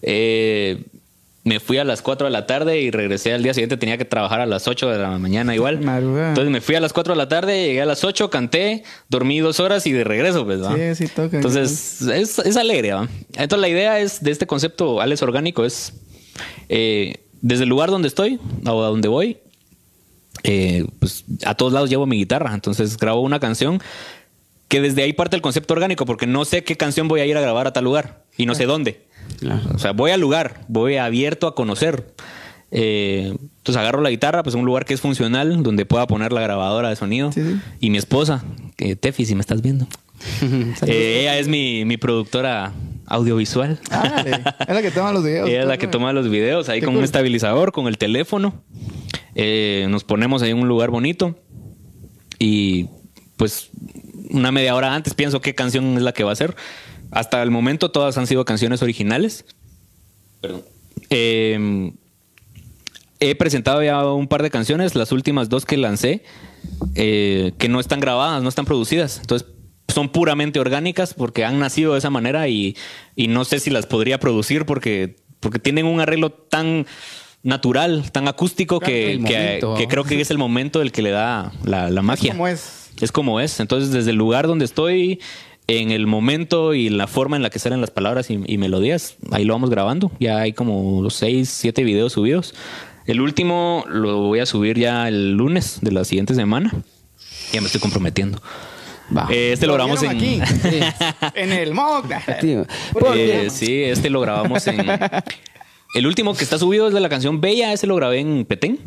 Eh, 0.00 0.82
me 1.46 1.60
fui 1.60 1.78
a 1.78 1.84
las 1.84 2.02
4 2.02 2.26
de 2.26 2.32
la 2.32 2.44
tarde 2.44 2.80
y 2.80 2.90
regresé 2.90 3.32
al 3.32 3.44
día 3.44 3.54
siguiente. 3.54 3.76
Tenía 3.76 3.96
que 3.96 4.04
trabajar 4.04 4.40
a 4.40 4.46
las 4.46 4.66
8 4.66 4.90
de 4.90 4.98
la 4.98 5.16
mañana 5.16 5.54
igual. 5.54 5.80
Madrugada. 5.82 6.30
Entonces 6.30 6.52
me 6.52 6.60
fui 6.60 6.74
a 6.74 6.80
las 6.80 6.92
4 6.92 7.14
de 7.14 7.18
la 7.18 7.28
tarde, 7.28 7.66
llegué 7.66 7.80
a 7.80 7.86
las 7.86 8.02
8, 8.02 8.30
canté, 8.30 8.82
dormí 9.08 9.38
dos 9.38 9.60
horas 9.60 9.86
y 9.86 9.92
de 9.92 10.02
regreso, 10.02 10.44
pues, 10.44 10.60
¿va? 10.60 10.74
Sí, 10.74 11.06
sí, 11.06 11.08
toca. 11.14 11.36
Entonces, 11.36 12.02
es, 12.02 12.40
es 12.40 12.56
alegre, 12.56 12.92
¿va? 12.92 13.08
Entonces, 13.36 13.60
la 13.60 13.68
idea 13.68 14.00
es 14.00 14.22
de 14.24 14.32
este 14.32 14.48
concepto, 14.48 15.00
Alex 15.00 15.22
Orgánico, 15.22 15.64
es 15.64 15.92
eh, 16.68 17.14
desde 17.42 17.62
el 17.62 17.68
lugar 17.68 17.90
donde 17.90 18.08
estoy 18.08 18.40
o 18.66 18.82
a 18.82 18.88
donde 18.88 19.06
voy, 19.06 19.38
eh, 20.42 20.84
pues 20.98 21.24
a 21.44 21.54
todos 21.54 21.72
lados 21.72 21.88
llevo 21.88 22.06
mi 22.06 22.16
guitarra. 22.16 22.52
Entonces 22.54 22.96
grabo 22.96 23.20
una 23.20 23.38
canción 23.38 23.80
que 24.68 24.80
desde 24.80 25.02
ahí 25.02 25.12
parte 25.12 25.36
el 25.36 25.42
concepto 25.42 25.74
orgánico, 25.74 26.06
porque 26.06 26.26
no 26.26 26.44
sé 26.44 26.64
qué 26.64 26.76
canción 26.76 27.08
voy 27.08 27.20
a 27.20 27.26
ir 27.26 27.36
a 27.36 27.40
grabar 27.40 27.66
a 27.66 27.72
tal 27.72 27.84
lugar 27.84 28.24
y 28.36 28.46
no 28.46 28.54
sé 28.54 28.66
dónde. 28.66 29.06
O 29.74 29.78
sea, 29.78 29.92
voy 29.92 30.10
al 30.10 30.20
lugar, 30.20 30.60
voy 30.68 30.96
abierto 30.96 31.46
a 31.46 31.54
conocer. 31.54 32.14
Eh, 32.72 33.32
entonces 33.58 33.76
agarro 33.76 34.00
la 34.00 34.10
guitarra, 34.10 34.42
pues 34.42 34.54
un 34.54 34.64
lugar 34.64 34.84
que 34.84 34.94
es 34.94 35.00
funcional, 35.00 35.62
donde 35.62 35.86
pueda 35.86 36.06
poner 36.06 36.32
la 36.32 36.40
grabadora 36.40 36.88
de 36.88 36.96
sonido. 36.96 37.32
Sí, 37.32 37.42
sí. 37.42 37.60
Y 37.80 37.90
mi 37.90 37.98
esposa, 37.98 38.44
que 38.76 38.96
Tefi, 38.96 39.24
si 39.24 39.34
me 39.34 39.40
estás 39.40 39.62
viendo. 39.62 39.86
Eh, 40.86 41.20
ella 41.20 41.38
es 41.38 41.46
mi, 41.46 41.84
mi 41.84 41.96
productora 41.96 42.72
audiovisual. 43.06 43.78
Es 44.66 44.74
la 44.74 44.82
que 44.82 44.90
toma 44.90 45.12
los 45.12 45.24
videos. 45.24 45.48
Ella 45.48 45.60
es 45.60 45.66
la 45.66 45.78
que 45.78 45.86
toma 45.86 46.12
los 46.12 46.28
videos 46.28 46.68
ahí 46.68 46.80
con 46.80 46.90
cool. 46.90 46.98
un 46.98 47.04
estabilizador, 47.04 47.72
con 47.72 47.86
el 47.86 47.98
teléfono. 47.98 48.62
Eh, 49.34 49.86
nos 49.90 50.04
ponemos 50.04 50.42
ahí 50.42 50.50
en 50.50 50.58
un 50.58 50.68
lugar 50.68 50.90
bonito. 50.90 51.38
Y 52.38 52.88
pues 53.36 53.70
una 54.30 54.52
media 54.52 54.74
hora 54.74 54.94
antes 54.94 55.14
pienso 55.14 55.40
qué 55.40 55.54
canción 55.54 55.96
es 55.96 56.02
la 56.02 56.12
que 56.12 56.24
va 56.24 56.32
a 56.32 56.36
ser. 56.36 56.56
Hasta 57.10 57.42
el 57.42 57.50
momento 57.50 57.90
todas 57.90 58.18
han 58.18 58.26
sido 58.26 58.44
canciones 58.44 58.82
originales. 58.82 59.44
Perdón. 60.40 60.62
Eh, 61.10 61.92
he 63.20 63.34
presentado 63.34 63.82
ya 63.82 64.04
un 64.12 64.28
par 64.28 64.42
de 64.42 64.50
canciones, 64.50 64.94
las 64.94 65.12
últimas 65.12 65.48
dos 65.48 65.64
que 65.64 65.76
lancé, 65.76 66.22
eh, 66.94 67.52
que 67.58 67.68
no 67.68 67.80
están 67.80 68.00
grabadas, 68.00 68.42
no 68.42 68.48
están 68.48 68.64
producidas. 68.64 69.18
Entonces 69.20 69.48
son 69.88 70.08
puramente 70.08 70.58
orgánicas 70.58 71.14
porque 71.14 71.44
han 71.44 71.58
nacido 71.58 71.92
de 71.92 71.98
esa 71.98 72.10
manera 72.10 72.48
y, 72.48 72.76
y 73.14 73.28
no 73.28 73.44
sé 73.44 73.60
si 73.60 73.70
las 73.70 73.86
podría 73.86 74.18
producir 74.18 74.66
porque, 74.66 75.16
porque 75.40 75.58
tienen 75.58 75.86
un 75.86 76.00
arreglo 76.00 76.30
tan 76.30 76.86
natural, 77.42 78.10
tan 78.10 78.26
acústico 78.26 78.80
que, 78.80 79.20
creo 79.88 80.04
que 80.04 80.20
es 80.20 80.30
el 80.30 80.38
momento 80.38 80.82
el 80.82 80.90
que 80.90 81.02
le 81.02 81.10
da 81.10 81.52
la, 81.64 81.90
la 81.90 82.02
magia. 82.02 82.32
¿Cómo 82.32 82.48
es? 82.48 82.85
Es 83.00 83.12
como 83.12 83.40
es. 83.40 83.60
Entonces, 83.60 83.90
desde 83.90 84.10
el 84.10 84.16
lugar 84.16 84.46
donde 84.46 84.64
estoy, 84.64 85.20
en 85.66 85.90
el 85.90 86.06
momento 86.06 86.74
y 86.74 86.88
la 86.88 87.06
forma 87.06 87.36
en 87.36 87.42
la 87.42 87.50
que 87.50 87.58
salen 87.58 87.80
las 87.80 87.90
palabras 87.90 88.30
y, 88.30 88.40
y 88.46 88.58
melodías, 88.58 89.16
ahí 89.32 89.44
lo 89.44 89.54
vamos 89.54 89.70
grabando. 89.70 90.10
Ya 90.20 90.38
hay 90.38 90.52
como 90.52 91.02
los 91.02 91.14
seis, 91.14 91.48
siete 91.48 91.84
videos 91.84 92.12
subidos. 92.12 92.54
El 93.06 93.20
último 93.20 93.84
lo 93.88 94.18
voy 94.22 94.40
a 94.40 94.46
subir 94.46 94.78
ya 94.78 95.08
el 95.08 95.32
lunes 95.32 95.78
de 95.80 95.92
la 95.92 96.04
siguiente 96.04 96.34
semana. 96.34 96.72
Ya 97.52 97.60
me 97.60 97.66
estoy 97.66 97.80
comprometiendo. 97.80 98.40
Eh, 99.30 99.52
este 99.52 99.66
lo 99.66 99.74
grabamos 99.74 100.00
vieron 100.00 100.20
en. 100.20 100.42
aquí? 100.42 100.68
en 101.34 101.52
el. 101.52 101.72
Tío, 102.40 102.66
Eh, 103.14 103.48
sí, 103.50 103.84
este 103.84 104.10
lo 104.10 104.20
grabamos 104.20 104.66
en. 104.66 104.84
El 105.94 106.06
último 106.06 106.34
que 106.34 106.44
está 106.44 106.58
subido 106.58 106.88
es 106.88 106.94
de 106.94 107.00
la 107.00 107.08
canción 107.08 107.40
Bella, 107.40 107.72
ese 107.72 107.86
lo 107.86 107.94
grabé 107.94 108.18
en 108.18 108.44
Petén. 108.44 108.80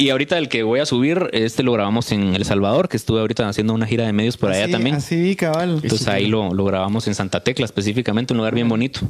Y 0.00 0.10
ahorita 0.10 0.38
el 0.38 0.48
que 0.48 0.62
voy 0.62 0.78
a 0.78 0.86
subir, 0.86 1.28
este 1.32 1.64
lo 1.64 1.72
grabamos 1.72 2.12
en 2.12 2.34
El 2.36 2.44
Salvador, 2.44 2.88
que 2.88 2.96
estuve 2.96 3.18
ahorita 3.20 3.48
haciendo 3.48 3.74
una 3.74 3.84
gira 3.86 4.06
de 4.06 4.12
medios 4.12 4.36
por 4.36 4.52
allá 4.52 4.64
Así- 4.64 4.72
también. 4.72 4.94
Así 4.96 5.16
vi, 5.16 5.34
cabal. 5.34 5.80
Entonces 5.82 6.06
ahí 6.06 6.26
lo, 6.26 6.54
lo 6.54 6.64
grabamos 6.64 7.08
en 7.08 7.16
Santa 7.16 7.42
Tecla 7.42 7.64
específicamente, 7.64 8.32
un 8.32 8.38
lugar 8.38 8.54
bien 8.54 8.68
bonito. 8.68 9.00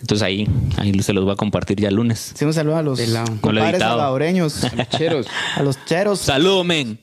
Entonces 0.00 0.22
ahí, 0.24 0.48
ahí 0.76 0.92
se 1.02 1.12
los 1.12 1.24
voy 1.24 1.32
a 1.34 1.36
compartir 1.36 1.80
ya 1.80 1.88
el 1.88 1.94
lunes. 1.94 2.32
Sí, 2.34 2.44
un 2.44 2.52
saludo 2.52 2.76
a 2.76 2.82
los 2.82 3.00
compadres 3.40 3.78
salvadoreños. 3.80 4.60
Cheros. 4.90 5.26
a 5.56 5.62
los 5.62 5.82
cheros. 5.84 6.18
¡Salud, 6.20 6.64
men! 6.64 6.98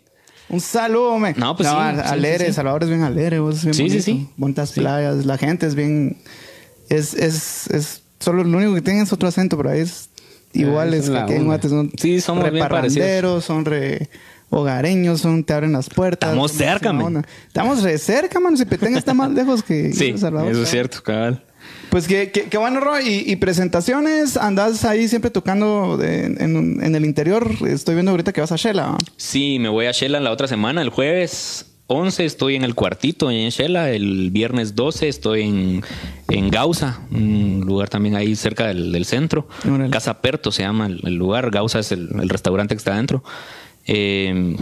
Un 0.50 0.60
saludo, 0.60 1.18
me. 1.18 1.34
No, 1.34 1.56
pues 1.56 1.70
sí, 1.70 1.76
a- 1.78 1.94
sí, 1.96 2.14
alegre, 2.14 2.40
sí, 2.40 2.46
sí. 2.48 2.54
Salvador 2.54 2.84
es 2.84 2.90
bien 2.90 3.02
alegre, 3.04 3.40
vos 3.40 3.56
es 3.56 3.64
bien 3.64 3.74
Sí, 3.74 3.84
sí, 3.84 4.12
bonito. 4.12 4.28
sí. 4.28 4.34
Bonitas 4.36 4.70
Sí. 4.72 4.82
playas, 4.82 5.26
la 5.26 5.38
gente 5.38 5.66
es 5.66 5.74
bien. 5.76 6.18
Es, 6.90 7.14
es, 7.14 7.68
es. 7.68 8.02
Solo 8.20 8.44
lo 8.44 8.58
único 8.58 8.76
que 8.76 8.82
tienen 8.82 9.04
es 9.04 9.14
otro 9.14 9.30
acento, 9.30 9.56
pero 9.58 9.70
ahí 9.70 9.80
es 9.80 10.10
igual. 10.54 10.94
Ah, 10.94 10.98
es 10.98 11.04
esa 11.04 11.12
es 11.12 11.18
que 11.18 11.24
aquí 11.24 11.34
en. 11.34 11.46
Guate 11.46 11.70
son. 11.70 11.92
Sí, 12.00 12.22
somos 12.22 12.44
re 12.44 12.52
bien 12.52 12.64
parranderos, 12.68 13.46
son 13.46 13.66
re 13.66 14.10
hogareños, 14.50 15.22
son, 15.22 15.44
te 15.44 15.54
abren 15.54 15.72
las 15.72 15.90
puertas. 15.90 16.30
Estamos 16.30 16.52
cerca, 16.52 16.90
onda. 16.92 17.24
Estamos 17.48 17.84
re 17.84 17.98
cerca, 17.98 18.40
mano. 18.40 18.58
Si 18.58 18.66
Petén 18.66 18.96
está 18.98 19.14
más 19.14 19.32
lejos 19.32 19.64
que 19.64 19.94
Sí, 19.94 20.18
Salvador. 20.18 20.52
eso 20.52 20.62
es 20.64 20.68
cabal. 20.70 20.72
cierto, 20.72 21.04
cabal. 21.04 21.44
Pues 21.90 22.08
qué, 22.08 22.32
qué, 22.32 22.44
qué 22.46 22.58
bueno, 22.58 22.80
Roy. 22.80 23.08
Y, 23.08 23.32
y 23.32 23.36
presentaciones, 23.38 24.36
andas 24.38 24.84
ahí 24.86 25.08
siempre 25.08 25.30
tocando 25.32 25.96
de- 25.98 26.26
en, 26.26 26.84
en 26.84 26.96
el 26.96 27.06
interior. 27.06 27.50
Estoy 27.68 27.96
viendo 27.96 28.12
ahorita 28.12 28.34
que 28.34 28.42
vas 28.42 28.52
a 28.52 28.56
Shela. 28.56 28.98
Sí, 29.18 29.58
me 29.60 29.70
voy 29.70 29.86
a 29.86 29.92
Shela 29.92 30.20
la 30.20 30.32
otra 30.32 30.48
semana, 30.48 30.82
el 30.82 30.90
jueves 30.90 31.66
11 31.92 32.26
estoy 32.26 32.56
en 32.56 32.64
el 32.64 32.76
cuartito 32.76 33.30
en 33.32 33.50
Shela, 33.50 33.92
el 33.92 34.32
viernes 34.32 34.76
12 34.76 35.08
estoy 35.08 35.42
en, 35.44 35.84
en 36.30 36.50
Gausa, 36.50 37.02
un 37.12 37.62
lugar 37.66 37.90
también 37.90 38.16
ahí 38.16 38.36
cerca 38.36 38.68
del, 38.68 38.92
del 38.92 39.06
centro. 39.06 39.48
Casa 39.92 40.22
Perto 40.22 40.52
se 40.52 40.64
llama 40.64 40.88
el, 40.88 41.00
el 41.06 41.16
lugar, 41.16 41.50
Gausa 41.52 41.80
es 41.80 41.92
el, 41.92 42.10
el 42.22 42.30
restaurante 42.30 42.76
que 42.76 42.80
está 42.80 42.94
adentro. 42.94 43.24
Eh, 43.88 44.56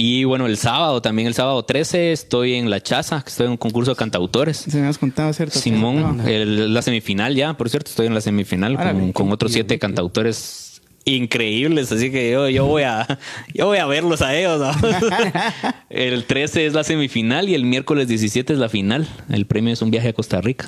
y 0.00 0.22
bueno, 0.22 0.46
el 0.46 0.56
sábado, 0.58 1.02
también 1.02 1.26
el 1.26 1.34
sábado 1.34 1.64
13 1.64 2.12
estoy 2.12 2.54
en 2.54 2.70
La 2.70 2.80
Chaza, 2.80 3.20
que 3.22 3.30
estoy 3.30 3.46
en 3.46 3.52
un 3.52 3.56
concurso 3.56 3.90
de 3.90 3.96
cantautores. 3.96 4.56
Se 4.58 4.80
me 4.80 4.86
has 4.86 4.96
contado, 4.96 5.32
¿cierto? 5.32 5.58
Simón, 5.58 6.20
el- 6.28 6.72
la 6.72 6.82
semifinal 6.82 7.34
ya, 7.34 7.54
por 7.56 7.68
cierto, 7.68 7.90
estoy 7.90 8.06
en 8.06 8.14
la 8.14 8.20
semifinal 8.20 8.76
con, 8.76 9.12
con 9.12 9.32
otros 9.32 9.50
siete 9.50 9.76
cantautores 9.80 10.67
increíbles, 11.16 11.90
así 11.90 12.10
que 12.10 12.30
yo, 12.30 12.48
yo 12.48 12.66
voy 12.66 12.82
a 12.82 13.18
yo 13.54 13.66
voy 13.66 13.78
a 13.78 13.86
verlos 13.86 14.22
a 14.22 14.34
ellos. 14.34 14.60
¿no? 14.60 14.88
el 15.90 16.24
13 16.24 16.66
es 16.66 16.74
la 16.74 16.84
semifinal 16.84 17.48
y 17.48 17.54
el 17.54 17.64
miércoles 17.64 18.08
17 18.08 18.52
es 18.52 18.58
la 18.58 18.68
final. 18.68 19.08
El 19.28 19.46
premio 19.46 19.72
es 19.72 19.82
un 19.82 19.90
viaje 19.90 20.08
a 20.08 20.12
Costa 20.12 20.40
Rica. 20.40 20.66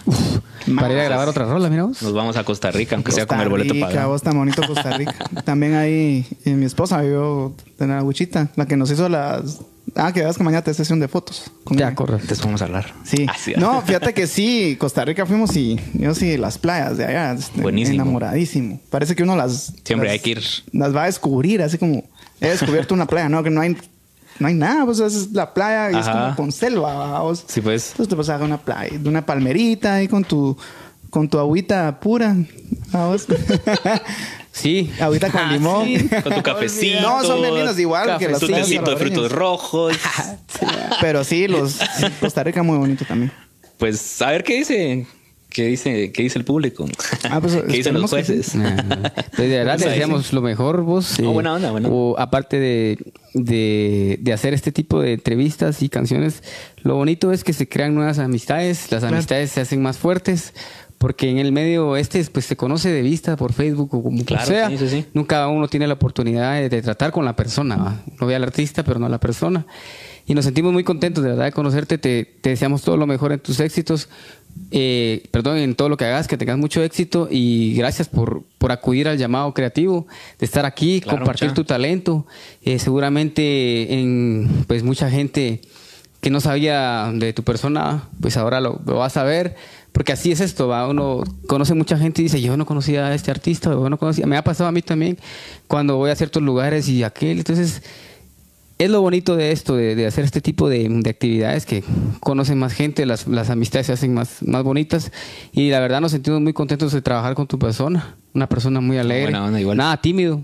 Para 0.76 0.92
ir 0.92 1.00
a 1.00 1.04
grabar 1.04 1.28
otra 1.28 1.44
rola, 1.44 1.68
mira 1.68 1.84
vos. 1.84 2.02
Nos 2.02 2.12
vamos 2.12 2.36
a 2.36 2.44
Costa 2.44 2.70
Rica, 2.70 2.96
aunque 2.96 3.12
sea 3.12 3.26
con 3.26 3.40
el 3.40 3.48
boleto 3.48 3.74
Rica, 3.74 3.86
pagado. 3.86 4.10
vos 4.10 4.22
tan 4.22 4.36
bonito 4.36 4.62
Costa 4.66 4.96
Rica. 4.96 5.14
También 5.44 5.74
ahí 5.74 6.26
eh, 6.44 6.54
mi 6.54 6.64
esposa 6.64 7.00
vivió 7.00 7.54
en 7.78 7.88
la 7.88 8.02
Wichita, 8.02 8.50
la 8.56 8.66
que 8.66 8.76
nos 8.76 8.90
hizo 8.90 9.08
las... 9.08 9.60
Ah, 9.96 10.12
que 10.12 10.20
veas 10.20 10.36
que 10.38 10.44
mañana 10.44 10.62
te 10.62 10.72
sesión 10.72 11.00
de 11.00 11.08
fotos. 11.08 11.50
con 11.64 11.76
Ya, 11.76 11.94
correcto. 11.94 12.22
Entonces 12.22 12.44
vamos 12.44 12.62
a 12.62 12.66
hablar. 12.66 12.94
Sí. 13.04 13.26
Así, 13.28 13.54
No, 13.56 13.82
fíjate 13.86 14.14
que 14.14 14.26
sí, 14.26 14.76
Costa 14.78 15.04
Rica 15.04 15.26
fuimos 15.26 15.56
y 15.56 15.80
yo 15.94 16.14
sí, 16.14 16.36
las 16.36 16.58
playas 16.58 16.96
de 16.96 17.04
allá. 17.06 17.32
este, 17.32 17.60
Buenísimo. 17.60 17.96
Enamoradísimo. 18.02 18.80
Parece 18.90 19.16
que 19.16 19.22
uno 19.24 19.34
las... 19.36 19.72
Siempre 19.84 20.06
las- 20.08 20.12
hay 20.12 20.18
que 20.20 20.30
ir. 20.30 20.42
Las 20.72 20.94
va 20.94 21.02
a 21.02 21.06
descubrir, 21.06 21.60
así 21.62 21.76
como... 21.78 22.04
He 22.40 22.48
descubierto 22.48 22.94
una 22.94 23.06
playa, 23.06 23.28
¿no? 23.28 23.42
Que 23.42 23.50
no 23.50 23.60
hay... 23.60 23.76
No 24.38 24.46
hay 24.48 24.54
nada, 24.54 24.86
pues 24.86 25.00
es 25.00 25.32
la 25.32 25.52
playa 25.52 25.90
y 25.92 26.00
es 26.00 26.08
como 26.08 26.34
con 26.34 26.50
selva, 26.50 27.20
¿vos? 27.20 27.44
Sí, 27.46 27.60
pues. 27.60 27.90
Entonces 27.90 28.08
te 28.08 28.14
vas 28.14 28.28
a 28.30 28.38
una 28.38 28.56
playa, 28.56 28.96
de 28.98 29.06
una 29.08 29.26
palmerita 29.26 29.96
ahí 29.96 30.08
con 30.08 30.24
tu... 30.24 30.56
Con 31.10 31.28
tu 31.28 31.38
agüita 31.38 32.00
pura. 32.00 32.36
¿vos? 32.92 33.26
Sí. 34.52 34.90
Agüita 35.00 35.30
con 35.30 35.40
Ah, 35.40 35.52
limón. 35.52 35.86
sí, 35.86 36.08
Con 36.22 36.34
tu 36.34 36.42
cafecito. 36.42 37.00
No, 37.00 37.22
son 37.22 37.40
bien 37.40 37.54
lindas 37.54 37.78
igual 37.78 38.18
que 38.18 38.28
las 38.28 38.40
Tu 38.40 38.48
tecito 38.48 38.90
de 38.90 38.96
frutos 38.96 39.30
rojos. 39.32 39.96
Pero 41.00 41.22
sí, 41.24 41.46
los 41.46 41.78
Costa 42.18 42.42
Rica 42.42 42.62
muy 42.62 42.76
bonito 42.76 43.04
también. 43.04 43.32
Pues 43.78 44.20
a 44.20 44.30
ver 44.30 44.42
qué 44.44 44.56
dice. 44.56 45.06
¿Qué 45.48 45.66
dice, 45.66 46.12
qué 46.12 46.22
dice 46.22 46.38
el 46.38 46.44
público? 46.44 46.86
Ah, 47.28 47.40
pues, 47.40 47.56
¿Qué 47.68 47.78
dicen 47.78 47.94
los 47.94 48.02
que 48.04 48.08
jueces? 48.22 48.52
Ah, 48.56 49.12
pues 49.36 49.48
de 49.48 49.56
verdad 49.58 49.74
Pues 49.74 49.82
te 49.82 49.88
ahí 49.88 49.94
deseamos 49.98 50.32
lo 50.32 50.42
mejor 50.42 50.82
vos. 50.82 51.18
No, 51.18 51.32
buena 51.32 51.54
onda, 51.54 51.72
buena 51.72 51.88
O 51.88 52.16
aparte 52.20 52.60
de, 52.60 52.98
de, 53.34 54.18
de 54.20 54.32
hacer 54.32 54.54
este 54.54 54.70
tipo 54.70 55.00
de 55.00 55.14
entrevistas 55.14 55.82
y 55.82 55.88
canciones, 55.88 56.44
lo 56.82 56.94
bonito 56.94 57.32
es 57.32 57.42
que 57.42 57.52
se 57.52 57.68
crean 57.68 57.94
nuevas 57.96 58.18
amistades, 58.20 58.92
las 58.92 59.02
amistades 59.02 59.50
se 59.50 59.60
hacen 59.60 59.82
más 59.82 59.98
fuertes, 59.98 60.54
porque 61.00 61.30
en 61.30 61.38
el 61.38 61.50
medio 61.50 61.96
este 61.96 62.22
pues 62.26 62.44
se 62.44 62.56
conoce 62.56 62.90
de 62.92 63.00
vista 63.00 63.34
por 63.34 63.54
Facebook 63.54 63.88
o 63.94 64.02
como 64.02 64.22
Claro, 64.22 64.44
sea. 64.44 64.68
sí, 64.68 64.76
sí, 64.76 64.88
sí. 64.90 65.04
Nunca 65.14 65.48
uno 65.48 65.66
tiene 65.66 65.86
la 65.86 65.94
oportunidad 65.94 66.60
de, 66.60 66.68
de 66.68 66.82
tratar 66.82 67.10
con 67.10 67.24
la 67.24 67.34
persona. 67.34 67.76
¿va? 67.76 68.02
No 68.20 68.26
ve 68.26 68.34
al 68.34 68.42
artista, 68.42 68.84
pero 68.84 69.00
no 69.00 69.06
a 69.06 69.08
la 69.08 69.18
persona. 69.18 69.64
Y 70.26 70.34
nos 70.34 70.44
sentimos 70.44 70.74
muy 70.74 70.84
contentos 70.84 71.24
de 71.24 71.30
verdad 71.30 71.46
de 71.46 71.52
conocerte. 71.52 71.96
Te, 71.96 72.26
te 72.42 72.50
deseamos 72.50 72.82
todo 72.82 72.98
lo 72.98 73.06
mejor 73.06 73.32
en 73.32 73.40
tus 73.40 73.60
éxitos. 73.60 74.10
Eh, 74.72 75.22
perdón, 75.30 75.56
en 75.56 75.74
todo 75.74 75.88
lo 75.88 75.96
que 75.96 76.04
hagas, 76.04 76.28
que 76.28 76.36
tengas 76.36 76.58
mucho 76.58 76.82
éxito. 76.82 77.28
Y 77.30 77.72
gracias 77.76 78.08
por, 78.08 78.42
por 78.58 78.70
acudir 78.70 79.08
al 79.08 79.16
llamado 79.16 79.54
creativo, 79.54 80.06
de 80.38 80.44
estar 80.44 80.66
aquí, 80.66 81.00
Claro, 81.00 81.20
compartir 81.20 81.48
mucha. 81.48 81.54
tu 81.54 81.64
talento. 81.64 82.26
Eh, 82.62 82.78
seguramente 82.78 83.94
en 83.94 84.64
pues 84.68 84.82
mucha 84.82 85.10
gente 85.10 85.62
que 86.20 86.28
no 86.30 86.40
sabía 86.40 87.10
de 87.14 87.32
tu 87.32 87.42
persona, 87.42 88.04
pues 88.20 88.36
ahora 88.36 88.60
lo, 88.60 88.80
lo 88.84 88.96
va 88.96 89.06
a 89.06 89.10
saber. 89.10 89.56
Porque 89.92 90.12
así 90.12 90.30
es 90.30 90.40
esto, 90.40 90.68
¿va? 90.68 90.88
uno 90.88 91.22
conoce 91.46 91.74
mucha 91.74 91.98
gente 91.98 92.22
y 92.22 92.24
dice, 92.24 92.40
yo 92.40 92.56
no 92.56 92.64
conocía 92.64 93.06
a 93.06 93.14
este 93.14 93.30
artista, 93.30 93.70
yo 93.70 93.90
no 93.90 93.98
conocía. 93.98 94.26
Me 94.26 94.36
ha 94.36 94.44
pasado 94.44 94.68
a 94.68 94.72
mí 94.72 94.82
también 94.82 95.18
cuando 95.66 95.96
voy 95.96 96.10
a 96.10 96.16
ciertos 96.16 96.42
lugares 96.42 96.88
y 96.88 97.02
aquel. 97.02 97.38
Entonces, 97.38 97.82
es 98.80 98.90
lo 98.90 99.02
bonito 99.02 99.36
de 99.36 99.52
esto, 99.52 99.76
de, 99.76 99.94
de 99.94 100.06
hacer 100.06 100.24
este 100.24 100.40
tipo 100.40 100.68
de, 100.68 100.88
de 100.88 101.10
actividades 101.10 101.66
que 101.66 101.84
conocen 102.20 102.58
más 102.58 102.72
gente, 102.72 103.04
las, 103.04 103.26
las 103.26 103.50
amistades 103.50 103.88
se 103.88 103.92
hacen 103.92 104.14
más, 104.14 104.42
más 104.42 104.62
bonitas. 104.62 105.12
Y 105.52 105.70
la 105.70 105.80
verdad 105.80 106.00
nos 106.00 106.12
sentimos 106.12 106.40
muy 106.40 106.54
contentos 106.54 106.92
de 106.92 107.02
trabajar 107.02 107.34
con 107.34 107.46
tu 107.46 107.58
persona. 107.58 108.16
Una 108.32 108.48
persona 108.48 108.80
muy 108.80 108.96
alegre. 108.96 109.32
buena 109.32 109.44
onda, 109.44 109.60
igual. 109.60 109.76
Nada 109.76 109.96
tímido. 109.98 110.42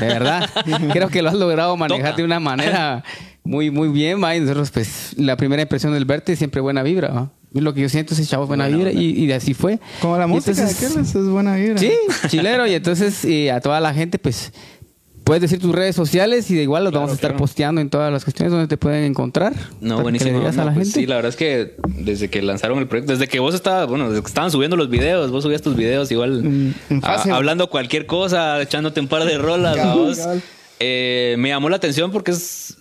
De 0.00 0.06
verdad. 0.06 0.48
Creo 0.92 1.08
que 1.08 1.20
lo 1.20 1.28
has 1.28 1.34
logrado 1.34 1.76
manejar 1.76 2.12
Toca. 2.12 2.16
de 2.16 2.24
una 2.24 2.40
manera 2.40 3.04
muy, 3.42 3.70
muy 3.70 3.88
bien, 3.88 4.22
¿va? 4.22 4.34
Y 4.34 4.40
nosotros, 4.40 4.70
pues, 4.70 5.14
la 5.18 5.36
primera 5.36 5.60
impresión 5.60 5.92
del 5.92 6.06
verte 6.06 6.36
siempre 6.36 6.62
buena 6.62 6.82
vibra, 6.82 7.08
¿va? 7.08 7.32
Y 7.54 7.60
Lo 7.60 7.72
que 7.72 7.80
yo 7.82 7.88
siento 7.88 8.14
es 8.14 8.20
ese 8.20 8.28
chavo 8.30 8.46
buena, 8.46 8.64
Buena 8.68 8.76
vibra 8.90 8.92
y, 9.00 9.24
y 9.24 9.32
así 9.32 9.54
fue. 9.54 9.78
Como 10.00 10.18
la 10.18 10.24
Y 10.24 10.28
música 10.28 10.50
entonces- 10.60 11.14
de 11.14 11.20
es, 11.20 11.26
buena 11.28 11.54
vibra. 11.56 11.78
Sí, 11.78 11.92
chilero. 12.28 12.66
Y 12.66 12.74
entonces 12.74 13.24
eh, 13.24 13.52
a 13.52 13.60
toda 13.60 13.78
la 13.80 13.94
gente, 13.94 14.18
pues, 14.18 14.52
puedes 15.22 15.40
decir 15.40 15.58
tus 15.60 15.72
redes 15.72 15.94
sociales 15.96 16.50
y 16.50 16.54
de 16.56 16.62
igual 16.64 16.82
los 16.84 16.90
Claro, 16.90 17.02
vamos 17.02 17.12
a 17.12 17.14
estar 17.14 17.30
claro. 17.30 17.38
posteando 17.38 17.80
en 17.80 17.88
todas 17.90 18.12
las 18.12 18.24
cuestiones 18.24 18.50
donde 18.52 18.66
te 18.66 18.76
pueden 18.76 19.04
encontrar. 19.04 19.54
No, 19.80 20.02
buenísimo. 20.02 20.38
a 20.40 20.42
la 20.52 20.64
pues 20.74 20.88
gente. 20.88 21.00
sí, 21.00 21.06
la 21.06 21.14
verdad 21.14 21.30
es 21.30 21.36
que 21.36 21.76
desde 21.86 22.28
que 22.28 22.42
lanzaron 22.42 22.78
el 22.80 22.88
proyecto, 22.88 23.12
desde 23.12 23.28
que 23.28 23.38
vos 23.38 23.54
estabas, 23.54 23.88
bueno, 23.88 24.10
desde 24.10 24.20
que 24.22 24.28
estaban 24.28 24.50
subiendo 24.50 24.76
los 24.76 24.90
videos, 24.90 25.30
vos 25.30 25.44
subías 25.44 25.62
tus 25.62 25.76
videos 25.76 26.10
igual 26.10 26.44
en 26.44 26.74
a- 27.04 27.22
hablando 27.36 27.70
cualquier 27.70 28.04
cosa, 28.06 28.60
echándote 28.60 29.00
un 29.00 29.08
par 29.08 29.24
de 29.24 29.38
rolas, 29.38 29.76
Cabal, 29.76 29.96
vos. 29.98 30.18
cabal. 30.18 30.42
Eh, 30.80 31.36
me 31.38 31.50
llamó 31.50 31.68
la 31.70 31.76
atención 31.76 32.10
porque 32.10 32.32
es 32.32 32.76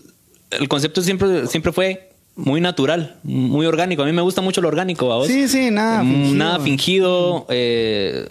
el 0.49 0.67
concepto 0.67 1.01
siempre, 1.03 1.47
siempre 1.47 1.71
fue 1.71 2.09
muy 2.35 2.61
natural, 2.61 3.17
muy 3.23 3.65
orgánico. 3.65 4.03
A 4.03 4.05
mí 4.05 4.11
me 4.11 4.21
gusta 4.21 4.41
mucho 4.41 4.61
lo 4.61 4.67
orgánico, 4.67 5.07
¿va 5.07 5.17
vos? 5.17 5.27
Sí, 5.27 5.47
sí, 5.47 5.69
nada 5.71 6.03
Mm, 6.03 6.09
fingido. 6.11 6.35
Nada 6.35 6.59
fingido. 6.59 7.45
eh, 7.49 8.27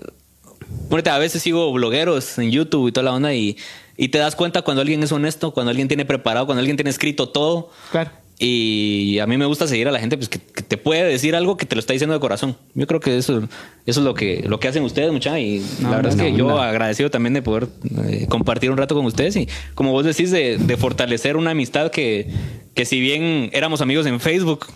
a 1.11 1.19
veces 1.19 1.43
sigo 1.43 1.73
blogueros 1.73 2.39
en 2.39 2.51
YouTube 2.51 2.89
y 2.89 2.93
toda 2.93 3.05
la 3.05 3.13
onda 3.15 3.33
y, 3.35 3.57
y 3.97 4.09
te 4.09 4.19
das 4.19 4.37
cuenta 4.37 4.63
cuando 4.63 4.81
alguien 4.83 5.03
es 5.03 5.13
honesto, 5.13 5.53
cuando 5.53 5.71
alguien 5.71 5.89
tiene 5.89 6.05
preparado, 6.05 6.47
cuando 6.47 6.61
alguien 6.61 6.77
tiene 6.77 6.91
escrito 6.91 7.29
todo. 7.29 7.71
Claro. 7.91 8.11
Y 8.45 9.20
a 9.20 9.26
mí 9.28 9.36
me 9.38 9.47
gusta 9.47 9.68
seguir 9.68 9.86
a 9.86 9.93
la 9.93 10.01
gente 10.01 10.16
pues, 10.16 10.28
que, 10.28 10.40
que 10.40 10.62
te 10.62 10.76
puede 10.76 11.05
decir 11.05 11.36
algo 11.36 11.57
que 11.57 11.64
te 11.64 11.76
lo 11.76 11.78
está 11.78 11.93
diciendo 11.93 12.12
de 12.12 12.18
corazón. 12.18 12.57
Yo 12.74 12.88
creo 12.88 12.99
que 12.99 13.16
eso, 13.16 13.38
eso 13.86 14.01
es 14.01 14.05
lo 14.05 14.14
que, 14.14 14.43
lo 14.45 14.59
que 14.59 14.66
hacen 14.66 14.82
ustedes, 14.82 15.12
mucha. 15.12 15.38
Y 15.38 15.64
la 15.80 15.90
verdad 15.90 16.12
es 16.12 16.16
que 16.20 16.32
yo 16.36 16.61
agradecido 16.61 17.09
también 17.09 17.34
de 17.34 17.43
poder 17.43 17.68
eh, 18.09 18.26
compartir 18.28 18.72
un 18.72 18.78
rato 18.78 18.97
con 18.97 19.07
ustedes. 19.07 19.36
Y 19.36 19.49
como 19.76 19.93
vos 19.93 20.05
decís, 20.05 20.32
de, 20.32 20.59
de 20.59 20.76
fortalecer 20.76 21.36
una 21.36 21.53
amistad 21.53 21.93
que, 21.93 22.26
que 22.74 22.84
si 22.84 22.99
bien 23.01 23.49
éramos 23.53 23.80
amigos 23.80 24.07
en 24.07 24.18
Facebook, 24.18 24.66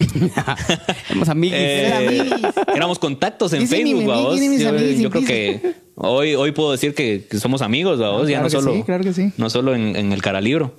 Somos 1.08 1.28
amigos. 1.28 1.58
eh, 1.60 2.30
éramos 2.72 3.00
contactos 3.00 3.52
en 3.52 3.62
mi 3.62 3.66
Facebook, 3.66 4.08
¿va 4.08 4.20
vos? 4.20 4.40
Yo, 5.00 5.10
creo 5.10 5.24
que 5.24 5.74
hoy, 5.96 6.36
hoy 6.36 6.52
puedo 6.52 6.70
decir 6.70 6.94
que, 6.94 7.24
que 7.28 7.38
somos 7.40 7.62
amigos, 7.62 8.00
¿va 8.00 8.10
vos? 8.10 8.28
ya 8.28 8.38
claro 8.38 8.42
no 8.42 8.48
que 8.48 8.50
solo, 8.50 8.74
sí, 8.74 8.82
claro 8.84 9.02
que 9.02 9.12
sí. 9.12 9.32
no 9.36 9.50
solo 9.50 9.74
en, 9.74 9.96
en 9.96 10.12
el 10.12 10.22
caralibro. 10.22 10.72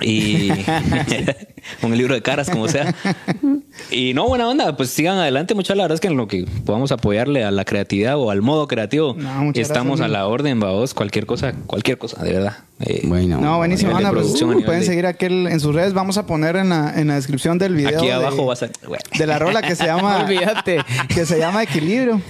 Y 0.00 0.48
con 1.80 1.92
el 1.92 1.98
libro 1.98 2.14
de 2.14 2.22
caras, 2.22 2.48
como 2.50 2.68
sea. 2.68 2.94
Y 3.90 4.14
no, 4.14 4.28
buena 4.28 4.48
onda, 4.48 4.76
pues 4.76 4.90
sigan 4.90 5.18
adelante. 5.18 5.54
Muchas 5.54 5.76
la 5.76 5.84
verdad 5.84 5.94
es 5.94 6.00
que 6.00 6.08
en 6.08 6.16
lo 6.16 6.28
que 6.28 6.46
podamos 6.64 6.92
apoyarle 6.92 7.44
a 7.44 7.50
la 7.50 7.64
creatividad 7.64 8.16
o 8.16 8.30
al 8.30 8.42
modo 8.42 8.68
creativo, 8.68 9.14
No, 9.18 9.50
estamos 9.54 9.98
gracias, 9.98 10.04
a 10.04 10.08
la 10.08 10.26
orden, 10.26 10.60
vos, 10.60 10.94
cualquier 10.94 11.26
cosa, 11.26 11.52
cualquier 11.66 11.98
cosa, 11.98 12.22
de 12.22 12.32
verdad. 12.32 12.58
Eh, 12.80 13.00
Bueno. 13.04 13.40
No, 13.40 13.56
buenísimo, 13.58 13.90
de 13.90 13.96
Ana. 13.98 14.12
Pues, 14.12 14.40
uh, 14.40 14.62
pueden 14.64 14.80
de- 14.80 14.86
seguir 14.86 15.06
aquel 15.06 15.46
en 15.48 15.58
sus 15.58 15.74
redes. 15.74 15.94
Vamos 15.94 16.16
a 16.16 16.26
poner 16.26 16.54
en 16.56 16.68
la, 16.68 16.92
en 16.96 17.08
la 17.08 17.16
descripción 17.16 17.58
del 17.58 17.74
video. 17.74 17.98
Aquí 17.98 18.06
de- 18.06 18.12
abajo 18.12 18.46
vas 18.46 18.62
a... 18.62 18.68
De 19.18 19.26
la 19.26 19.38
rola 19.38 19.62
que 19.62 19.74
se 19.74 19.84
llama. 19.84 20.22
Olvídate. 20.24 20.78
Que 21.12 21.26
se 21.26 21.38
llama 21.38 21.62
Equilibrio. 21.64 22.20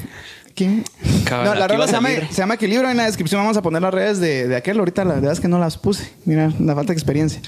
No, 0.67 1.55
la 1.55 1.69
rola 1.69 1.87
se 1.87 1.93
llama, 1.93 2.09
se 2.31 2.37
llama 2.37 2.55
Equilibrio. 2.55 2.91
En 2.91 2.97
la 2.97 3.05
descripción 3.05 3.41
vamos 3.41 3.57
a 3.57 3.63
poner 3.63 3.83
las 3.83 3.93
redes 3.93 4.19
de, 4.19 4.49
de 4.49 4.57
aquel. 4.57 4.79
Ahorita 4.79 5.05
la 5.05 5.15
verdad 5.15 5.33
es 5.33 5.41
que 5.41 5.49
no 5.49 5.59
las 5.59 5.77
puse. 5.79 6.11
Mira, 6.25 6.53
la 6.59 6.75
falta 6.75 6.93
de 6.93 6.99
experiencia. 6.99 7.41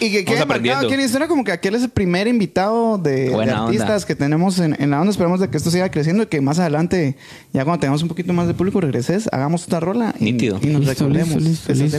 Y, 0.00 0.06
y 0.06 0.12
que 0.12 0.24
quede 0.24 0.44
marcado 0.46 0.86
aquí 0.86 0.94
en 0.94 1.00
la 1.00 1.06
historia 1.06 1.28
como 1.28 1.44
que 1.44 1.52
aquel 1.52 1.74
es 1.74 1.82
el 1.82 1.90
primer 1.90 2.26
invitado 2.26 2.98
de, 2.98 3.34
artistas 3.34 3.90
onda. 3.90 4.06
que 4.06 4.14
tenemos 4.14 4.58
en, 4.58 4.76
en 4.80 4.90
la 4.90 5.00
onda. 5.00 5.10
Esperemos 5.10 5.40
de 5.40 5.48
que 5.50 5.56
esto 5.56 5.70
siga 5.70 5.90
creciendo 5.90 6.22
y 6.22 6.26
que 6.26 6.40
más 6.40 6.58
adelante, 6.58 7.16
ya 7.52 7.64
cuando 7.64 7.80
tengamos 7.80 8.02
un 8.02 8.08
poquito 8.08 8.32
más 8.32 8.46
de 8.46 8.54
público, 8.54 8.80
regreses, 8.80 9.28
hagamos 9.32 9.64
otra 9.64 9.80
rola 9.80 10.14
y, 10.18 10.24
Nítido. 10.32 10.58
y 10.62 10.66
nos 10.68 10.86
recordemos. 10.86 11.42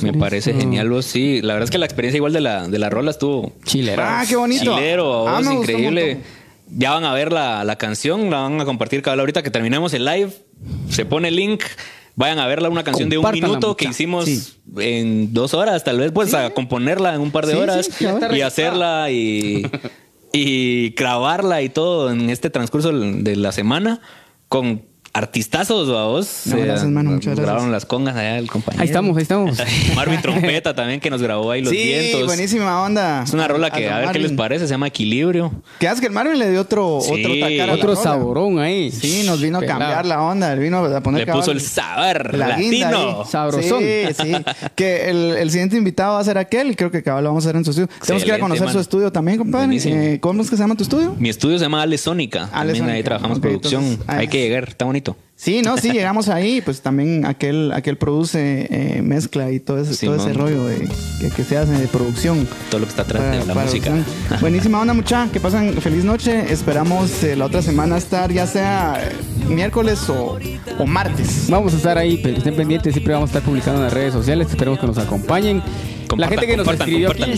Me 0.04 0.14
parece 0.14 0.52
Listo. 0.52 0.62
genial, 0.66 0.90
vos. 0.90 1.06
Sí, 1.06 1.42
la 1.42 1.54
verdad 1.54 1.66
es 1.66 1.72
que 1.72 1.78
la 1.78 1.86
experiencia 1.86 2.18
igual 2.18 2.34
de 2.34 2.42
la, 2.42 2.68
de 2.68 2.80
la 2.80 2.90
rola 2.90 3.12
estuvo 3.12 3.54
Chilero. 3.66 4.02
Ah, 4.04 4.24
qué 4.28 4.36
bonito. 4.36 4.76
chilero, 4.76 5.28
Ah, 5.28 5.38
vos, 5.40 5.48
un 5.48 5.54
increíble. 5.54 6.18
Ya 6.76 6.92
van 6.92 7.04
a 7.06 7.14
ver 7.14 7.32
la, 7.32 7.64
la 7.64 7.76
canción, 7.78 8.30
la 8.30 8.42
van 8.42 8.60
a 8.62 8.66
compartir 8.66 9.02
cada 9.02 9.20
ahorita 9.20 9.44
que 9.44 9.52
terminemos 9.52 9.94
el 9.94 10.06
live. 10.06 10.32
Se 10.90 11.06
pone 11.06 11.28
el 11.30 11.36
link. 11.36 11.64
Vayan 12.16 12.38
a 12.40 12.46
verla, 12.48 12.70
una 12.70 12.84
canción 12.84 13.10
de 13.10 13.18
un 13.18 13.32
minuto 13.32 13.76
que 13.76 13.86
hicimos 13.86 14.26
Sí. 14.26 14.54
en 14.78 15.34
dos 15.34 15.56
horas, 15.56 15.84
tal 15.84 15.98
vez, 16.00 16.12
pues 16.12 16.34
a 16.36 16.52
componerla 16.52 17.16
en 17.16 17.22
un 17.22 17.32
par 17.32 17.48
de 17.48 17.54
Sí, 17.54 17.60
horas 17.60 17.90
y 18.32 18.42
hacerla 18.42 19.10
y, 19.10 19.66
y 20.32 20.90
grabarla 20.92 21.64
y 21.64 21.70
todo 21.70 22.12
en 22.12 22.30
este 22.30 22.52
transcurso 22.52 22.92
de 22.92 23.36
la 23.36 23.52
semana 23.52 24.00
con 24.48 24.84
artistazos, 25.14 25.88
vos. 25.88 26.42
No, 26.46 26.58
gracias, 26.58 26.90
mano, 26.90 27.12
muchas 27.12 27.28
gracias. 27.28 27.46
Grabaron 27.46 27.72
las 27.72 27.86
congas 27.86 28.16
allá 28.16 28.40
el 28.40 28.50
compañero. 28.50 28.82
Ahí 28.82 28.88
estamos, 28.88 29.16
ahí 29.16 29.22
estamos. 29.22 29.58
Marvin 29.96 30.22
Trompeta 30.22 30.74
también 30.74 31.00
que 31.00 31.12
nos 31.12 31.22
grabó 31.22 31.52
ahí 31.52 31.62
los 31.62 31.72
sí, 31.72 31.78
vientos. 31.78 32.26
buenísima 32.26 32.82
onda. 32.82 33.24
Es 33.24 33.32
una 33.32 33.48
rola 33.48 33.70
que 33.70 33.88
a, 33.90 34.00
ver 34.00 34.12
qué 34.12 34.20
les 34.20 34.32
parece, 34.32 34.66
se 34.66 34.72
llama 34.72 34.88
Equilibrio. 34.88 35.52
Que 35.80 35.88
hace 35.88 36.02
que 36.02 36.08
el 36.08 36.14
Marvin 36.14 36.40
le 36.40 36.50
dio 36.50 36.62
otro, 36.62 37.00
Sí. 37.02 37.12
otro 37.12 37.34
tacar 37.36 37.62
a 37.62 37.68
la 37.68 37.74
Otro 37.74 37.96
saborón 37.96 38.60
ahí. 38.60 38.90
Sí, 38.92 39.24
nos 39.26 39.40
vino 39.40 39.60
a 39.60 39.66
cambiar 39.66 40.06
la 40.06 40.22
onda. 40.22 40.52
Él 40.52 40.60
vino 40.60 40.84
a 40.84 41.02
poner 41.02 41.28
Le 41.28 41.34
puso 41.34 41.52
el 41.52 41.62
sabor 41.62 42.36
la 42.36 42.50
latino. 42.50 43.24
Sabrosón. 43.26 43.82
Sí, 43.82 44.14
sí. 44.20 44.34
Que 44.76 45.10
el, 45.10 45.36
el 45.38 45.52
siguiente 45.52 45.78
invitado 45.78 46.16
va 46.16 46.20
a 46.20 46.24
ser 46.24 46.38
aquel 46.38 46.72
y 46.72 46.76
creo 46.76 46.90
que 46.90 47.04
cabal 47.04 47.24
lo 47.24 47.30
vamos 47.30 47.46
a 47.46 47.50
hacer 47.50 47.58
en 47.58 47.66
su 47.66 47.72
estudio. 47.72 47.90
Tenemos 48.02 48.24
que 48.24 48.30
ir 48.30 48.36
a 48.36 48.40
conocer 48.40 48.70
su 48.70 48.80
estudio 48.80 49.12
también, 49.12 49.38
compadre. 49.38 49.78
Eh, 49.86 50.18
¿Cómo 50.20 50.42
es 50.42 50.50
que 50.50 50.56
se 50.56 50.64
llama 50.64 50.76
tu 50.76 50.84
estudio? 50.84 51.16
Mi 51.20 51.30
estudio 51.30 51.58
se 51.60 51.66
llama 51.66 51.84
Ale 51.84 51.98
Sónica. 51.98 52.50
Ale 52.52 52.74
También 52.74 52.96
ahí 52.96 53.04
trabajamos 53.04 53.40
producción. 53.40 53.84
entonces, 53.84 54.10
Hay 54.10 54.28
que 54.28 54.40
llegar, 54.40 54.70
está 54.70 54.86
bonito. 54.86 55.03
Sí, 55.36 55.62
no, 55.62 55.78
sí, 55.78 55.92
llegamos 55.92 56.30
ahí, 56.30 56.62
pues 56.62 56.82
también 56.82 57.26
aquel, 57.26 57.72
aquel 57.74 57.98
produce, 57.98 58.68
eh, 58.70 59.02
mezcla 59.02 59.52
y 59.52 59.60
todo 59.60 59.80
ese, 59.80 60.06
todo 60.06 60.16
ese 60.16 60.32
rollo 60.32 60.66
de, 60.68 60.88
que, 61.20 61.30
que 61.36 61.44
se 61.44 61.58
hace 61.58 61.74
de 61.74 61.88
producción. 61.88 62.48
Todo 62.70 62.80
lo 62.80 62.86
que 62.86 62.92
está 62.92 63.02
atrás 63.02 63.30
de 63.32 63.46
la 63.46 63.54
para 63.54 63.66
música. 63.66 63.90
producción. 63.90 64.40
Buenísima 64.42 64.80
onda, 64.80 64.94
mucha. 64.94 65.28
Que 65.34 65.40
pasen 65.42 65.74
feliz 65.82 66.06
noche. 66.06 66.46
Esperamos 66.54 67.24
eh, 67.24 67.36
la 67.36 67.46
otra 67.46 67.62
semana 67.62 67.98
estar 67.98 68.32
ya 68.32 68.48
sea 68.48 69.02
eh, 69.04 69.50
miércoles 69.50 70.08
o, 70.10 70.38
o 70.80 70.86
martes. 70.86 71.48
Vamos 71.50 71.74
a 71.74 71.78
estar 71.78 71.98
ahí, 71.98 72.22
pero 72.24 72.38
estén 72.38 72.56
pendientes, 72.56 72.94
siempre 72.94 73.14
vamos 73.14 73.30
a 73.30 73.32
estar 73.32 73.42
publicando 73.44 73.80
en 73.80 73.86
las 73.86 73.94
redes 73.94 74.14
sociales, 74.14 74.48
esperemos 74.50 74.80
que 74.80 74.88
nos 74.88 74.98
acompañen. 74.98 75.62
la 76.16 76.28
gente 76.30 76.48
que 76.48 76.56
nos 76.56 76.68
escribió 76.68 77.12
aquí, 77.12 77.34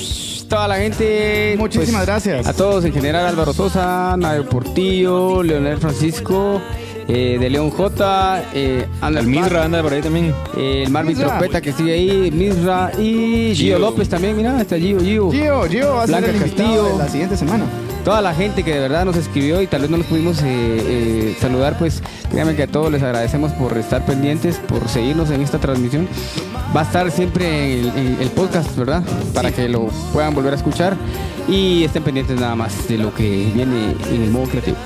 toda 0.48 0.68
la 0.68 0.76
gente. 0.78 1.56
pues, 1.58 1.76
Muchísimas 1.76 2.06
gracias. 2.06 2.46
A 2.46 2.54
todos 2.54 2.86
en 2.86 2.94
general, 2.94 3.26
Álvaro 3.26 3.54
Sosa, 3.54 4.16
Nader 4.18 4.48
Portillo, 4.48 5.42
Leonel 5.42 5.78
Francisco, 5.78 6.62
eh, 7.08 7.38
de 7.40 7.50
León 7.50 7.70
J, 7.70 8.44
eh, 8.54 8.88
Ander 9.02 9.24
El 9.24 9.30
Misra 9.30 9.64
anda 9.66 9.82
por 9.82 9.94
ahí 9.94 10.02
también. 10.02 10.34
eh, 10.58 10.84
el 10.86 10.92
Marvin 10.92 11.10
Misra. 11.16 11.28
Trompeta 11.28 11.62
que 11.62 11.72
sigue 11.72 11.94
ahí, 11.94 12.32
Misra 12.32 12.92
y 12.98 13.54
Gio 13.56 13.78
Gio. 13.78 13.80
López 13.80 14.10
también, 14.10 14.36
mira, 14.36 14.60
está 14.60 14.78
Gio, 14.78 15.00
Gio. 15.00 15.32
Gio, 15.32 15.64
Gio 15.70 15.94
va 15.96 16.04
a 16.04 16.06
Blanca 16.08 16.28
ser 16.28 16.36
el 16.36 16.42
Castillo. 16.42 16.84
de 16.90 16.98
la 16.98 17.08
siguiente 17.10 17.38
semana. 17.38 17.66
Toda 18.04 18.22
la 18.22 18.36
gente 18.36 18.62
que 18.64 18.72
de 18.72 18.80
verdad 18.82 19.04
nos 19.04 19.16
escribió 19.16 19.62
y 19.64 19.68
tal 19.68 19.82
vez 19.82 19.90
no 19.90 19.98
nos 19.98 20.06
pudimos 20.06 20.38
eh, 20.40 20.46
eh, 20.46 21.36
saludar, 21.42 21.76
pues 21.80 22.04
créanme 22.30 22.56
que 22.56 22.62
a 22.64 22.68
todos 22.68 22.92
les 22.92 23.02
agradecemos 23.02 23.52
por 23.54 23.76
estar 23.80 24.06
pendientes, 24.06 24.58
por 24.68 24.88
seguirnos 24.90 25.32
en 25.32 25.42
esta 25.42 25.58
transmisión. 25.58 26.08
Va 26.76 26.82
a 26.82 26.84
estar 26.84 27.10
siempre 27.10 27.80
en 27.80 27.80
el, 27.80 27.98
en 27.98 28.18
el 28.22 28.30
podcast, 28.30 28.76
¿verdad? 28.76 29.02
Para 29.34 29.52
que 29.52 29.68
lo 29.70 29.88
puedan 30.14 30.36
volver 30.36 30.54
a 30.54 30.56
escuchar 30.58 30.96
y 31.48 31.84
estén 31.84 32.04
pendientes 32.04 32.40
nada 32.40 32.54
más 32.56 32.88
de 32.88 33.00
lo 33.00 33.12
que 33.14 33.50
viene 33.56 33.96
en 34.12 34.22
el 34.22 34.30
modo 34.30 34.46
creativo. 34.50 34.78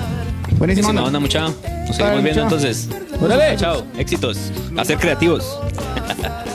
Buenísima 0.58 0.90
onda. 0.90 1.04
onda, 1.04 1.20
mucha. 1.20 1.48
Nos 1.86 1.96
seguimos 1.96 2.22
viendo 2.22 2.42
entonces. 2.42 2.88
Órale. 3.20 3.56
Chao. 3.56 3.84
Éxitos. 3.96 4.52
A 4.76 4.84
ser 4.84 4.98
creativos. 4.98 5.58